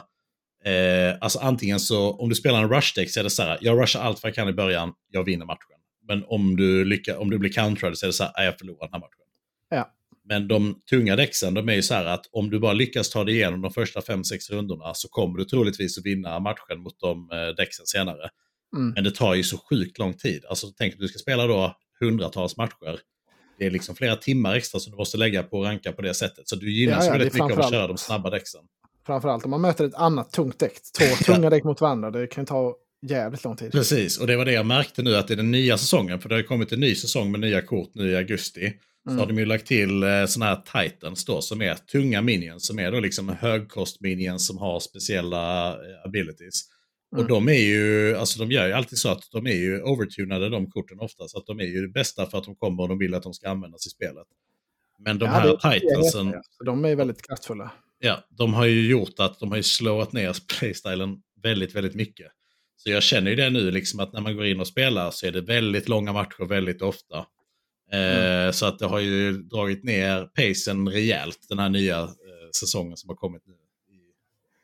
Eh, 0.66 1.16
alltså 1.22 1.40
antingen 1.40 1.80
så, 1.80 2.12
om 2.12 2.30
du 2.30 2.36
spelar 2.36 2.64
en 2.64 2.70
rush-däck 2.70 3.10
så 3.10 3.20
är 3.20 3.24
det 3.24 3.30
så 3.30 3.44
här, 3.44 3.58
jag 3.62 3.82
rushar 3.82 4.02
allt 4.02 4.24
vad 4.24 4.30
jag 4.30 4.36
kan 4.36 4.50
i 4.50 4.54
början, 4.54 4.94
jag 5.10 5.24
vinner 5.24 5.46
matchen. 5.46 5.78
Men 6.08 6.24
om 6.28 6.56
du, 6.56 6.86
lycka, 6.86 7.20
om 7.20 7.30
du 7.30 7.38
blir 7.38 7.54
countrad 7.54 7.98
så 7.98 8.06
är 8.06 8.08
det 8.08 8.14
så 8.14 8.24
här, 8.24 8.46
jag 8.46 8.60
förlorar 8.60 8.80
den 8.80 8.94
här 8.94 9.00
matchen. 9.00 9.26
Ja. 9.70 9.94
Men 10.26 10.48
de 10.48 10.82
tunga 10.90 11.16
däcksen, 11.16 11.54
de 11.54 11.70
är 11.70 11.74
ju 11.74 11.82
så 11.82 11.94
här 11.94 12.06
att 12.06 12.26
om 12.32 12.50
du 12.50 12.60
bara 12.60 12.74
lyckas 12.74 13.10
ta 13.10 13.24
dig 13.24 13.36
igenom 13.36 13.62
de 13.62 13.72
första 13.72 14.00
5-6 14.00 14.52
rundorna 14.52 14.94
så 14.94 15.08
kommer 15.08 15.38
du 15.38 15.46
troligtvis 15.46 15.98
att 15.98 16.06
vinna 16.06 16.40
matchen 16.40 16.80
mot 16.80 17.00
de 17.00 17.32
eh, 17.32 17.56
däcksen 17.58 17.86
senare. 17.86 18.30
Mm. 18.76 18.94
Men 18.94 19.04
det 19.04 19.12
tar 19.12 19.34
ju 19.34 19.44
så 19.44 19.58
sjukt 19.58 20.00
lång 20.00 20.14
tid. 20.14 20.46
Alltså 20.50 20.68
tänk 20.78 20.94
att 20.94 21.00
du 21.00 21.08
ska 21.08 21.20
spela 21.20 21.48
då 21.48 21.76
hundratals 22.00 22.58
matcher. 22.58 23.00
Det 23.60 23.66
är 23.66 23.72
liksom 23.72 23.96
flera 23.96 24.16
timmar 24.16 24.56
extra 24.56 24.80
som 24.80 24.92
du 24.92 24.98
måste 24.98 25.18
lägga 25.18 25.44
på 25.44 25.62
att 25.62 25.68
ranka 25.68 25.92
på 25.92 26.02
det 26.02 26.14
sättet. 26.14 26.50
Så 26.50 26.56
du 26.56 26.72
gynnas 26.72 27.06
ja, 27.06 27.06
ja, 27.06 27.12
väldigt 27.12 27.34
mycket 27.34 27.52
av 27.52 27.60
att 27.60 27.72
köra 27.72 27.88
de 27.88 27.98
snabba 27.98 28.30
däcksen. 28.30 28.62
Framförallt 29.06 29.46
om 29.46 29.52
man 29.52 29.62
möter 29.62 29.86
ett 29.86 29.96
annat 29.96 30.32
tungt 30.32 30.60
däck. 30.60 30.74
Två 30.98 31.06
tunga 31.34 31.50
däck 31.50 31.64
mot 31.64 31.82
varandra. 31.82 32.12
Det 32.12 32.28
kan 32.28 32.46
ta 32.46 32.76
jävligt 33.08 33.44
lång 33.44 33.56
tid. 33.56 33.72
Precis, 33.72 34.18
och 34.18 34.28
det 34.28 34.38
var 34.38 34.46
det 34.46 34.54
jag 34.54 34.66
märkte 34.66 35.02
nu 35.02 35.16
att 35.16 35.32
i 35.32 35.36
den 35.36 35.52
nya 35.52 35.78
säsongen, 35.78 36.20
för 36.20 36.30
det 36.30 36.36
har 36.36 36.42
kommit 36.44 36.72
en 36.72 36.80
ny 36.80 36.96
säsong 36.96 37.32
med 37.32 37.40
nya 37.40 37.62
kort 37.62 37.90
nu 37.94 38.12
i 38.12 38.16
augusti. 38.16 38.74
Så 39.04 39.10
mm. 39.10 39.20
har 39.20 39.28
de 39.28 39.38
ju 39.38 39.46
lagt 39.46 39.68
till 39.68 40.04
eh, 40.04 40.26
sådana 40.26 40.56
här 40.56 40.90
titans 40.90 41.26
då 41.26 41.42
som 41.42 41.62
är 41.62 41.76
tunga 41.76 42.22
minions, 42.22 42.68
som 42.68 42.80
är 42.80 42.92
då 42.92 43.00
liksom 43.00 43.30
högkost 43.30 44.02
minions 44.02 44.48
som 44.48 44.58
har 44.58 44.80
speciella 44.80 45.70
eh, 45.72 46.06
abilities. 46.06 46.62
Mm. 47.14 47.24
Och 47.24 47.30
de 47.30 47.50
är 47.50 47.60
ju, 47.60 48.16
alltså 48.18 48.40
de 48.40 48.52
gör 48.52 48.68
ju 48.68 48.74
alltid 48.74 48.98
så 48.98 49.10
att 49.10 49.24
de 49.32 49.48
är 49.48 49.56
ju 49.56 49.82
overtunade 49.82 50.50
de 50.50 50.72
korten 50.72 51.00
ofta. 51.00 51.28
Så 51.28 51.38
att 51.38 51.46
de 51.46 51.60
är 51.60 51.64
ju 51.64 51.82
det 51.82 51.94
bästa 51.94 52.26
för 52.26 52.38
att 52.38 52.44
de 52.44 52.56
kommer 52.56 52.84
och 52.84 52.90
de 52.90 52.98
vill 52.98 53.14
att 53.14 53.24
de 53.24 53.34
ska 53.34 53.50
användas 53.50 53.88
i 53.88 53.90
spelet. 53.90 54.28
Men 55.00 55.20
de 55.20 55.26
ja, 55.26 55.60
här 55.64 55.80
titansen... 55.80 56.34
De 56.66 56.86
är 56.86 56.96
väldigt 56.96 57.28
kraftfulla. 57.28 57.72
Ja, 58.00 58.24
de 58.30 58.54
har 58.54 58.66
ju 58.66 58.90
gjort 58.90 59.20
att 59.20 59.40
de 59.40 59.50
har 59.50 59.58
ju 59.58 59.64
slået 59.64 60.14
ner 60.14 60.36
playstylen 60.60 61.18
väldigt, 61.44 61.76
väldigt 61.76 61.96
mycket. 61.96 62.28
Så 62.76 62.90
jag 62.90 63.04
känner 63.04 63.32
ju 63.32 63.36
det 63.36 63.50
nu, 63.50 63.72
liksom 63.72 64.00
att 64.00 64.14
när 64.14 64.22
man 64.22 64.36
går 64.36 64.46
in 64.46 64.60
och 64.60 64.68
spelar 64.68 65.12
så 65.12 65.28
är 65.28 65.32
det 65.32 65.42
väldigt 65.42 65.90
långa 65.90 66.14
matcher 66.14 66.46
väldigt 66.46 66.82
ofta. 66.82 67.26
Eh, 67.94 68.42
mm. 68.42 68.54
så 68.54 68.66
att 68.66 68.80
det 68.80 68.86
har 68.86 69.00
ju 69.00 69.32
dragit 69.32 69.84
ner 69.84 70.26
pacen 70.26 70.90
rejält 70.90 71.40
den 71.50 71.60
här 71.60 71.70
nya 71.70 72.00
eh, 72.00 72.08
säsongen 72.60 72.98
som 72.98 73.10
har 73.10 73.16
kommit 73.16 73.44
nu. 73.46 73.54
I, 73.54 73.58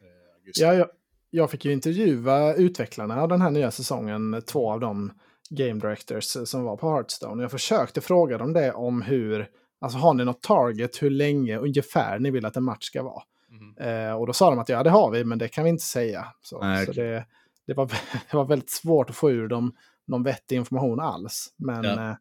eh, 0.01 0.35
augusti. 0.35 0.61
Ja, 0.61 0.73
ja, 0.73 0.91
jag 1.29 1.51
fick 1.51 1.65
ju 1.65 1.71
intervjua 1.71 2.53
utvecklarna 2.53 3.21
av 3.21 3.29
den 3.29 3.41
här 3.41 3.51
nya 3.51 3.71
säsongen, 3.71 4.41
två 4.45 4.71
av 4.71 4.79
de 4.79 5.11
game 5.49 5.79
directors 5.79 6.37
som 6.45 6.63
var 6.63 6.77
på 6.77 6.89
Hearthstone. 6.89 7.43
Jag 7.43 7.51
försökte 7.51 8.01
fråga 8.01 8.37
dem 8.37 8.53
det 8.53 8.71
om 8.71 9.01
hur, 9.01 9.47
alltså 9.81 9.99
har 9.99 10.13
ni 10.13 10.25
något 10.25 10.41
target, 10.41 11.01
hur 11.01 11.09
länge 11.09 11.57
ungefär 11.57 12.19
ni 12.19 12.31
vill 12.31 12.45
att 12.45 12.57
en 12.57 12.63
match 12.63 12.83
ska 12.85 13.03
vara? 13.03 13.23
Mm. 13.51 14.07
Eh, 14.09 14.13
och 14.13 14.27
då 14.27 14.33
sa 14.33 14.49
de 14.49 14.59
att 14.59 14.69
ja, 14.69 14.83
det 14.83 14.89
har 14.89 15.11
vi, 15.11 15.23
men 15.23 15.37
det 15.37 15.47
kan 15.47 15.63
vi 15.63 15.69
inte 15.69 15.83
säga. 15.83 16.27
Så, 16.41 16.61
Nej, 16.61 16.85
så 16.85 16.91
det, 16.91 17.25
det, 17.67 17.73
var, 17.73 17.85
det 18.31 18.37
var 18.37 18.45
väldigt 18.45 18.69
svårt 18.69 19.09
att 19.09 19.15
få 19.15 19.31
ur 19.31 19.47
dem 19.47 19.75
någon 20.07 20.23
vettig 20.23 20.55
information 20.55 20.99
alls. 20.99 21.53
Men, 21.57 21.83
ja. 21.83 22.09
Eh, 22.09 22.15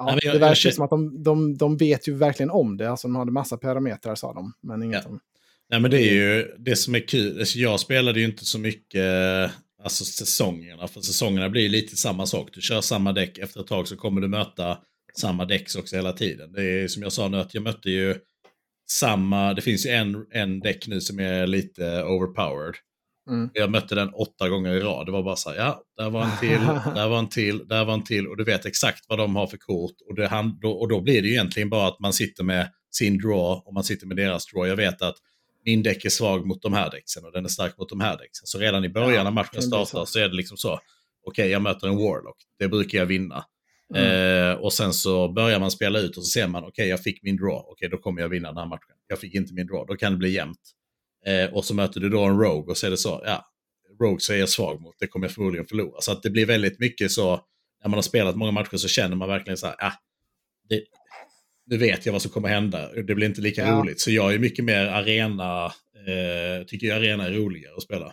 ja 0.00 0.06
Nej, 0.06 0.18
jag, 0.22 0.34
det 0.34 0.38
verkar 0.38 0.68
jag, 0.68 0.74
som 0.74 0.84
att 0.84 0.90
de, 0.90 1.22
de, 1.22 1.56
de 1.56 1.76
vet 1.76 2.08
ju 2.08 2.14
verkligen 2.14 2.50
om 2.50 2.76
det. 2.76 2.90
Alltså 2.90 3.08
de 3.08 3.16
hade 3.16 3.32
massa 3.32 3.56
parametrar 3.56 4.14
sa 4.14 4.32
de, 4.34 4.52
men 4.62 4.82
inget 4.82 5.04
ja. 5.04 5.10
om 5.10 5.20
Nej 5.70 5.80
men 5.80 5.90
det 5.90 6.00
är 6.02 6.14
ju 6.14 6.54
det 6.58 6.76
som 6.76 6.94
är 6.94 7.08
kul. 7.08 7.38
Alltså, 7.38 7.58
jag 7.58 7.80
spelade 7.80 8.20
ju 8.20 8.26
inte 8.26 8.44
så 8.44 8.58
mycket 8.58 9.04
alltså 9.82 10.04
säsongerna. 10.04 10.88
För 10.88 11.00
säsongerna 11.00 11.48
blir 11.48 11.68
lite 11.68 11.96
samma 11.96 12.26
sak. 12.26 12.48
Du 12.52 12.60
kör 12.60 12.80
samma 12.80 13.12
däck. 13.12 13.38
Efter 13.38 13.60
ett 13.60 13.66
tag 13.66 13.88
så 13.88 13.96
kommer 13.96 14.20
du 14.20 14.28
möta 14.28 14.78
samma 15.16 15.44
däck 15.44 15.76
också 15.78 15.96
hela 15.96 16.12
tiden. 16.12 16.52
Det 16.52 16.62
är 16.62 16.88
som 16.88 17.02
jag 17.02 17.12
sa 17.12 17.28
nu 17.28 17.38
att 17.38 17.54
jag 17.54 17.62
mötte 17.62 17.90
ju 17.90 18.16
samma. 18.90 19.54
Det 19.54 19.62
finns 19.62 19.86
ju 19.86 19.90
en, 19.90 20.26
en 20.30 20.60
däck 20.60 20.86
nu 20.86 21.00
som 21.00 21.20
är 21.20 21.46
lite 21.46 22.02
overpowered. 22.02 22.74
Mm. 23.30 23.50
Jag 23.54 23.70
mötte 23.70 23.94
den 23.94 24.08
åtta 24.08 24.48
gånger 24.48 24.74
i 24.74 24.80
rad. 24.80 25.06
Det 25.06 25.12
var 25.12 25.22
bara 25.22 25.36
så 25.36 25.50
här, 25.50 25.56
ja, 25.56 25.82
där 25.96 26.10
var 26.10 26.22
en 26.22 26.38
till, 26.40 26.60
där 26.94 27.08
var 27.08 27.18
en 27.18 27.28
till, 27.28 27.68
där 27.68 27.84
var 27.84 27.94
en 27.94 28.04
till. 28.04 28.26
Och 28.26 28.36
du 28.36 28.44
vet 28.44 28.66
exakt 28.66 29.04
vad 29.08 29.18
de 29.18 29.36
har 29.36 29.46
för 29.46 29.56
kort. 29.56 29.94
Och, 30.08 30.14
det, 30.14 30.28
och 30.68 30.88
då 30.88 31.00
blir 31.00 31.22
det 31.22 31.28
ju 31.28 31.34
egentligen 31.34 31.70
bara 31.70 31.88
att 31.88 32.00
man 32.00 32.12
sitter 32.12 32.44
med 32.44 32.70
sin 32.90 33.18
draw 33.18 33.62
och 33.64 33.74
man 33.74 33.84
sitter 33.84 34.06
med 34.06 34.16
deras 34.16 34.46
draw. 34.46 34.68
Jag 34.68 34.76
vet 34.76 35.02
att 35.02 35.16
min 35.64 35.82
däck 35.82 36.04
är 36.04 36.10
svag 36.10 36.46
mot 36.46 36.62
de 36.62 36.72
här 36.72 36.90
däcksen 36.90 37.24
och 37.24 37.32
den 37.32 37.44
är 37.44 37.48
stark 37.48 37.78
mot 37.78 37.88
de 37.88 38.00
här 38.00 38.18
däcksen. 38.18 38.46
Så 38.46 38.58
redan 38.58 38.84
i 38.84 38.88
början 38.88 39.14
ja, 39.14 39.24
när 39.24 39.30
matchen 39.30 39.62
startar 39.62 39.84
så. 39.84 40.06
så 40.06 40.18
är 40.18 40.28
det 40.28 40.36
liksom 40.36 40.56
så. 40.56 40.72
Okej, 40.72 40.82
okay, 41.24 41.48
jag 41.48 41.62
möter 41.62 41.88
en 41.88 41.96
Warlock. 41.96 42.36
Det 42.58 42.68
brukar 42.68 42.98
jag 42.98 43.06
vinna. 43.06 43.44
Mm. 43.94 44.50
Eh, 44.50 44.56
och 44.56 44.72
sen 44.72 44.92
så 44.92 45.28
börjar 45.32 45.60
man 45.60 45.70
spela 45.70 45.98
ut 45.98 46.16
och 46.16 46.24
så 46.24 46.30
ser 46.30 46.46
man, 46.46 46.62
okej, 46.62 46.70
okay, 46.70 46.86
jag 46.86 47.02
fick 47.02 47.22
min 47.22 47.36
draw. 47.36 47.58
Okej, 47.58 47.72
okay, 47.72 47.88
då 47.88 47.98
kommer 47.98 48.22
jag 48.22 48.28
vinna 48.28 48.48
den 48.48 48.56
här 48.56 48.66
matchen. 48.66 48.94
Jag 49.06 49.18
fick 49.18 49.34
inte 49.34 49.54
min 49.54 49.66
draw. 49.66 49.84
Då 49.88 49.96
kan 49.96 50.12
det 50.12 50.18
bli 50.18 50.30
jämnt. 50.30 50.60
Eh, 51.26 51.54
och 51.54 51.64
så 51.64 51.74
möter 51.74 52.00
du 52.00 52.08
då 52.08 52.24
en 52.24 52.38
Rogue 52.38 52.70
och 52.70 52.76
så 52.76 52.86
är 52.86 52.90
det 52.90 52.96
så, 52.96 53.22
ja, 53.24 53.46
Rogue 54.00 54.20
så 54.20 54.32
är 54.32 54.36
jag 54.36 54.48
svag 54.48 54.80
mot. 54.80 54.94
Det 54.98 55.06
kommer 55.06 55.26
jag 55.26 55.34
förmodligen 55.34 55.66
förlora. 55.66 56.00
Så 56.00 56.12
att 56.12 56.22
det 56.22 56.30
blir 56.30 56.46
väldigt 56.46 56.78
mycket 56.78 57.10
så, 57.10 57.30
när 57.82 57.90
man 57.90 57.94
har 57.94 58.02
spelat 58.02 58.36
många 58.36 58.50
matcher 58.50 58.76
så 58.76 58.88
känner 58.88 59.16
man 59.16 59.28
verkligen 59.28 59.56
så 59.56 59.66
här, 59.66 59.76
ah, 59.78 59.92
det, 60.68 60.82
nu 61.66 61.76
vet 61.76 62.06
jag 62.06 62.12
vad 62.12 62.22
som 62.22 62.30
kommer 62.30 62.48
hända. 62.48 62.92
Det 62.92 63.14
blir 63.14 63.26
inte 63.26 63.40
lika 63.40 63.66
ja. 63.66 63.80
roligt. 63.80 64.00
Så 64.00 64.10
jag 64.10 64.34
är 64.34 64.38
mycket 64.38 64.64
mer 64.64 64.86
arena, 64.86 65.64
eh, 65.64 66.66
tycker 66.66 66.86
jag 66.86 66.96
arena 66.96 67.26
är 67.26 67.32
roligare 67.32 67.74
att 67.76 67.82
spela. 67.82 68.12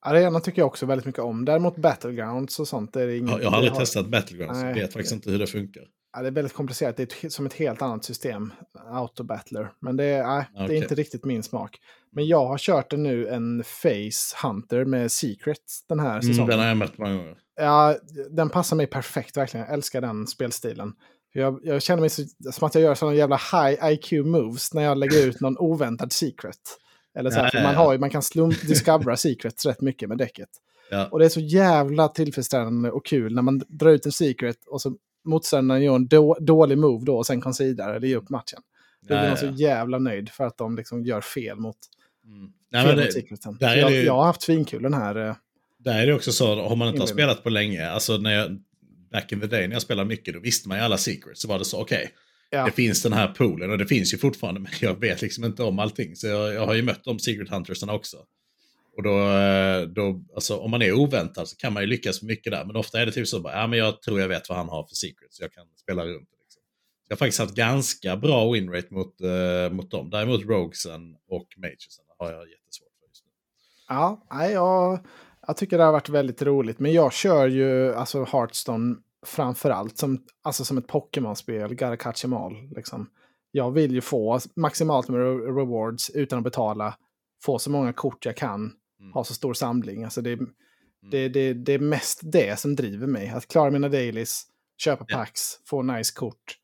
Arena 0.00 0.40
tycker 0.40 0.62
jag 0.62 0.66
också 0.66 0.86
väldigt 0.86 1.06
mycket 1.06 1.22
om. 1.22 1.44
Däremot 1.44 1.76
Battlegrounds 1.76 2.60
och 2.60 2.68
sånt 2.68 2.96
är 2.96 3.06
det 3.06 3.16
inget... 3.16 3.42
Jag 3.42 3.50
har 3.50 3.56
aldrig 3.56 3.72
har... 3.72 3.80
testat 3.80 4.06
Battlegrounds, 4.08 4.62
jag 4.62 4.74
vet 4.74 4.92
faktiskt 4.92 5.12
inte 5.12 5.30
hur 5.30 5.38
det 5.38 5.46
funkar. 5.46 5.82
Ja, 6.12 6.22
det 6.22 6.28
är 6.28 6.32
väldigt 6.32 6.52
komplicerat, 6.52 6.96
det 6.96 7.24
är 7.24 7.28
som 7.28 7.46
ett 7.46 7.52
helt 7.52 7.82
annat 7.82 8.04
system, 8.04 8.52
Autobattler. 8.90 9.70
Men 9.80 9.96
det 9.96 10.04
är, 10.04 10.26
nej, 10.26 10.46
okay. 10.54 10.66
det 10.66 10.74
är 10.74 10.82
inte 10.82 10.94
riktigt 10.94 11.24
min 11.24 11.42
smak. 11.42 11.78
Men 12.10 12.26
jag 12.26 12.46
har 12.46 12.58
kört 12.58 12.90
det 12.90 12.96
nu, 12.96 13.28
en 13.28 13.64
Face 13.64 14.46
Hunter 14.46 14.84
med 14.84 15.12
Secrets 15.12 15.86
den 15.86 16.00
här 16.00 16.20
säsongen. 16.20 16.38
Mm, 16.38 16.48
den 16.48 16.58
har 16.58 16.66
jag 16.66 16.76
mött 16.76 16.98
många 16.98 17.16
gånger. 17.16 17.38
Ja, 17.56 17.96
den 18.30 18.50
passar 18.50 18.76
mig 18.76 18.86
perfekt 18.86 19.36
verkligen. 19.36 19.66
Jag 19.66 19.74
älskar 19.74 20.00
den 20.00 20.26
spelstilen. 20.26 20.92
Jag, 21.32 21.60
jag 21.62 21.82
känner 21.82 22.00
mig 22.00 22.10
så, 22.10 22.22
som 22.52 22.66
att 22.66 22.74
jag 22.74 22.84
gör 22.84 22.94
sådana 22.94 23.16
jävla 23.16 23.36
high 23.36 23.92
IQ 23.92 24.12
moves 24.26 24.74
när 24.74 24.82
jag 24.82 24.98
lägger 24.98 25.26
ut 25.26 25.40
någon 25.40 25.58
oväntad 25.58 26.12
secret. 26.12 26.60
Eller 27.18 27.30
så 27.30 27.36
här, 27.36 27.44
ja, 27.44 27.50
ja, 27.52 27.60
ja. 27.60 27.66
Man, 27.66 27.74
har, 27.74 27.98
man 27.98 28.10
kan 28.10 28.22
slum 28.22 28.50
discovera 28.50 29.16
secrets 29.16 29.66
rätt 29.66 29.80
mycket 29.80 30.08
med 30.08 30.18
däcket. 30.18 30.48
Och 31.10 31.18
det 31.18 31.24
är 31.24 31.28
så 31.28 31.40
jävla 31.40 32.08
tillfredsställande 32.08 32.90
och 32.90 33.06
kul 33.06 33.34
när 33.34 33.42
man 33.42 33.62
drar 33.68 33.90
ut 33.90 34.06
en 34.06 34.12
secret 34.12 34.56
och 34.66 34.80
så 34.80 34.96
motståndaren 35.24 35.82
gör 35.82 35.94
en 35.94 36.08
då, 36.08 36.36
dålig 36.40 36.78
move 36.78 37.04
då 37.04 37.16
och 37.16 37.26
sen 37.26 37.40
considerar 37.40 37.94
eller 37.94 38.08
ger 38.08 38.16
upp 38.16 38.30
matchen. 38.30 38.60
Då 39.00 39.06
blir 39.06 39.28
man 39.28 39.36
så 39.36 39.46
jävla 39.46 39.98
nöjd 39.98 40.28
för 40.28 40.44
att 40.44 40.58
de 40.58 40.76
liksom 40.76 41.04
gör 41.04 41.20
fel 41.20 41.56
mot, 41.56 41.76
mm. 42.28 42.52
Nej, 42.72 42.96
det, 42.96 43.04
mot 43.04 43.12
secreten. 43.12 43.56
Jag, 43.60 43.92
jag, 44.04 44.14
har 44.14 44.24
haft 44.24 44.42
svinkul 44.42 44.82
den 44.82 44.94
här. 44.94 45.28
Eh, 45.28 45.36
där 45.78 46.02
är 46.02 46.06
det 46.06 46.14
också 46.14 46.32
så, 46.32 46.60
om 46.60 46.78
man 46.78 46.88
inte 46.88 47.00
har 47.00 47.06
spelat 47.06 47.42
på 47.42 47.50
länge, 47.50 47.88
alltså 47.88 48.16
när 48.16 48.32
jag, 48.32 48.58
back 49.12 49.32
in 49.32 49.40
the 49.40 49.46
day 49.46 49.68
när 49.68 49.74
jag 49.74 49.82
spelade 49.82 50.08
mycket, 50.08 50.34
då 50.34 50.40
visste 50.40 50.68
man 50.68 50.78
ju 50.78 50.84
alla 50.84 50.98
secrets. 50.98 51.40
Så 51.40 51.48
var 51.48 51.58
det 51.58 51.64
så, 51.64 51.80
okej, 51.80 51.98
okay, 51.98 52.10
ja. 52.50 52.64
det 52.64 52.72
finns 52.72 53.02
den 53.02 53.12
här 53.12 53.28
poolen 53.28 53.70
och 53.70 53.78
det 53.78 53.86
finns 53.86 54.14
ju 54.14 54.18
fortfarande, 54.18 54.60
men 54.64 54.70
jag 54.80 55.00
vet 55.00 55.22
liksom 55.22 55.44
inte 55.44 55.62
om 55.62 55.78
allting. 55.78 56.16
Så 56.16 56.26
jag, 56.26 56.54
jag 56.54 56.66
har 56.66 56.74
ju 56.74 56.82
mött 56.82 57.04
de 57.04 57.18
secret 57.18 57.48
huntersarna 57.48 57.92
också. 57.92 58.16
Och 58.96 59.02
då, 59.02 59.30
eh, 59.30 59.82
då, 59.82 60.24
alltså 60.34 60.56
om 60.56 60.70
man 60.70 60.82
är 60.82 60.92
oväntad 60.92 61.48
så 61.48 61.56
kan 61.56 61.72
man 61.72 61.82
ju 61.82 61.86
lyckas 61.86 62.22
mycket 62.22 62.52
där. 62.52 62.64
Men 62.64 62.76
ofta 62.76 63.00
är 63.00 63.06
det 63.06 63.12
typ 63.12 63.28
så, 63.28 63.40
bara, 63.40 63.60
ja 63.60 63.66
men 63.66 63.78
jag 63.78 64.02
tror 64.02 64.20
jag 64.20 64.28
vet 64.28 64.48
vad 64.48 64.58
han 64.58 64.68
har 64.68 64.86
för 64.86 64.94
secrets, 64.94 65.36
så 65.36 65.42
jag 65.42 65.52
kan 65.52 65.66
spela 65.82 66.06
runt. 66.06 66.28
Liksom. 66.42 66.62
Jag 67.08 67.16
har 67.16 67.18
faktiskt 67.18 67.38
haft 67.38 67.54
ganska 67.54 68.16
bra 68.16 68.52
winrate 68.52 68.94
mot, 68.94 69.20
uh, 69.20 69.72
mot 69.72 69.90
dem. 69.90 70.10
Däremot 70.10 70.42
Roguesen 70.42 71.16
och 71.28 71.48
Magesen 71.56 72.04
har 72.18 72.32
jag 72.32 72.48
jättesvårt 72.48 72.92
för 73.00 73.08
just 73.08 73.24
nu. 73.24 73.30
Ja, 73.88 74.20
jag, 74.50 74.98
jag 75.46 75.56
tycker 75.56 75.78
det 75.78 75.84
har 75.84 75.92
varit 75.92 76.08
väldigt 76.08 76.42
roligt. 76.42 76.78
Men 76.78 76.92
jag 76.92 77.12
kör 77.12 77.46
ju 77.46 77.94
alltså 77.94 78.24
Hearthstone 78.24 78.96
framförallt 79.26 79.98
som, 79.98 80.24
alltså 80.42 80.64
som 80.64 80.78
ett 80.78 80.86
Pokémon-spel, 80.86 81.76
all. 82.34 82.68
Liksom. 82.76 83.10
Jag 83.50 83.70
vill 83.70 83.94
ju 83.94 84.00
få 84.00 84.40
maximalt 84.56 85.08
med 85.08 85.20
rewards 85.56 86.10
utan 86.10 86.38
att 86.38 86.44
betala, 86.44 86.96
få 87.42 87.58
så 87.58 87.70
många 87.70 87.92
kort 87.92 88.26
jag 88.26 88.36
kan, 88.36 88.72
mm. 89.00 89.12
ha 89.12 89.24
så 89.24 89.34
stor 89.34 89.54
samling. 89.54 90.04
Alltså 90.04 90.22
det, 90.22 90.32
mm. 90.32 90.50
det, 91.10 91.28
det, 91.28 91.52
det 91.52 91.72
är 91.72 91.78
mest 91.78 92.20
det 92.22 92.58
som 92.58 92.76
driver 92.76 93.06
mig. 93.06 93.28
Att 93.28 93.48
klara 93.48 93.70
mina 93.70 93.88
dailies, 93.88 94.46
köpa 94.76 95.04
packs, 95.04 95.54
yeah. 95.54 95.66
få 95.66 95.82
nice 95.82 96.14
kort. 96.14 96.58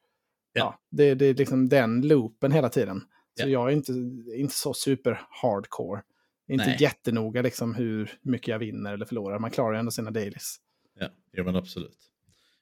Yeah. 0.56 0.68
Ja, 0.68 0.78
det, 0.90 1.14
det 1.14 1.26
är 1.26 1.34
liksom 1.34 1.68
den 1.68 2.02
loopen 2.02 2.52
hela 2.52 2.68
tiden. 2.68 3.02
Så 3.40 3.48
jag 3.48 3.68
är 3.68 3.72
inte, 3.72 3.92
inte 4.36 4.54
så 4.54 4.74
super 4.74 5.20
hardcore. 5.42 6.02
Inte 6.48 6.66
Nej. 6.66 6.76
jättenoga 6.80 7.42
liksom 7.42 7.74
hur 7.74 8.12
mycket 8.22 8.48
jag 8.48 8.58
vinner 8.58 8.92
eller 8.94 9.06
förlorar. 9.06 9.38
Man 9.38 9.50
klarar 9.50 9.72
ju 9.72 9.78
ändå 9.78 9.90
sina 9.90 10.10
dailies. 10.10 10.56
Ja, 11.00 11.06
ja 11.32 11.42
men 11.44 11.56
absolut. 11.56 11.98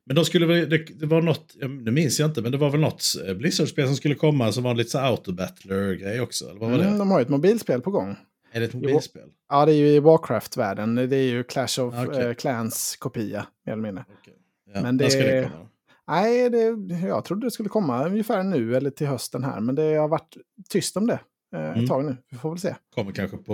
Men 0.05 0.17
då 0.17 0.25
skulle 0.25 0.47
väl, 0.47 0.69
det, 0.71 0.79
det 1.01 1.07
var 1.07 1.23
något, 1.23 1.55
nu 1.61 1.91
minns 1.91 2.21
jag 2.21 2.29
inte, 2.31 2.43
men 2.43 2.53
det 2.53 2.59
var 2.59 2.71
väl 2.71 2.81
något 2.81 3.05
eh, 3.27 3.35
Blizzard-spel 3.35 3.87
som 3.87 3.97
skulle 3.97 4.15
komma 4.15 4.53
som 4.53 4.65
var 4.65 4.75
lite 4.75 4.91
så 4.91 4.99
autobattler-grej 4.99 6.21
också? 6.21 6.51
Eller 6.51 6.61
vad 6.61 6.71
var 6.71 6.79
det? 6.79 6.85
Mm, 6.85 6.99
de 6.99 7.11
har 7.11 7.19
ju 7.19 7.23
ett 7.23 7.29
mobilspel 7.29 7.81
på 7.81 7.91
gång. 7.91 8.17
Är 8.53 8.61
det 8.61 8.67
ett 8.67 8.75
mobilspel? 8.75 9.29
Ja, 9.49 9.67
det 9.67 9.73
är 9.73 9.77
ju 9.77 9.87
i 9.89 10.01
Warcraft-världen. 10.01 10.95
Det 10.95 11.17
är 11.17 11.23
ju 11.31 11.45
Clash 11.45 11.81
of 11.81 11.95
Okej. 12.09 12.23
eh, 12.27 12.35
Clans-kopia, 12.35 13.47
mer 13.67 13.73
eller 13.73 13.83
mindre. 13.83 14.05
Okej. 14.21 14.35
Ja, 14.75 14.83
Men 14.83 14.97
det- 14.97 15.09
det? 15.23 15.51
Nej, 16.09 16.51
det, 16.51 16.67
jag 17.07 17.25
trodde 17.25 17.47
det 17.47 17.51
skulle 17.51 17.69
komma 17.69 18.07
ungefär 18.07 18.43
nu 18.43 18.77
eller 18.77 18.91
till 18.91 19.07
hösten 19.07 19.45
här. 19.45 19.61
Men 19.61 19.75
det 19.75 19.95
har 19.95 20.09
varit 20.09 20.37
tyst 20.71 20.97
om 20.97 21.07
det 21.07 21.21
eh, 21.57 21.71
ett 21.71 21.77
Mm. 21.77 21.89
tag 21.89 22.05
nu. 22.05 22.17
Vi 22.31 22.37
får 22.39 22.51
väl 22.51 22.59
se. 22.59 22.75
Kommer 22.95 23.13
kanske 23.13 23.37
på, 23.37 23.53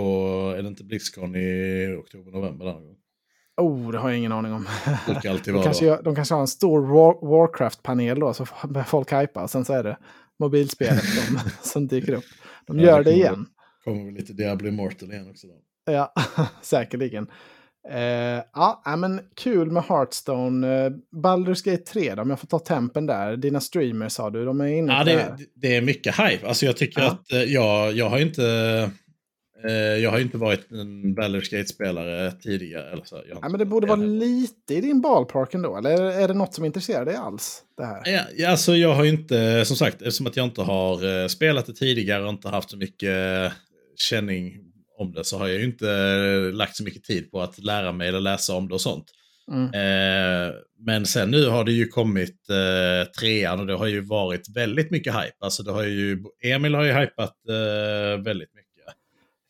är 0.57 0.61
det 0.61 0.67
inte 0.67 0.83
Blizzcon 0.83 1.35
i 1.35 1.95
oktober, 1.99 2.31
november 2.31 2.65
där 2.65 2.73
gång? 2.73 2.95
Oh, 3.61 3.91
det 3.91 3.97
har 3.97 4.09
jag 4.09 4.17
ingen 4.17 4.31
aning 4.31 4.53
om. 4.53 4.67
De 5.45 5.63
kanske, 5.63 5.85
gör- 5.85 6.03
de 6.03 6.15
kanske 6.15 6.33
har 6.33 6.41
en 6.41 6.47
stor 6.47 6.81
War, 6.81 7.27
Warcraft-panel 7.27 8.19
då, 8.19 8.33
så 8.33 8.45
folk. 8.87 9.11
Och 9.35 9.49
sen 9.49 9.65
så 9.65 9.73
är 9.73 9.83
det 9.83 9.97
mobilspelet 10.39 11.03
som, 11.27 11.39
som 11.61 11.87
dyker 11.87 12.13
upp. 12.13 12.23
De 12.67 12.79
Ja, 12.79 12.85
gör 12.85 12.97
det 12.97 13.03
det 13.03 13.11
kommer 13.11 13.17
igen. 13.17 13.45
Kommer 13.83 14.05
väl 14.05 14.13
lite 14.13 14.33
Diablo 14.33 14.67
Immortal 14.67 15.11
igen 15.11 15.29
också 15.29 15.47
då. 15.47 15.53
Ja, 15.93 16.13
säkerligen. 16.61 17.27
Eh, 17.91 18.43
ja, 18.53 18.95
men 18.97 19.21
kul 19.35 19.71
med 19.71 19.83
Hearthstone. 19.83 20.67
Eh, 20.85 20.91
Baldur's 21.15 21.65
Gate 21.71 21.83
3 21.83 22.15
då, 22.15 22.21
om 22.21 22.29
jag 22.29 22.39
får 22.39 22.47
ta 22.47 22.59
tempen 22.59 23.05
där. 23.05 23.37
Dina 23.37 23.59
streamers 23.61 24.11
sa 24.13 24.29
du, 24.29 24.45
de 24.45 24.61
är 24.61 24.65
inne 24.67 24.93
Ja, 24.93 24.99
på 24.99 25.05
det 25.05 25.15
det, 25.15 25.21
här. 25.21 25.37
det 25.55 25.75
är 25.75 25.81
mycket 25.81 26.15
hype. 26.19 26.47
Alltså 26.47 26.65
jag 26.65 26.77
tycker 26.77 27.01
Ja. 27.01 27.07
att 27.11 27.31
eh, 27.33 27.43
jag, 27.43 27.93
jag 27.93 28.09
har 28.09 28.19
inte... 28.19 28.43
eh, 29.67 29.71
Jag 29.73 30.11
har 30.11 30.19
inte 30.19 30.37
varit 30.37 30.71
en 30.71 31.15
Baldur's 31.17 31.51
Gate-spelare 31.57 32.31
tidigare. 32.31 32.91
Eller 32.91 33.03
så. 33.03 33.15
Jag 33.29 33.37
Ja, 33.41 33.49
men 33.49 33.59
det 33.59 33.65
borde 33.65 33.87
vara 33.87 33.99
lite 33.99 34.73
i 34.75 34.81
din 34.81 35.01
ballpark 35.01 35.53
ändå, 35.53 35.77
eller 35.77 36.01
är 36.01 36.27
det 36.27 36.33
något 36.33 36.53
som 36.53 36.65
intresserar 36.65 37.05
dig 37.05 37.15
alls? 37.15 37.61
Det 37.77 37.85
här? 37.85 38.01
Ja, 38.37 38.49
alltså 38.49 38.75
jag 38.75 38.93
har 38.93 39.05
inte, 39.05 39.65
som 39.65 39.75
sagt, 39.77 39.95
eftersom 40.01 40.27
att 40.27 40.37
jag 40.37 40.45
inte 40.45 40.61
har 40.61 41.21
eh, 41.21 41.27
spelat 41.27 41.65
det 41.65 41.73
tidigare 41.73 42.23
och 42.23 42.29
inte 42.29 42.49
haft 42.49 42.69
så 42.69 42.77
mycket 42.77 43.09
eh, 43.45 43.51
känning 43.95 44.57
om 44.99 45.11
det 45.11 45.23
så 45.23 45.37
har 45.37 45.47
jag 45.47 45.57
ju 45.57 45.63
inte 45.65 45.89
eh, 45.91 46.53
lagt 46.55 46.75
så 46.75 46.83
mycket 46.83 47.03
tid 47.03 47.31
på 47.31 47.41
att 47.41 47.59
lära 47.59 47.91
mig 47.91 48.07
eller 48.07 48.19
läsa 48.19 48.53
om 48.53 48.67
det 48.67 48.73
och 48.73 48.81
sånt. 48.81 49.05
Mm. 49.51 49.63
Eh, 49.65 50.53
men 50.85 51.05
sen 51.05 51.31
nu 51.31 51.47
har 51.47 51.63
det 51.63 51.71
ju 51.71 51.87
kommit 51.87 52.49
eh, 52.49 53.11
trean 53.19 53.59
och 53.59 53.67
det 53.67 53.73
har 53.75 53.87
ju 53.87 54.01
varit 54.01 54.55
väldigt 54.55 54.91
mycket 54.91 55.13
hype. 55.13 55.35
Alltså 55.39 55.63
det 55.63 55.71
har 55.71 55.83
ju, 55.83 56.23
Emil 56.43 56.75
har 56.75 56.83
ju 56.83 56.91
hypat 56.93 57.35
eh, 57.49 58.23
väldigt 58.23 58.53
mycket. 58.53 58.65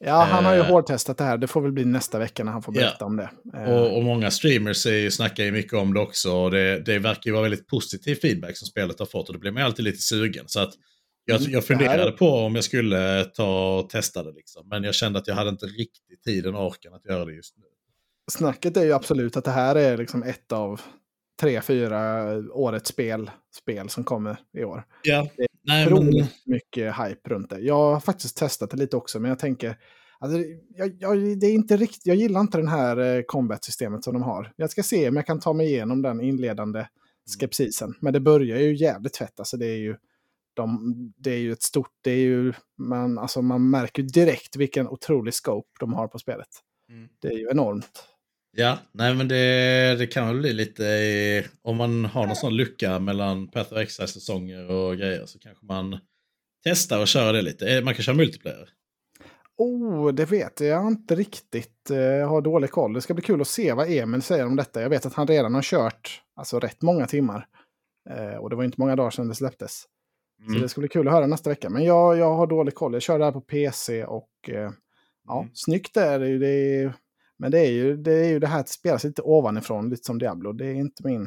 Ja, 0.06 0.24
han 0.32 0.46
har 0.46 0.54
ju 0.54 0.60
Eh. 0.60 0.66
hårdtestat 0.66 1.18
det 1.18 1.24
här. 1.24 1.38
Det 1.38 1.48
får 1.48 1.62
väl 1.62 1.72
bli 1.72 1.86
nästa 1.86 2.20
vecka 2.20 2.44
när 2.44 2.52
han 2.52 2.62
får 2.64 2.72
berätta 2.72 3.06
om 3.06 3.18
det. 3.18 3.30
Eh, 3.58 3.64
Och, 3.64 3.98
och 3.98 4.04
många 4.04 4.32
streamers 4.32 4.86
är 4.86 5.10
snackar 5.10 5.44
ju 5.44 5.52
mycket 5.52 5.74
om 5.74 5.94
det 5.94 6.00
också. 6.00 6.32
Och 6.32 6.52
det, 6.52 6.80
det 6.86 7.00
verkar 7.00 7.22
ju 7.26 7.32
vara 7.32 7.42
väldigt 7.44 7.68
positiv 7.68 8.16
feedback 8.16 8.58
som 8.58 8.66
spelet 8.68 9.00
har 9.00 9.06
fått. 9.06 9.28
Och 9.30 9.34
då 9.34 9.40
blir 9.40 9.52
man 9.52 9.62
ju 9.62 9.66
alltid 9.66 9.86
lite 9.86 9.98
sugen. 10.02 10.44
Så 10.48 10.60
att 10.60 10.74
jag, 11.30 11.42
Mm, 11.42 11.52
jag 11.52 11.62
det 11.62 11.66
funderade 11.66 12.12
på 12.12 12.30
om 12.30 12.56
jag 12.56 12.64
skulle 12.64 13.26
ta 13.26 13.80
och 13.80 13.90
testa 13.90 14.24
det. 14.24 14.32
Liksom. 14.32 14.68
Men 14.70 14.84
jag 14.84 14.96
kände 14.96 15.20
att 15.20 15.28
jag 15.28 15.36
hade 15.36 15.50
inte 15.50 15.66
riktigt 15.66 16.24
tiden 16.24 16.56
och 16.56 16.68
orken 16.68 16.94
att 16.94 17.06
göra 17.06 17.26
det 17.26 17.34
just 17.34 17.58
nu. 17.58 17.64
Snacket 18.32 18.78
är 18.78 18.84
ju 18.84 18.94
absolut 18.94 19.38
att 19.38 19.46
det 19.46 19.52
här 19.52 19.76
är 19.76 19.98
liksom 19.98 20.24
ett 20.24 20.52
av 20.52 20.82
tre, 21.42 21.62
fyra 21.62 22.26
årets 22.52 22.90
spel, 22.90 23.32
spel 23.56 23.90
som 23.90 24.04
kommer 24.04 24.40
i 24.58 24.64
år. 24.64 24.84
Ja, 25.04 25.28
nej 25.64 25.90
men... 25.90 26.28
Mycket 26.46 26.96
hype 26.96 27.30
runt 27.30 27.50
det. 27.50 27.60
Jag 27.60 27.94
har 27.94 28.00
faktiskt 28.00 28.38
testat 28.38 28.72
det 28.72 28.78
lite 28.78 28.98
också, 28.98 29.20
men 29.20 29.30
jag 29.30 29.40
tänker... 29.40 29.78
Alltså, 30.20 30.40
jag, 30.76 30.96
jag, 31.00 31.40
det 31.40 31.48
är 31.48 31.54
inte 31.54 31.78
riktigt, 31.78 32.06
jag 32.06 32.16
gillar 32.16 32.40
inte 32.40 32.58
den 32.58 32.68
här 32.68 32.98
eh, 32.98 33.22
combat-systemet 33.28 34.04
som 34.04 34.14
de 34.14 34.24
har. 34.24 34.54
Jag 34.56 34.70
ska 34.70 34.84
se 34.84 35.10
om 35.10 35.16
jag 35.16 35.26
kan 35.26 35.40
ta 35.40 35.54
mig 35.54 35.68
igenom 35.68 36.02
den 36.02 36.22
inledande 36.22 36.86
skepsisen. 37.26 37.94
Men 38.02 38.14
det 38.14 38.20
börjar 38.20 38.60
ju 38.60 38.76
jävligt 38.76 39.18
fett. 39.18 39.40
Alltså, 39.40 39.58
det, 39.58 39.66
är 39.66 39.78
ju, 39.78 39.96
de, 40.62 41.14
det 41.18 41.32
är 41.32 41.38
ju 41.38 41.52
ett 41.52 41.64
stort... 41.64 41.92
Det 42.04 42.12
är 42.12 42.18
ju, 42.18 42.54
man, 42.78 43.18
alltså, 43.18 43.42
man 43.42 43.70
märker 43.70 44.04
direkt 44.04 44.56
vilken 44.56 44.88
otrolig 44.88 45.34
scope 45.34 45.70
de 45.80 45.94
har 45.94 46.08
på 46.08 46.20
spelet. 46.20 46.48
Mm. 46.90 47.10
Det 47.22 47.28
är 47.28 47.38
ju 47.38 47.48
enormt. 47.52 48.04
Ja, 48.58 48.78
nej 48.92 49.16
men 49.16 49.28
det, 49.28 49.96
det 50.00 50.08
kan 50.08 50.28
väl 50.28 50.40
bli 50.40 50.54
lite... 50.54 51.46
Om 51.62 51.78
man 51.78 52.06
har 52.06 52.28
någon 52.28 52.36
sån 52.36 52.56
lucka 52.56 53.00
mellan 53.00 53.48
Path 53.48 53.74
of 53.74 53.80
Exile-säsonger 53.80 54.72
och 54.72 54.98
grejer 54.98 55.26
så 55.26 55.40
kanske 55.40 55.66
man 55.66 56.00
testar 56.64 57.02
och 57.02 57.08
kör 57.08 57.34
det 57.34 57.42
lite. 57.42 57.68
Eh, 57.68 57.84
Man 57.84 57.94
kan 57.94 58.04
köra 58.04 58.16
multiplayer. 58.16 58.70
Oh, 59.58 60.14
det 60.14 60.26
vet 60.26 60.60
jag 60.60 60.88
inte 60.88 61.16
riktigt. 61.16 61.90
Eh, 61.92 61.98
Jag 61.98 62.28
har 62.28 62.42
dålig 62.42 62.72
koll. 62.72 62.94
Det 62.94 63.02
ska 63.02 63.14
bli 63.14 63.24
kul 63.24 63.42
att 63.42 63.48
se 63.48 63.74
vad 63.74 63.92
Emil 63.92 64.22
säger 64.22 64.46
om 64.46 64.56
detta. 64.56 64.82
Jag 64.82 64.90
vet 64.90 65.06
att 65.06 65.14
han 65.14 65.28
redan 65.28 65.56
har 65.56 65.62
kört 65.62 66.22
alltså, 66.36 66.60
rätt 66.60 66.82
många 66.82 67.08
timmar. 67.08 67.48
Eh, 68.10 68.36
och 68.36 68.50
det 68.50 68.56
var 68.56 68.64
inte 68.64 68.82
många 68.82 68.96
dagar 68.96 69.10
sedan 69.10 69.28
det 69.28 69.36
släpptes. 69.36 69.84
Så 70.46 70.50
Mm. 70.50 70.62
det 70.62 70.70
ska 70.70 70.82
bli 70.82 70.88
kul 70.90 71.08
att 71.08 71.14
höra 71.14 71.28
nästa 71.28 71.50
vecka. 71.50 71.70
Men 71.70 71.84
jag, 71.84 72.18
jag 72.18 72.36
har 72.36 72.48
dålig 72.48 72.76
koll. 72.76 72.94
Jag 72.94 73.02
kör 73.02 73.20
det 73.20 73.26
här 73.26 73.32
på 73.32 73.42
PC 73.42 74.06
och 74.06 74.30
eh, 74.48 74.72
ja, 75.28 75.40
Mm. 75.42 75.52
snyggt 75.54 75.98
är 75.98 76.20
det 76.20 76.28
ju. 76.30 76.40
Det 76.40 76.48
är, 76.50 76.94
men 77.38 77.52
det 77.52 77.60
är 77.60 77.72
ju 77.72 77.98
det, 77.98 78.14
är 78.14 78.30
ju 78.30 78.40
det 78.40 78.48
här 78.48 78.60
att 78.60 78.70
spela 78.70 79.00
sig 79.00 79.10
lite 79.10 79.22
ovanifrån, 79.22 79.90
lite 79.90 80.04
som 80.06 80.18
Diablo. 80.20 80.54
Det 80.54 80.66
är 80.66 80.74
inte 80.74 81.08
min, 81.08 81.24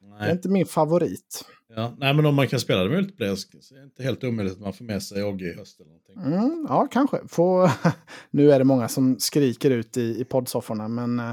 det 0.00 0.06
är 0.06 0.18
Nej. 0.20 0.32
inte 0.32 0.48
min 0.48 0.66
favorit. 0.66 1.44
Ja, 1.76 1.94
nej, 1.98 2.14
men 2.14 2.26
om 2.26 2.34
man 2.34 2.48
kan 2.48 2.60
spela 2.60 2.82
det 2.84 2.90
multiplayer 2.90 3.34
så 3.36 3.74
är 3.74 3.78
det 3.78 3.84
inte 3.84 4.02
helt 4.02 4.24
omöjligt 4.24 4.54
att 4.54 4.60
man 4.60 4.72
får 4.72 4.84
med 4.84 5.02
sig 5.02 5.24
Ogge 5.24 5.44
i 5.44 5.56
höst 5.56 5.80
eller 5.80 5.90
någonting. 5.90 6.16
Mm, 6.42 6.66
ja, 6.68 6.88
kanske. 6.90 7.20
Få, 7.28 7.70
nu 8.30 8.52
är 8.52 8.58
det 8.58 8.64
många 8.64 8.88
som 8.88 9.18
skriker 9.18 9.70
ut 9.70 9.96
i, 9.96 10.20
i 10.20 10.24
poddsofforna, 10.24 10.88
men 10.88 11.18
eh, 11.18 11.32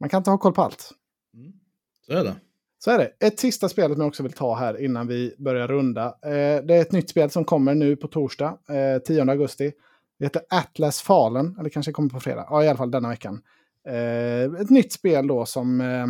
man 0.00 0.08
kan 0.08 0.18
inte 0.18 0.30
ha 0.30 0.38
koll 0.38 0.52
på 0.52 0.62
allt. 0.62 0.90
Mm. 1.34 1.52
Så 2.06 2.12
är 2.12 2.24
det. 2.24 2.34
Så 2.84 2.90
är 2.90 2.98
det. 2.98 3.26
Ett 3.26 3.40
sista 3.40 3.68
spel 3.68 3.92
som 3.92 4.00
jag 4.00 4.08
också 4.08 4.22
vill 4.22 4.32
ta 4.32 4.54
här 4.54 4.80
innan 4.84 5.06
vi 5.06 5.34
börjar 5.38 5.68
runda. 5.68 6.04
Eh, 6.04 6.64
det 6.64 6.74
är 6.74 6.80
ett 6.80 6.92
nytt 6.92 7.10
spel 7.10 7.30
som 7.30 7.44
kommer 7.44 7.74
nu 7.74 7.96
på 7.96 8.08
torsdag, 8.08 8.58
eh, 8.68 9.02
10 9.02 9.30
augusti. 9.30 9.72
Det 10.18 10.24
heter 10.24 10.42
Atlas 10.50 11.00
Fallen, 11.00 11.56
eller 11.60 11.70
kanske 11.70 11.92
kommer 11.92 12.08
på 12.08 12.20
fredag. 12.20 12.46
Ja, 12.50 12.64
i 12.64 12.68
alla 12.68 12.76
fall 12.76 12.90
denna 12.90 13.08
veckan. 13.08 13.42
Eh, 13.88 14.60
ett 14.60 14.70
nytt 14.70 14.92
spel 14.92 15.26
då 15.26 15.46
som 15.46 15.80
eh, 15.80 16.06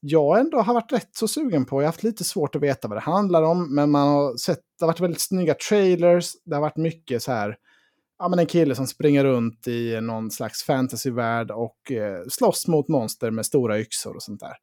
jag 0.00 0.40
ändå 0.40 0.60
har 0.60 0.74
varit 0.74 0.92
rätt 0.92 1.08
så 1.12 1.28
sugen 1.28 1.64
på. 1.64 1.76
Jag 1.76 1.86
har 1.86 1.88
haft 1.88 2.02
lite 2.02 2.24
svårt 2.24 2.56
att 2.56 2.62
veta 2.62 2.88
vad 2.88 2.96
det 2.96 3.02
handlar 3.02 3.42
om, 3.42 3.74
men 3.74 3.90
man 3.90 4.08
har 4.08 4.36
sett, 4.36 4.60
det 4.78 4.84
har 4.84 4.86
varit 4.86 5.00
väldigt 5.00 5.20
snygga 5.20 5.54
trailers. 5.54 6.32
Det 6.44 6.54
har 6.54 6.62
varit 6.62 6.76
mycket 6.76 7.22
så 7.22 7.32
här, 7.32 7.56
ja 8.18 8.28
men 8.28 8.38
en 8.38 8.46
kille 8.46 8.74
som 8.74 8.86
springer 8.86 9.24
runt 9.24 9.66
i 9.68 10.00
någon 10.00 10.30
slags 10.30 10.64
fantasyvärld 10.64 11.50
och 11.50 11.92
eh, 11.92 12.22
slåss 12.28 12.68
mot 12.68 12.88
monster 12.88 13.30
med 13.30 13.46
stora 13.46 13.78
yxor 13.80 14.16
och 14.16 14.22
sånt 14.22 14.40
där. 14.40 14.54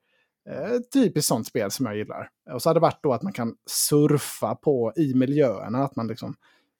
Eh, 0.49 0.79
typiskt 0.93 1.27
sånt 1.27 1.47
spel 1.47 1.71
som 1.71 1.85
jag 1.85 1.95
gillar. 1.97 2.29
Och 2.51 2.61
så 2.61 2.69
har 2.69 2.73
det 2.73 2.79
varit 2.79 3.03
då 3.03 3.13
att 3.13 3.23
man 3.23 3.33
kan 3.33 3.55
surfa 3.69 4.55
på 4.55 4.93
i 4.95 5.13
miljöerna, 5.13 5.83
att 5.83 5.95
man 5.95 6.07
liksom 6.07 6.35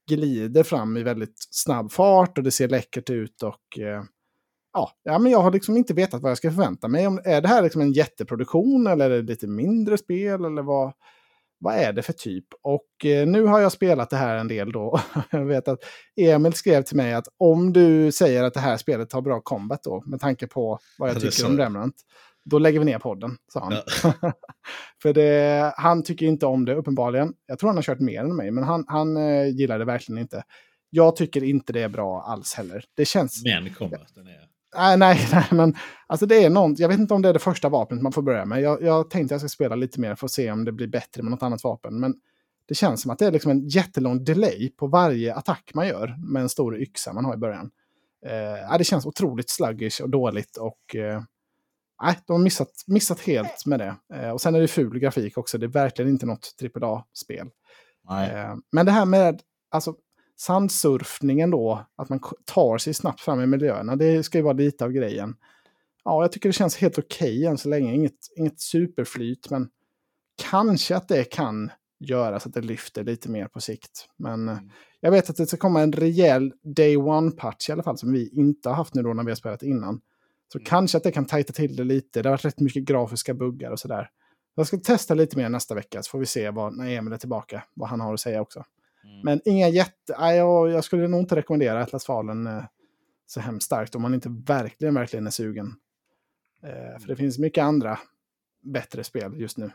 glider 0.10 0.64
fram 0.64 0.98
i 0.98 1.04
väldigt 1.04 1.36
snabb 1.52 1.92
fart 1.92 2.38
och 2.38 2.44
det 2.44 2.52
ser 2.52 2.68
läckert 2.68 3.10
ut 3.10 3.44
och 3.44 3.80
eh, 3.80 4.04
ja, 4.74 4.92
ja, 5.04 5.20
men 5.20 5.32
jag 5.32 5.40
har 5.42 5.52
liksom 5.52 5.78
inte 5.78 5.94
vetat 5.94 6.22
vad 6.22 6.32
jag 6.32 6.38
ska 6.38 6.52
förvänta 6.52 6.88
mig. 6.88 7.08
Om- 7.08 7.22
Är 7.26 7.42
det 7.42 7.48
här 7.48 7.62
liksom 7.62 7.82
en 7.82 7.92
jätteproduktion 7.94 8.88
eller 8.88 9.10
är 9.10 9.16
det 9.22 9.28
lite 9.32 9.48
mindre 9.48 9.98
spel 9.98 10.46
eller 10.46 10.62
vad, 10.62 10.94
vad 11.60 11.76
är 11.76 11.94
det 11.94 12.02
för 12.02 12.14
typ? 12.14 12.46
Och 12.62 13.06
eh, 13.06 13.28
nu 13.28 13.44
har 13.46 13.60
jag 13.60 13.72
spelat 13.72 14.10
det 14.10 14.18
här 14.18 14.36
en 14.38 14.48
del 14.48 14.72
då. 14.72 15.00
jag 15.32 15.46
vet 15.46 15.68
att 15.68 15.80
Emil 16.16 16.54
skrev 16.54 16.82
till 16.84 16.98
mig 16.98 17.14
att 17.14 17.28
om 17.38 17.74
du 17.74 18.12
säger 18.12 18.44
att 18.44 18.54
det 18.54 18.60
här 18.60 18.78
spelet 18.78 19.14
har 19.14 19.22
bra 19.22 19.42
combat 19.42 19.84
då, 19.84 20.04
med 20.06 20.20
tanke 20.22 20.48
på 20.48 20.80
vad 20.98 21.10
jag 21.10 21.16
Ja, 21.16 21.20
tycker 21.20 21.46
om. 21.46 21.58
Remnant, 21.58 21.96
då 22.44 22.60
lägger 22.60 22.80
vi 22.80 22.86
ner 22.86 23.00
podden, 23.00 23.38
sa 23.54 23.60
han. 23.60 23.74
Ja. 23.74 24.14
För 25.02 25.14
det, 25.14 25.74
han 25.78 26.04
tycker 26.04 26.26
inte 26.26 26.46
om 26.46 26.66
det 26.66 26.76
uppenbarligen. 26.76 27.34
Jag 27.46 27.60
tror 27.60 27.70
han 27.70 27.78
har 27.78 27.84
kört 27.84 28.00
mer 28.00 28.22
än 28.22 28.36
mig, 28.36 28.52
men 28.52 28.64
han, 28.64 28.86
han 28.88 29.18
eh, 29.18 29.48
gillar 29.48 29.80
det 29.80 29.86
verkligen 29.86 30.22
inte. 30.22 30.44
Jag 30.90 31.16
tycker 31.16 31.44
inte 31.44 31.74
det 31.74 31.82
är 31.82 31.90
bra 31.90 32.22
alls 32.22 32.54
heller. 32.54 32.86
Det 32.96 33.06
känns... 33.06 33.44
Men 33.44 33.74
combaten 33.74 34.28
är... 34.28 34.52
Nej, 34.78 34.98
nej, 34.98 35.28
nej, 35.32 35.48
men 35.52 35.76
alltså 36.08 36.26
det 36.26 36.44
är 36.44 36.50
någon, 36.50 36.76
jag 36.78 36.88
vet 36.88 37.00
inte 37.00 37.14
om 37.14 37.22
det 37.22 37.30
är 37.30 37.34
det 37.34 37.40
första 37.40 37.70
vapnet 37.70 38.02
man 38.02 38.12
får 38.12 38.22
börja 38.22 38.46
med. 38.46 38.62
Jag, 38.62 38.82
jag 38.82 39.10
tänkte 39.10 39.34
jag 39.34 39.42
ska 39.42 39.50
spela 39.50 39.76
lite 39.76 40.00
mer 40.00 40.16
för 40.16 40.26
att 40.26 40.32
se 40.32 40.52
om 40.52 40.66
det 40.66 40.72
blir 40.72 40.88
bättre 40.88 41.24
med 41.24 41.32
något 41.32 41.44
annat 41.44 41.64
vapen. 41.64 42.00
Men 42.00 42.16
det 42.68 42.76
känns 42.76 43.02
som 43.02 43.12
att 43.12 43.20
det 43.20 43.26
är 43.26 43.32
liksom 43.32 43.52
en 43.52 43.68
jättelång 43.68 44.24
delay 44.24 44.70
på 44.70 44.88
varje 44.88 45.36
attack 45.36 45.72
man 45.74 45.88
gör 45.88 46.16
med 46.34 46.42
en 46.42 46.50
stor 46.50 46.82
yxa 46.82 47.14
man 47.14 47.26
har 47.26 47.34
i 47.34 47.38
början. 47.38 47.72
Eh, 48.26 48.78
det 48.78 48.84
känns 48.84 49.06
otroligt 49.06 49.50
sluggish 49.50 50.02
och 50.02 50.10
dåligt 50.10 50.58
och 50.58 50.96
eh, 50.96 51.22
nej, 52.02 52.20
de 52.28 52.34
har 52.34 52.44
missat, 52.44 52.72
missat 52.88 53.20
helt 53.20 53.66
med 53.66 53.80
det. 53.80 53.96
Eh, 54.14 54.30
och 54.30 54.42
sen 54.42 54.56
är 54.56 54.62
det 54.62 54.68
ful 54.68 55.00
grafik 55.00 55.38
också, 55.38 55.58
det 55.58 55.66
är 55.66 55.68
verkligen 55.68 56.12
inte 56.12 56.26
något 56.26 56.56
AAA-spel. 56.82 57.48
Eh, 58.10 58.56
Men 58.72 58.86
det 58.86 58.92
här 58.92 59.06
med 59.06 59.42
alltså, 59.70 59.96
sandsurfningen 60.38 61.52
då, 61.52 61.86
att 61.96 62.10
man 62.10 62.20
tar 62.46 62.78
sig 62.78 62.94
snabbt 62.94 63.22
fram 63.22 63.42
i 63.42 63.48
miljöerna, 63.48 63.96
det 63.96 64.24
ska 64.24 64.38
ju 64.38 64.44
vara 64.44 64.54
lite 64.54 64.86
av 64.86 64.92
grejen. 64.92 65.36
Ja, 66.04 66.22
jag 66.22 66.32
tycker 66.32 66.50
det 66.50 66.54
känns 66.54 66.78
helt 66.78 66.98
okej 66.98 67.46
än 67.46 67.58
så 67.58 67.70
länge. 67.70 67.94
Inget, 67.94 68.18
inget 68.36 68.60
superflyt, 68.60 69.50
men 69.50 69.70
kanske 70.52 70.96
att 70.96 71.08
det 71.08 71.24
kan 71.24 71.72
göra 72.00 72.40
så 72.40 72.50
att 72.50 72.54
det 72.54 72.62
lyfter 72.62 73.04
lite 73.04 73.30
mer 73.30 73.48
på 73.48 73.62
sikt. 73.62 74.10
Men 74.18 74.50
mm. 74.50 74.70
jag 75.00 75.12
vet 75.12 75.30
att 75.30 75.36
det 75.36 75.48
ska 75.48 75.58
komma 75.58 75.82
en 75.82 75.94
rejäl 75.94 76.54
day 76.64 76.98
one-patch 76.98 77.70
i 77.70 77.72
alla 77.72 77.84
fall 77.84 77.98
som 77.98 78.12
vi 78.12 78.30
inte 78.30 78.70
har 78.70 78.76
haft 78.76 78.94
nu 78.94 79.02
då 79.02 79.14
när 79.14 79.24
vi 79.24 79.32
har 79.32 79.36
spelat 79.36 79.64
innan. 79.64 80.02
Så 80.52 80.58
mm. 80.58 80.66
kanske 80.66 80.98
att 80.98 81.04
det 81.04 81.12
kan 81.12 81.26
tajta 81.26 81.54
till 81.54 81.76
det 81.76 81.84
lite. 81.84 82.22
Det 82.22 82.30
har 82.30 82.34
varit 82.34 82.46
rätt 82.46 82.60
mycket 82.60 82.84
grafiska 82.84 83.34
buggar 83.34 83.72
och 83.72 83.80
sådär. 83.80 84.10
Jag 84.56 84.68
ska 84.68 84.78
testa 84.78 85.14
lite 85.14 85.38
mer 85.38 85.50
nästa 85.50 85.76
vecka 85.76 86.04
så 86.04 86.10
får 86.10 86.20
vi 86.20 86.26
se 86.26 86.50
vad, 86.50 86.78
när 86.78 86.90
Emil 86.90 87.14
är 87.14 87.18
tillbaka 87.18 87.64
vad 87.74 87.90
han 87.90 88.00
har 88.00 88.14
att 88.14 88.20
säga 88.20 88.42
också. 88.42 88.64
Mm. 89.04 89.20
Men 89.24 89.42
inga 89.46 89.70
jätte... 89.70 90.14
Jag, 90.18 90.70
jag 90.70 90.84
skulle 90.84 91.08
nog 91.08 91.20
inte 91.20 91.36
rekommendera 91.36 91.82
Atlas 91.82 92.06
Fallen 92.06 92.48
eh, 92.48 92.64
så 93.26 93.40
hemskt 93.40 93.66
starkt 93.66 93.96
om 93.96 94.02
man 94.02 94.14
inte 94.14 94.30
verkligen, 94.30 94.94
verkligen 94.94 95.28
är 95.28 95.32
sugen. 95.32 95.76
Eh, 96.64 97.00
för 97.00 97.08
det 97.08 97.16
finns 97.16 97.40
mycket 97.40 97.64
andra 97.64 98.00
bättre 98.64 99.04
spel 99.04 99.40
just 99.40 99.58
nu. 99.58 99.72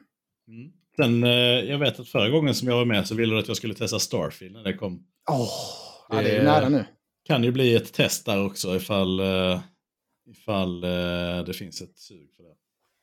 Mm. 0.49 0.73
Sen, 0.97 1.25
eh, 1.25 1.31
jag 1.71 1.79
vet 1.79 2.01
att 2.01 2.09
förra 2.09 2.29
gången 2.29 2.55
som 2.55 2.69
jag 2.69 2.77
var 2.77 2.85
med 2.85 3.07
så 3.07 3.15
ville 3.15 3.35
du 3.35 3.39
att 3.39 3.49
jag 3.49 3.57
skulle 3.57 3.75
testa 3.75 3.99
Starfield 3.99 4.53
när 4.53 4.63
det 4.63 4.75
kom. 4.75 5.07
Åh, 5.31 5.43
oh, 5.43 5.49
ja, 6.09 6.23
det 6.23 6.37
är 6.37 6.45
nära 6.45 6.69
nu. 6.69 6.85
kan 7.25 7.45
ju 7.45 7.53
bli 7.53 7.75
ett 7.75 7.93
test 7.93 8.27
där 8.27 8.45
också 8.45 8.77
ifall, 8.77 9.21
uh, 9.21 9.61
ifall 10.27 10.85
uh, 10.85 11.45
det 11.45 11.55
finns 11.55 11.83
ett 11.83 11.99
sug 11.99 12.31
för 12.37 12.43
det. 12.43 12.55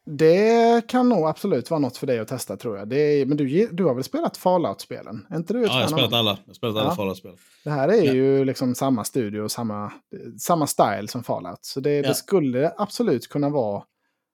Det 0.05 0.88
kan 0.88 1.09
nog 1.09 1.28
absolut 1.28 1.69
vara 1.69 1.80
något 1.80 1.97
för 1.97 2.07
dig 2.07 2.19
att 2.19 2.28
testa 2.28 2.57
tror 2.57 2.78
jag. 2.78 2.93
Är, 2.93 3.26
men 3.26 3.38
du, 3.38 3.67
du 3.71 3.86
har 3.86 3.93
väl 3.93 4.03
spelat 4.03 4.38
Fallout-spelen? 4.38 5.26
ja, 5.30 5.43
jag 5.49 5.69
har 5.69 5.88
spelat 5.88 6.13
alla. 6.13 6.38
Jag 6.45 6.55
spelat 6.55 6.76
alla 6.76 6.89
ja. 6.89 6.95
Fallout-spel. 6.95 7.36
Det 7.63 7.69
här 7.69 7.89
är 7.89 8.03
ja. 8.03 8.13
ju 8.13 8.45
liksom 8.45 8.76
samma 8.76 9.03
studio 9.03 9.41
och 9.41 9.51
samma, 9.51 9.93
samma 10.39 10.67
style 10.67 11.07
som 11.07 11.24
Fallout. 11.24 11.59
Så 11.61 11.80
det, 11.80 11.95
ja. 11.95 12.07
det 12.07 12.15
skulle 12.15 12.74
absolut 12.78 13.28
kunna 13.28 13.49
vara 13.49 13.84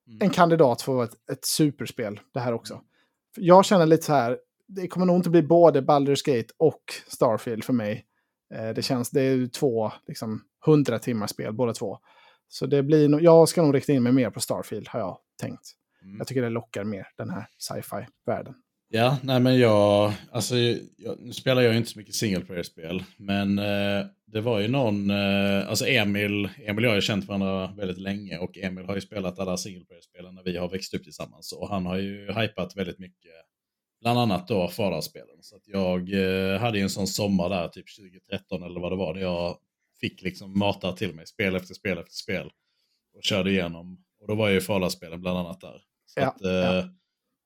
mm. 0.07 0.21
en 0.21 0.29
kandidat 0.29 0.81
för 0.81 1.03
ett, 1.03 1.13
ett 1.31 1.45
superspel, 1.45 2.19
det 2.33 2.39
här 2.39 2.53
också. 2.53 2.81
Jag 3.37 3.65
känner 3.65 3.85
lite 3.85 4.05
så 4.05 4.13
här, 4.13 4.37
det 4.67 4.87
kommer 4.87 5.05
nog 5.05 5.15
inte 5.15 5.29
bli 5.29 5.43
både 5.43 5.81
Baldur's 5.81 6.25
Gate 6.25 6.53
och 6.57 6.83
Starfield 7.07 7.63
för 7.63 7.73
mig. 7.73 8.05
Eh, 8.55 8.69
det 8.69 8.81
känns, 8.81 9.09
det 9.09 9.21
är 9.21 9.47
två, 9.47 9.91
liksom, 10.07 10.41
hundra 10.65 10.99
timmar 10.99 11.27
spel 11.27 11.53
båda 11.53 11.73
två. 11.73 11.99
Så 12.51 12.65
det 12.65 12.83
blir 12.83 13.09
nog, 13.09 13.21
jag 13.21 13.49
ska 13.49 13.61
nog 13.61 13.75
rikta 13.75 13.93
in 13.93 14.03
mig 14.03 14.11
mer 14.11 14.29
på 14.29 14.39
Starfield 14.39 14.87
har 14.87 14.99
jag 14.99 15.17
tänkt. 15.41 15.71
Mm. 16.03 16.17
Jag 16.17 16.27
tycker 16.27 16.41
det 16.41 16.49
lockar 16.49 16.83
mer, 16.83 17.07
den 17.17 17.29
här 17.29 17.47
sci-fi-världen. 17.57 18.55
Ja, 18.91 19.17
nej 19.23 19.39
men 19.39 19.59
jag, 19.59 20.13
alltså 20.31 20.57
jag, 20.97 21.19
nu 21.19 21.33
spelar 21.33 21.61
jag 21.61 21.71
ju 21.71 21.77
inte 21.77 21.89
så 21.89 21.99
mycket 21.99 22.15
single 22.15 22.41
player-spel, 22.41 23.03
men 23.17 23.59
eh, 23.59 24.05
det 24.25 24.41
var 24.41 24.59
ju 24.59 24.67
någon, 24.67 25.09
eh, 25.09 25.69
alltså 25.69 25.87
Emil, 25.87 26.49
Emil 26.65 26.85
och 26.85 26.89
jag 26.89 26.95
har 26.95 27.01
känt 27.01 27.25
varandra 27.25 27.73
väldigt 27.77 27.97
länge 27.97 28.37
och 28.37 28.57
Emil 28.57 28.85
har 28.85 28.95
ju 28.95 29.01
spelat 29.01 29.39
alla 29.39 29.57
single 29.57 29.85
player-spelen 29.85 30.35
när 30.35 30.43
vi 30.43 30.57
har 30.57 30.69
växt 30.69 30.93
upp 30.93 31.03
tillsammans 31.03 31.51
och 31.51 31.69
han 31.69 31.85
har 31.85 31.97
ju 31.97 32.31
hypat 32.31 32.77
väldigt 32.77 32.99
mycket, 32.99 33.31
bland 34.01 34.19
annat 34.19 34.47
då 34.47 34.67
Fallout-spelen. 34.67 35.37
Så 35.41 35.55
att 35.55 35.67
jag 35.67 36.13
eh, 36.13 36.59
hade 36.59 36.77
ju 36.77 36.83
en 36.83 36.89
sån 36.89 37.07
sommar 37.07 37.49
där, 37.49 37.67
typ 37.67 37.85
2013 37.97 38.63
eller 38.63 38.79
vad 38.79 38.91
det 38.91 38.97
var, 38.97 39.13
där 39.13 39.21
jag 39.21 39.57
fick 39.99 40.21
liksom 40.21 40.59
mata 40.59 40.91
till 40.91 41.15
mig 41.15 41.27
spel 41.27 41.55
efter 41.55 41.73
spel 41.73 41.97
efter 41.97 42.13
spel 42.13 42.51
och 43.15 43.23
körde 43.23 43.51
igenom. 43.51 43.97
Och 44.21 44.27
då 44.27 44.35
var 44.35 44.49
ju 44.49 44.61
Fallout-spelen 44.61 45.21
bland 45.21 45.37
annat 45.37 45.61
där. 45.61 45.81
Så 46.05 46.19
ja, 46.19 46.27
att, 46.27 46.43
eh, 46.43 46.51
ja. 46.51 46.89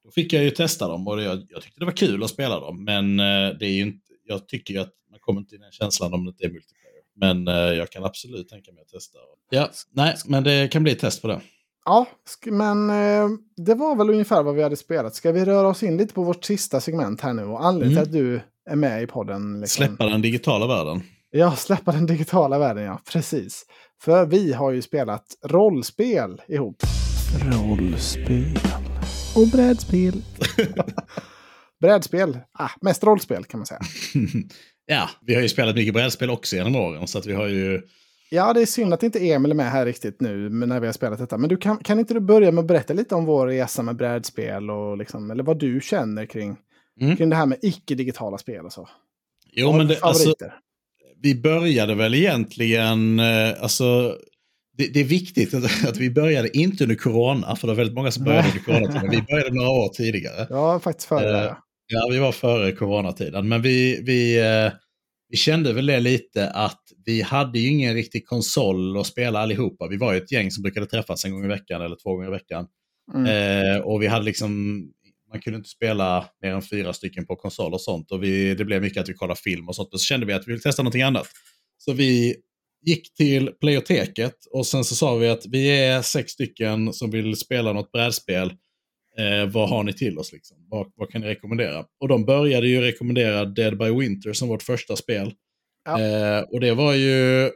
Då 0.03 0.11
fick 0.11 0.33
jag 0.33 0.43
ju 0.43 0.51
testa 0.51 0.87
dem 0.87 1.07
och 1.07 1.21
jag, 1.21 1.45
jag, 1.49 1.61
tyckte 1.61 1.79
det 1.79 1.85
var 1.85 1.91
kul 1.91 2.23
att 2.23 2.29
spela 2.29 2.59
dem. 2.59 2.83
Men 2.83 3.19
eh, 3.19 3.57
det 3.59 3.65
är 3.65 3.81
inte, 3.81 4.05
jag 4.23 4.47
tycker 4.47 4.73
ju 4.73 4.79
att 4.79 4.93
man 5.11 5.19
kommer 5.19 5.41
inte 5.41 5.55
i 5.55 5.57
den 5.57 5.71
känslan 5.71 6.13
om 6.13 6.25
det 6.25 6.29
inte 6.29 6.45
är 6.45 6.49
multiplayer. 6.49 7.03
Men 7.15 7.47
eh, 7.47 7.53
jag 7.53 7.89
kan 7.89 8.03
absolut 8.03 8.49
tänka 8.49 8.71
mig 8.71 8.81
att 8.81 8.87
testa. 8.87 9.17
Ja, 9.49 9.69
nej, 9.91 10.15
men 10.25 10.43
det 10.43 10.71
kan 10.71 10.83
bli 10.83 10.91
ett 10.91 10.99
test 10.99 11.21
på 11.21 11.27
det. 11.27 11.41
Ja, 11.85 12.07
men 12.45 12.89
eh, 12.89 13.29
det 13.57 13.75
var 13.75 13.95
väl 13.95 14.09
ungefär 14.09 14.43
vad 14.43 14.55
vi 14.55 14.63
hade 14.63 14.75
spelat. 14.75 15.15
Ska 15.15 15.31
vi 15.31 15.45
röra 15.45 15.67
oss 15.67 15.83
in 15.83 15.97
lite 15.97 16.13
på 16.13 16.23
vårt 16.23 16.45
sista 16.45 16.81
segment 16.81 17.21
här 17.21 17.33
nu? 17.33 17.43
Och 17.43 17.65
anledningen 17.65 17.97
mm. 17.97 18.11
till 18.11 18.19
att 18.19 18.25
du 18.25 18.41
är 18.71 18.75
med 18.75 19.03
i 19.03 19.07
podden. 19.07 19.61
Liksom... 19.61 19.85
Släppa 19.85 20.05
den 20.05 20.21
digitala 20.21 20.67
världen. 20.67 21.01
Ja, 21.35 21.55
släppa 21.55 21.91
den 21.91 22.05
digitala 22.05 22.59
världen, 22.59 22.83
ja. 22.83 23.01
Precis. 23.11 23.65
För 24.01 24.25
vi 24.25 24.53
har 24.53 24.71
ju 24.71 24.81
spelat 24.81 25.25
rollspel 25.45 26.41
ihop. 26.47 26.83
Rollspel. 27.51 28.59
Och 29.35 29.47
brädspel. 29.47 30.21
brädspel. 31.81 32.39
Ah, 32.59 32.69
mest 32.81 33.03
rollspel 33.03 33.43
kan 33.43 33.59
man 33.59 33.65
säga. 33.67 33.79
ja, 34.85 35.09
vi 35.21 35.35
har 35.35 35.41
ju 35.41 35.49
spelat 35.49 35.75
mycket 35.75 35.93
brädspel 35.93 36.29
också 36.29 36.55
genom 36.55 36.75
åren. 36.75 37.07
Så 37.07 37.17
att 37.17 37.25
vi 37.25 37.33
har 37.33 37.47
ju... 37.47 37.81
Ja, 38.29 38.53
det 38.53 38.61
är 38.61 38.65
synd 38.65 38.93
att 38.93 39.03
inte 39.03 39.29
Emil 39.29 39.51
är 39.51 39.55
med 39.55 39.71
här 39.71 39.85
riktigt 39.85 40.21
nu 40.21 40.49
när 40.49 40.79
vi 40.79 40.85
har 40.85 40.93
spelat 40.93 41.19
detta. 41.19 41.37
Men 41.37 41.49
du 41.49 41.57
kan, 41.57 41.77
kan 41.77 41.99
inte 41.99 42.13
du 42.13 42.19
börja 42.19 42.51
med 42.51 42.61
att 42.61 42.67
berätta 42.67 42.93
lite 42.93 43.15
om 43.15 43.25
vår 43.25 43.47
resa 43.47 43.83
med 43.83 43.95
brädspel 43.95 44.69
och 44.69 44.97
liksom, 44.97 45.31
eller 45.31 45.43
vad 45.43 45.59
du 45.59 45.81
känner 45.81 46.25
kring, 46.25 46.57
mm. 47.01 47.17
kring 47.17 47.29
det 47.29 47.35
här 47.35 47.45
med 47.45 47.57
icke-digitala 47.61 48.37
spel 48.37 48.65
och 48.65 48.73
så? 48.73 48.89
Jo, 49.51 49.77
men 49.77 49.87
det, 49.87 50.01
alltså, 50.01 50.33
vi 51.23 51.35
började 51.35 51.95
väl 51.95 52.13
egentligen, 52.13 53.19
eh, 53.19 53.61
alltså 53.61 54.17
det, 54.77 54.87
det, 54.93 54.99
är 54.99 55.03
viktigt 55.03 55.53
att, 55.53 55.63
att, 55.89 55.97
vi 55.97 56.09
började 56.09 56.57
inte 56.57 56.83
under 56.83 56.95
corona, 56.95 57.55
för 57.55 57.67
det 57.67 57.73
var 57.73 57.77
väldigt 57.77 57.95
många 57.95 58.11
som 58.11 58.23
började 58.23 58.47
under 58.47 58.59
coronatiden. 58.59 59.09
Vi 59.11 59.21
började 59.21 59.55
några 59.55 59.69
år 59.69 59.89
tidigare. 59.89 60.47
Ja, 60.49 60.79
faktiskt 60.79 61.07
före. 61.07 61.45
Uh, 61.45 61.53
ja, 61.87 62.07
vi 62.11 62.19
var 62.19 62.31
före 62.31 62.71
coronatiden. 62.71 63.47
Men 63.47 63.61
vi, 63.61 64.01
vi, 64.05 64.41
uh, 64.41 64.71
vi 65.29 65.37
kände 65.37 65.73
väl 65.73 65.85
det 65.85 65.99
lite 65.99 66.49
att 66.49 66.81
vi 67.05 67.21
hade 67.21 67.59
ju 67.59 67.69
ingen 67.69 67.93
riktig 67.93 68.27
konsol 68.27 68.97
att 68.97 69.07
spela 69.07 69.39
allihopa. 69.39 69.87
Vi 69.87 69.97
var 69.97 70.13
ju 70.13 70.17
ett 70.17 70.31
gäng 70.31 70.51
som 70.51 70.63
brukade 70.63 70.85
träffas 70.85 71.25
en 71.25 71.31
gång 71.31 71.45
i 71.45 71.47
veckan 71.47 71.81
eller 71.81 71.95
två 72.03 72.15
gånger 72.15 72.27
i 72.27 72.31
veckan. 72.31 72.67
Mm. 73.13 73.75
Uh, 73.75 73.81
och 73.81 74.01
vi 74.01 74.07
hade 74.07 74.25
liksom, 74.25 74.81
man 75.33 75.41
kunde 75.41 75.57
inte 75.57 75.69
spela 75.69 76.25
mer 76.41 76.49
än 76.51 76.61
fyra 76.61 76.93
stycken 76.93 77.25
på 77.25 77.35
konsol 77.35 77.73
och 77.73 77.81
sånt. 77.81 78.11
Och 78.11 78.23
vi, 78.23 78.55
det 78.55 78.65
blev 78.65 78.81
mycket 78.81 79.01
att 79.01 79.09
vi 79.09 79.13
kollade 79.13 79.39
film 79.39 79.67
och 79.67 79.75
sånt. 79.75 79.93
Och 79.93 79.99
så 79.99 80.05
kände 80.05 80.25
vi 80.25 80.33
att 80.33 80.47
vi 80.47 80.51
ville 80.51 80.61
testa 80.61 80.83
någonting 80.83 81.01
annat. 81.01 81.27
Så 81.77 81.93
vi 81.93 82.35
gick 82.85 83.13
till 83.13 83.51
Playoteket 83.59 84.35
och 84.51 84.67
sen 84.67 84.83
så 84.83 84.95
sa 84.95 85.15
vi 85.15 85.29
att 85.29 85.45
vi 85.45 85.67
är 85.67 86.01
sex 86.01 86.31
stycken 86.31 86.93
som 86.93 87.11
vill 87.11 87.35
spela 87.35 87.73
något 87.73 87.91
brädspel. 87.91 88.53
Eh, 89.17 89.51
vad 89.51 89.69
har 89.69 89.83
ni 89.83 89.93
till 89.93 90.19
oss? 90.19 90.33
Liksom? 90.33 90.57
Vad, 90.69 90.91
vad, 90.95 91.09
kan 91.09 91.21
ni 91.21 91.27
rekommendera? 91.27 91.85
Och 91.99 92.07
de 92.07 92.25
började 92.25 92.67
ju 92.67 92.81
rekommendera 92.81 93.45
Dead 93.45 93.77
by 93.77 93.89
Winter 93.89 94.33
som 94.33 94.47
vårt 94.47 94.63
första 94.63 94.95
spel. 94.95 95.33
Ja. 95.85 96.01
Eh, 96.01 96.41
och 96.41 96.59
det 96.59 96.73
var 96.73 96.93
ju 96.93 97.51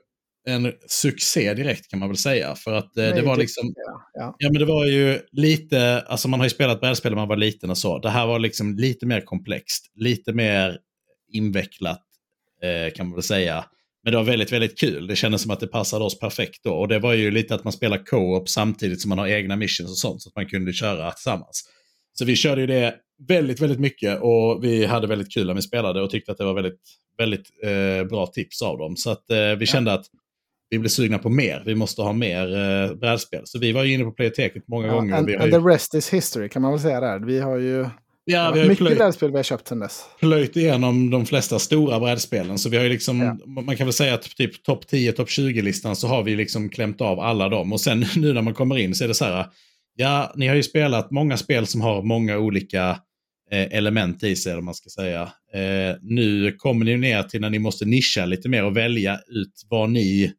en 0.47 0.73
succé 0.87 1.53
direkt 1.53 1.89
kan 1.89 1.99
man 1.99 2.09
väl 2.09 2.17
säga. 2.17 2.55
För 2.55 2.73
att 2.73 2.97
eh, 2.97 3.03
det 3.03 3.21
var 3.21 3.37
liksom... 3.37 3.73
Ja. 4.13 4.35
ja. 4.39 4.49
men 4.51 4.59
det 4.59 4.65
var 4.65 4.85
ju 4.85 5.19
lite, 5.31 6.01
alltså 6.01 6.27
man 6.27 6.39
har 6.39 6.45
ju 6.45 6.49
spelat 6.49 6.79
brädspel 6.79 7.11
när 7.11 7.15
man 7.15 7.27
var 7.27 7.35
liten 7.35 7.69
och 7.69 7.77
så. 7.77 7.99
Det 7.99 8.09
här 8.09 8.27
var 8.27 8.39
liksom 8.39 8.75
lite 8.75 9.05
mer 9.05 9.21
komplext, 9.21 9.91
lite 9.95 10.33
mer 10.33 10.77
invecklat 11.33 12.03
eh, 12.63 12.93
kan 12.93 13.07
man 13.07 13.15
väl 13.15 13.23
säga. 13.23 13.65
Men 14.03 14.11
det 14.11 14.17
var 14.17 14.23
väldigt, 14.23 14.51
väldigt 14.51 14.79
kul. 14.79 15.07
Det 15.07 15.15
kändes 15.15 15.41
som 15.41 15.51
att 15.51 15.59
det 15.59 15.67
passade 15.67 16.05
oss 16.05 16.19
perfekt 16.19 16.63
då. 16.63 16.73
Och 16.73 16.87
det 16.87 16.99
var 16.99 17.13
ju 17.13 17.31
lite 17.31 17.55
att 17.55 17.63
man 17.63 17.73
spelar 17.73 18.05
co-op 18.05 18.49
samtidigt 18.49 19.01
som 19.01 19.09
man 19.09 19.17
har 19.17 19.27
egna 19.27 19.55
missions 19.55 19.91
och 19.91 19.97
sånt. 19.97 20.21
Så 20.21 20.29
att 20.29 20.35
man 20.35 20.45
kunde 20.45 20.73
köra 20.73 21.11
tillsammans. 21.11 21.63
Så 22.13 22.25
vi 22.25 22.35
körde 22.35 22.61
ju 22.61 22.67
det 22.67 22.95
väldigt, 23.27 23.61
väldigt 23.61 23.79
mycket 23.79 24.19
och 24.21 24.63
vi 24.63 24.85
hade 24.85 25.07
väldigt 25.07 25.33
kul 25.33 25.47
när 25.47 25.53
vi 25.53 25.61
spelade 25.61 26.01
och 26.01 26.09
tyckte 26.09 26.31
att 26.31 26.37
det 26.37 26.43
var 26.43 26.53
väldigt, 26.53 26.79
väldigt 27.17 27.51
eh, 27.63 28.07
bra 28.09 28.27
tips 28.27 28.61
av 28.61 28.77
dem. 28.77 28.95
Så 28.95 29.09
att 29.09 29.31
eh, 29.31 29.51
vi 29.59 29.65
kände 29.65 29.93
att 29.93 30.05
vi 30.69 30.79
blev 30.79 30.89
sugna 30.89 31.17
på 31.17 31.29
mer. 31.29 31.63
Vi 31.65 31.75
måste 31.75 32.01
ha 32.01 32.13
mer 32.13 32.57
eh, 32.57 32.93
brädspel. 32.93 33.41
Så 33.45 33.59
vi 33.59 33.71
var 33.71 33.83
ju 33.83 33.93
inne 33.93 34.03
på 34.03 34.11
Playteket 34.11 34.67
många 34.67 34.87
ja, 34.87 34.93
gånger. 34.93 35.13
And, 35.15 35.29
and 35.29 35.45
ju... 35.45 35.51
the 35.51 35.67
rest 35.67 35.93
is 35.93 36.13
history 36.13 36.49
kan 36.49 36.61
man 36.61 36.71
väl 36.71 36.81
säga 36.81 36.99
där. 36.99 37.19
Vi 37.19 37.39
har 37.39 37.57
ju 37.57 37.85
Ja, 38.29 38.51
vi 38.51 38.59
har 38.59 38.67
mycket 38.67 38.77
plöjt, 38.77 38.97
brädspel 38.97 39.31
vi 39.31 39.37
har 39.37 39.43
köpt 39.43 39.67
sedan 39.67 39.79
dess. 39.79 40.05
Plöjt 40.19 40.57
igenom 40.57 41.09
de 41.09 41.25
flesta 41.25 41.59
stora 41.59 41.99
brädspelen. 41.99 42.57
Så 42.57 42.69
vi 42.69 42.77
har 42.77 42.83
ju 42.83 42.89
liksom, 42.89 43.21
ja. 43.21 43.61
man 43.61 43.77
kan 43.77 43.87
väl 43.87 43.93
säga 43.93 44.13
att 44.13 44.21
typ 44.21 44.63
topp 44.63 44.87
10, 44.87 45.11
topp 45.11 45.27
20-listan 45.27 45.95
så 45.95 46.07
har 46.07 46.23
vi 46.23 46.35
liksom 46.35 46.69
klämt 46.69 47.01
av 47.01 47.19
alla 47.19 47.49
dem. 47.49 47.73
Och 47.73 47.81
sen 47.81 47.99
nu 48.15 48.33
när 48.33 48.41
man 48.41 48.53
kommer 48.53 48.77
in 48.77 48.95
så 48.95 49.03
är 49.03 49.07
det 49.07 49.13
så 49.13 49.25
här, 49.25 49.45
ja, 49.95 50.33
ni 50.35 50.47
har 50.47 50.55
ju 50.55 50.63
spelat 50.63 51.11
många 51.11 51.37
spel 51.37 51.67
som 51.67 51.81
har 51.81 52.01
många 52.01 52.37
olika 52.37 52.89
eh, 53.51 53.77
element 53.77 54.23
i 54.23 54.35
sig, 54.35 54.55
om 54.55 54.65
man 54.65 54.73
ska 54.73 54.89
säga. 54.89 55.21
Eh, 55.53 55.95
nu 56.01 56.51
kommer 56.51 56.85
ni 56.85 56.97
ner 56.97 57.23
till 57.23 57.41
när 57.41 57.49
ni 57.49 57.59
måste 57.59 57.85
nischa 57.85 58.25
lite 58.25 58.49
mer 58.49 58.65
och 58.65 58.77
välja 58.77 59.19
ut 59.27 59.53
vad 59.69 59.89
ni, 59.89 60.33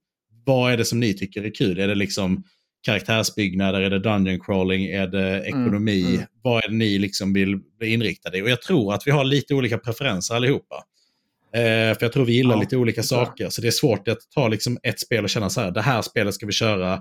vad 0.49 0.73
är 0.73 0.77
det 0.77 0.85
som 0.85 1.01
ni 1.01 1.15
tycker 1.15 1.45
är 1.45 1.55
kul? 1.55 1.79
Är 1.79 1.89
det 1.89 1.95
liksom 1.95 2.45
karaktärsbyggnader, 2.83 3.81
är 3.81 3.91
det 3.91 3.99
dungeon 3.99 4.41
crawling, 4.41 4.85
är 4.85 5.07
det 5.07 5.37
mm, 5.37 5.45
ekonomi? 5.45 6.01
Mm, 6.01 6.15
mm. 6.15 6.27
Vad 6.43 6.65
är 6.65 6.69
det 6.69 6.75
ni 6.75 6.99
liksom 6.99 7.33
vill 7.33 7.59
bli 7.79 7.93
inriktade 7.93 8.39
i? 8.39 8.43
Och 8.43 8.51
jag 8.51 8.63
tror 8.63 8.95
att 8.95 9.07
vi 9.07 9.11
har 9.11 9.25
lite 9.25 9.55
olika 9.55 9.79
preferenser 9.79 10.35
allihopa. 10.35 10.85
Eh, 11.55 11.61
för 11.99 11.99
jag 12.01 12.13
tror 12.13 12.25
vi 12.25 12.33
gillar 12.33 12.55
ja, 12.55 12.61
lite 12.61 12.77
olika 12.77 13.03
saker. 13.03 13.49
Så 13.49 13.61
det 13.61 13.67
är 13.67 13.71
svårt 13.71 14.09
att 14.09 14.19
ta 14.35 14.49
liksom 14.49 14.79
ett 14.83 15.01
spel 15.01 15.25
och 15.25 15.31
känna 15.31 15.51
så 15.51 15.61
här, 15.61 15.71
det 15.71 15.83
här 15.83 16.03
spelet 16.03 16.35
ska 16.35 16.47
vi 16.47 16.53
köra. 16.53 16.93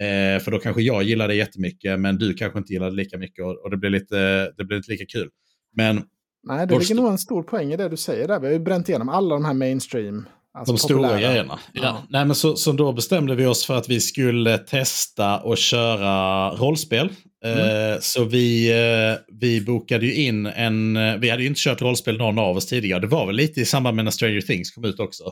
Eh, 0.00 0.42
för 0.42 0.50
då 0.50 0.58
kanske 0.58 0.82
jag 0.82 1.02
gillar 1.02 1.28
det 1.28 1.34
jättemycket, 1.34 2.00
men 2.00 2.18
du 2.18 2.34
kanske 2.34 2.58
inte 2.58 2.72
gillar 2.72 2.90
det 2.90 2.96
lika 2.96 3.18
mycket 3.18 3.44
och, 3.44 3.64
och 3.64 3.70
det, 3.70 3.76
blir 3.76 3.90
lite, 3.90 4.50
det 4.56 4.64
blir 4.64 4.76
inte 4.76 4.90
lika 4.90 5.06
kul. 5.06 5.28
Men 5.76 6.02
Nej, 6.42 6.66
det 6.66 6.78
ligger 6.78 6.94
nog 6.94 7.10
en 7.10 7.18
stor 7.18 7.42
poäng 7.42 7.72
i 7.72 7.76
det 7.76 7.88
du 7.88 7.96
säger 7.96 8.28
där. 8.28 8.40
Vi 8.40 8.46
har 8.46 8.52
ju 8.52 8.58
bränt 8.58 8.88
igenom 8.88 9.08
alla 9.08 9.34
de 9.34 9.44
här 9.44 9.54
mainstream 9.54 10.26
Alltså 10.54 10.72
de 10.72 10.78
stora 10.78 11.20
grejerna. 11.20 11.58
Ja. 11.72 11.82
ja. 11.82 12.02
Nej, 12.10 12.24
men 12.24 12.34
så, 12.34 12.56
så 12.56 12.72
då 12.72 12.92
bestämde 12.92 13.34
vi 13.34 13.46
oss 13.46 13.66
för 13.66 13.76
att 13.76 13.88
vi 13.88 14.00
skulle 14.00 14.58
testa 14.58 15.38
och 15.38 15.58
köra 15.58 16.50
rollspel. 16.50 17.08
Mm. 17.44 17.98
Så 18.00 18.24
vi, 18.24 18.72
vi 19.40 19.60
bokade 19.60 20.06
ju 20.06 20.14
in 20.14 20.46
en, 20.46 20.94
vi 21.20 21.30
hade 21.30 21.42
ju 21.42 21.48
inte 21.48 21.60
kört 21.60 21.82
rollspel 21.82 22.18
någon 22.18 22.38
av 22.38 22.56
oss 22.56 22.66
tidigare. 22.66 23.00
Det 23.00 23.06
var 23.06 23.26
väl 23.26 23.36
lite 23.36 23.60
i 23.60 23.64
samband 23.64 23.96
med 23.96 24.04
när 24.04 24.12
Stranger 24.12 24.40
Things 24.40 24.70
kom 24.70 24.84
ut 24.84 25.00
också. 25.00 25.24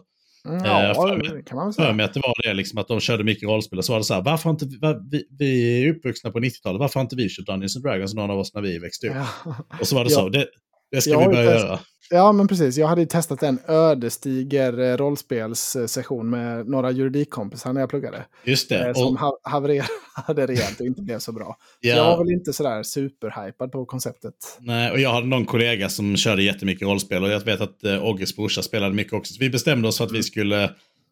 Mm, 0.49 0.65
ja, 0.65 0.95
för 0.95 1.17
mig, 1.17 1.45
kan 1.45 1.57
man 1.57 1.73
säga. 1.73 1.87
För 1.87 1.95
mig 1.95 2.05
att 2.05 2.15
det 2.15 2.21
var 2.21 2.35
det, 2.43 2.55
liksom, 2.55 2.79
att 2.79 2.89
de 2.89 3.01
körde 3.01 3.25
mycket 3.25 3.49
rollspel. 3.49 3.79
Och 3.79 3.85
så 3.85 3.93
var 3.93 3.99
det 3.99 4.05
så 4.05 4.15
här, 4.15 4.23
varför 4.23 4.51
inte, 4.51 4.67
var, 4.81 5.11
vi, 5.11 5.25
vi 5.39 5.83
är 5.83 5.91
uppvuxna 5.91 6.31
på 6.31 6.39
90-talet, 6.39 6.81
varför 6.81 6.95
har 6.95 7.03
inte 7.05 7.17
vi 7.17 7.29
kört 7.29 7.47
Dungeons 7.47 7.77
and 7.77 7.85
Dragons, 7.85 8.15
någon 8.15 8.31
av 8.31 8.39
oss, 8.39 8.55
när 8.55 8.63
vi 8.63 8.79
växte 8.79 9.09
upp? 9.09 9.15
Ja. 9.45 9.55
Och 9.81 9.87
så 9.87 9.97
var 9.97 10.05
det 10.05 10.11
ja. 10.11 10.19
så, 10.19 10.29
det, 10.29 10.47
det 10.91 11.01
ska 11.01 11.19
vi 11.19 11.27
börja 11.27 11.45
göra. 11.45 11.81
Ja, 12.13 12.33
men 12.33 12.49
precis. 12.49 12.79
Jag 12.79 12.87
hade 12.87 13.07
testat 13.07 13.43
en 13.43 13.59
ödesdiger 13.69 14.81
eh, 14.81 14.97
rollspelssession 14.97 16.31
med 16.31 16.69
några 16.69 16.91
juridikkompisar 16.91 17.73
när 17.73 17.81
jag 17.81 17.91
pluggade. 17.91 18.25
Just 18.45 18.69
det. 18.69 18.89
Eh, 18.89 18.95
som 18.95 19.15
och... 19.15 19.41
havererade 19.43 20.47
rejält 20.47 20.81
och 20.81 20.87
inte 20.87 21.03
blev 21.03 21.19
så 21.19 21.33
bra. 21.33 21.57
Ja. 21.81 21.97
Jag 21.97 22.05
var 22.05 22.19
väl 22.19 22.33
inte 22.33 22.53
sådär 22.53 22.83
superhypad 22.83 23.73
på 23.73 23.85
konceptet. 23.85 24.35
Nej, 24.61 24.91
och 24.91 25.01
jag 25.01 25.13
hade 25.13 25.27
någon 25.27 25.45
kollega 25.45 25.89
som 25.89 26.17
körde 26.17 26.43
jättemycket 26.43 26.89
rollspel 26.89 27.25
och 27.25 27.31
jag 27.31 27.45
vet 27.45 27.61
att 27.61 27.85
eh, 27.85 28.05
Ogges 28.05 28.37
brorsa 28.37 28.63
spelade 28.63 28.95
mycket 28.95 29.13
också. 29.13 29.35
Så 29.35 29.41
vi 29.41 29.51
bestämde 29.51 29.89
oss 29.89 29.99
för 29.99 30.05
att 30.05 30.13
vi 30.13 30.23
skulle 30.23 30.71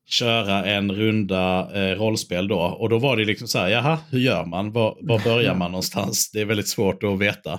köra 0.09 0.65
en 0.65 0.93
runda 0.93 1.71
eh, 1.75 1.99
rollspel 1.99 2.49
då. 2.49 2.59
Och 2.59 2.89
då 2.89 2.99
var 2.99 3.17
det 3.17 3.25
liksom 3.25 3.49
så 3.49 3.59
här, 3.59 3.69
jaha, 3.69 3.99
hur 4.11 4.19
gör 4.19 4.45
man? 4.45 4.73
Var, 4.73 4.97
var 5.01 5.25
börjar 5.25 5.55
man 5.55 5.71
någonstans? 5.71 6.31
Det 6.33 6.41
är 6.41 6.45
väldigt 6.45 6.69
svårt 6.69 7.03
att 7.03 7.19
veta. 7.19 7.59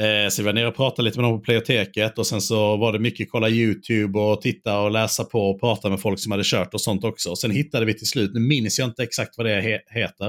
Eh, 0.00 0.28
så 0.28 0.42
vi 0.42 0.46
var 0.46 0.52
nere 0.52 0.68
och 0.68 0.76
pratade 0.76 1.08
lite 1.08 1.18
med 1.18 1.30
dem 1.30 1.38
på 1.38 1.44
Playoteket 1.44 2.18
och 2.18 2.26
sen 2.26 2.40
så 2.40 2.76
var 2.76 2.92
det 2.92 2.98
mycket 2.98 3.30
kolla 3.30 3.48
YouTube 3.48 4.18
och 4.18 4.40
titta 4.40 4.80
och 4.80 4.90
läsa 4.90 5.24
på 5.24 5.50
och 5.50 5.60
prata 5.60 5.90
med 5.90 6.00
folk 6.00 6.20
som 6.20 6.32
hade 6.32 6.44
kört 6.44 6.74
och 6.74 6.80
sånt 6.80 7.04
också. 7.04 7.36
Sen 7.36 7.50
hittade 7.50 7.86
vi 7.86 7.94
till 7.94 8.06
slut, 8.06 8.34
nu 8.34 8.40
minns 8.40 8.78
jag 8.78 8.88
inte 8.88 9.02
exakt 9.02 9.36
vad 9.36 9.46
det 9.46 9.60
he 9.60 9.78
heter, 10.00 10.28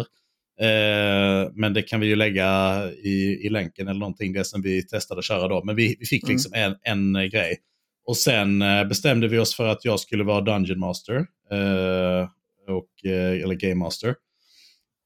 eh, 0.62 1.52
men 1.54 1.74
det 1.74 1.82
kan 1.82 2.00
vi 2.00 2.08
ju 2.08 2.16
lägga 2.16 2.82
i, 3.04 3.46
i 3.46 3.50
länken 3.50 3.88
eller 3.88 4.00
någonting, 4.00 4.34
det 4.34 4.46
som 4.46 4.62
vi 4.62 4.88
testade 4.88 5.20
att 5.20 5.26
köra 5.26 5.48
då. 5.48 5.64
Men 5.64 5.76
vi, 5.76 5.96
vi 6.00 6.06
fick 6.06 6.24
mm. 6.24 6.34
liksom 6.34 6.54
mm. 6.54 6.76
en, 6.84 7.16
en 7.16 7.30
grej. 7.30 7.58
Och 8.06 8.18
sen 8.18 8.62
eh, 8.62 8.84
bestämde 8.84 9.28
vi 9.28 9.38
oss 9.38 9.56
för 9.56 9.68
att 9.68 9.86
jag 9.86 10.00
skulle 10.00 10.24
vara 10.24 10.42
Dungeon 10.42 10.80
Master, 10.80 11.16
eh, 11.52 12.28
och, 12.68 13.12
eh, 13.12 13.44
eller 13.44 13.56
Game 13.56 13.76
Master. 13.76 14.16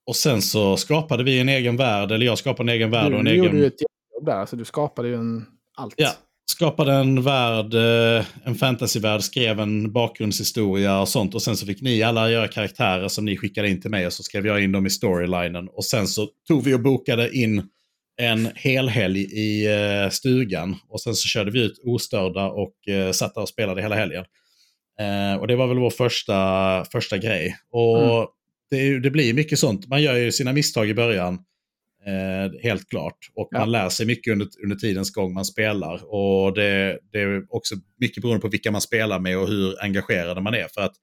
Och 0.07 0.15
sen 0.15 0.41
så 0.41 0.77
skapade 0.77 1.23
vi 1.23 1.39
en 1.39 1.49
egen 1.49 1.77
värld, 1.77 2.11
eller 2.11 2.25
jag 2.25 2.37
skapade 2.37 2.71
en 2.71 2.75
egen 2.75 2.91
värld 2.91 3.11
du, 3.11 3.15
och 3.15 3.19
en 3.19 3.27
egen... 3.27 3.43
Gjorde 3.43 3.67
ett 3.67 3.81
där. 4.21 4.35
Alltså, 4.35 4.55
du 4.55 4.65
skapade 4.65 5.07
ju 5.07 5.15
en, 5.15 5.45
allt. 5.77 5.93
Ja, 5.97 6.11
skapade 6.51 6.93
en 6.93 7.23
värld, 7.23 7.73
eh, 7.73 8.25
en 8.43 8.55
fantasyvärld, 8.55 9.21
skrev 9.21 9.59
en 9.59 9.91
bakgrundshistoria 9.91 11.01
och 11.01 11.09
sånt. 11.09 11.35
Och 11.35 11.41
sen 11.41 11.57
så 11.57 11.65
fick 11.65 11.81
ni 11.81 12.03
alla 12.03 12.29
göra 12.29 12.47
karaktärer 12.47 13.07
som 13.07 13.25
ni 13.25 13.37
skickade 13.37 13.69
in 13.69 13.81
till 13.81 13.91
mig 13.91 14.07
och 14.07 14.13
så 14.13 14.23
skrev 14.23 14.47
jag 14.47 14.63
in 14.63 14.71
dem 14.71 14.85
i 14.85 14.89
storylinen. 14.89 15.67
Och 15.67 15.85
sen 15.85 16.07
så 16.07 16.27
tog 16.47 16.63
vi 16.63 16.73
och 16.73 16.81
bokade 16.81 17.37
in 17.37 17.69
en 18.21 18.49
helhelg 18.55 19.21
i 19.21 19.67
eh, 19.67 20.09
stugan. 20.09 20.75
Och 20.89 21.01
sen 21.01 21.15
så 21.15 21.27
körde 21.27 21.51
vi 21.51 21.65
ut 21.65 21.81
ostörda 21.85 22.47
och 22.47 22.87
eh, 22.87 23.11
satt 23.11 23.35
där 23.35 23.41
och 23.41 23.49
spelade 23.49 23.81
hela 23.81 23.95
helgen. 23.95 24.25
och 25.39 25.47
det 25.47 25.55
var 25.55 25.67
väl 25.67 25.79
vår 25.79 25.89
första, 25.89 26.85
första 26.91 27.17
grej. 27.17 27.57
Och 27.71 28.15
mm. 28.15 28.27
det, 28.69 28.99
det, 28.99 29.11
blir 29.11 29.33
mycket 29.33 29.59
sånt. 29.59 29.87
Man 29.87 30.01
gör 30.01 30.15
ju 30.15 30.31
sina 30.31 30.53
misstag 30.53 30.89
i 30.89 30.93
början. 30.93 31.39
Eh, 32.07 32.51
helt 32.63 32.89
klart. 32.89 33.17
Och 33.35 33.47
ja. 33.51 33.59
man 33.59 33.71
lär 33.71 33.89
sig 33.89 34.05
mycket 34.05 34.31
under, 34.31 34.47
under 34.63 34.75
tidens 34.75 35.11
gång 35.11 35.33
man 35.33 35.45
spelar. 35.45 36.13
Och 36.13 36.53
det, 36.53 36.99
det, 37.11 37.21
är 37.21 37.43
också 37.49 37.75
mycket 37.99 38.21
beroende 38.21 38.41
på 38.41 38.47
vilka 38.47 38.71
man 38.71 38.81
spelar 38.81 39.19
med 39.19 39.37
och 39.37 39.47
hur 39.47 39.83
engagerade 39.83 40.41
man 40.41 40.53
är. 40.53 40.67
För 40.67 40.81
att 40.81 40.95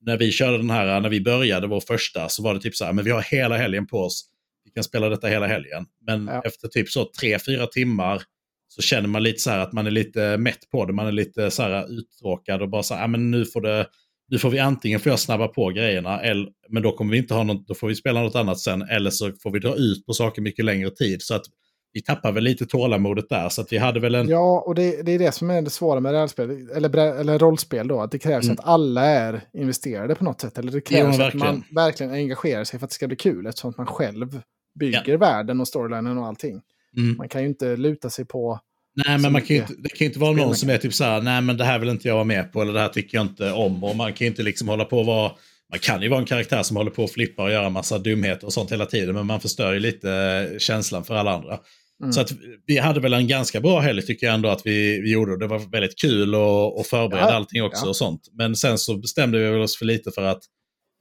när 0.00 0.16
vi 0.16 0.32
körde 0.32 0.56
den 0.56 0.70
här, 0.70 1.00
när 1.00 1.08
vi 1.08 1.20
började 1.20 1.66
vår 1.66 1.80
första, 1.80 2.28
så 2.28 2.42
var 2.42 2.54
det 2.54 2.60
typ 2.60 2.76
så 2.76 2.84
här, 2.84 2.92
men 2.92 3.04
vi 3.04 3.10
har 3.10 3.22
hela 3.22 3.56
helgen 3.56 3.86
på 3.86 3.98
oss. 3.98 4.26
Vi 4.64 4.70
kan 4.70 4.84
spela 4.84 5.08
detta 5.08 5.26
hela 5.26 5.46
helgen. 5.46 5.86
Men 6.06 6.26
ja. 6.26 6.42
efter 6.44 6.68
typ 6.68 6.88
så 6.88 7.10
tre, 7.20 7.38
fyra 7.38 7.66
timmar 7.66 8.22
så 8.68 8.82
känner 8.82 9.08
man 9.08 9.22
lite 9.22 9.38
så 9.38 9.50
här 9.50 9.58
att 9.58 9.72
man 9.72 9.86
är 9.86 9.90
lite 9.90 10.36
mätt 10.36 10.70
på 10.70 10.84
det. 10.84 10.92
Man 10.92 11.06
är 11.06 11.12
lite 11.12 11.50
så 11.50 11.62
här 11.62 11.98
uttråkad 11.98 12.62
och 12.62 12.68
bara 12.68 12.82
så 12.82 12.94
här, 12.94 13.08
men 13.08 13.30
nu 13.30 13.44
får 13.44 13.60
det 13.60 13.86
nu 14.30 14.38
får 14.38 14.50
vi 14.50 14.58
antingen 14.58 15.00
får 15.00 15.10
jag 15.10 15.18
snabba 15.18 15.48
på 15.48 15.68
grejerna, 15.68 16.20
eller, 16.20 16.48
men 16.68 16.82
då 16.82 16.92
kommer 16.92 17.12
vi 17.12 17.18
inte 17.18 17.34
ha 17.34 17.42
något, 17.42 17.68
då 17.68 17.74
får 17.74 17.88
vi 17.88 17.94
spela 17.94 18.22
något 18.22 18.36
annat 18.36 18.58
sen, 18.58 18.82
eller 18.82 19.10
så 19.10 19.32
får 19.42 19.50
vi 19.50 19.58
dra 19.58 19.74
ut 19.74 20.06
på 20.06 20.12
saker 20.12 20.42
mycket 20.42 20.64
längre 20.64 20.90
tid. 20.90 21.22
Så 21.22 21.34
att 21.34 21.44
vi 21.92 22.02
tappar 22.02 22.32
väl 22.32 22.44
lite 22.44 22.66
tålamodet 22.66 23.28
där. 23.28 23.48
Så 23.48 23.60
att 23.60 23.72
vi 23.72 23.78
hade 23.78 24.00
väl 24.00 24.14
en... 24.14 24.28
Ja, 24.28 24.64
och 24.66 24.74
det, 24.74 25.02
det 25.02 25.12
är 25.12 25.18
det 25.18 25.32
som 25.32 25.50
är 25.50 25.62
det 25.62 25.70
svåra 25.70 26.00
med 26.00 26.12
rollspel, 26.12 26.68
eller, 26.74 26.96
eller 26.96 27.38
rollspel 27.38 27.88
då. 27.88 28.00
Att 28.00 28.10
det 28.10 28.18
krävs 28.18 28.44
mm. 28.44 28.56
att 28.58 28.66
alla 28.66 29.04
är 29.04 29.40
investerade 29.52 30.14
på 30.14 30.24
något 30.24 30.40
sätt. 30.40 30.58
Eller 30.58 30.72
det 30.72 30.80
krävs 30.80 31.18
ja, 31.18 31.28
att 31.28 31.34
man 31.34 31.64
verkligen 31.74 32.12
engagerar 32.12 32.64
sig 32.64 32.78
för 32.78 32.84
att 32.84 32.90
det 32.90 32.94
ska 32.94 33.06
bli 33.06 33.16
kul. 33.16 33.46
Eftersom 33.46 33.70
att 33.70 33.78
man 33.78 33.86
själv 33.86 34.40
bygger 34.80 35.02
ja. 35.06 35.16
världen 35.16 35.60
och 35.60 35.68
storylinen 35.68 36.18
och 36.18 36.26
allting. 36.26 36.60
Mm. 36.96 37.16
Man 37.16 37.28
kan 37.28 37.42
ju 37.42 37.48
inte 37.48 37.76
luta 37.76 38.10
sig 38.10 38.24
på 38.24 38.60
Nej, 39.06 39.18
men 39.18 39.32
man 39.32 39.42
kan 39.42 39.56
inte, 39.56 39.74
det 39.78 39.88
kan 39.88 39.98
ju 39.98 40.06
inte 40.06 40.18
vara 40.18 40.32
någon 40.32 40.56
som 40.56 40.70
är 40.70 40.78
typ 40.78 40.94
så 40.94 41.04
här, 41.04 41.20
nej 41.20 41.42
men 41.42 41.56
det 41.56 41.64
här 41.64 41.78
vill 41.78 41.88
inte 41.88 42.08
jag 42.08 42.14
vara 42.14 42.24
med 42.24 42.52
på 42.52 42.62
eller 42.62 42.72
det 42.72 42.80
här 42.80 42.88
tycker 42.88 43.18
jag 43.18 43.26
inte 43.26 43.52
om. 43.52 43.84
Och 43.84 43.96
man 43.96 44.12
kan 44.12 44.24
ju 44.24 44.30
inte 44.30 44.42
liksom 44.42 44.68
hålla 44.68 44.84
på 44.84 45.00
att 45.00 45.06
vara, 45.06 45.32
man 45.70 45.78
kan 45.78 46.02
ju 46.02 46.08
vara 46.08 46.20
en 46.20 46.26
karaktär 46.26 46.62
som 46.62 46.76
håller 46.76 46.90
på 46.90 47.04
att 47.04 47.12
flippa 47.12 47.42
och 47.42 47.50
göra 47.50 47.70
massa 47.70 47.98
dumheter 47.98 48.46
och 48.46 48.52
sånt 48.52 48.72
hela 48.72 48.86
tiden, 48.86 49.14
men 49.14 49.26
man 49.26 49.40
förstör 49.40 49.72
ju 49.72 49.80
lite 49.80 50.50
känslan 50.58 51.04
för 51.04 51.14
alla 51.14 51.30
andra. 51.30 51.58
Mm. 52.02 52.12
Så 52.12 52.20
att 52.20 52.32
vi 52.66 52.78
hade 52.78 53.00
väl 53.00 53.12
en 53.12 53.28
ganska 53.28 53.60
bra 53.60 53.80
helg 53.80 54.02
tycker 54.02 54.26
jag 54.26 54.34
ändå 54.34 54.48
att 54.48 54.66
vi, 54.66 55.00
vi 55.00 55.12
gjorde. 55.12 55.38
Det 55.38 55.46
var 55.46 55.58
väldigt 55.72 56.00
kul 56.00 56.34
att 56.34 56.86
förbereda 56.86 57.28
ja, 57.28 57.34
allting 57.34 57.62
också 57.62 57.84
ja. 57.84 57.88
och 57.88 57.96
sånt. 57.96 58.20
Men 58.32 58.56
sen 58.56 58.78
så 58.78 58.96
bestämde 58.96 59.38
vi 59.38 59.56
oss 59.56 59.76
för 59.76 59.84
lite 59.84 60.10
för 60.10 60.22
att 60.22 60.42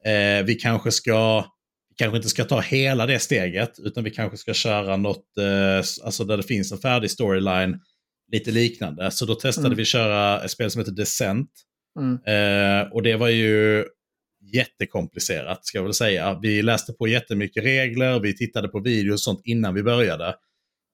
eh, 0.05 0.45
vi 0.45 0.55
kanske 0.55 0.91
ska 0.91 1.45
kanske 1.99 2.17
inte 2.17 2.29
ska 2.29 2.43
ta 2.43 2.59
hela 2.59 3.05
det 3.05 3.19
steget, 3.19 3.79
utan 3.79 4.03
vi 4.03 4.11
kanske 4.11 4.37
ska 4.37 4.53
köra 4.53 4.97
något 4.97 5.37
eh, 5.37 6.05
alltså 6.05 6.23
där 6.23 6.37
det 6.37 6.43
finns 6.43 6.71
en 6.71 6.77
färdig 6.77 7.11
storyline, 7.11 7.79
lite 8.31 8.51
liknande. 8.51 9.11
Så 9.11 9.25
då 9.25 9.35
testade 9.35 9.67
mm. 9.67 9.77
vi 9.77 9.85
köra 9.85 10.43
ett 10.43 10.51
spel 10.51 10.71
som 10.71 10.79
heter 10.79 10.91
Descent. 10.91 11.49
Mm. 11.99 12.13
Eh, 12.13 12.91
och 12.91 13.03
det 13.03 13.15
var 13.15 13.29
ju 13.29 13.85
jättekomplicerat, 14.53 15.65
ska 15.65 15.77
jag 15.77 15.83
väl 15.83 15.93
säga. 15.93 16.39
Vi 16.41 16.61
läste 16.61 16.93
på 16.93 17.07
jättemycket 17.07 17.63
regler, 17.63 18.19
vi 18.19 18.37
tittade 18.37 18.67
på 18.67 18.79
videos 18.79 19.13
och 19.13 19.19
sånt 19.19 19.41
innan 19.43 19.73
vi 19.73 19.83
började. 19.83 20.35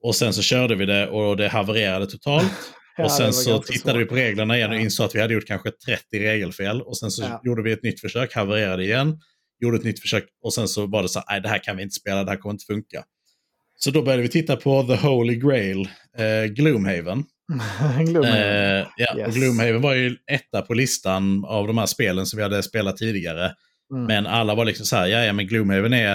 Och 0.03 0.15
sen 0.15 0.33
så 0.33 0.41
körde 0.41 0.75
vi 0.75 0.85
det 0.85 1.07
och 1.07 1.37
det 1.37 1.47
havererade 1.47 2.07
totalt. 2.07 2.51
ja, 2.97 3.03
och 3.03 3.11
sen 3.11 3.33
så 3.33 3.61
tittade 3.61 3.91
svårt. 3.91 4.01
vi 4.01 4.05
på 4.05 4.15
reglerna 4.15 4.57
igen 4.57 4.71
och 4.71 4.79
insåg 4.79 5.05
att 5.05 5.15
vi 5.15 5.21
hade 5.21 5.33
gjort 5.33 5.47
kanske 5.47 5.71
30 5.71 6.19
regelfel. 6.19 6.81
Och 6.81 6.97
sen 6.97 7.11
så 7.11 7.23
ja. 7.23 7.41
gjorde 7.43 7.63
vi 7.63 7.71
ett 7.71 7.83
nytt 7.83 8.01
försök, 8.01 8.33
havererade 8.33 8.83
igen 8.83 9.19
gjorde 9.59 9.77
ett 9.77 9.83
nytt 9.83 10.01
försök 10.01 10.25
och 10.41 10.53
sen 10.53 10.67
så 10.67 10.87
var 10.87 11.03
det 11.03 11.09
så 11.09 11.21
här, 11.27 11.39
det 11.39 11.49
här 11.49 11.63
kan 11.63 11.77
vi 11.77 11.83
inte 11.83 11.95
spela, 11.95 12.23
det 12.23 12.31
här 12.31 12.37
kommer 12.37 12.53
inte 12.53 12.65
funka. 12.65 13.03
Så 13.85 13.91
då 13.91 14.01
började 14.01 14.23
vi 14.23 14.29
titta 14.29 14.55
på 14.55 14.83
The 14.83 14.95
Holy 14.95 15.35
Grail, 15.35 15.89
eh, 16.17 16.45
Gloomhaven. 16.45 17.23
Gloomhaven. 18.05 18.77
Eh, 18.79 18.87
ja, 18.97 19.17
yes. 19.17 19.27
och 19.27 19.33
Gloomhaven 19.33 19.81
var 19.81 19.93
ju 19.93 20.15
etta 20.31 20.61
på 20.61 20.73
listan 20.73 21.45
av 21.45 21.67
de 21.67 21.77
här 21.77 21.85
spelen 21.85 22.25
som 22.25 22.37
vi 22.37 22.43
hade 22.43 22.63
spelat 22.63 22.97
tidigare. 22.97 23.51
Mm. 23.93 24.05
Men 24.05 24.27
alla 24.27 24.55
var 24.55 24.65
liksom 24.65 24.85
så 24.85 24.95
här, 24.95 25.07
ja, 25.07 25.23
ja 25.23 25.33
men 25.33 25.47
Gloomhaven 25.47 25.93
är 25.93 26.11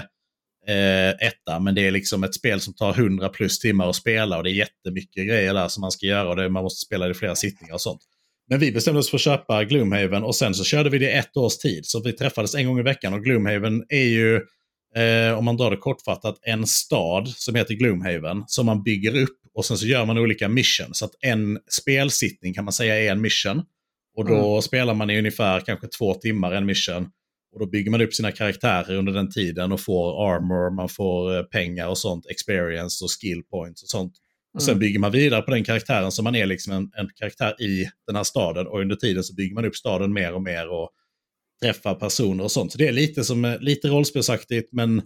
eh, 0.69 1.27
etta, 1.27 1.61
men 1.61 1.75
det 1.75 1.87
är 1.87 1.91
liksom 1.91 2.25
ett 2.25 2.35
spel 2.35 2.61
som 2.61 2.75
tar 2.75 2.91
100 2.91 3.29
plus 3.29 3.59
timmar 3.59 3.89
att 3.89 3.97
spela 3.97 4.37
och 4.37 4.45
det 4.45 4.51
är 4.51 4.55
jättemycket 4.55 5.29
grejer 5.29 5.55
där 5.55 5.69
som 5.69 5.81
man 5.81 5.91
ska 5.91 6.07
göra 6.07 6.29
och 6.29 6.37
det, 6.37 6.49
man 6.49 6.63
måste 6.63 6.87
spela 6.87 7.11
i 7.11 7.15
flera 7.15 7.35
sittningar 7.35 7.75
och 7.75 7.81
sånt. 7.81 8.01
Men 8.49 8.59
vi 8.59 8.73
bestämde 8.73 9.01
oss 9.01 9.11
för 9.11 9.17
att 9.17 9.23
köpa 9.23 9.65
Gloomhaven 9.65 10.23
och 10.25 10.37
sen 10.37 10.55
så 10.55 10.65
körde 10.65 10.91
vi 10.91 10.99
det 10.99 11.11
ett 11.11 11.37
års 11.37 11.59
tid. 11.59 11.87
Så 11.87 12.03
vi 12.03 12.13
träffades 12.13 12.55
en 12.55 12.67
gång 12.67 12.79
i 12.79 12.83
veckan 12.83 13.15
och 13.15 13.25
Gloomhaven 13.25 13.85
är 13.89 14.09
ju, 14.09 14.41
eh, 14.97 15.39
om 15.39 15.45
man 15.45 15.57
drar 15.57 15.71
det 15.71 15.77
kortfattat, 15.77 16.39
en 16.43 16.67
stad 16.67 17.29
som 17.29 17.55
heter 17.55 17.75
Gloomhaven 17.75 18.45
som 18.47 18.67
man 18.67 18.83
bygger 18.83 19.23
upp 19.23 19.41
och 19.55 19.65
sen 19.65 19.79
så 19.79 19.87
gör 19.87 20.07
man 20.07 20.19
olika 20.19 20.49
mission. 20.49 20.95
Så 20.95 21.05
att 21.05 21.15
en 21.21 21.59
spelsittning 21.81 22.55
kan 22.55 22.65
man 22.65 22.73
säga 22.73 22.99
är 22.99 23.13
en 23.13 23.21
mission. 23.21 23.63
Och 24.17 24.25
då 24.25 24.51
mm. 24.51 24.63
spelar 24.63 24.95
man 24.95 25.11
i 25.11 25.19
ungefär 25.19 25.61
kanske 25.61 25.87
två 25.87 26.15
timmar 26.15 26.53
en 26.53 26.67
mission. 26.67 27.09
Och 27.53 27.61
då 27.61 27.67
bygger 27.67 27.91
man 27.91 28.01
upp 28.01 28.15
sina 28.15 28.33
karaktärer 28.33 28.97
under 28.97 29.13
den 29.13 29.31
tiden 29.31 29.73
och 29.73 29.81
får 29.81 30.35
armor, 30.35 30.77
man 30.77 30.89
får 30.89 31.37
eh, 31.37 31.43
pengar 31.43 31.89
och 31.89 31.99
sånt, 31.99 32.27
experience 32.27 33.05
och 33.05 33.11
skill 33.21 33.43
points 33.43 33.83
och 33.83 33.89
sånt. 33.89 34.13
Och 34.55 34.63
sen 34.63 34.73
mm. 34.73 34.81
bygger 34.81 34.99
man 34.99 35.13
vidare 35.13 35.43
på 35.43 35.51
den 35.51 35.65
karaktären 35.65 36.13
som 36.13 36.25
man 36.25 36.35
är 36.35 36.47
liksom 36.47 36.73
en, 36.73 36.91
en, 36.97 37.09
karaktär 37.15 37.63
i 37.63 37.89
den 38.07 38.17
här 38.17 38.25
staden. 38.25 38.67
Och 38.67 38.81
under 38.81 38.97
tiden 38.97 39.25
så 39.25 39.35
bygger 39.35 39.55
man 39.55 39.65
upp 39.65 39.77
staden 39.77 40.13
mer 40.13 40.35
och 40.35 40.43
mer 40.43 40.69
och 40.69 40.91
träffar 41.63 41.95
personer 41.95 42.45
och 42.45 42.51
sånt. 42.51 42.73
Så 42.73 42.79
det 42.79 42.89
är 42.89 42.93
lite, 42.93 43.25
som, 43.25 43.57
lite 43.61 43.89
rollspelsaktigt 43.89 44.73
men 44.73 45.03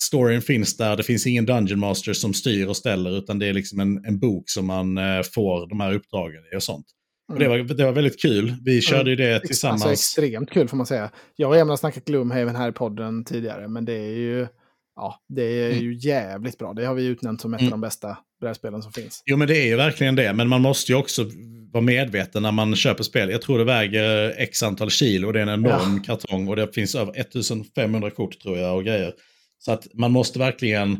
storyn 0.00 0.42
finns 0.42 0.76
där. 0.76 0.96
Det 0.96 1.02
finns 1.02 1.26
ingen 1.26 1.46
Dungeon 1.46 1.80
Master 1.80 2.12
som 2.12 2.34
styr 2.34 2.66
och 2.66 2.76
ställer 2.76 3.18
utan 3.18 3.38
det 3.38 3.46
är 3.46 3.52
liksom 3.52 3.80
en, 3.80 4.04
en 4.04 4.18
bok 4.18 4.50
som 4.50 4.66
man 4.66 4.98
eh, 4.98 5.22
får 5.34 5.68
de 5.68 5.80
här 5.80 5.94
uppdragen 5.94 6.42
i 6.52 6.56
och 6.56 6.62
sånt. 6.62 6.86
Och 7.32 7.38
det, 7.38 7.48
var, 7.48 7.58
det 7.58 7.84
var 7.84 7.92
väldigt 7.92 8.22
kul. 8.22 8.54
Vi 8.64 8.80
körde 8.80 9.10
ju 9.10 9.16
det 9.16 9.34
alltså, 9.34 9.46
tillsammans. 9.46 9.84
Alltså 9.84 10.20
extremt 10.20 10.50
kul 10.50 10.68
får 10.68 10.76
man 10.76 10.86
säga. 10.86 11.10
Jag 11.36 11.50
och 11.50 11.56
Emil 11.56 11.70
har 11.70 11.76
snackat 11.76 12.04
Gloomhaven 12.04 12.56
här 12.56 12.68
i 12.68 12.72
podden 12.72 13.24
tidigare, 13.24 13.68
men 13.68 13.84
det 13.84 13.94
är 13.94 14.14
ju 14.14 14.46
ja, 14.96 15.20
det 15.28 15.42
är 15.42 15.70
mm. 15.70 15.84
ju 15.84 15.94
jävligt 15.94 16.58
bra. 16.58 16.72
Det 16.72 16.84
har 16.84 16.94
vi 16.94 17.06
utnämnt 17.06 17.40
som 17.40 17.54
ett 17.54 17.60
mm. 17.60 17.72
av 17.72 17.78
de 17.78 17.80
bästa 17.80 18.18
brädspelen 18.40 18.82
som 18.82 18.92
finns. 18.92 19.22
Jo, 19.26 19.36
men 19.36 19.48
det 19.48 19.56
är 19.56 19.66
ju 19.66 19.76
verkligen 19.76 20.16
det. 20.16 20.32
Men 20.32 20.48
man 20.48 20.62
måste 20.62 20.92
ju 20.92 20.98
också 20.98 21.24
vara 21.76 21.84
medveten 21.84 22.42
när 22.42 22.52
man 22.52 22.76
köper 22.76 23.04
spel. 23.04 23.30
Jag 23.30 23.42
tror 23.42 23.58
det 23.58 23.64
väger 23.64 24.34
x 24.38 24.62
antal 24.62 24.90
kilo 24.90 25.26
och 25.26 25.32
det 25.32 25.38
är 25.38 25.42
en 25.42 25.48
enorm 25.48 26.02
ja. 26.06 26.14
kartong 26.14 26.48
och 26.48 26.56
det 26.56 26.74
finns 26.74 26.94
över 26.94 27.20
1500 27.20 28.10
kort 28.10 28.40
tror 28.40 28.58
jag 28.58 28.76
och 28.76 28.84
grejer. 28.84 29.12
Så 29.58 29.72
att 29.72 29.86
man 29.94 30.12
måste 30.12 30.38
verkligen 30.38 30.92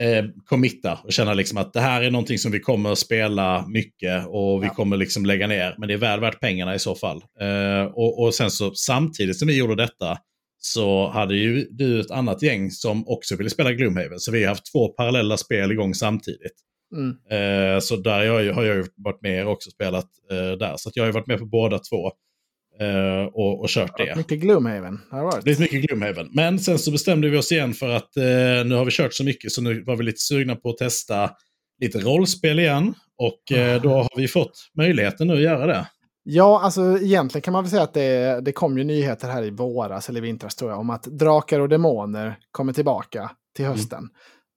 eh, 0.00 0.24
committa 0.46 0.98
och 1.04 1.12
känna 1.12 1.34
liksom 1.34 1.58
att 1.58 1.72
det 1.72 1.80
här 1.80 2.02
är 2.02 2.10
någonting 2.10 2.38
som 2.38 2.52
vi 2.52 2.60
kommer 2.60 2.92
att 2.92 2.98
spela 2.98 3.66
mycket 3.66 4.26
och 4.26 4.62
vi 4.62 4.66
ja. 4.66 4.74
kommer 4.74 4.96
liksom 4.96 5.26
lägga 5.26 5.46
ner. 5.46 5.74
Men 5.78 5.88
det 5.88 5.94
är 5.94 5.98
väl 5.98 6.20
värt 6.20 6.40
pengarna 6.40 6.74
i 6.74 6.78
så 6.78 6.94
fall. 6.94 7.22
Eh, 7.40 7.84
och, 7.84 8.22
och 8.22 8.34
sen 8.34 8.50
så 8.50 8.74
samtidigt 8.74 9.38
som 9.38 9.48
vi 9.48 9.58
gjorde 9.58 9.76
detta 9.76 10.18
så 10.58 11.08
hade 11.08 11.36
ju 11.36 11.68
du 11.70 12.00
ett 12.00 12.10
annat 12.10 12.42
gäng 12.42 12.70
som 12.70 13.08
också 13.08 13.36
ville 13.36 13.50
spela 13.50 13.72
Gloomhaven. 13.72 14.20
Så 14.20 14.32
vi 14.32 14.42
har 14.42 14.48
haft 14.48 14.72
två 14.72 14.88
parallella 14.88 15.36
spel 15.36 15.72
igång 15.72 15.94
samtidigt. 15.94 16.54
Mm. 16.94 17.74
Eh, 17.74 17.80
så 17.80 17.96
där 17.96 18.22
jag, 18.22 18.54
har 18.54 18.64
jag 18.64 18.86
varit 18.96 19.22
med 19.22 19.46
och 19.46 19.52
också 19.52 19.70
spelat 19.70 20.08
eh, 20.30 20.58
där. 20.58 20.74
Så 20.76 20.90
jag 20.94 21.04
har 21.04 21.12
varit 21.12 21.26
med 21.26 21.38
på 21.38 21.46
båda 21.46 21.78
två. 21.78 22.10
Uh, 22.82 23.24
och, 23.24 23.60
och 23.60 23.68
kört 23.68 23.96
det. 23.96 24.16
Mycket 24.16 24.38
Gloomhaven 24.38 25.00
har 25.10 25.18
det 25.18 25.24
varit. 25.24 25.44
Det 25.44 25.50
är 25.50 25.60
mycket 25.60 25.82
Gloomhaven. 25.82 26.28
Men 26.32 26.58
sen 26.58 26.78
så 26.78 26.90
bestämde 26.90 27.28
vi 27.28 27.38
oss 27.38 27.52
igen 27.52 27.74
för 27.74 27.88
att 27.88 28.10
uh, 28.16 28.24
nu 28.66 28.74
har 28.74 28.84
vi 28.84 28.90
kört 28.90 29.14
så 29.14 29.24
mycket 29.24 29.52
så 29.52 29.62
nu 29.62 29.84
var 29.84 29.96
vi 29.96 30.04
lite 30.04 30.20
sugna 30.20 30.56
på 30.56 30.70
att 30.70 30.76
testa 30.76 31.30
lite 31.80 31.98
rollspel 31.98 32.58
igen. 32.58 32.94
Och 33.18 33.58
uh, 33.58 33.82
då 33.82 33.90
har 33.90 34.16
vi 34.16 34.28
fått 34.28 34.70
möjligheten 34.76 35.26
nu 35.26 35.34
att 35.34 35.40
göra 35.40 35.66
det. 35.66 35.86
Ja, 36.26 36.60
alltså 36.62 36.98
egentligen 36.98 37.42
kan 37.42 37.52
man 37.52 37.64
väl 37.64 37.70
säga 37.70 37.82
att 37.82 37.94
det, 37.94 38.40
det 38.40 38.52
kom 38.52 38.78
ju 38.78 38.84
nyheter 38.84 39.28
här 39.28 39.42
i 39.42 39.50
våras 39.50 40.08
eller 40.08 40.20
vintras 40.20 40.54
tror 40.54 40.70
jag 40.70 40.80
om 40.80 40.90
att 40.90 41.02
Drakar 41.02 41.60
och 41.60 41.68
Demoner 41.68 42.38
kommer 42.50 42.72
tillbaka 42.72 43.30
till 43.56 43.64
mm. 43.64 43.76
hösten. 43.76 43.98
Mm. 43.98 44.10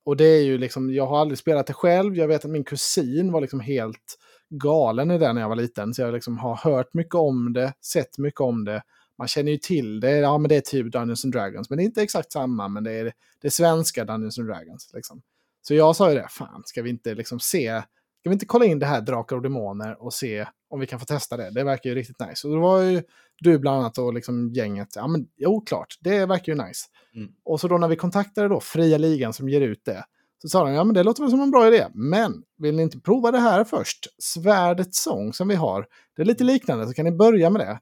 Och 0.07 0.17
det 0.17 0.25
är 0.25 0.43
ju 0.43 0.57
liksom, 0.57 0.93
jag 0.93 1.07
har 1.07 1.19
aldrig 1.19 1.37
spelat 1.37 1.67
det 1.67 1.73
själv. 1.73 2.15
Jag 2.15 2.27
vet 2.27 2.45
att 2.45 2.51
min 2.51 2.63
kusin 2.63 3.31
var 3.31 3.41
liksom 3.41 3.59
helt 3.59 4.17
galen 4.49 5.11
i 5.11 5.17
det 5.17 5.33
när 5.33 5.41
jag 5.41 5.49
var 5.49 5.55
liten. 5.55 5.93
Så 5.93 6.01
jag 6.01 6.13
liksom 6.13 6.37
har 6.37 6.55
hört 6.55 6.93
mycket 6.93 7.15
om 7.15 7.53
det, 7.53 7.73
sett 7.81 8.17
mycket 8.17 8.41
om 8.41 8.65
det. 8.65 8.81
Man 9.17 9.27
känner 9.27 9.51
ju 9.51 9.57
till 9.57 9.99
det. 9.99 10.17
Ja, 10.17 10.37
men 10.37 10.49
det 10.49 10.55
är 10.55 10.61
typ 10.61 10.91
Dungeons 10.91 11.25
and 11.25 11.33
Dragons. 11.33 11.69
Men 11.69 11.77
det 11.77 11.83
är 11.83 11.85
inte 11.85 12.01
exakt 12.01 12.31
samma, 12.31 12.67
men 12.67 12.83
det 12.83 12.91
är 12.91 13.13
det 13.41 13.51
svenska 13.51 14.05
Dungeons 14.05 14.39
and 14.39 14.47
Dragons. 14.47 14.91
Liksom. 14.93 15.21
Så 15.61 15.73
jag 15.73 15.95
sa 15.95 16.09
ju 16.09 16.15
det, 16.15 16.27
fan, 16.29 16.61
ska 16.65 16.81
vi 16.81 16.89
inte 16.89 17.15
liksom 17.15 17.39
se, 17.39 17.81
ska 18.19 18.29
vi 18.29 18.33
inte 18.33 18.45
kolla 18.45 18.65
in 18.65 18.79
det 18.79 18.85
här 18.85 19.01
Drakar 19.01 19.35
och 19.35 19.41
Demoner 19.41 20.03
och 20.03 20.13
se 20.13 20.47
om 20.69 20.79
vi 20.79 20.87
kan 20.87 20.99
få 20.99 21.05
testa 21.05 21.37
det? 21.37 21.51
Det 21.51 21.63
verkar 21.63 21.89
ju 21.89 21.95
riktigt 21.95 22.19
nice. 22.19 22.47
Och 22.47 22.53
då 22.53 22.61
var 22.61 22.81
ju 22.81 23.03
du 23.39 23.59
bland 23.59 23.79
annat 23.79 23.97
och 23.97 24.13
liksom 24.13 24.53
gänget, 24.53 24.87
ja 24.95 25.07
men 25.07 25.27
jo, 25.37 25.61
klart, 25.61 25.97
det 25.99 26.25
verkar 26.25 26.53
ju 26.53 26.63
nice. 26.63 26.87
Mm. 27.15 27.29
Och 27.45 27.59
så 27.59 27.67
då 27.67 27.77
när 27.77 27.87
vi 27.87 27.95
kontaktade 27.95 28.47
då 28.47 28.59
Fria 28.59 28.97
Ligan 28.97 29.33
som 29.33 29.49
ger 29.49 29.61
ut 29.61 29.85
det, 29.85 30.03
så 30.41 30.49
sa 30.49 30.63
de, 30.63 30.73
ja 30.73 30.83
men 30.83 30.93
det 30.93 31.03
låter 31.03 31.23
väl 31.23 31.31
som 31.31 31.41
en 31.41 31.51
bra 31.51 31.67
idé, 31.67 31.87
men 31.93 32.43
vill 32.57 32.75
ni 32.75 32.83
inte 32.83 32.99
prova 32.99 33.31
det 33.31 33.39
här 33.39 33.63
först? 33.63 34.07
Svärdets 34.17 35.03
sång 35.03 35.33
som 35.33 35.47
vi 35.47 35.55
har, 35.55 35.85
det 36.15 36.21
är 36.21 36.25
lite 36.25 36.43
liknande, 36.43 36.87
så 36.87 36.93
kan 36.93 37.05
ni 37.05 37.11
börja 37.11 37.49
med 37.49 37.61
det. 37.61 37.79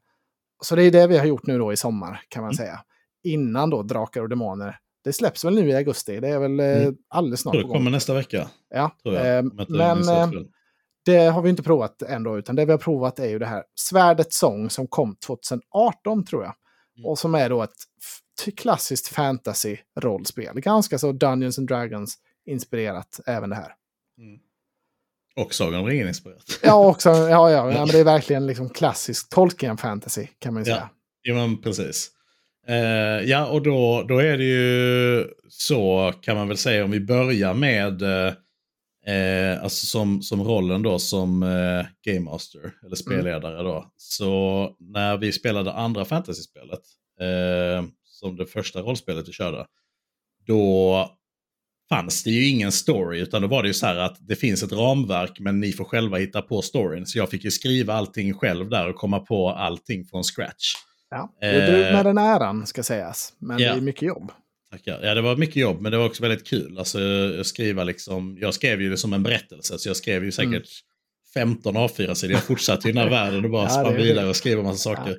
Så 0.62 0.76
det 0.76 0.82
är 0.82 0.90
det 0.90 1.06
vi 1.06 1.18
har 1.18 1.26
gjort 1.26 1.46
nu 1.46 1.58
då 1.58 1.72
i 1.72 1.76
sommar, 1.76 2.20
kan 2.28 2.42
man 2.42 2.50
mm. 2.50 2.56
säga. 2.56 2.80
Innan 3.24 3.70
då 3.70 3.82
Drakar 3.82 4.22
och 4.22 4.28
Demoner. 4.28 4.78
Det 5.04 5.12
släpps 5.12 5.44
väl 5.44 5.54
nu 5.54 5.68
i 5.68 5.74
augusti, 5.74 6.20
det 6.20 6.28
är 6.28 6.38
väl 6.38 6.60
eh, 6.60 6.82
mm. 6.82 6.96
alldeles 7.08 7.40
snart 7.40 7.54
på 7.54 7.60
gång. 7.60 7.70
Det 7.70 7.78
kommer 7.78 7.90
nästa 7.90 8.14
vecka. 8.14 8.48
Ja, 8.68 8.90
eh, 9.04 9.42
men 9.42 10.46
det 11.06 11.18
har 11.18 11.42
vi 11.42 11.50
inte 11.50 11.62
provat 11.62 12.02
ändå, 12.02 12.38
utan 12.38 12.56
det 12.56 12.64
vi 12.64 12.70
har 12.70 12.78
provat 12.78 13.18
är 13.18 13.28
ju 13.28 13.38
det 13.38 13.46
här 13.46 13.64
Svärdets 13.74 14.38
sång 14.38 14.70
som 14.70 14.86
kom 14.86 15.16
2018 15.16 16.24
tror 16.24 16.42
jag. 16.44 16.54
Mm. 16.96 17.06
Och 17.06 17.18
som 17.18 17.34
är 17.34 17.50
då 17.50 17.62
ett 17.62 17.76
klassiskt 18.56 19.08
fantasy-rollspel. 19.08 20.60
Ganska 20.60 20.98
så 20.98 21.12
Dungeons 21.12 21.58
and 21.58 21.68
Dragons 21.68 22.18
inspirerat 22.46 23.20
även 23.26 23.50
det 23.50 23.56
här. 23.56 23.74
Mm. 24.18 24.38
Och 25.36 25.54
Sagan 25.54 25.80
om 25.80 25.86
ringen-inspirerat. 25.86 26.60
ja, 26.62 26.86
också, 26.86 27.10
ja, 27.30 27.50
ja, 27.50 27.72
ja, 27.72 27.78
men 27.78 27.88
det 27.88 27.98
är 27.98 28.04
verkligen 28.04 28.46
liksom 28.46 28.68
klassisk 28.68 29.34
Tolkien-fantasy 29.34 30.26
kan 30.38 30.54
man 30.54 30.60
ju 30.60 30.64
säga. 30.64 30.90
Ja, 31.22 31.34
men 31.34 31.62
precis. 31.62 32.10
Uh, 32.68 32.76
ja, 33.30 33.46
och 33.46 33.62
då, 33.62 34.04
då 34.08 34.18
är 34.18 34.38
det 34.38 34.44
ju 34.44 35.24
så 35.48 36.12
kan 36.20 36.36
man 36.36 36.48
väl 36.48 36.56
säga 36.56 36.84
om 36.84 36.90
vi 36.90 37.00
börjar 37.00 37.54
med 37.54 38.02
uh, 38.02 38.32
alltså 39.62 39.86
som, 39.86 40.22
som 40.22 40.44
rollen 40.44 40.82
då 40.82 40.98
som 40.98 41.42
uh, 41.42 41.84
Game 42.04 42.20
Master 42.20 42.60
eller 42.60 42.86
mm. 42.86 42.96
spelledare 42.96 43.60
mm. 43.60 43.64
då. 43.64 43.92
Så 43.96 44.70
när 44.78 45.16
vi 45.16 45.32
spelade 45.32 45.72
andra 45.72 46.04
fantasy-spelet, 46.04 46.80
som 48.04 48.36
det 48.36 48.46
första 48.46 48.80
rollspelet 48.80 49.28
vi 49.28 49.32
körde, 49.32 49.66
då 50.46 51.10
fanns 51.88 52.24
det 52.24 52.30
ju 52.30 52.48
ingen 52.48 52.72
story, 52.72 53.20
utan 53.20 53.42
då 53.42 53.48
var 53.48 53.62
det 53.62 53.68
ju 53.68 53.74
så 53.74 53.86
här 53.86 53.96
att 53.96 54.16
det 54.20 54.36
finns 54.36 54.62
ett 54.62 54.72
ramverk 54.72 55.40
men 55.40 55.60
ni 55.60 55.72
får 55.72 55.84
själva 55.84 56.16
hitta 56.16 56.42
på 56.42 56.62
storyn. 56.62 57.06
Så 57.06 57.18
jag 57.18 57.30
fick 57.30 57.44
ju 57.44 57.50
skriva 57.50 57.94
allting 57.94 58.34
själv 58.34 58.68
där 58.68 58.88
och 58.88 58.96
komma 58.96 59.20
på 59.20 59.50
allting 59.50 60.04
från 60.04 60.24
scratch. 60.24 60.74
Ja, 61.10 61.34
det 61.40 61.46
är 61.46 61.72
du 61.72 61.78
med 61.78 62.06
den 62.06 62.18
äran 62.18 62.66
ska 62.66 62.82
sägas, 62.82 63.32
men 63.38 63.58
ja. 63.58 63.72
det 63.72 63.78
är 63.78 63.82
mycket 63.82 64.02
jobb. 64.02 64.32
Tackar. 64.76 65.00
Ja, 65.02 65.14
det 65.14 65.20
var 65.20 65.36
mycket 65.36 65.56
jobb, 65.56 65.80
men 65.80 65.92
det 65.92 65.98
var 65.98 66.06
också 66.06 66.22
väldigt 66.22 66.46
kul. 66.46 66.78
Alltså, 66.78 66.98
skriva 67.44 67.84
liksom, 67.84 68.38
jag 68.40 68.54
skrev 68.54 68.82
ju 68.82 68.90
det 68.90 68.96
som 68.96 69.12
en 69.12 69.22
berättelse, 69.22 69.78
så 69.78 69.88
jag 69.88 69.96
skrev 69.96 70.24
ju 70.24 70.32
säkert 70.32 70.52
mm. 70.52 70.64
15 71.34 71.76
A4-sidor. 71.76 72.32
Jag 72.32 72.44
fortsatte 72.44 72.88
ju 72.88 72.94
den 72.94 73.02
här 73.02 73.10
världen 73.24 73.44
och 73.44 73.50
bara 73.50 73.62
ja, 73.62 73.68
spann 73.68 73.96
vidare 73.96 74.28
och 74.28 74.36
skrev 74.36 74.58
en 74.58 74.64
massa 74.64 74.94
saker. 74.94 75.10
Ja. 75.10 75.16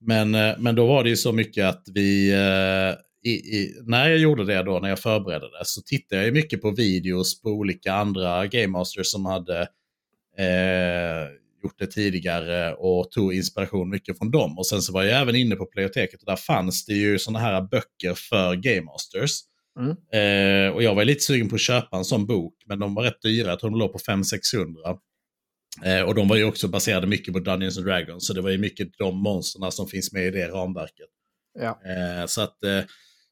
Men, 0.00 0.34
eh, 0.34 0.54
men 0.58 0.74
då 0.74 0.86
var 0.86 1.04
det 1.04 1.10
ju 1.10 1.16
så 1.16 1.32
mycket 1.32 1.64
att 1.64 1.82
vi, 1.94 2.32
eh, 2.32 3.30
i, 3.30 3.34
i, 3.34 3.80
när 3.86 4.08
jag 4.08 4.18
gjorde 4.18 4.44
det 4.44 4.62
då, 4.62 4.78
när 4.78 4.88
jag 4.88 4.98
förberedde 4.98 5.46
det, 5.46 5.64
så 5.64 5.82
tittade 5.82 6.24
jag 6.24 6.34
mycket 6.34 6.62
på 6.62 6.70
videos 6.70 7.42
på 7.42 7.48
olika 7.48 7.92
andra 7.92 8.46
Game 8.46 8.66
Masters 8.66 9.06
som 9.06 9.26
hade 9.26 9.60
eh, 10.38 11.28
gjort 11.66 11.78
det 11.78 11.86
tidigare 11.86 12.74
och 12.74 13.10
tog 13.10 13.34
inspiration 13.34 13.90
mycket 13.90 14.18
från 14.18 14.30
dem. 14.30 14.58
Och 14.58 14.66
sen 14.66 14.82
så 14.82 14.92
var 14.92 15.02
jag 15.02 15.20
även 15.20 15.36
inne 15.36 15.56
på 15.56 15.66
Playoteket 15.66 16.20
och 16.20 16.26
där 16.26 16.36
fanns 16.36 16.86
det 16.86 16.94
ju 16.94 17.18
sådana 17.18 17.38
här 17.38 17.62
böcker 17.62 18.14
för 18.14 18.54
Game 18.54 18.82
Masters. 18.82 19.40
Mm. 19.78 19.90
Eh, 19.90 20.74
och 20.74 20.82
jag 20.82 20.94
var 20.94 21.04
lite 21.04 21.20
sugen 21.20 21.48
på 21.48 21.54
att 21.54 21.60
köpa 21.60 21.96
en 21.96 22.04
sån 22.04 22.26
bok, 22.26 22.54
men 22.66 22.78
de 22.78 22.94
var 22.94 23.02
rätt 23.02 23.22
dyra. 23.22 23.48
Jag 23.48 23.60
tror 23.60 23.70
de 23.70 23.78
låg 23.78 23.92
på 23.92 23.98
500-600. 23.98 24.98
Eh, 25.84 26.02
och 26.02 26.14
de 26.14 26.28
var 26.28 26.36
ju 26.36 26.44
också 26.44 26.68
baserade 26.68 27.06
mycket 27.06 27.34
på 27.34 27.40
Dungeons 27.40 27.78
and 27.78 27.86
Dragons, 27.86 28.26
så 28.26 28.32
det 28.32 28.40
var 28.40 28.50
ju 28.50 28.58
mycket 28.58 28.88
de 28.98 29.22
monsterna 29.22 29.70
som 29.70 29.88
finns 29.88 30.12
med 30.12 30.26
i 30.26 30.30
det 30.30 30.48
ramverket. 30.48 31.08
Ja. 31.58 31.80
Eh, 31.84 32.26
så 32.26 32.40
att 32.40 32.64
eh, 32.64 32.80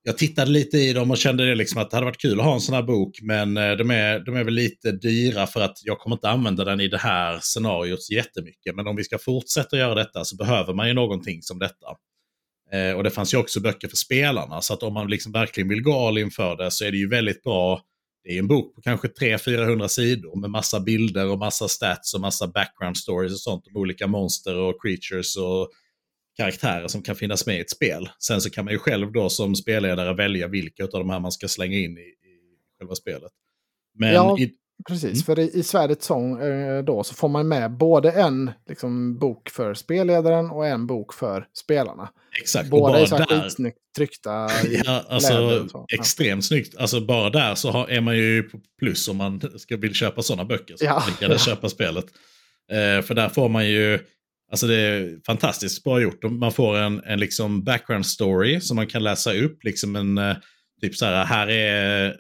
jag 0.07 0.19
tittade 0.19 0.51
lite 0.51 0.79
i 0.79 0.93
dem 0.93 1.11
och 1.11 1.19
kände 1.19 1.47
det 1.47 1.55
liksom 1.55 1.81
att 1.81 1.91
det 1.91 1.97
hade 1.97 2.05
varit 2.05 2.21
kul 2.21 2.41
att 2.41 2.47
ha 2.47 2.55
en 2.55 2.61
sån 2.61 2.75
här 2.75 2.83
bok. 2.83 3.19
Men 3.23 3.57
eh, 3.57 3.73
de 3.73 3.91
är, 3.91 4.19
de 4.21 4.37
är 4.37 4.45
väl 4.45 4.55
lite 4.55 4.93
dyra 4.93 5.47
för 5.47 5.61
att 5.61 5.79
jag 5.83 5.99
kommer 5.99 6.17
inte 6.17 6.29
använda 6.29 6.65
den 6.65 6.81
i 6.81 6.89
det 6.89 6.99
här 6.99 7.39
scenariot 7.43 8.03
så 8.03 8.15
jättemycket. 8.15 8.77
Men 8.77 8.87
om 8.87 8.97
vi 8.97 9.05
ska 9.05 9.19
fortsätta 9.19 9.77
göra 9.77 9.95
detta 9.95 10.25
så 10.25 10.37
behöver 10.37 10.75
man 10.75 10.89
ju 10.89 10.95
någonting 10.95 11.43
som 11.43 11.59
detta. 11.59 11.87
Eh, 12.73 12.97
och 12.97 13.05
det 13.05 13.11
fanns 13.11 13.35
ju 13.35 13.39
också 13.39 13.61
böcker 13.61 13.89
för 13.89 13.97
spelarna. 13.97 14.61
Så 14.61 14.75
att 14.75 14.83
om 14.83 14.95
man 14.95 15.11
liksom 15.11 15.33
verkligen 15.33 15.69
vill 15.69 15.83
gå 15.83 16.09
all 16.09 16.19
in 16.19 16.31
för 16.31 16.57
det 16.57 16.71
så 16.71 16.85
är 16.85 16.91
det 16.91 16.99
ju 16.99 17.09
väldigt 17.09 17.43
bra. 17.43 17.81
Det 18.25 18.35
är 18.35 18.39
en 18.39 18.49
bok 18.49 18.75
på 18.75 18.81
kanske 18.81 19.09
300-400 19.09 19.89
sidor 19.89 20.41
med 20.41 20.51
massa 20.51 20.81
bilder 20.81 21.27
och 21.27 21.39
massa 21.39 21.69
stats 21.69 22.15
och 22.15 22.21
massa 22.21 22.47
background 22.47 22.97
stories 22.97 23.33
och 23.33 23.41
sånt 23.41 23.67
om 23.67 23.77
olika 23.77 24.07
monster 24.07 24.57
och 24.57 24.83
creatures 24.83 25.37
och 25.37 25.71
karaktärer 26.37 26.89
som 26.89 27.03
kan 27.03 27.17
finnas 27.17 27.47
med 27.47 27.57
i 27.57 27.61
ett 27.61 27.71
spel. 27.71 28.09
Sen 28.19 28.41
så 28.41 28.51
kan 28.51 28.65
man 28.65 28.73
ju 28.73 28.79
själv 28.79 29.13
då 29.13 29.29
som 29.29 29.55
spelledare 29.55 30.15
välja 30.15 30.49
vilka 30.49 30.85
av 30.85 30.91
de 30.91 31.11
här 31.11 31.21
man 31.21 31.33
ska 31.33 31.49
slänga 31.49 31.79
in 31.79 31.99
i, 31.99 32.01
i 32.01 32.15
själva 32.79 32.95
spelet. 32.95 33.33
Men 33.99 34.13
ja, 34.13 34.39
i... 34.39 34.51
precis. 34.89 35.05
Mm. 35.05 35.23
För 35.23 35.39
i, 35.39 35.59
i 35.59 35.63
Svärdets 35.63 36.07
sång 36.07 36.41
eh, 36.41 36.85
då 36.85 37.05
så 37.05 37.15
får 37.15 37.29
man 37.29 37.49
med 37.49 37.77
både 37.77 38.11
en 38.11 38.51
liksom, 38.69 39.19
bok 39.19 39.51
för 39.51 39.75
spelledaren 39.75 40.51
och 40.51 40.67
en 40.67 40.87
bok 40.87 41.15
för 41.15 41.47
spelarna. 41.63 42.09
Exakt. 42.41 42.71
Båda 42.71 43.01
är 43.01 43.07
så 43.07 43.17
här 43.17 43.27
där... 43.27 43.41
skitsnyggt 43.43 43.79
tryckta. 43.97 44.31
ja, 44.85 45.05
alltså 45.09 45.67
extremt 45.99 46.45
snyggt. 46.45 46.77
Alltså 46.77 47.01
bara 47.01 47.31
där 47.31 47.55
så 47.55 47.71
har, 47.71 47.89
är 47.89 48.01
man 48.01 48.17
ju 48.17 48.43
på 48.43 48.61
plus 48.79 49.09
om 49.09 49.17
man 49.17 49.41
ska 49.57 49.77
vill 49.77 49.95
köpa 49.95 50.23
sådana 50.23 50.45
böcker. 50.45 50.77
Så 50.77 50.85
ja. 50.85 51.03
man 51.07 51.17
kan 51.17 51.31
ja. 51.31 51.39
köpa 51.39 51.69
spelet. 51.69 52.05
Eh, 52.73 53.03
för 53.03 53.15
där 53.15 53.29
får 53.29 53.49
man 53.49 53.69
ju 53.69 53.99
Alltså 54.51 54.67
det 54.67 54.77
är 54.77 55.25
fantastiskt 55.27 55.85
bra 55.85 56.01
gjort. 56.01 56.23
Man 56.23 56.53
får 56.53 56.77
en, 56.77 57.03
en 57.05 57.21
liksom 57.21 57.65
background 57.65 58.07
story 58.07 58.61
som 58.61 58.77
man 58.77 58.87
kan 58.87 59.03
läsa 59.03 59.33
upp. 59.33 59.65
Liksom 59.65 59.97
en, 59.97 60.19
eh, 60.19 60.37
typ 60.81 60.97
så 60.97 61.05
här, 61.05 61.25
här 61.25 61.49
är 61.49 62.07
eh, 62.07 62.13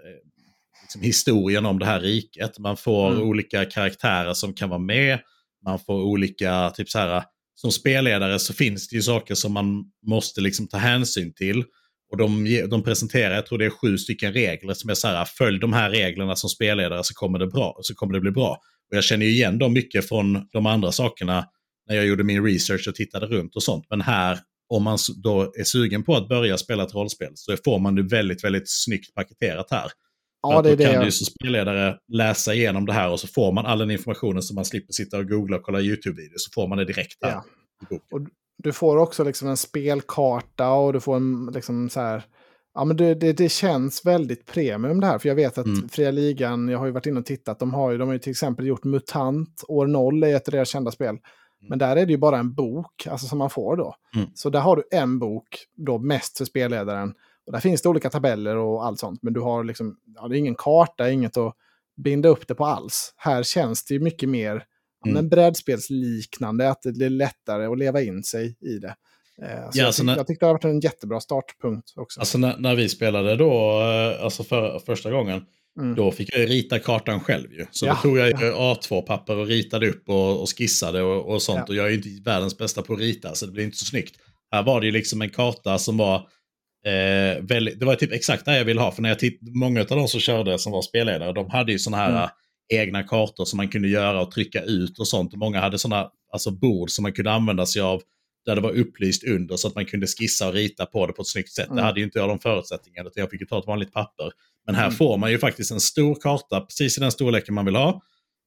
liksom 0.83 1.03
historien 1.03 1.67
om 1.67 1.79
det 1.79 1.87
här 1.87 2.01
riket. 2.01 2.59
Man 2.59 2.77
får 2.77 3.11
mm. 3.11 3.23
olika 3.23 3.65
karaktärer 3.65 4.35
som 4.35 4.55
kan 4.55 4.69
vara 4.69 4.81
med. 4.81 5.19
Man 5.65 5.79
får 5.79 6.03
olika, 6.03 6.71
typ 6.71 6.89
så 6.89 6.99
här, 6.99 7.23
som 7.55 7.73
spelledare 7.73 8.39
så 8.39 8.55
finns 8.55 8.89
det 8.89 8.97
ju 8.97 9.03
saker 9.03 9.35
som 9.35 9.53
man 9.53 9.85
måste 10.07 10.41
liksom 10.41 10.69
ta 10.69 10.77
hänsyn 10.77 11.35
till. 11.35 11.65
Och 12.11 12.19
de, 12.19 12.45
de 12.71 12.83
presenterar, 12.83 13.35
jag 13.35 13.47
tror 13.47 13.59
det 13.59 13.65
är 13.65 13.71
sju 13.71 13.99
stycken 13.99 14.33
regler 14.33 14.75
som 14.75 14.91
är 14.91 14.95
så 14.95 15.09
här, 15.09 15.25
följ 15.25 15.59
de 15.59 15.73
här 15.73 15.91
reglerna 15.91 16.37
som 16.37 16.51
spelledare 16.51 17.05
så 17.05 17.15
kommer 17.15 17.39
det, 17.39 17.47
bra, 17.47 17.79
så 17.83 17.95
kommer 17.95 18.15
det 18.15 18.21
bli 18.21 18.31
bra. 18.31 18.59
Och 18.91 18.97
jag 18.97 19.05
känner 19.05 19.27
ju 19.27 19.33
igen 19.33 19.59
dem 19.59 19.73
mycket 19.73 20.09
från 20.09 20.47
de 20.53 20.67
andra 20.67 20.93
sakerna 20.93 21.47
när 21.89 21.97
jag 21.97 22.06
gjorde 22.06 22.24
min 22.24 22.44
research 22.44 22.89
och 22.89 22.94
tittade 22.94 23.27
runt 23.27 23.56
och 23.56 23.62
sånt. 23.62 23.86
Men 23.90 24.01
här, 24.01 24.39
om 24.69 24.82
man 24.82 24.98
då 25.23 25.52
är 25.59 25.65
sugen 25.65 26.02
på 26.02 26.16
att 26.16 26.28
börja 26.28 26.59
spela 26.59 26.82
ett 26.82 26.94
rollspel 26.94 27.32
så 27.35 27.56
får 27.65 27.78
man 27.78 27.94
det 27.94 28.02
väldigt, 28.02 28.44
väldigt 28.44 28.65
snyggt 28.66 29.15
paketerat 29.15 29.70
här. 29.70 29.90
Ja, 30.43 30.62
det 30.62 30.70
är 30.70 30.77
då 30.77 30.85
kan 30.85 30.94
det. 30.94 31.05
du 31.05 31.12
som 31.12 31.27
spelledare 31.27 31.98
läsa 32.12 32.55
igenom 32.55 32.86
det 32.86 32.93
här 32.93 33.11
och 33.11 33.20
så 33.20 33.27
får 33.27 33.52
man 33.52 33.66
all 33.66 33.78
den 33.78 33.90
informationen 33.90 34.43
så 34.43 34.55
man 34.55 34.65
slipper 34.65 34.93
sitta 34.93 35.19
och 35.19 35.28
googla 35.28 35.56
och 35.56 35.62
kolla 35.62 35.81
YouTube-videos. 35.81 36.39
Så 36.39 36.51
får 36.55 36.69
man 36.69 36.78
det 36.78 36.85
direkt 36.85 37.20
där 37.20 37.31
ja. 37.31 37.44
Och 38.11 38.20
du 38.62 38.73
får 38.73 38.97
också 38.97 39.24
liksom 39.24 39.48
en 39.48 39.56
spelkarta 39.56 40.70
och 40.70 40.93
du 40.93 41.01
får 41.01 41.16
en 41.16 41.51
liksom 41.55 41.90
så 41.90 42.01
här 42.01 42.23
Ja, 42.74 42.85
men 42.85 42.97
det, 42.97 43.15
det, 43.15 43.32
det, 43.32 43.48
känns 43.48 44.06
väldigt 44.06 44.47
premium 44.47 45.01
det 45.01 45.06
här. 45.06 45.19
För 45.19 45.28
jag 45.28 45.36
vet 45.36 45.59
att 45.59 45.66
Mm. 45.66 45.89
Fria 45.89 46.11
Ligan, 46.11 46.69
jag 46.69 46.78
har 46.78 46.86
ju 46.86 46.93
varit 46.93 47.06
inne 47.06 47.20
och 47.20 47.27
tittat, 47.27 47.59
de 47.59 47.74
har 47.74 47.90
ju, 47.90 47.98
de 47.98 48.09
har 48.09 48.12
ju 48.12 48.19
till 48.19 48.31
exempel 48.31 48.66
gjort 48.66 48.85
MUTANT, 48.85 49.65
År 49.69 49.86
0 49.86 50.24
är 50.24 50.36
ett 50.36 50.48
av 50.48 50.52
deras 50.52 50.69
kända 50.69 50.90
spel. 50.90 51.19
Men 51.69 51.78
där 51.78 51.97
är 51.97 52.07
det 52.07 52.12
ju 52.12 52.19
bara 52.19 52.39
en 52.39 52.55
bok, 52.55 53.07
alltså 53.07 53.27
som 53.27 53.39
man 53.39 53.51
får 53.51 53.77
då. 53.77 53.95
Mm. 54.16 54.28
Så 54.35 54.51
där 54.51 54.61
har 54.61 54.77
du 54.77 54.82
en 54.91 55.19
bok, 55.19 55.45
då 55.77 55.99
mest 55.99 56.39
för 56.39 56.45
spelledaren. 56.45 57.15
Och 57.47 57.53
där 57.53 57.61
finns 57.61 57.82
det 57.82 57.89
olika 57.89 58.11
tabeller 58.11 58.57
och 58.57 58.86
allt 58.86 58.99
sånt. 58.99 59.23
Men 59.23 59.32
du 59.32 59.41
har 59.41 59.65
liksom, 59.65 59.97
ja, 60.16 60.28
det 60.28 60.36
är 60.36 60.39
ingen 60.39 60.55
karta, 60.55 61.11
inget 61.11 61.36
att 61.36 61.55
binda 61.97 62.28
upp 62.28 62.49
det 62.49 62.55
på 62.55 62.65
alls. 62.66 63.15
Här 63.16 63.43
känns 63.43 63.85
det 63.85 63.95
ju 63.95 64.01
mycket 64.01 64.28
mer 64.28 64.65
Mm. 65.07 65.15
men 65.15 65.28
brädspelsliknande, 65.28 66.70
att 66.70 66.82
det 66.82 67.05
är 67.05 67.11
lättare 67.11 67.66
att 67.66 67.78
leva 67.78 68.03
in 68.03 68.23
sig 68.23 68.57
i 68.61 68.78
det. 68.78 68.95
Eh, 69.43 69.70
så 69.70 69.78
Ja, 69.78 69.85
jag, 69.85 69.95
så 69.95 70.01
tyck, 70.03 70.07
när- 70.07 70.16
jag 70.16 70.27
tyckte 70.27 70.45
det 70.45 70.49
har 70.49 70.55
varit 70.55 70.65
en 70.65 70.81
jättebra 70.81 71.20
startpunkt 71.20 71.93
också. 71.97 72.20
Alltså 72.20 72.39
när, 72.39 72.57
när 72.59 72.74
vi 72.74 72.89
spelade 72.89 73.36
då, 73.36 73.81
eh, 73.81 74.24
alltså 74.24 74.45
för, 74.45 74.78
första 74.78 75.11
gången, 75.11 75.45
Mm. 75.81 75.95
då 75.95 76.11
fick 76.13 76.37
jag 76.37 76.51
rita 76.51 76.79
kartan 76.79 77.21
själv 77.21 77.53
ju. 77.53 77.67
Så 77.71 77.87
Ja, 77.87 77.95
då 77.95 78.09
tog 78.09 78.19
jag 78.19 78.29
ju 78.29 78.35
A2-papper 78.53 79.37
och 79.37 79.47
ritade 79.47 79.89
upp 79.89 80.09
och, 80.09 80.43
och 80.43 80.49
skissade 80.59 81.03
och, 81.03 81.35
och 81.35 81.43
sånt. 81.43 81.59
Ja. 81.59 81.65
Och 81.69 81.75
jag 81.75 81.87
är 81.87 81.91
ju 81.91 81.97
inte 81.97 82.31
världens 82.31 82.59
bästa 82.59 82.83
på 82.83 82.93
att 82.93 82.99
rita, 82.99 83.35
så 83.35 83.47
det 83.47 83.53
blir 83.53 83.65
inte 83.65 83.77
så 83.77 83.85
snyggt. 83.85 84.17
Här 84.53 84.63
var 84.63 84.81
det 84.81 84.87
ju 84.87 84.93
liksom 84.93 85.23
en 85.23 85.31
karta 85.31 85.79
som 85.79 85.97
var 85.97 86.17
eh, 86.87 87.43
väldigt, 87.43 87.81
det 87.81 87.87
var 87.87 87.95
typ 87.95 88.13
exakt 88.13 88.45
det 88.45 88.59
jag 88.59 88.65
ville 88.65 88.81
ha. 88.81 88.93
För 88.93 89.03
när 89.03 89.09
jag 89.09 89.19
titt, 89.19 89.39
många 89.43 89.81
av 89.81 89.87
de 89.87 90.09
som 90.09 90.21
körde 90.21 90.59
som 90.59 90.73
var 90.73 90.83
spelledare, 90.83 91.33
de 91.33 91.51
hade 91.51 91.73
ju 91.73 91.79
sådana 91.79 92.03
här 92.03 92.11
Mm. 92.11 92.89
egna 92.89 93.03
kartor 93.03 93.45
som 93.45 93.57
man 93.57 93.69
kunde 93.69 93.89
göra 93.89 94.21
och 94.21 94.31
trycka 94.31 94.63
ut 94.63 94.99
och 94.99 95.09
sånt. 95.09 95.35
Många 95.37 95.61
hade 95.61 95.79
sådana 95.79 96.09
alltså 96.33 96.51
bord 96.51 96.91
som 96.91 97.03
man 97.03 97.13
kunde 97.13 97.33
använda 97.33 97.67
sig 97.67 97.83
av 97.83 98.03
där 98.47 98.55
det 98.55 98.61
var 98.61 98.71
upplyst 98.79 99.25
under 99.25 99.57
så 99.57 99.69
att 99.69 99.75
man 99.75 99.85
kunde 99.87 100.07
skissa 100.07 100.49
och 100.49 100.55
rita 100.55 100.87
på 100.87 101.07
det 101.07 101.12
på 101.12 101.23
ett 101.23 101.29
snyggt 101.29 101.53
sätt. 101.53 101.66
Mm. 101.66 101.77
Det 101.77 101.83
hade 101.83 102.01
ju 102.01 102.05
inte 102.07 102.19
jag 102.19 102.29
de 102.29 102.39
förutsättningarna, 102.39 103.09
utan 103.09 103.21
jag 103.21 103.31
fick 103.31 103.41
ju 103.41 103.47
ta 103.47 103.59
ett 103.59 103.66
vanligt 103.66 103.93
papper. 103.93 104.33
Men 104.66 104.75
här 104.75 104.85
Mm. 104.85 104.97
får 104.97 105.16
man 105.19 105.31
ju 105.31 105.39
faktiskt 105.39 105.71
en 105.71 105.81
stor 105.81 106.15
karta, 106.15 106.61
precis 106.61 106.99
i 106.99 107.01
den 107.01 107.12
storleken 107.12 107.55
man 107.55 107.65
vill 107.65 107.77
ha. 107.77 108.03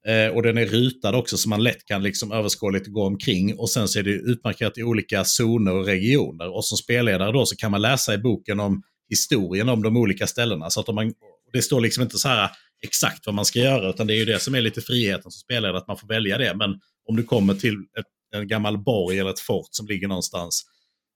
Eh, 0.07 0.35
och 0.35 0.43
den 0.43 0.57
är 0.57 0.65
rutad 0.65 1.15
också 1.17 1.37
så 1.37 1.49
man 1.49 1.63
lätt 1.63 1.85
kan 1.85 2.03
liksom 2.03 2.31
överskådligt 2.31 2.87
gå 2.87 3.05
omkring. 3.05 3.55
Och 3.57 3.69
sen 3.69 3.87
så 3.87 3.99
är 3.99 4.03
det 4.03 4.11
utmarkerat 4.11 4.77
i 4.77 4.83
olika 4.83 5.25
zoner 5.25 5.73
och 5.73 5.85
regioner. 5.85 6.55
Och 6.55 6.65
som 6.65 6.77
spelledare 6.77 7.31
då 7.31 7.45
så 7.45 7.55
kan 7.55 7.71
man 7.71 7.81
läsa 7.81 8.13
i 8.13 8.17
boken 8.17 8.59
om 8.59 8.83
historien 9.09 9.69
om 9.69 9.83
de 9.83 9.97
olika 9.97 10.27
ställena. 10.27 10.69
Så 10.69 10.79
att 10.79 10.89
om 10.89 10.95
man, 10.95 11.13
det 11.53 11.61
står 11.61 11.81
liksom 11.81 12.03
inte 12.03 12.17
så 12.17 12.27
här 12.27 12.49
exakt 12.83 13.25
vad 13.25 13.35
man 13.35 13.45
ska 13.45 13.59
göra, 13.59 13.89
utan 13.89 14.07
det 14.07 14.13
är 14.13 14.17
ju 14.17 14.25
det 14.25 14.39
som 14.39 14.55
är 14.55 14.61
lite 14.61 14.81
friheten 14.81 15.31
som 15.31 15.31
spelledare, 15.31 15.77
att 15.77 15.87
man 15.87 15.97
får 15.97 16.07
välja 16.07 16.37
det. 16.37 16.53
Men 16.55 16.69
om 17.09 17.15
du 17.15 17.23
kommer 17.23 17.53
till 17.53 17.73
ett, 17.73 18.05
en 18.35 18.47
gammal 18.47 18.77
borg 18.77 19.19
eller 19.19 19.29
ett 19.29 19.39
fort 19.39 19.67
som 19.71 19.87
ligger 19.87 20.07
någonstans, 20.07 20.65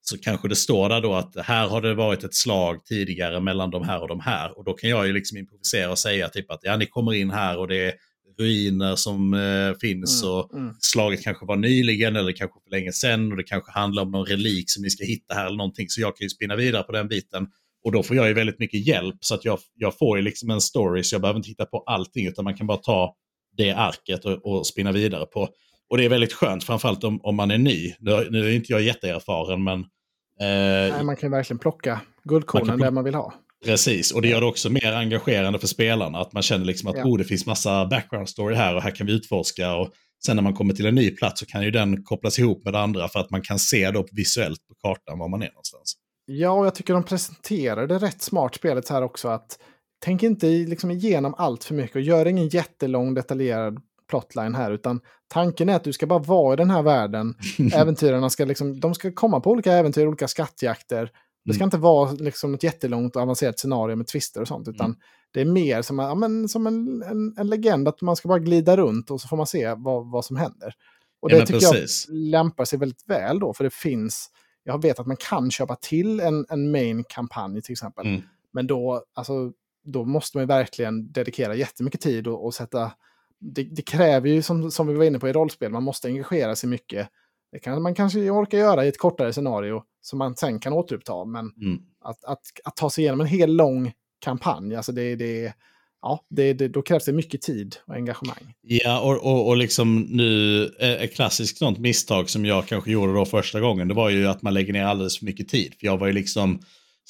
så 0.01 0.17
kanske 0.17 0.47
det 0.47 0.55
står 0.55 0.89
där 0.89 1.01
då 1.01 1.13
att 1.13 1.35
här 1.37 1.67
har 1.67 1.81
det 1.81 1.93
varit 1.93 2.23
ett 2.23 2.35
slag 2.35 2.85
tidigare 2.85 3.39
mellan 3.39 3.69
de 3.69 3.83
här 3.83 4.01
och 4.01 4.07
de 4.07 4.19
här. 4.19 4.57
Och 4.57 4.63
då 4.63 4.73
kan 4.73 4.89
jag 4.89 5.07
ju 5.07 5.13
liksom 5.13 5.37
improvisera 5.37 5.91
och 5.91 5.99
säga 5.99 6.29
typ 6.29 6.51
att 6.51 6.59
ja, 6.63 6.77
ni 6.77 6.85
kommer 6.85 7.13
in 7.13 7.31
här 7.31 7.57
och 7.57 7.67
det 7.67 7.85
är 7.85 7.93
ruiner 8.39 8.95
som 8.95 9.33
eh, 9.33 9.79
finns 9.81 10.23
Mm, 10.23 10.35
och 10.35 10.53
mm. 10.53 10.73
slaget 10.79 11.23
kanske 11.23 11.45
var 11.45 11.55
nyligen 11.55 12.15
eller 12.15 12.31
kanske 12.31 12.59
för 12.63 12.71
länge 12.71 12.93
sedan 12.93 13.31
och 13.31 13.37
det 13.37 13.43
kanske 13.43 13.71
handlar 13.71 14.03
om 14.03 14.11
någon 14.11 14.25
relik 14.25 14.71
som 14.71 14.83
ni 14.83 14.89
ska 14.89 15.05
hitta 15.05 15.33
här 15.33 15.45
eller 15.45 15.57
någonting. 15.57 15.89
Så 15.89 16.01
jag 16.01 16.17
kan 16.17 16.25
ju 16.25 16.29
spinna 16.29 16.55
vidare 16.55 16.83
på 16.83 16.91
den 16.91 17.07
biten. 17.07 17.47
Och 17.83 17.91
då 17.91 18.03
får 18.03 18.15
jag 18.15 18.27
ju 18.27 18.33
väldigt 18.33 18.59
mycket 18.59 18.87
hjälp 18.87 19.15
så 19.21 19.35
att 19.35 19.45
jag, 19.45 19.59
jag 19.75 19.97
får 19.97 20.17
ju 20.17 20.23
liksom 20.23 20.49
en 20.49 20.61
story 20.61 21.03
så 21.03 21.15
jag 21.15 21.21
behöver 21.21 21.39
inte 21.39 21.49
hitta 21.49 21.65
på 21.65 21.83
allting 21.85 22.27
utan 22.27 22.43
man 22.43 22.57
kan 22.57 22.67
bara 22.67 22.77
ta 22.77 23.15
det 23.57 23.71
arket 23.71 24.25
och, 24.25 24.45
och 24.45 24.67
spinna 24.67 24.91
vidare 24.91 25.25
på. 25.25 25.49
Och 25.91 25.97
det 25.97 26.05
är 26.05 26.09
väldigt 26.09 26.33
skönt, 26.33 26.63
framförallt 26.63 27.03
om, 27.03 27.19
om 27.23 27.35
man 27.35 27.51
är 27.51 27.57
ny. 27.57 27.95
Nu, 27.99 28.11
är 28.11 28.49
inte 28.49 28.71
jag 28.71 28.81
jätteerfaren 28.81 29.63
men 29.63 29.79
eh, 29.79 30.95
Nej, 30.95 31.03
man 31.03 31.15
kan 31.15 31.31
verkligen 31.31 31.59
plocka 31.59 32.01
guldkornen 32.23 32.67
Man 32.67 32.77
kan 32.77 32.85
där 32.85 32.91
man 32.91 33.03
vill 33.03 33.15
ha. 33.15 33.33
Precis, 33.65 34.11
och 34.11 34.21
det 34.21 34.27
gör 34.27 34.41
det 34.41 34.47
också 34.47 34.69
mer 34.69 34.93
engagerande 34.93 35.59
för 35.59 35.67
spelarna. 35.67 36.19
Att 36.19 36.33
man 36.33 36.43
känner 36.43 36.65
liksom 36.65 36.89
att 36.89 36.97
Ja. 36.97 37.05
oh, 37.05 37.17
det 37.17 37.23
finns 37.23 37.45
massa 37.45 37.85
background 37.85 38.29
story 38.29 38.55
här 38.55 38.75
och 38.75 38.81
här 38.81 38.95
kan 38.95 39.07
vi 39.07 39.13
utforska. 39.13 39.75
Och 39.75 39.89
sen 40.25 40.35
när 40.35 40.43
man 40.43 40.53
kommer 40.53 40.73
till 40.73 40.85
en 40.85 40.95
ny 40.95 41.11
plats 41.11 41.39
så 41.39 41.45
kan 41.45 41.63
ju 41.63 41.71
den 41.71 42.03
kopplas 42.03 42.39
ihop 42.39 42.63
med 42.65 42.73
det 42.73 42.79
andra 42.79 43.07
för 43.07 43.19
att 43.19 43.29
man 43.29 43.41
kan 43.41 43.59
se 43.59 43.91
då 43.91 44.05
visuellt 44.11 44.67
på 44.67 44.73
kartan 44.73 45.19
var 45.19 45.29
man 45.29 45.41
är 45.41 45.47
någonstans. 45.49 45.93
Ja, 46.25 46.51
och 46.51 46.65
jag 46.65 46.75
tycker 46.75 46.93
de 46.93 47.03
presenterar 47.03 47.87
det 47.87 47.97
rätt 47.97 48.21
smart 48.21 48.55
spelet 48.55 48.89
här 48.89 49.01
också. 49.01 49.27
att 49.27 49.59
Tänk 50.03 50.23
inte 50.23 50.47
liksom 50.47 50.91
igenom 50.91 51.35
allt 51.37 51.63
för 51.63 51.75
mycket 51.75 51.95
och 51.95 52.01
gör 52.01 52.25
ingen 52.25 52.47
jättelång 52.47 53.13
detaljerad 53.13 53.81
plotline 54.11 54.55
här. 54.55 54.71
Utan 54.71 54.99
tanken 55.27 55.69
är 55.69 55.75
att 55.75 55.83
du 55.83 55.93
ska 55.93 56.07
bara 56.07 56.19
vara 56.19 56.53
i 56.53 56.57
den 56.57 56.69
här 56.69 56.81
världen. 56.81 57.35
Äventyrarna 57.73 58.29
ska, 58.29 58.45
liksom, 58.45 58.79
de 58.79 58.93
ska 58.95 59.11
komma 59.11 59.39
på 59.39 59.51
olika 59.51 59.73
äventyr, 59.73 60.07
olika 60.07 60.27
skattjakter. 60.27 61.11
Det 61.45 61.53
ska 61.53 61.63
Mm. 61.63 61.67
inte 61.67 61.77
vara 61.77 62.11
liksom 62.11 62.53
ett 62.53 62.63
jättelångt 62.63 63.15
och 63.15 63.21
avancerat 63.21 63.59
scenario 63.59 63.95
med 63.95 64.07
twister 64.07 64.41
och 64.41 64.47
sånt. 64.47 64.67
Utan 64.67 64.85
Mm. 64.85 64.97
det 65.31 65.41
är 65.41 65.45
mer 65.45 65.81
som, 65.81 65.99
ja, 65.99 66.15
men, 66.15 66.49
som 66.49 66.67
en, 66.67 67.03
en, 67.03 67.35
en 67.37 67.47
legend 67.47 67.87
att 67.87 68.01
man 68.01 68.15
ska 68.15 68.27
bara 68.29 68.39
glida 68.39 68.77
runt 68.77 69.11
och 69.11 69.21
så 69.21 69.27
får 69.27 69.37
man 69.37 69.47
se 69.47 69.73
vad, 69.77 70.11
vad 70.11 70.25
som 70.25 70.35
händer. 70.35 70.73
Och 71.21 71.31
Ja, 71.31 71.35
det 71.35 71.39
men 71.39 71.47
tycker 71.47 71.59
precis. 71.59 72.05
jag 72.07 72.15
lämpar 72.17 72.65
sig 72.65 72.79
väldigt 72.79 73.03
väl 73.07 73.39
då, 73.39 73.53
för 73.53 73.63
det 73.63 73.73
finns... 73.73 74.29
Jag 74.63 74.81
vet 74.81 74.99
att 74.99 75.07
man 75.07 75.17
kan 75.29 75.51
köpa 75.51 75.75
till 75.75 76.19
en, 76.19 76.45
en 76.49 76.71
main-kampanj 76.71 77.61
till 77.61 77.71
exempel. 77.71 78.07
Mm. 78.07 78.21
Men 78.53 78.67
då, 78.67 79.03
alltså, 79.13 79.51
då 79.85 80.05
måste 80.05 80.37
man 80.37 80.47
verkligen 80.47 81.11
dedikera 81.11 81.55
jättemycket 81.55 82.01
tid 82.01 82.27
och, 82.27 82.45
och 82.45 82.53
sätta... 82.53 82.91
Det, 83.41 83.63
det 83.63 83.81
kräver 83.81 84.29
ju, 84.29 84.41
som, 84.41 84.71
som 84.71 84.87
vi 84.87 84.93
var 84.93 85.05
inne 85.05 85.19
på 85.19 85.29
i 85.29 85.33
rollspel, 85.33 85.71
man 85.71 85.83
måste 85.83 86.07
engagera 86.07 86.55
sig 86.55 86.69
mycket. 86.69 87.07
Det 87.51 87.59
kan 87.59 87.81
man 87.81 87.95
kanske 87.95 88.29
orka 88.29 88.57
göra 88.57 88.85
i 88.85 88.87
ett 88.87 88.97
kortare 88.97 89.33
scenario 89.33 89.83
som 90.01 90.19
man 90.19 90.35
sen 90.35 90.59
kan 90.59 90.73
återuppta. 90.73 91.25
Men 91.25 91.51
Mm. 91.61 91.79
att, 92.05 92.23
att, 92.23 92.41
att 92.63 92.75
ta 92.75 92.89
sig 92.89 93.01
igenom 93.03 93.21
en 93.21 93.27
hel 93.27 93.53
lång 93.55 93.91
kampanj, 94.19 94.75
alltså 94.75 94.91
det, 94.91 95.15
det, 95.15 95.53
ja, 96.01 96.25
det, 96.29 96.53
det, 96.53 96.67
då 96.67 96.81
krävs 96.81 97.05
det 97.05 97.13
mycket 97.13 97.41
tid 97.41 97.75
och 97.87 97.95
engagemang. 97.95 98.53
Ja, 98.61 99.01
och, 99.01 99.25
och, 99.31 99.47
och 99.47 99.57
liksom 99.57 100.01
nu, 100.09 100.65
ett 100.79 101.15
klassiskt 101.15 101.57
sånt 101.57 101.79
misstag 101.79 102.29
som 102.29 102.45
jag 102.45 102.65
kanske 102.67 102.91
gjorde 102.91 103.13
då 103.13 103.25
första 103.25 103.59
gången, 103.59 103.87
det 103.87 103.93
var 103.93 104.09
ju 104.09 104.27
att 104.27 104.41
man 104.41 104.53
lägger 104.53 104.73
ner 104.73 104.83
alldeles 104.83 105.19
för 105.19 105.25
mycket 105.25 105.49
tid. 105.49 105.73
För 105.79 105.87
jag 105.87 105.97
var 105.97 106.07
ju 106.07 106.13
liksom, 106.13 106.61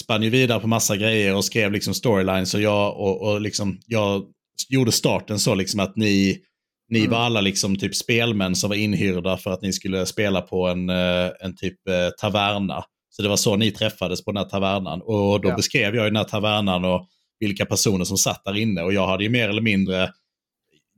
spann 0.02 0.24
ju 0.24 0.30
vidare 0.30 0.60
på 0.60 0.68
massa 0.68 0.98
grejer 0.98 1.36
och 1.36 1.46
skrev 1.46 1.72
liksom 1.72 1.94
storylines 1.94 2.54
och 2.54 2.62
jag, 2.62 2.98
och, 2.98 3.22
och 3.22 3.42
liksom, 3.42 3.80
jag 3.86 4.26
gjorde 4.70 4.92
starten 4.92 5.40
så 5.40 5.56
liksom 5.56 5.80
att 5.80 5.96
ni, 5.96 6.38
ni 6.90 7.00
Mm. 7.00 7.12
var 7.12 7.18
alla 7.20 7.42
liksom 7.42 7.76
typ 7.76 7.96
spelmän 7.96 8.56
som 8.56 8.70
var 8.70 8.78
inhyrda 8.78 9.38
för 9.38 9.52
att 9.52 9.62
ni 9.62 9.74
skulle 9.74 10.06
spela 10.06 10.42
på 10.42 10.68
en, 10.68 10.90
eh, 10.90 11.30
en 11.42 11.56
typ 11.56 11.88
eh, 11.88 12.10
taverna. 12.22 12.84
Så 13.10 13.22
det 13.22 13.30
var 13.30 13.38
så 13.38 13.56
ni 13.56 13.72
träffades 13.72 14.24
på 14.26 14.32
den 14.32 14.38
här 14.44 14.50
tavernan. 14.50 15.02
Och 15.02 15.42
då 15.42 15.50
Ja. 15.50 15.56
beskrev 15.56 15.96
jag 15.96 16.04
ju 16.04 16.10
den 16.10 16.16
här 16.16 16.24
tavernan 16.24 16.86
och 16.86 17.08
vilka 17.40 17.66
personer 17.66 18.06
som 18.06 18.18
satt 18.18 18.42
där 18.46 18.58
inne. 18.58 18.82
Och 18.82 18.94
jag 18.94 19.08
hade 19.08 19.24
ju 19.24 19.30
mer 19.30 19.50
eller 19.50 19.62
mindre 19.62 20.12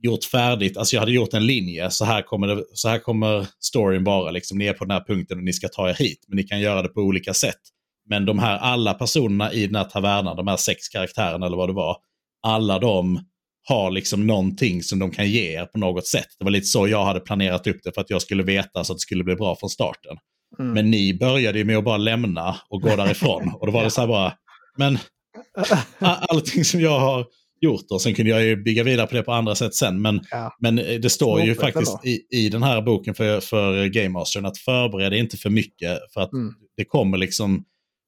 gjort 0.02 0.24
färdigt, 0.24 0.76
alltså 0.76 0.96
jag 0.96 1.00
hade 1.00 1.12
gjort 1.12 1.34
en 1.34 1.46
linje, 1.46 1.90
så 1.90 2.04
här 2.04 2.22
kommer, 2.22 2.46
det, 2.46 2.64
så 2.74 2.88
här 2.88 2.98
kommer 2.98 3.46
storyn 3.60 4.04
vara, 4.04 4.30
liksom, 4.30 4.58
ni 4.58 4.66
är 4.66 4.72
på 4.72 4.84
den 4.84 4.90
här 4.90 5.04
punkten 5.06 5.38
och 5.38 5.44
ni 5.44 5.52
ska 5.52 5.68
ta 5.68 5.90
er 5.90 5.94
hit, 5.94 6.24
men 6.28 6.36
ni 6.36 6.42
kan 6.42 6.60
göra 6.60 6.82
det 6.82 6.88
på 6.88 7.00
olika 7.00 7.34
sätt. 7.34 7.60
Men 8.08 8.24
de 8.26 8.38
här 8.38 8.58
alla 8.58 8.94
personerna 8.94 9.52
i 9.52 9.66
den 9.66 9.74
här 9.74 9.84
tavernan, 9.84 10.36
de 10.36 10.46
här 10.48 10.56
sex 10.56 10.88
karaktärerna 10.88 11.46
eller 11.46 11.56
vad 11.56 11.68
det 11.68 11.72
var, 11.72 11.96
alla 12.42 12.78
de 12.78 13.20
har 13.64 13.90
liksom 13.90 14.26
någonting 14.26 14.82
som 14.82 14.98
de 14.98 15.10
kan 15.10 15.28
ge 15.30 15.52
er 15.56 15.64
på 15.64 15.78
något 15.78 16.06
sätt. 16.06 16.26
Det 16.38 16.44
var 16.44 16.50
lite 16.50 16.66
så 16.66 16.88
jag 16.88 17.04
hade 17.04 17.20
planerat 17.20 17.66
upp 17.66 17.76
det 17.84 17.92
för 17.94 18.00
att 18.00 18.10
jag 18.10 18.22
skulle 18.22 18.42
veta 18.42 18.84
så 18.84 18.92
att 18.92 18.96
det 18.96 19.00
skulle 19.02 19.24
bli 19.24 19.34
bra 19.36 19.56
från 19.56 19.70
starten. 19.70 20.16
Mm. 20.58 20.72
Men 20.72 20.90
ni 20.90 21.14
började 21.14 21.58
ju 21.58 21.64
med 21.64 21.76
att 21.78 21.84
bara 21.84 21.96
lämna 21.96 22.56
och 22.68 22.82
gå 22.82 22.96
därifrån. 22.96 23.52
Och 23.60 23.66
då 23.66 23.72
var 23.72 23.84
det 23.84 23.90
så 23.90 24.00
här 24.00 24.08
bara, 24.08 24.32
men 24.78 24.98
allting 25.98 26.64
som 26.64 26.80
jag 26.80 27.00
har 27.00 27.26
gjort 27.60 27.84
och 27.90 28.02
sen 28.02 28.14
kunde 28.14 28.30
jag 28.30 28.44
ju 28.44 28.56
bygga 28.56 28.82
vidare 28.82 29.06
på 29.06 29.14
det 29.16 29.22
på 29.22 29.32
andra 29.32 29.54
sätt 29.54 29.74
sen. 29.74 30.02
Men, 30.02 30.20
Ja. 30.30 30.56
men 30.60 30.76
det 30.76 31.10
står 31.10 31.40
ju 31.42 31.54
faktiskt 31.54 32.04
i, 32.06 32.20
i 32.30 32.48
den 32.48 32.62
här 32.62 32.82
boken 32.82 33.14
för, 33.14 33.40
för 33.40 33.86
Game 33.86 34.08
Mastern 34.08 34.46
att 34.46 34.58
förbereda 34.58 35.16
inte 35.16 35.36
för 35.36 35.50
mycket. 35.50 35.98
För 36.14 36.20
att 36.20 36.32
Mm. 36.32 36.54
det 36.76 36.84
kommer 36.84 37.18
liksom, 37.18 37.64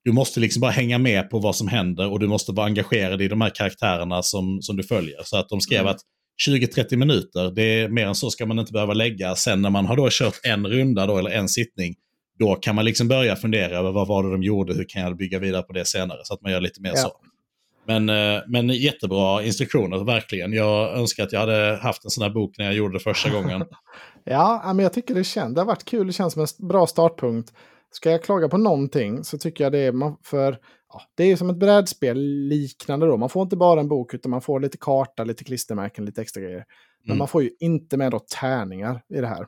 du 0.06 0.12
måste 0.12 0.40
liksom 0.40 0.60
bara 0.60 0.70
hänga 0.70 0.98
med 0.98 1.30
på 1.30 1.38
vad 1.38 1.56
som 1.56 1.68
händer 1.68 2.10
och 2.12 2.20
du 2.20 2.26
måste 2.26 2.52
vara 2.52 2.66
engagerad 2.66 3.22
i 3.22 3.28
de 3.28 3.40
här 3.40 3.50
karaktärerna 3.54 4.22
som, 4.22 4.62
som 4.62 4.76
du 4.76 4.82
följer. 4.82 5.20
Så 5.24 5.36
att 5.36 5.48
de 5.48 5.60
skrev 5.60 5.80
Mm. 5.80 5.90
att 5.90 6.00
20-30 6.48 6.96
minuter, 6.96 7.50
det 7.54 7.62
är 7.62 7.88
mer 7.88 8.06
än 8.06 8.14
så 8.14 8.30
ska 8.30 8.46
man 8.46 8.58
inte 8.58 8.72
behöva 8.72 8.94
lägga. 8.94 9.34
Sen 9.34 9.62
när 9.62 9.70
man 9.70 9.86
har 9.86 9.96
då 9.96 10.08
kört 10.10 10.34
en 10.44 10.66
runda 10.66 11.06
då, 11.06 11.18
eller 11.18 11.30
en 11.30 11.48
sittning, 11.48 11.94
då 12.38 12.54
kan 12.54 12.74
man 12.74 12.84
liksom 12.84 13.08
börja 13.08 13.36
fundera 13.36 13.78
över 13.78 13.92
vad 13.92 14.08
var 14.08 14.22
det 14.24 14.30
de 14.30 14.42
gjorde, 14.42 14.74
hur 14.74 14.84
kan 14.88 15.02
jag 15.02 15.16
bygga 15.16 15.38
vidare 15.38 15.62
på 15.62 15.72
det 15.72 15.84
senare. 15.84 16.18
Så 16.22 16.34
att 16.34 16.42
man 16.42 16.52
gör 16.52 16.60
lite 16.60 16.80
mer 16.82 16.90
Ja. 16.94 16.96
så. 16.96 17.12
Men, 17.86 18.08
eh, 18.08 18.42
men 18.48 18.68
jättebra 18.68 19.42
instruktioner, 19.42 20.04
verkligen. 20.04 20.52
Jag 20.52 20.98
önskar 20.98 21.22
att 21.24 21.32
jag 21.32 21.40
hade 21.40 21.78
haft 21.82 22.04
en 22.04 22.10
sån 22.10 22.22
här 22.22 22.30
bok 22.30 22.58
när 22.58 22.64
jag 22.64 22.74
gjorde 22.74 22.94
det 22.94 23.00
första 23.02 23.30
gången. 23.30 23.64
Ja, 24.28 24.62
ja, 24.64 24.72
men 24.72 24.82
jag 24.82 24.92
tycker 24.92 25.14
det 25.14 25.24
känns, 25.24 25.54
det 25.54 25.60
har 25.60 25.66
varit 25.66 25.84
kul, 25.84 26.06
det 26.06 26.12
känns 26.12 26.32
som 26.32 26.42
en 26.42 26.68
bra 26.68 26.86
startpunkt. 26.86 27.52
Ska 27.90 28.10
jag 28.10 28.22
klaga 28.22 28.48
på 28.48 28.58
någonting 28.58 29.24
så 29.24 29.38
tycker 29.38 29.64
jag 29.64 29.72
det 29.72 29.78
är, 29.78 30.24
för 30.24 30.58
ja, 30.92 31.02
det 31.14 31.24
är 31.24 31.36
som 31.36 31.50
ett 31.50 31.56
brädspel 31.56 32.18
liknande 32.48 33.06
då. 33.06 33.16
Man 33.16 33.28
får 33.28 33.42
inte 33.42 33.56
bara 33.56 33.80
en 33.80 33.88
bok 33.88 34.14
utan 34.14 34.30
man 34.30 34.40
får 34.40 34.60
lite 34.60 34.76
karta, 34.78 35.24
lite 35.24 35.44
klistermärken, 35.44 36.04
lite 36.04 36.22
extra 36.22 36.42
grejer. 36.42 36.64
Men 37.02 37.10
Mm. 37.10 37.18
man 37.18 37.28
får 37.28 37.42
ju 37.42 37.50
inte 37.60 37.96
med 37.96 38.10
då 38.12 38.18
tärningar 38.40 39.02
i 39.08 39.20
det 39.20 39.26
här. 39.26 39.46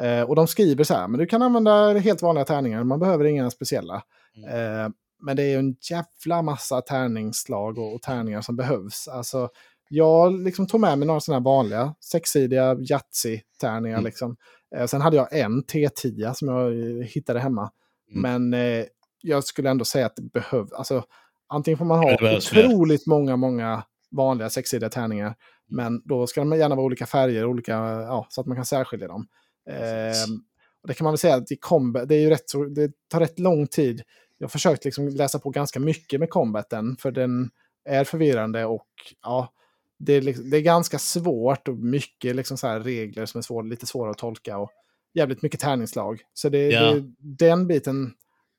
Eh, 0.00 0.22
och 0.28 0.36
de 0.36 0.46
skriver 0.46 0.84
så 0.84 0.94
här, 0.94 1.08
men 1.08 1.20
du 1.20 1.26
kan 1.26 1.42
använda 1.42 1.92
helt 1.98 2.22
vanliga 2.22 2.44
tärningar, 2.44 2.84
man 2.84 3.00
behöver 3.00 3.24
inga 3.24 3.50
speciella. 3.50 4.02
Mm. 4.36 4.50
Eh, 4.84 4.90
men 5.22 5.36
det 5.36 5.42
är 5.42 5.48
ju 5.48 5.56
en 5.58 5.76
jävla 5.90 6.42
massa 6.42 6.80
tärningsslag 6.80 7.78
och, 7.78 7.94
och 7.94 8.02
tärningar 8.02 8.40
som 8.40 8.56
behövs. 8.56 9.08
Alltså, 9.08 9.48
jag 9.92 10.40
liksom 10.40 10.66
tog 10.66 10.80
med 10.80 10.98
mig 10.98 11.06
några 11.06 11.20
sådana 11.20 11.38
här 11.38 11.44
vanliga 11.44 11.94
sexsidiga 12.00 12.74
Yatzy-tärningar. 12.74 13.98
Mm. 13.98 14.04
Liksom. 14.04 14.36
Eh, 14.76 14.86
sen 14.86 15.00
hade 15.00 15.16
jag 15.16 15.38
en 15.38 15.64
T10 15.64 16.32
som 16.32 16.48
jag 16.48 16.72
eh, 16.72 17.06
hittade 17.06 17.40
hemma. 17.40 17.70
Mm. 18.10 18.22
Men 18.22 18.60
eh, 18.60 18.84
jag 19.22 19.44
skulle 19.44 19.70
ändå 19.70 19.84
säga 19.84 20.06
att 20.06 20.16
det 20.16 20.22
behövs. 20.22 20.72
Alltså, 20.72 21.04
antingen 21.48 21.78
får 21.78 21.84
man 21.84 21.98
ha 21.98 22.16
det 22.16 22.36
otroligt 22.36 23.06
många, 23.06 23.36
många 23.36 23.84
vanliga 24.10 24.50
sexsidiga 24.50 24.90
tärningar. 24.90 25.34
Men 25.68 26.02
då 26.04 26.26
ska 26.26 26.40
de 26.40 26.58
gärna 26.58 26.74
vara 26.74 26.86
olika 26.86 27.06
färger, 27.06 27.46
olika, 27.46 27.72
ja, 27.72 28.26
så 28.28 28.40
att 28.40 28.46
man 28.46 28.56
kan 28.56 28.66
särskilja 28.66 29.08
dem. 29.08 29.26
Ehm, 29.70 30.40
och 30.82 30.88
det 30.88 30.94
kan 30.94 31.04
man 31.04 31.12
väl 31.12 31.18
säga 31.18 31.34
att 31.34 31.52
i 31.52 31.56
combat, 31.56 32.08
det, 32.08 32.14
är 32.14 32.20
ju 32.20 32.30
rätt, 32.30 32.44
det 32.74 32.92
tar 33.08 33.20
rätt 33.20 33.38
lång 33.38 33.66
tid. 33.66 34.02
Jag 34.38 34.44
har 34.44 34.50
försökt 34.50 34.84
liksom 34.84 35.08
läsa 35.08 35.38
på 35.38 35.50
ganska 35.50 35.80
mycket 35.80 36.20
med 36.20 36.30
combaten, 36.30 36.96
för 36.96 37.10
den 37.10 37.50
är 37.84 38.04
förvirrande 38.04 38.64
och 38.64 38.86
ja, 39.22 39.52
det 40.00 40.12
är, 40.12 40.20
liksom, 40.20 40.50
det 40.50 40.56
är 40.56 40.60
ganska 40.60 40.98
svårt 40.98 41.68
och 41.68 41.76
mycket 41.76 42.36
liksom 42.36 42.56
så 42.56 42.68
regler 42.68 43.26
som 43.26 43.38
är 43.38 43.42
svår, 43.42 43.62
lite 43.62 43.86
svåra 43.86 44.10
att 44.10 44.18
tolka 44.18 44.58
och 44.58 44.70
jävligt 45.14 45.42
mycket 45.42 45.60
tärningslag. 45.60 46.20
Så 46.34 46.48
det, 46.48 46.70
Ja. 46.70 46.92
det, 46.94 47.04
den 47.18 47.66
biten 47.66 48.12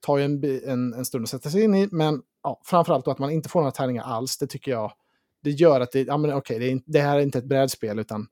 tar 0.06 0.18
ju 0.18 0.24
en, 0.24 0.44
en, 0.66 0.94
en 0.94 1.06
stund 1.06 1.24
att 1.24 1.30
sätta 1.30 1.50
sig 1.50 1.64
in 1.64 1.76
i, 1.76 1.88
men 1.92 2.22
ja, 2.44 2.62
framförallt 2.66 3.08
att 3.08 3.20
man 3.20 3.32
inte 3.32 3.50
får 3.50 3.60
några 3.60 3.72
tärningar 3.72 4.04
alls, 4.04 4.38
det 4.38 4.48
tycker 4.48 4.72
jag, 4.72 4.92
det 5.44 5.52
gör 5.52 5.82
att 5.82 5.92
det, 5.92 6.02
ja, 6.02 6.18
men 6.18 6.34
okej, 6.34 6.60
det, 6.60 6.72
är 6.72 6.82
det 6.86 7.00
här 7.00 7.18
är 7.18 7.22
inte 7.22 7.38
ett 7.38 7.46
brädspel 7.46 8.00
utan 8.00 8.28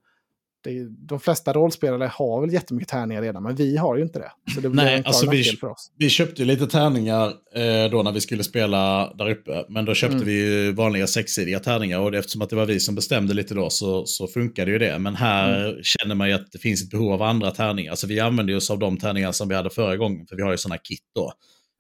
det, 0.64 0.88
de 1.08 1.20
flesta 1.20 1.54
rollspelare 1.54 2.12
har 2.14 2.42
väl 2.42 2.54
jättemycket 2.54 2.90
tärningar 2.90 3.22
redan, 3.22 3.44
men 3.44 3.56
vi 3.56 3.78
har 3.78 3.96
ju 3.98 4.04
inte 4.04 4.20
det. 4.20 4.32
Så 4.56 4.62
det 4.62 4.70
Nej, 4.70 5.02
alltså 5.06 5.30
vi- 5.30 5.44
för 5.44 5.68
oss. 5.68 5.92
Vi 5.98 6.10
köpte 6.10 6.42
ju 6.42 6.46
lite 6.46 6.68
tärningar 6.68 7.28
eh, 7.56 7.92
då 7.92 8.04
när 8.04 8.12
vi 8.12 8.22
skulle 8.22 8.44
spela 8.44 9.14
där 9.14 9.30
uppe. 9.30 9.66
Men 9.70 9.86
då 9.86 9.94
köpte 9.94 10.16
Mm. 10.16 10.28
vi 10.28 10.72
vanliga 10.72 11.08
sexsidiga 11.08 11.60
tärningar. 11.60 12.00
Och 12.00 12.14
eftersom 12.16 12.42
att 12.42 12.50
det 12.50 12.56
var 12.56 12.66
vi 12.66 12.80
som 12.80 12.96
bestämde 12.96 13.34
lite 13.34 13.54
då 13.54 13.70
så, 13.70 14.06
så 14.06 14.28
funkade 14.28 14.72
ju 14.72 14.78
det. 14.80 15.00
Men 15.00 15.16
här 15.16 15.66
Mm. 15.70 15.84
känner 15.84 16.16
man 16.16 16.28
ju 16.28 16.34
att 16.34 16.52
det 16.52 16.60
finns 16.60 16.84
ett 16.84 16.90
behov 16.90 17.14
av 17.14 17.22
andra 17.22 17.52
tärningar. 17.52 17.96
Så 17.96 18.08
vi 18.08 18.20
använder 18.20 18.56
oss 18.56 18.70
av 18.72 18.80
de 18.80 18.98
tärningar 18.98 19.32
som 19.32 19.50
vi 19.50 19.56
hade 19.56 19.70
förra 19.70 19.98
gången. 19.98 20.28
För 20.28 20.36
vi 20.36 20.42
har 20.42 20.52
ju 20.52 20.58
sådana 20.58 20.78
kit 20.78 21.02
då. 21.16 21.34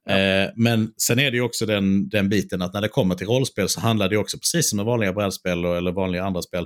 Ja. 0.09 0.17
Eh, 0.17 0.49
men 0.55 0.91
sen 0.97 1.19
är 1.19 1.31
det 1.31 1.37
ju 1.37 1.43
också 1.43 1.65
den, 1.65 2.09
den 2.09 2.29
biten 2.29 2.61
att 2.61 2.73
när 2.73 2.81
det 2.81 2.87
kommer 2.87 3.15
till 3.15 3.27
rollspel 3.27 3.69
så 3.69 3.79
handlar 3.79 4.09
det 4.09 4.17
också 4.17 4.37
precis 4.37 4.69
som 4.69 4.77
med 4.77 4.85
vanliga 4.85 5.13
brädspel 5.13 5.65
eller 5.65 5.91
vanliga 5.91 6.23
andra 6.23 6.41
spel. 6.41 6.65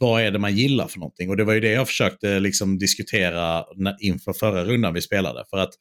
Vad 0.00 0.22
är 0.22 0.30
det 0.30 0.38
man 0.38 0.56
gillar 0.56 0.88
för 0.88 0.98
någonting? 0.98 1.30
Och 1.30 1.36
det 1.36 1.44
var 1.44 1.52
ju 1.52 1.60
det 1.60 1.70
jag 1.70 1.88
försökte 1.88 2.40
liksom 2.40 2.78
diskutera 2.78 3.64
inför 4.00 4.32
förra 4.32 4.64
rundan 4.64 4.94
vi 4.94 5.02
spelade. 5.02 5.44
För 5.50 5.56
att 5.56 5.74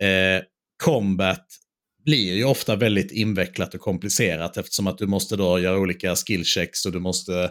eh, 0.00 0.44
combat 0.84 1.46
blir 2.04 2.34
ju 2.34 2.44
ofta 2.44 2.76
väldigt 2.76 3.12
invecklat 3.12 3.74
och 3.74 3.80
komplicerat 3.80 4.56
eftersom 4.56 4.86
att 4.86 4.98
du 4.98 5.06
måste 5.06 5.36
då 5.36 5.58
göra 5.58 5.78
olika 5.78 6.16
skillchecks 6.16 6.86
och 6.86 6.92
du 6.92 7.00
måste 7.00 7.50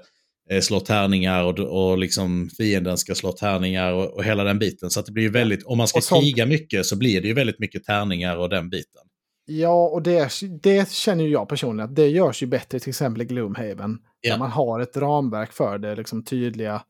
eh, 0.49 0.61
slå 0.61 0.79
tärningar 0.79 1.43
och, 1.43 1.59
och 1.59 1.97
liksom 1.97 2.49
fienden 2.57 2.97
ska 2.97 3.15
slå 3.15 3.31
tärningar 3.31 3.93
och, 3.93 4.13
och 4.13 4.23
hela 4.23 4.43
den 4.43 4.59
biten. 4.59 4.89
Så 4.89 5.01
det 5.01 5.11
blir 5.11 5.23
ju 5.23 5.29
väldigt, 5.29 5.63
om 5.63 5.77
man 5.77 5.87
ska 5.87 6.19
kriga 6.19 6.45
mycket 6.45 6.85
så 6.85 6.95
blir 6.95 7.21
det 7.21 7.27
ju 7.27 7.33
väldigt 7.33 7.59
mycket 7.59 7.83
tärningar 7.83 8.37
och 8.37 8.49
den 8.49 8.69
biten. 8.69 9.06
Ja, 9.49 9.87
och 9.87 10.01
det, 10.01 10.31
det 10.61 10.91
känner 10.91 11.23
ju 11.23 11.29
jag 11.29 11.49
personligen 11.49 11.89
att 11.89 11.95
det 11.95 12.07
görs 12.07 12.43
ju 12.43 12.47
bättre 12.47 12.79
till 12.79 12.89
exempel 12.89 13.21
i 13.21 13.25
Gloomhaven. 13.25 13.97
Ja. 14.21 14.31
Där 14.31 14.39
man 14.39 14.51
har 14.51 14.79
ett 14.79 14.97
ramverk 14.97 15.51
för 15.51 15.77
det, 15.77 15.95
liksom 15.95 16.23
tydliga. 16.23 16.81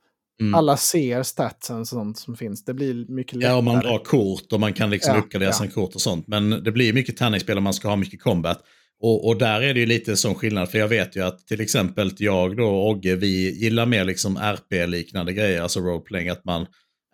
Mm. 0.42 0.56
Alla 0.56 0.78
ser 0.78 1.24
statsen 1.24 1.80
och 1.80 1.88
sånt 1.88 2.18
som 2.18 2.38
finns. 2.38 2.66
Det 2.66 2.74
blir 2.74 3.06
mycket 3.08 3.36
lättare. 3.36 3.52
Ja, 3.52 3.58
och 3.58 3.64
man 3.64 3.80
drar 3.80 4.00
kort 4.04 4.54
och 4.54 4.60
man 4.60 4.74
kan 4.74 4.90
liksom 4.90 5.16
Ja, 5.16 5.22
uppgradera 5.22 5.50
ja. 5.50 5.54
sina 5.54 5.72
kort 5.72 5.96
och 5.96 6.02
sånt. 6.02 6.28
Men 6.28 6.50
det 6.50 6.72
blir 6.72 6.94
mycket 6.94 7.18
tärningsspel 7.18 7.58
om 7.58 7.64
man 7.64 7.74
ska 7.74 7.88
ha 7.88 7.96
mycket 7.96 8.22
combat. 8.22 8.62
Och, 9.00 9.28
och 9.28 9.38
där 9.38 9.62
är 9.62 9.74
det 9.74 9.80
ju 9.80 9.86
lite 9.86 10.16
sån 10.16 10.36
skillnad, 10.36 10.70
för 10.72 10.78
jag 10.78 10.88
vet 10.88 11.16
ju 11.16 11.24
att 11.24 11.48
till 11.48 11.62
exempel 11.62 12.12
jag 12.18 12.58
då 12.58 12.68
och 12.68 12.90
Ogge, 12.90 13.16
vi 13.16 13.60
gillar 13.64 13.86
mer 13.86 14.06
liksom 14.06 14.38
RP-liknande 14.38 15.34
grejer, 15.34 15.62
alltså 15.62 15.80
roleplaying, 15.80 16.30
att 16.30 16.46
man 16.46 16.66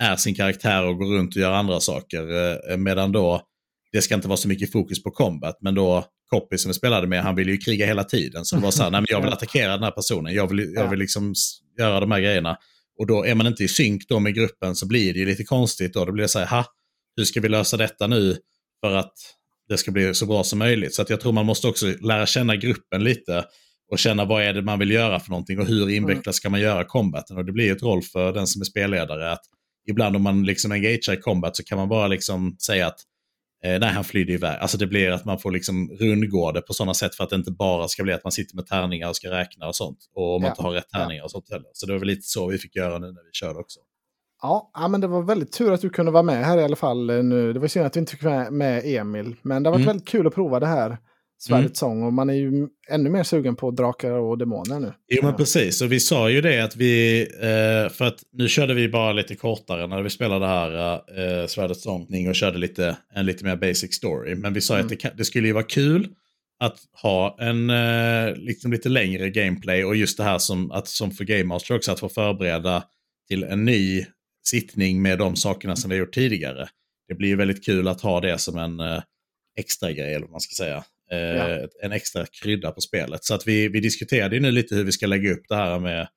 är 0.03 0.15
sin 0.15 0.35
karaktär 0.35 0.85
och 0.85 0.97
går 0.97 1.17
runt 1.17 1.35
och 1.35 1.41
gör 1.41 1.51
andra 1.51 1.79
saker. 1.79 2.51
Eh, 2.71 2.77
medan 2.77 3.11
då, 3.11 3.41
det 3.93 4.01
ska 4.01 4.15
inte 4.15 4.27
vara 4.27 4.37
så 4.37 4.47
mycket 4.47 4.71
fokus 4.71 5.03
på 5.03 5.11
combat, 5.11 5.57
men 5.61 5.75
då 5.75 6.05
Copy 6.29 6.57
som 6.57 6.69
vi 6.69 6.73
spelade 6.73 7.07
med, 7.07 7.23
han 7.23 7.35
ville 7.35 7.51
ju 7.51 7.57
kriga 7.57 7.85
hela 7.85 8.03
tiden. 8.03 8.45
Så 8.45 8.55
det 8.55 8.61
var 8.61 8.71
så 8.71 8.83
här, 8.83 8.91
nej 8.91 9.01
men 9.01 9.05
jag 9.09 9.21
vill 9.21 9.33
attackera 9.33 9.71
den 9.71 9.83
här 9.83 9.91
personen, 9.91 10.33
jag 10.33 10.49
vill, 10.49 10.59
jag 10.75 10.85
Ja. 10.85 10.89
vill 10.89 10.99
liksom 10.99 11.33
göra 11.79 11.99
de 11.99 12.11
här 12.11 12.19
grejerna. 12.19 12.57
Och 12.99 13.07
då 13.07 13.25
är 13.25 13.35
man 13.35 13.47
inte 13.47 13.63
i 13.63 13.67
synk 13.67 14.07
då 14.07 14.19
med 14.19 14.35
gruppen 14.35 14.75
så 14.75 14.87
blir 14.87 15.13
det 15.13 15.19
ju 15.19 15.25
lite 15.25 15.43
konstigt 15.43 15.93
då. 15.93 16.05
Då 16.05 16.11
blir 16.11 16.21
det 16.23 16.27
så 16.27 16.39
här, 16.39 16.45
ha, 16.45 16.65
hur 17.17 17.23
ska 17.25 17.41
vi 17.41 17.49
lösa 17.49 17.77
detta 17.77 18.07
nu 18.07 18.37
för 18.81 18.95
att 18.95 19.13
det 19.69 19.77
ska 19.77 19.91
bli 19.91 20.13
så 20.13 20.25
bra 20.25 20.43
som 20.43 20.59
möjligt? 20.59 20.93
Så 20.95 21.01
att 21.01 21.09
jag 21.09 21.19
tror 21.21 21.31
man 21.31 21.45
måste 21.45 21.67
också 21.67 21.85
lära 22.01 22.25
känna 22.25 22.55
gruppen 22.55 23.03
lite 23.03 23.45
och 23.91 23.99
känna 23.99 24.25
vad 24.25 24.43
är 24.43 24.53
det 24.53 24.61
man 24.61 24.79
vill 24.79 24.91
göra 24.91 25.19
för 25.19 25.29
någonting 25.29 25.59
och 25.59 25.65
hur 25.65 25.89
invecklat 25.89 26.35
ska 26.35 26.49
man 26.49 26.61
göra 26.61 26.83
combaten. 26.83 27.37
Och 27.37 27.45
det 27.45 27.51
blir 27.51 27.65
ju 27.65 27.71
ett 27.71 27.83
roll 27.83 28.01
för 28.01 28.33
den 28.33 28.47
som 28.47 28.61
är 28.61 28.65
spelledare 28.65 29.31
att 29.31 29.41
ibland 29.89 30.15
om 30.15 30.21
man 30.21 30.43
liksom 30.43 30.71
engagerar 30.71 31.17
i 31.17 31.21
combat 31.21 31.57
så 31.57 31.63
kan 31.63 31.77
man 31.77 31.89
bara 31.89 32.07
liksom 32.07 32.55
säga 32.65 32.87
att 32.87 32.99
eh, 33.63 33.79
nej, 33.79 33.89
han 33.89 34.03
flydde 34.03 34.33
iväg. 34.33 34.57
Alltså 34.61 34.77
det 34.77 34.87
blir 34.87 35.11
att 35.11 35.25
man 35.25 35.39
får 35.39 35.51
liksom 35.51 35.89
rundgå 35.99 36.51
det 36.51 36.61
på 36.61 36.73
sådana 36.73 36.93
sätt 36.93 37.15
för 37.15 37.23
att 37.23 37.29
det 37.29 37.35
inte 37.35 37.51
bara 37.51 37.87
ska 37.87 38.03
bli 38.03 38.13
att 38.13 38.23
man 38.23 38.31
sitter 38.31 38.55
med 38.55 38.65
tärningar 38.67 39.09
och 39.09 39.15
ska 39.15 39.29
räkna 39.31 39.67
och 39.67 39.75
sånt. 39.75 39.97
Och 40.15 40.35
om 40.35 40.41
man 40.41 40.47
Ja. 40.47 40.51
inte 40.51 40.61
har 40.63 40.71
rätt 40.71 40.87
Ja. 40.91 40.99
tärningar 40.99 41.23
och 41.23 41.31
sånt 41.31 41.49
heller. 41.49 41.67
Så 41.73 41.85
det 41.85 41.91
var 41.93 41.99
väl 41.99 42.07
lite 42.07 42.21
så 42.27 42.47
vi 42.47 42.57
fick 42.57 42.75
göra 42.75 42.97
nu 42.99 43.07
när 43.07 43.23
vi 43.25 43.31
körde 43.33 43.59
också. 43.59 43.79
Ja, 44.41 44.71
ja, 44.73 44.87
men 44.87 45.01
det 45.01 45.07
var 45.07 45.21
väldigt 45.21 45.51
tur 45.51 45.71
att 45.73 45.81
du 45.81 45.89
kunde 45.89 46.11
vara 46.11 46.23
med 46.23 46.45
här 46.45 46.57
i 46.57 46.63
alla 46.63 46.75
fall 46.75 47.09
eh, 47.09 47.23
nu. 47.23 47.53
Det 47.53 47.59
var 47.59 47.67
synd 47.67 47.85
att 47.85 47.95
vi 47.95 47.99
inte 47.99 48.11
fick 48.11 48.21
med, 48.23 48.53
med 48.53 48.81
Emil. 48.85 49.35
Men 49.41 49.63
det 49.63 49.69
har 49.69 49.71
varit 49.71 49.83
Mm. 49.83 49.87
väldigt 49.87 50.07
kul 50.07 50.27
att 50.27 50.33
prova 50.35 50.59
det 50.59 50.67
här. 50.67 50.97
Svärdets 51.37 51.79
sång. 51.79 52.03
Och 52.03 52.13
man 52.13 52.29
är 52.29 52.33
ju 52.33 52.67
ännu 52.89 53.09
mer 53.09 53.23
sugen 53.23 53.55
på 53.55 53.71
drakar 53.71 54.11
och 54.11 54.37
demoner 54.37 54.79
nu. 54.79 54.93
Jo 55.07 55.19
men 55.23 55.35
precis, 55.35 55.81
och 55.81 55.91
vi 55.91 55.99
sa 55.99 56.29
ju 56.29 56.41
det 56.41 56.63
att 56.63 56.75
vi, 56.75 57.21
eh, 57.21 57.93
för 57.93 58.05
att 58.05 58.23
nu 58.31 58.47
körde 58.47 58.73
vi 58.73 58.89
bara 58.89 59.13
lite 59.13 59.35
kortare 59.35 59.87
när 59.87 60.01
vi 60.01 60.09
spelade 60.09 60.45
här 60.47 60.93
eh, 60.93 61.47
Svärdets 61.47 61.83
sångning 61.83 62.29
och 62.29 62.35
körde 62.35 62.57
lite, 62.57 62.97
en 63.13 63.25
lite 63.25 63.45
mer 63.45 63.55
basic 63.55 63.93
story. 63.93 64.35
Men 64.35 64.53
vi 64.53 64.61
sa 64.61 64.73
Mm. 64.73 64.85
att 64.85 64.99
det, 64.99 65.13
det 65.17 65.25
skulle 65.25 65.47
ju 65.47 65.53
vara 65.53 65.63
kul 65.63 66.07
att 66.59 66.77
ha 67.01 67.37
en 67.39 67.69
eh, 67.69 68.35
liksom 68.35 68.71
lite 68.71 68.89
längre 68.89 69.29
gameplay 69.29 69.85
och 69.85 69.95
just 69.95 70.17
det 70.17 70.23
här 70.23 70.37
som, 70.37 70.71
att, 70.71 70.87
som 70.87 71.11
för 71.11 71.23
Game 71.23 71.43
Master 71.43 71.75
också, 71.75 71.91
att 71.91 71.99
få 71.99 72.09
förbereda 72.09 72.83
till 73.27 73.43
en 73.43 73.65
ny 73.65 74.05
sittning 74.45 75.01
med 75.01 75.19
de 75.19 75.35
sakerna 75.35 75.75
som 75.75 75.89
vi 75.89 75.95
har 75.95 75.99
gjort 75.99 76.13
tidigare. 76.13 76.67
Det 77.07 77.15
blir 77.15 77.29
ju 77.29 77.35
väldigt 77.35 77.65
kul 77.65 77.87
att 77.87 78.01
ha 78.01 78.21
det 78.21 78.37
som 78.37 78.57
en 78.57 78.79
eh, 78.79 79.01
extra 79.59 79.91
grej, 79.91 80.13
eller 80.13 80.25
vad 80.25 80.31
man 80.31 80.41
ska 80.41 80.63
säga. 80.63 80.83
Eh, 81.11 81.17
Ja. 81.19 81.67
En 81.83 81.91
extra 81.91 82.25
krydda 82.43 82.71
på 82.71 82.81
spelet. 82.81 83.23
Så 83.25 83.33
att 83.33 83.47
vi, 83.47 83.67
vi 83.67 83.79
diskuterade 83.79 84.39
nu 84.39 84.51
lite 84.51 84.75
hur 84.75 84.83
vi 84.83 84.91
ska 84.91 85.07
lägga 85.07 85.31
upp 85.31 85.43
det 85.49 85.55
här 85.55 85.79
med 85.79 86.07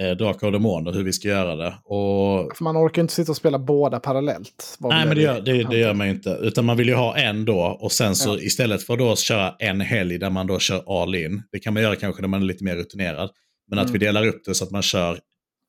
eh, 0.00 0.10
Drakar 0.10 0.46
och 0.46 0.52
Demoner, 0.52 0.92
hur 0.92 1.02
vi 1.04 1.12
ska 1.12 1.28
göra 1.28 1.56
det. 1.56 1.74
Och 1.84 2.56
För 2.56 2.64
man 2.64 2.76
orkar 2.76 2.96
ju 2.96 3.02
inte 3.02 3.14
sitta 3.14 3.32
och 3.32 3.36
spela 3.36 3.58
båda 3.58 4.00
parallellt. 4.00 4.76
Nej, 4.80 5.06
men 5.06 5.16
det 5.16 5.22
gör, 5.22 5.40
det, 5.40 5.62
det 5.62 5.78
gör 5.78 5.94
man 5.94 6.06
inte. 6.08 6.38
Utan 6.42 6.64
man 6.64 6.76
vill 6.76 6.88
ju 6.88 6.94
ha 6.94 7.16
en 7.16 7.44
då 7.44 7.78
och 7.80 7.92
sen 7.92 8.16
så 8.16 8.30
Ja. 8.30 8.38
istället 8.40 8.82
för 8.82 8.92
att 8.92 8.98
då 8.98 9.16
köra 9.16 9.54
en 9.58 9.80
helg 9.80 10.18
där 10.18 10.30
man 10.30 10.46
då 10.46 10.58
kör 10.58 11.02
all 11.02 11.14
in. 11.14 11.42
Det 11.52 11.58
kan 11.58 11.74
man 11.74 11.82
göra 11.82 11.96
kanske 11.96 12.22
när 12.22 12.28
man 12.28 12.42
är 12.42 12.46
lite 12.46 12.64
mer 12.64 12.76
rutinerad. 12.76 13.30
Men 13.70 13.78
att 13.78 13.84
Mm. 13.88 13.92
vi 13.92 14.06
delar 14.06 14.26
upp 14.26 14.44
det 14.44 14.54
så 14.54 14.64
att 14.64 14.70
man 14.70 14.82
kör 14.82 15.18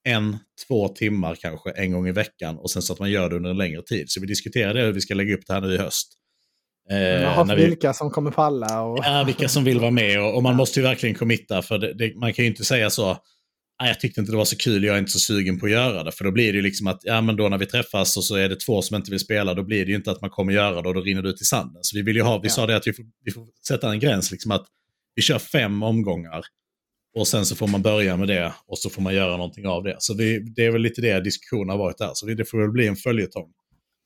en, 0.08 0.38
två 0.68 0.88
timmar 0.88 1.36
kanske 1.36 1.72
en 1.72 1.92
gång 1.92 2.08
i 2.08 2.12
veckan 2.12 2.58
och 2.58 2.72
sen 2.72 2.82
så 2.82 2.94
att 2.94 3.00
man 3.00 3.12
gör 3.12 3.30
det 3.30 3.36
under 3.36 3.50
en 3.50 3.58
längre 3.58 3.82
tid. 3.82 4.06
Så 4.10 4.22
vi 4.22 4.28
diskuterade 4.28 4.82
hur 4.82 4.92
vi 4.92 5.02
ska 5.02 5.14
lägga 5.14 5.34
upp 5.36 5.42
det 5.48 5.54
här 5.54 5.62
nu 5.62 5.74
i 5.74 5.78
höst. 5.78 6.14
Eh, 6.92 7.56
vi, 7.56 7.66
vilka 7.66 7.94
som 7.94 8.10
kommer 8.12 8.32
falla. 8.32 8.82
Och... 8.82 9.00
ja, 9.04 9.24
vilka 9.26 9.48
som 9.50 9.64
vill 9.64 9.80
vara 9.80 9.92
med 9.92 10.22
och, 10.22 10.36
och 10.36 10.44
man 10.44 10.56
måste 10.56 10.80
ju 10.80 10.84
verkligen 10.84 11.16
committa 11.16 11.62
för 11.62 11.78
det, 11.78 11.94
det, 11.94 12.16
man 12.16 12.34
kan 12.34 12.46
ju 12.46 12.52
inte 12.52 12.66
säga 12.66 12.90
så 12.90 13.08
"Nej, 13.82 13.90
jag 13.90 14.00
tyckte 14.00 14.20
inte 14.20 14.32
det 14.32 14.38
var 14.38 14.46
så 14.46 14.58
kul, 14.58 14.84
jag 14.84 14.96
är 14.96 15.00
inte 15.00 15.12
så 15.12 15.20
sugen 15.20 15.60
på 15.60 15.66
att 15.66 15.72
göra 15.72 16.04
det. 16.04 16.12
För 16.12 16.24
då 16.24 16.32
blir 16.32 16.52
det 16.54 16.56
ju 16.56 16.62
liksom 16.62 16.88
att, 16.88 17.00
ja 17.04 17.22
men 17.22 17.36
då 17.36 17.50
när 17.50 17.58
vi 17.58 17.66
träffas 17.66 18.18
och 18.18 18.24
så 18.24 18.36
är 18.36 18.50
det 18.50 18.56
två 18.60 18.82
som 18.82 18.96
inte 18.98 19.12
vill 19.12 19.20
spela, 19.20 19.54
då 19.54 19.64
blir 19.64 19.86
det 19.86 19.90
ju 19.92 19.96
inte 19.98 20.12
att 20.12 20.22
man 20.22 20.30
kommer 20.30 20.54
göra 20.54 20.82
det 20.82 20.88
och 20.88 20.94
då 20.94 21.02
rinner 21.02 21.22
det 21.22 21.30
ut 21.30 21.42
i 21.42 21.46
sanden. 21.46 21.80
Så 21.84 21.98
vi 21.98 22.02
vill 22.04 22.16
ju 22.16 22.22
ha, 22.22 22.38
vi 22.38 22.48
Ja. 22.48 22.54
sa 22.54 22.66
det 22.66 22.76
att 22.76 22.88
vi 22.88 22.94
får, 22.94 23.06
vi 23.24 23.32
får 23.32 23.48
sätta 23.68 23.92
en 23.92 24.00
gräns, 24.00 24.32
liksom 24.32 24.52
att 24.52 24.66
vi 25.16 25.22
kör 25.22 25.40
fem 25.40 25.84
omgångar. 25.84 26.42
Och 27.18 27.28
sen 27.28 27.46
så 27.46 27.56
får 27.56 27.68
man 27.68 27.82
börja 27.82 28.18
med 28.18 28.28
det 28.28 28.54
och 28.68 28.78
så 28.80 28.90
får 28.90 29.02
man 29.02 29.16
göra 29.16 29.32
någonting 29.38 29.68
av 29.68 29.84
det. 29.84 29.96
Så 30.00 30.14
vi, 30.18 30.40
det 30.40 30.66
är 30.66 30.72
väl 30.72 30.82
lite 30.82 31.02
det 31.02 31.20
diskussionen 31.22 31.70
har 31.70 31.78
varit 31.78 31.98
där. 31.98 32.12
Så 32.14 32.26
det, 32.26 32.36
det 32.36 32.46
får 32.46 32.58
väl 32.62 32.72
bli 32.72 32.88
en 32.88 32.96
följetong. 32.96 33.52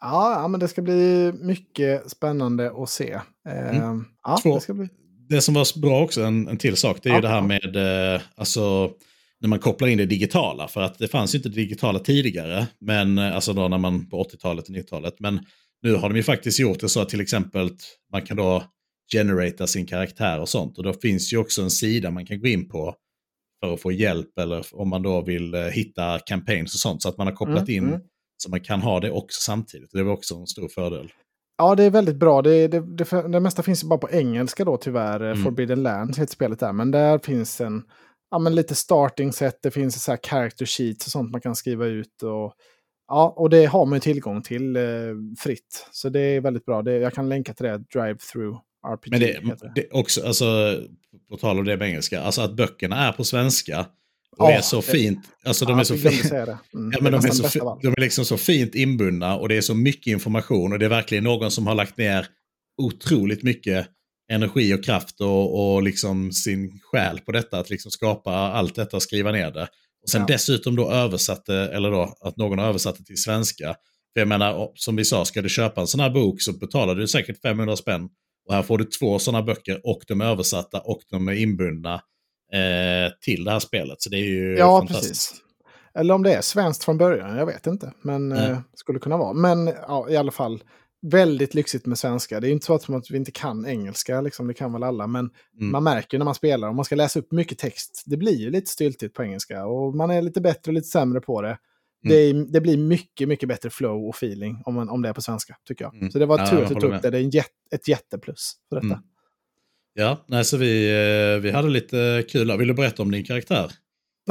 Ja, 0.02 0.41
ja, 0.41 0.48
men 0.48 0.60
det 0.60 0.68
ska 0.68 0.82
bli 0.82 1.32
mycket 1.40 2.10
spännande 2.11 2.72
att 2.84 2.90
se. 2.90 3.11
Eh, 3.49 3.99
ja, 4.23 4.38
Två. 4.44 4.56
det 4.56 4.61
ska 4.61 4.73
bli... 4.73 4.88
Det 5.30 5.41
som 5.41 5.53
var 5.53 5.80
bra 5.82 6.03
också, 6.03 6.22
en, 6.23 6.48
en 6.48 6.57
till 6.57 6.76
sak, 6.78 6.98
det 7.03 7.10
är 7.10 7.11
Ja, 7.11 7.18
ju 7.18 7.22
det 7.22 7.28
här 7.28 7.36
ja. 7.36 7.41
med 7.41 7.76
eh, 8.15 8.22
alltså, 8.36 8.91
när 9.40 9.49
man 9.49 9.60
kopplar 9.60 9.88
in 9.88 9.98
det 9.98 10.06
digitala. 10.06 10.68
För 10.68 10.82
att 10.82 10.98
det 10.98 11.07
fanns 11.07 11.36
ju 11.36 11.38
inte 11.38 11.49
det 11.49 11.56
digitala 11.56 11.99
tidigare, 11.99 12.68
men 12.80 13.18
eh, 13.18 13.36
alltså 13.36 13.53
då 13.53 13.68
när 13.68 13.78
man 13.78 14.10
på 14.10 14.23
80-talet 14.23 14.69
och 14.69 14.76
90-talet. 14.76 15.19
Men 15.19 15.40
nu 15.82 15.95
har 15.95 16.10
de 16.10 16.15
ju 16.15 16.23
faktiskt 16.23 16.60
gjort 16.60 16.80
det 16.80 16.90
så 16.90 17.02
att 17.02 17.10
till 17.10 17.22
exempel 17.22 17.69
man 18.11 18.22
kan 18.22 18.38
då 18.38 18.64
generata 19.14 19.68
sin 19.68 19.86
karaktär 19.86 20.40
och 20.40 20.49
sånt. 20.49 20.78
Och 20.78 20.84
då 20.84 20.94
finns 20.94 21.34
ju 21.34 21.38
också 21.38 21.61
en 21.61 21.72
sida 21.72 22.11
man 22.11 22.26
kan 22.26 22.40
gå 22.40 22.48
in 22.48 22.69
på 22.69 22.95
för 23.64 23.73
att 23.73 23.82
få 23.82 23.91
hjälp 23.91 24.38
eller 24.40 24.65
om 24.72 24.90
man 24.90 25.02
då 25.02 25.22
vill 25.22 25.53
eh, 25.53 25.61
hitta 25.61 26.19
campaigns 26.19 26.73
och 26.73 26.80
sånt. 26.80 27.02
Så 27.02 27.10
att 27.10 27.18
man 27.18 27.28
har 27.28 27.34
kopplat 27.34 27.69
Mm, 27.69 27.84
in 27.84 27.88
mm. 27.90 28.02
Så 28.41 28.49
man 28.49 28.61
kan 28.61 28.81
ha 28.81 28.99
det 28.99 29.11
också 29.11 29.41
samtidigt. 29.41 29.91
Det 29.91 30.03
var 30.03 30.13
också 30.13 30.35
en 30.35 30.47
stor 30.47 30.68
fördel. 30.68 31.11
Ja, 31.57 31.76
det 31.76 31.84
är 31.84 31.89
väldigt 31.89 32.15
bra. 32.15 32.41
Det, 32.41 32.68
det, 32.68 32.80
det, 32.80 33.27
det 33.27 33.39
mesta 33.39 33.63
finns 33.63 33.84
bara 33.84 33.99
på 33.99 34.09
engelska 34.09 34.65
då 34.65 34.77
tyvärr. 34.77 35.19
Mm. 35.19 35.43
Forbidden 35.43 35.84
Lands 35.84 36.19
heter 36.19 36.34
spelet 36.34 36.59
där. 36.59 36.73
Men 36.73 36.91
där 36.91 37.19
finns 37.19 37.61
en, 37.61 37.84
ja, 38.31 38.39
men 38.39 38.55
lite 38.55 38.76
starting 38.76 39.34
set. 39.34 39.59
Det 39.63 39.72
finns 39.72 40.03
så 40.03 40.11
här 40.11 40.19
character 40.23 40.65
sheets 40.65 41.05
och 41.05 41.11
sånt 41.11 41.31
man 41.31 41.41
kan 41.41 41.55
skriva 41.55 41.85
ut. 41.85 42.23
Och, 42.23 42.53
ja, 43.07 43.34
och 43.38 43.49
det 43.49 43.65
har 43.65 43.85
man 43.85 43.95
ju 43.95 43.99
tillgång 43.99 44.41
till 44.41 44.76
eh, 44.76 44.84
fritt. 45.39 45.88
Så 45.91 46.09
det 46.09 46.19
är 46.19 46.41
väldigt 46.41 46.65
bra. 46.65 46.81
Det, 46.81 46.97
jag 46.97 47.13
kan 47.13 47.30
länka 47.30 47.53
till 47.53 47.65
det. 47.65 47.77
Drive-through 47.77 48.57
RPG 48.88 49.11
Men 49.11 49.19
det, 49.19 49.72
det. 49.76 49.91
också, 49.91 50.27
alltså, 50.27 50.45
på 51.30 51.38
tal 51.38 51.59
om 51.59 51.65
det 51.65 51.77
med 51.77 51.88
engelska, 51.88 52.22
alltså 52.22 52.41
att 52.41 52.55
böckerna 52.55 53.07
är 53.07 53.11
på 53.11 53.23
svenska. 53.23 53.85
Och 54.37 54.45
Ja, 54.51 54.51
är 54.51 54.61
så 54.61 54.75
det- 54.75 54.81
fint. 54.81 55.19
Alltså 55.45 55.65
de 55.65 55.71
Ja, 55.71 55.79
är 55.79 55.83
så 55.83 55.97
fint. 55.97 56.31
Mm, 56.31 56.57
Ja, 56.73 56.97
men 57.01 57.11
de, 57.11 57.15
är 57.25 57.31
så, 57.49 57.79
de 57.81 57.87
är 57.87 58.01
liksom 58.01 58.25
så 58.25 58.37
fint 58.37 58.75
inbundna 58.75 59.35
och 59.37 59.49
det 59.49 59.55
är 59.57 59.61
så 59.61 59.73
mycket 59.75 60.07
information 60.11 60.73
och 60.73 60.79
det 60.79 60.85
är 60.85 60.89
verkligen 60.89 61.23
någon 61.23 61.51
som 61.51 61.67
har 61.67 61.75
lagt 61.75 61.97
ner 61.97 62.27
otroligt 62.81 63.43
mycket 63.43 63.87
energi 64.31 64.73
och 64.73 64.83
kraft 64.83 65.21
och, 65.21 65.73
och 65.75 65.83
liksom 65.83 66.31
sin 66.31 66.79
själ 66.83 67.19
på 67.19 67.31
detta, 67.31 67.59
att 67.59 67.69
liksom 67.69 67.91
skapa 67.91 68.31
allt 68.31 68.75
detta 68.75 68.97
och 68.97 69.03
skriva 69.03 69.31
ner 69.31 69.51
det. 69.51 69.67
Och 70.03 70.09
sen 70.09 70.21
Ja. 70.21 70.27
dessutom 70.27 70.75
då 70.75 70.91
översatte, 70.91 71.55
eller 71.55 71.91
då 71.91 72.15
att 72.21 72.37
någon 72.37 72.59
har 72.59 72.65
översatt 72.67 72.97
det 72.97 73.03
till 73.03 73.21
svenska. 73.21 73.75
För 74.13 74.21
jag 74.21 74.27
menar, 74.27 74.71
som 74.75 74.95
vi 74.95 75.05
sa, 75.05 75.25
ska 75.25 75.41
du 75.41 75.49
köpa 75.49 75.81
en 75.81 75.87
sån 75.87 75.99
här 75.99 76.09
bok 76.09 76.41
så 76.41 76.53
betalar 76.53 76.95
du 76.95 77.07
säkert 77.07 77.41
500 77.41 77.75
spänn. 77.75 78.09
Och 78.47 78.53
här 78.53 78.63
får 78.63 78.77
du 78.77 78.83
två 78.85 79.19
sådana 79.19 79.43
böcker 79.43 79.81
och 79.83 80.01
de 80.07 80.21
är 80.21 80.25
översatta 80.25 80.79
och 80.79 81.01
de 81.11 81.27
är 81.27 81.33
inbundna 81.33 82.01
eh, 82.53 83.11
till 83.22 83.44
det 83.44 83.52
här 83.52 83.60
spelet. 83.60 84.02
Så 84.02 84.10
det 84.10 84.18
är 84.18 84.26
ju 84.30 84.57
Ja, 84.57 84.78
fantastiskt. 84.80 85.10
precis. 85.32 85.41
Eller 85.94 86.14
om 86.14 86.23
det 86.23 86.34
är 86.34 86.41
svenskt 86.41 86.84
från 86.84 86.98
början, 86.98 87.38
jag 87.38 87.45
vet 87.45 87.68
inte. 87.68 87.94
Men 88.02 88.32
eh, 88.32 88.60
skulle 88.73 88.99
kunna 88.99 89.18
vara. 89.18 89.34
Men 89.34 89.68
ja, 89.88 90.10
i 90.10 90.18
alla 90.18 90.32
fall, 90.32 90.64
väldigt 91.11 91.53
lyxigt 91.53 91.86
med 91.86 91.98
svenska. 91.98 92.40
Det 92.40 92.48
är 92.48 92.52
inte 92.52 92.65
så 92.65 92.73
att, 92.76 93.11
vi 93.11 93.18
inte 93.18 93.32
kan 93.32 93.65
engelska, 93.65 94.22
liksom, 94.22 94.48
det 94.48 94.53
kan 94.53 94.73
väl 94.73 94.84
alla. 94.84 95.07
Men 95.07 95.30
Mm. 95.60 95.72
man 95.72 95.84
märker 95.84 96.18
när 96.18 96.26
man 96.26 96.36
spelar, 96.36 96.68
om 96.69 96.76
man 96.76 96.86
ska 96.86 96.95
läsa 96.95 97.19
upp 97.19 97.32
mycket 97.32 97.57
text, 97.57 98.03
det 98.06 98.18
blir 98.18 98.36
ju 98.38 98.49
lite 98.49 98.72
styltigt 98.72 99.14
på 99.15 99.23
engelska. 99.23 99.65
Och 99.65 99.95
man 99.95 100.11
är 100.11 100.22
lite 100.22 100.41
bättre 100.41 100.69
och 100.69 100.73
lite 100.73 100.88
sämre 100.88 101.22
på 101.22 101.41
det. 101.41 101.57
Det, 102.03 102.15
är, 102.15 102.34
det 102.34 102.61
blir 102.61 102.78
mycket, 102.78 103.28
mycket 103.28 103.49
bättre 103.49 103.69
flow 103.69 104.07
och 104.07 104.15
feeling 104.15 104.61
om, 104.65 104.73
man, 104.73 104.90
om 104.90 105.02
det 105.02 105.10
är 105.10 105.14
på 105.14 105.22
svenska, 105.22 105.56
tycker 105.68 105.86
jag. 105.86 105.95
Mm. 105.95 106.11
Så 106.11 106.19
det 106.19 106.26
var 106.26 106.38
tur 106.45 106.61
att 106.64 106.69
du 106.69 106.76
tog 106.76 106.84
upp 106.94 107.02
det. 107.02 107.10
Det 107.10 107.18
är 107.18 107.22
en 107.22 107.30
jätte, 107.30 107.49
ett 107.76 107.88
jätteplus 107.88 108.52
för 108.69 108.76
detta. 108.76 108.86
Mm. 108.88 108.99
Ja, 109.93 110.26
nej, 110.27 110.45
så 110.45 110.57
vi, 110.57 110.89
eh, 111.35 111.41
vi 111.41 111.51
hade 111.51 111.69
lite 111.69 112.23
kul. 112.30 112.57
Vill 112.57 112.68
du 112.68 112.73
berätta 112.73 113.03
om 113.03 113.11
din 113.11 113.26
karaktär? 113.26 113.72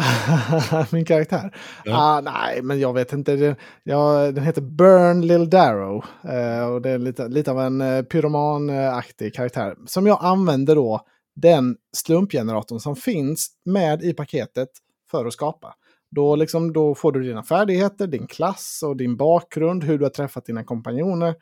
Min 0.93 1.05
karaktär? 1.05 1.57
Ja. 1.85 1.97
Ah, 1.97 2.20
nej, 2.20 2.62
men 2.62 2.81
jag 2.81 2.93
vet 2.93 3.12
inte. 3.12 3.37
Det, 3.37 3.57
ja, 3.82 4.32
den 4.32 4.45
heter 4.45 4.62
Burn 4.62 5.27
Lil 5.27 5.51
Darrow. 5.51 6.05
Eh, 6.24 6.70
och 6.70 6.82
det 6.82 6.91
är 6.91 6.99
lite, 6.99 7.28
lite 7.28 7.51
av 7.51 7.61
en 7.61 7.81
eh, 7.81 8.03
pyroman-aktig 8.03 9.35
karaktär. 9.35 9.74
Som 9.87 10.07
jag 10.07 10.19
använder 10.23 10.74
då 10.74 11.01
den 11.37 11.77
slumpgeneratorn 11.97 12.81
som 12.81 12.97
finns 12.97 13.49
med 13.65 14.03
i 14.03 14.12
paketet 14.12 14.69
för 15.11 15.27
att 15.27 15.32
skapa. 15.32 15.74
Då, 16.11 16.37
liksom, 16.37 16.73
då 16.73 16.95
får 16.95 17.12
du 17.12 17.23
dina 17.23 17.43
färdigheter, 17.43 18.07
din 18.07 18.27
klass 18.27 18.81
och 18.85 18.97
din 18.97 19.16
bakgrund, 19.16 19.85
hur 19.85 19.99
du 19.99 20.05
har 20.05 20.11
träffat 20.11 20.47
dina 20.47 20.65
kompanjoner. 20.65 21.35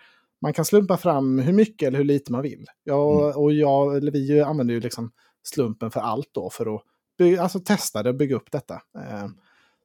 Man 0.42 0.52
kan 0.52 0.64
slumpa 0.64 0.96
fram 0.96 1.38
hur 1.38 1.52
mycket 1.52 1.86
eller 1.86 1.98
hur 1.98 2.04
lite 2.04 2.32
man 2.32 2.42
vill. 2.42 2.64
Jag, 2.84 3.24
Mm. 3.24 3.36
och 3.42 3.52
jag, 3.52 3.96
eller 3.96 4.12
vi 4.12 4.40
använder 4.40 4.74
ju 4.74 4.80
liksom 4.80 5.10
slumpen 5.42 5.90
för 5.90 6.00
allt 6.00 6.28
då 6.32 6.50
för 6.50 6.74
att 6.74 6.82
bygga, 7.18 7.42
alltså 7.42 7.60
testa 7.60 8.02
det 8.02 8.08
och 8.10 8.16
bygga 8.16 8.36
upp 8.36 8.50
detta. 8.52 8.74
Eh, 8.74 9.26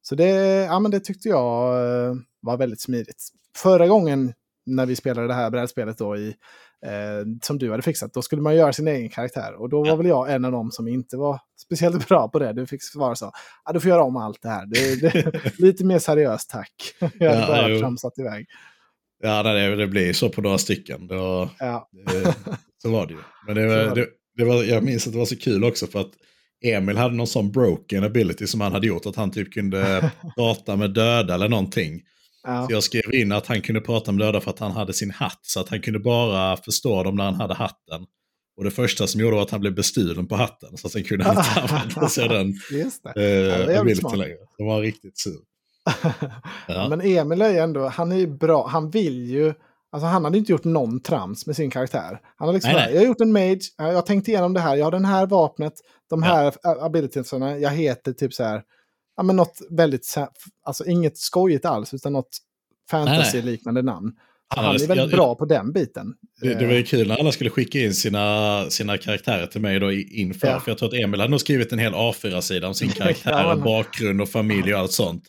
så 0.01 0.15
det, 0.15 0.29
ja, 0.65 0.79
men 0.79 0.91
det 0.91 0.99
tyckte 0.99 1.29
jag 1.29 1.73
eh, 2.07 2.13
var 2.41 2.57
väldigt 2.57 2.81
smidigt. 2.81 3.23
Förra 3.57 3.87
gången 3.87 4.33
när 4.65 4.85
vi 4.85 4.95
spelade 4.95 5.27
det 5.27 5.33
här 5.33 5.49
brädspelet 5.49 5.97
då 5.97 6.17
i, 6.17 6.27
eh, 6.85 7.25
som 7.41 7.57
du 7.57 7.71
hade 7.71 7.83
fixat, 7.83 8.13
då 8.13 8.21
skulle 8.21 8.41
man 8.41 8.55
göra 8.55 8.73
sin 8.73 8.87
egen 8.87 9.09
karaktär. 9.09 9.53
Och 9.61 9.69
då 9.69 9.79
var 9.79 9.87
Ja. 9.87 9.95
väl 9.95 10.07
jag 10.07 10.33
en 10.33 10.45
av 10.45 10.51
dem 10.51 10.71
som 10.71 10.87
inte 10.87 11.17
var 11.17 11.39
speciellt 11.65 12.07
bra 12.07 12.27
på 12.27 12.39
det. 12.39 12.53
Du 12.53 12.65
fick 12.65 12.83
svara 12.83 13.15
så, 13.15 13.31
ja, 13.65 13.71
du 13.73 13.79
får 13.79 13.89
göra 13.89 14.03
om 14.03 14.17
allt 14.17 14.41
det 14.41 14.49
här. 14.49 14.65
Det, 14.65 15.01
det, 15.01 15.41
lite 15.59 15.85
mer 15.85 15.99
seriöst 15.99 16.49
tack. 16.49 16.73
Jag 17.19 17.29
hade 17.29 17.41
Ja, 17.41 17.47
bara 17.47 17.69
jo. 17.69 17.79
tramsat 17.79 18.19
iväg. 18.19 18.45
Ja, 19.23 19.41
nej, 19.43 19.75
det, 19.75 19.87
blir 19.87 20.13
så 20.13 20.29
på 20.29 20.41
några 20.41 20.57
stycken. 20.57 21.07
Det 21.07 21.15
var, 21.15 21.49
Ja. 21.59 21.89
det, 22.05 22.35
så 22.81 22.89
var 22.91 23.07
det 23.07 23.13
ju. 23.13 23.19
Men 23.47 23.55
det 23.55 23.67
var, 23.67 23.85
var 23.87 23.95
det, 23.95 24.07
det 24.37 24.43
var, 24.45 24.63
jag 24.63 24.83
minns 24.83 25.07
att 25.07 25.13
det 25.13 25.19
var 25.19 25.25
så 25.25 25.35
kul 25.37 25.63
också 25.63 25.87
för 25.87 25.99
att 26.01 26.11
Emil 26.65 26.97
hade 26.97 27.15
någon 27.15 27.27
sån 27.27 27.51
broken 27.51 28.03
ability 28.03 28.47
som 28.47 28.61
han 28.61 28.71
hade 28.71 28.87
gjort. 28.87 29.05
Att 29.05 29.15
han 29.15 29.31
typ 29.31 29.53
kunde 29.53 30.11
prata 30.37 30.75
med 30.75 30.91
döda 30.93 31.33
eller 31.33 31.49
någonting. 31.49 32.01
Ja. 32.43 32.65
Så 32.67 32.73
jag 32.73 32.83
skrev 32.83 33.13
in 33.13 33.31
att 33.31 33.47
han 33.47 33.61
kunde 33.61 33.81
prata 33.81 34.11
med 34.11 34.25
döda 34.27 34.41
för 34.41 34.49
att 34.51 34.59
han 34.59 34.71
hade 34.71 34.93
sin 34.93 35.11
hatt. 35.11 35.39
Så 35.41 35.59
att 35.59 35.69
han 35.69 35.81
kunde 35.81 35.99
bara 35.99 36.57
förstå 36.57 37.03
dem 37.03 37.15
när 37.15 37.23
han 37.23 37.35
hade 37.35 37.53
hatten. 37.53 38.05
Och 38.57 38.63
det 38.63 38.71
första 38.71 39.07
som 39.07 39.21
gjorde 39.21 39.35
var 39.35 39.43
att 39.43 39.51
han 39.51 39.59
blev 39.61 39.75
bestulen 39.75 40.27
på 40.27 40.35
hatten. 40.35 40.77
Så 40.77 40.89
sen 40.89 41.03
kunde 41.03 41.25
han 41.25 41.37
inte 41.37 41.61
använda 41.75 42.09
sig 42.09 42.23
av 42.23 42.29
den 42.29 42.53
Just 42.71 43.03
det. 43.03 43.09
eh, 43.09 43.15
det 43.67 43.73
var 43.73 43.79
ability 43.81 43.99
smart. 43.99 44.17
längre. 44.17 44.37
Det 44.57 44.63
var 44.63 44.81
riktigt 44.81 45.17
sur. 45.17 45.39
Ja. 46.67 46.89
Men 46.89 47.01
Emil 47.01 47.41
är 47.41 47.49
ju 47.49 47.57
ändå, 47.57 47.87
han 47.87 48.11
är 48.11 48.15
ju 48.15 48.27
bra, 48.27 48.67
han 48.67 48.89
vill 48.89 49.29
ju, 49.29 49.53
alltså 49.91 50.07
han 50.07 50.23
hade 50.23 50.37
inte 50.37 50.51
gjort 50.51 50.63
någon 50.63 50.99
trams 51.01 51.47
med 51.47 51.55
sin 51.55 51.69
karaktär. 51.71 52.19
Han 52.35 52.47
har 52.47 52.53
liksom, 52.53 52.71
Nej, 52.73 52.81
nej. 52.85 52.93
jag 52.93 53.01
har 53.01 53.07
gjort 53.07 53.21
en 53.21 53.31
mage, 53.33 53.59
jag 53.77 53.93
har 53.93 54.01
tänkt 54.01 54.27
igenom 54.27 54.53
det 54.53 54.59
här, 54.59 54.75
jag 54.75 54.85
har 54.85 54.91
den 54.91 55.05
här 55.05 55.25
vapnet, 55.27 55.73
de 56.09 56.23
här 56.23 56.53
ja. 56.63 56.77
abilitiesarna, 56.85 57.57
jag 57.57 57.69
heter 57.71 58.13
typ 58.13 58.33
så 58.33 58.43
här, 58.43 58.61
ja 59.17 59.23
men 59.23 59.35
något 59.35 59.57
väldigt, 59.69 60.15
alltså 60.65 60.85
inget 60.85 61.17
skojigt 61.17 61.65
alls, 61.65 61.93
utan 61.93 62.13
något 62.13 62.37
fantasy-liknande 62.91 63.81
namn. 63.81 64.11
Han 64.55 64.65
Han 64.65 64.75
är 64.75 64.79
väldigt 64.79 64.97
jag- 64.97 65.09
bra 65.09 65.35
på 65.35 65.45
den 65.45 65.71
biten. 65.73 66.13
Det, 66.41 66.53
det 66.53 66.65
var 66.65 66.73
ju 66.73 66.83
kul 66.83 67.07
när 67.07 67.17
alla 67.19 67.31
skulle 67.31 67.49
skicka 67.49 67.79
in 67.79 67.93
sina, 67.93 68.65
sina 68.69 68.97
karaktärer 68.97 69.47
till 69.47 69.61
mig 69.61 69.79
då 69.79 69.91
inför. 69.91 70.47
Ja. 70.47 70.59
För 70.59 70.71
jag 70.71 70.77
tror 70.77 70.87
att 70.89 70.93
Emil 71.03 71.19
hade 71.19 71.31
nog 71.31 71.39
skrivit 71.39 71.71
en 71.71 71.79
hel 71.79 71.93
A4-sida 71.93 72.67
om 72.67 72.73
sin 72.73 72.89
karaktär, 72.97 73.31
Ja, 73.31 73.55
bakgrund 73.55 74.21
och 74.21 74.29
familj 74.29 74.73
och 74.73 74.79
allt 74.79 74.91
sånt. 74.91 75.23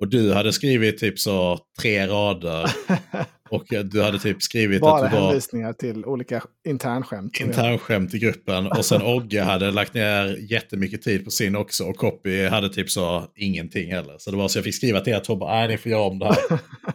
Och 0.00 0.08
du 0.08 0.32
hade 0.32 0.52
skrivit 0.52 0.98
typ 0.98 1.18
så 1.18 1.58
tre 1.80 2.06
rader. 2.06 2.70
Och 3.50 3.64
du 3.84 4.02
hade 4.02 4.18
typ 4.18 4.42
skrivit 4.42 4.80
Bara 4.80 5.04
att 5.04 5.10
du 5.10 5.16
var 5.16 5.26
hänvisningar 5.26 5.72
till 5.72 6.04
olika 6.04 6.42
internskämt. 6.68 7.40
internskämt 7.40 8.14
i 8.14 8.18
gruppen. 8.18 8.66
Och 8.66 8.84
sen 8.84 9.02
Ogge 9.02 9.40
hade 9.42 9.70
lagt 9.70 9.94
ner 9.94 10.52
jättemycket 10.52 11.02
tid 11.02 11.24
på 11.24 11.30
sin 11.30 11.56
också. 11.56 11.84
Och 11.84 11.96
Copy 11.96 12.46
hade 12.46 12.68
typ 12.68 12.90
så 12.90 13.24
ingenting 13.36 13.92
heller. 13.92 14.14
Så 14.18 14.30
det 14.30 14.36
var 14.36 14.48
så 14.48 14.58
jag 14.58 14.64
fick 14.64 14.74
skriva 14.74 15.00
till 15.00 15.20
två, 15.20 15.36
bara, 15.36 15.52
nej 15.54 15.68
ni 15.68 15.78
får 15.78 15.92
göra 15.92 16.02
om 16.02 16.18
det 16.18 16.26
här. 16.26 16.36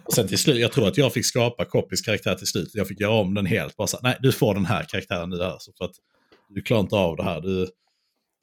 och 0.06 0.14
sen 0.14 0.28
till 0.28 0.38
slut, 0.38 0.58
jag 0.58 0.72
tror 0.72 0.88
att 0.88 0.98
jag 0.98 1.14
fick 1.14 1.26
skapa 1.26 1.66
Coppys 1.66 2.02
karaktär 2.02 2.36
till 2.36 2.48
slut. 2.48 2.70
Jag 2.74 2.88
fick 2.88 3.00
göra 3.00 3.14
om 3.14 3.34
den 3.34 3.46
helt. 3.46 3.78
Bara 3.78 3.88
så, 3.88 4.00
nej 4.04 4.18
du 4.20 4.32
får 4.32 4.54
den 4.54 4.66
här 4.66 4.86
karaktären 4.90 5.30
nu 5.30 5.44
här. 5.44 5.56
Så 5.60 5.72
för 5.78 5.86
att 5.86 5.96
du 6.50 6.62
klarar 6.62 6.82
inte 6.82 6.96
av 6.96 7.16
det 7.16 7.24
här. 7.24 7.42
Du, 7.42 7.68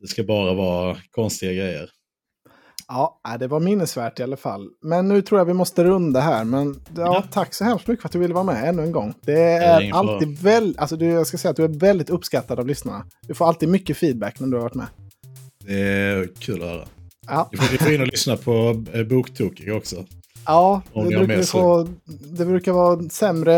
det 0.01 0.07
ska 0.07 0.25
bara 0.25 0.55
vara 0.55 0.97
konstiga 1.11 1.53
grejer. 1.53 1.91
Ja, 2.95 3.21
nej, 3.29 3.39
det 3.39 3.47
var 3.49 3.61
minnesvärt 3.61 4.21
i 4.21 4.23
alla 4.23 4.37
fall. 4.37 4.69
Men 4.83 5.09
nu 5.09 5.23
tror 5.23 5.41
jag 5.41 5.45
vi 5.45 5.53
måste 5.53 5.85
runda 5.85 6.21
här. 6.21 6.45
Men 6.45 6.81
ja, 6.97 7.03
Ja. 7.03 7.25
tack 7.33 7.55
så 7.55 7.65
hemskt 7.65 7.87
mycket 7.87 8.03
för 8.03 8.09
att 8.09 8.13
du 8.13 8.19
ville 8.19 8.35
vara 8.35 8.45
med 8.45 8.69
ännu 8.69 8.83
en 8.83 8.93
gång. 8.93 9.15
Det 9.21 9.41
är 9.43 9.77
är 9.77 9.81
ingen 9.81 9.95
fara. 9.95 10.13
alltid 10.15 10.39
väl, 10.39 10.75
alltså 10.79 10.97
du, 10.97 11.07
jag 11.07 11.27
ska 11.27 11.39
säga 11.39 11.51
att 11.51 11.57
du 11.57 11.65
är 11.65 11.69
väldigt 11.69 12.11
uppskattad 12.11 12.59
av 12.61 12.67
lyssnarna. 12.67 13.05
Du 13.27 13.35
får 13.35 13.47
alltid 13.49 13.69
mycket 13.69 13.97
feedback 13.97 14.41
när 14.41 14.49
du 14.49 14.57
har 14.57 14.63
varit 14.63 14.75
med. 14.75 14.87
Det 15.67 15.75
är 15.81 16.29
kul 16.39 16.63
att 16.63 16.69
höra. 16.69 16.85
Ja, 17.27 17.49
Vi 17.53 17.57
får, 17.59 17.77
får 17.85 17.93
in 17.93 18.01
och 18.01 18.07
lyssna 18.07 18.37
på 18.37 18.85
eh, 18.93 19.03
Boktokig 19.05 19.75
också. 19.75 19.97
ja 20.47 20.83
det, 20.95 21.03
brukar 21.17 21.43
få, 21.43 21.89
det 22.39 22.45
brukar 22.45 22.73
vara 22.73 23.03
sämre 23.09 23.55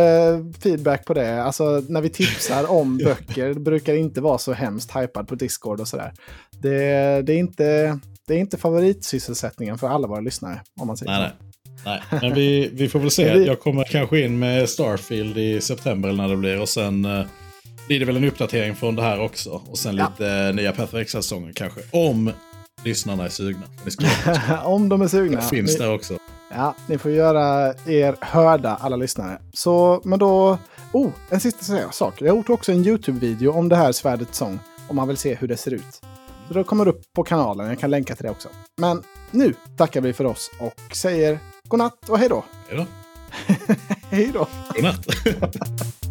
feedback 0.61 1.05
på 1.07 1.15
det. 1.15 1.43
Alltså 1.43 1.83
när 1.89 2.01
vi 2.01 2.09
tipsar 2.09 2.71
om 2.71 2.99
böcker, 3.05 3.49
det 3.49 3.61
brukar 3.61 3.95
inte 3.95 4.21
vara 4.21 4.39
så 4.39 4.53
hemskt 4.53 4.97
hypad 4.97 5.29
på 5.29 5.35
Discord 5.35 5.81
och 5.81 5.89
sådär. 5.89 6.13
Det, 6.51 6.79
det, 7.27 7.33
är 7.33 7.39
inte, 7.39 7.99
det 8.27 8.35
är 8.35 8.39
inte 8.39 8.59
favoritsysselsättningen 8.59 9.79
för 9.79 9.89
alla 9.89 10.09
våra 10.09 10.21
lyssnare, 10.21 10.61
om 10.81 10.87
man 10.87 10.97
säger 10.97 11.13
Nej, 11.13 11.31
så. 11.31 11.45
nej. 11.91 12.03
nej. 12.11 12.21
Men 12.23 12.35
vi, 12.35 12.71
vi 12.73 12.89
får 12.89 12.99
väl 12.99 13.11
se. 13.11 13.23
Jag 13.47 13.61
kommer 13.61 13.85
kanske 13.85 14.21
in 14.21 14.39
med 14.39 14.69
Starfield 14.69 15.39
i 15.39 15.61
september 15.61 16.09
eller 16.09 16.23
när 16.23 16.29
det 16.31 16.37
blir. 16.37 16.61
Och 16.61 16.69
sen 16.69 17.05
eh, 17.05 17.27
blir 17.87 18.01
det 18.01 18.07
väl 18.07 18.17
en 18.17 18.25
uppdatering 18.25 18.75
från 18.75 18.97
det 18.97 19.03
här 19.03 19.21
också. 19.21 19.63
Och 19.71 19.79
sen 19.79 19.97
Ja. 19.97 20.09
lite 20.11 20.33
eh, 20.33 20.55
nya 20.55 20.73
Path 20.73 20.95
of 20.95 21.01
Exile-sånger 21.01 21.53
kanske. 21.53 21.81
Om 21.91 22.31
lyssnarna 22.85 23.25
är 23.25 23.29
sugna. 23.29 23.63
Om 24.65 24.89
de 24.89 25.03
är 25.03 25.09
sugna. 25.09 25.41
det 25.41 25.47
finns 25.47 25.79
där 25.79 25.95
också. 25.95 26.19
Ja, 26.51 26.75
ni 26.87 26.99
får 26.99 27.11
göra 27.11 27.75
er 27.87 28.17
hörda, 28.21 28.77
alla 28.81 28.97
lyssnare. 28.97 29.39
Så, 29.53 30.01
men 30.05 30.19
då... 30.19 30.59
Oh, 30.93 31.11
en 31.31 31.41
sista 31.41 31.93
sak. 31.93 32.15
Jag 32.19 32.29
har 32.29 32.37
gjort 32.37 32.51
också 32.51 32.73
en 32.73 32.87
YouTube-video 32.87 33.51
om 33.53 33.69
det 33.69 33.77
här 33.77 33.93
svärdets 33.93 34.39
sång. 34.39 34.59
Om 34.89 34.97
man 34.97 35.09
vill 35.09 35.17
se 35.17 35.35
hur 35.35 35.49
det 35.49 35.57
ser 35.57 35.75
ut. 35.75 36.01
Då 36.49 36.65
kommer 36.65 36.85
det 36.85 36.91
upp 36.91 37.13
på 37.13 37.23
kanalen. 37.25 37.69
Jag 37.69 37.79
kan 37.79 37.91
länka 37.91 38.15
till 38.15 38.25
det 38.25 38.31
också. 38.31 38.49
Men 38.77 39.03
nu 39.31 39.55
tackar 39.77 40.01
vi 40.01 40.13
för 40.13 40.25
oss 40.25 40.51
och 40.61 40.97
säger 40.97 41.39
godnatt 41.69 42.09
och 42.09 42.19
hej 42.19 42.29
då. 42.29 42.45
Hej 42.69 42.77
då. 42.79 42.87
Hej 44.11 44.31
då. 44.35 44.49
Godnatt. 44.75 45.07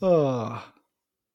Ah. 0.00 0.58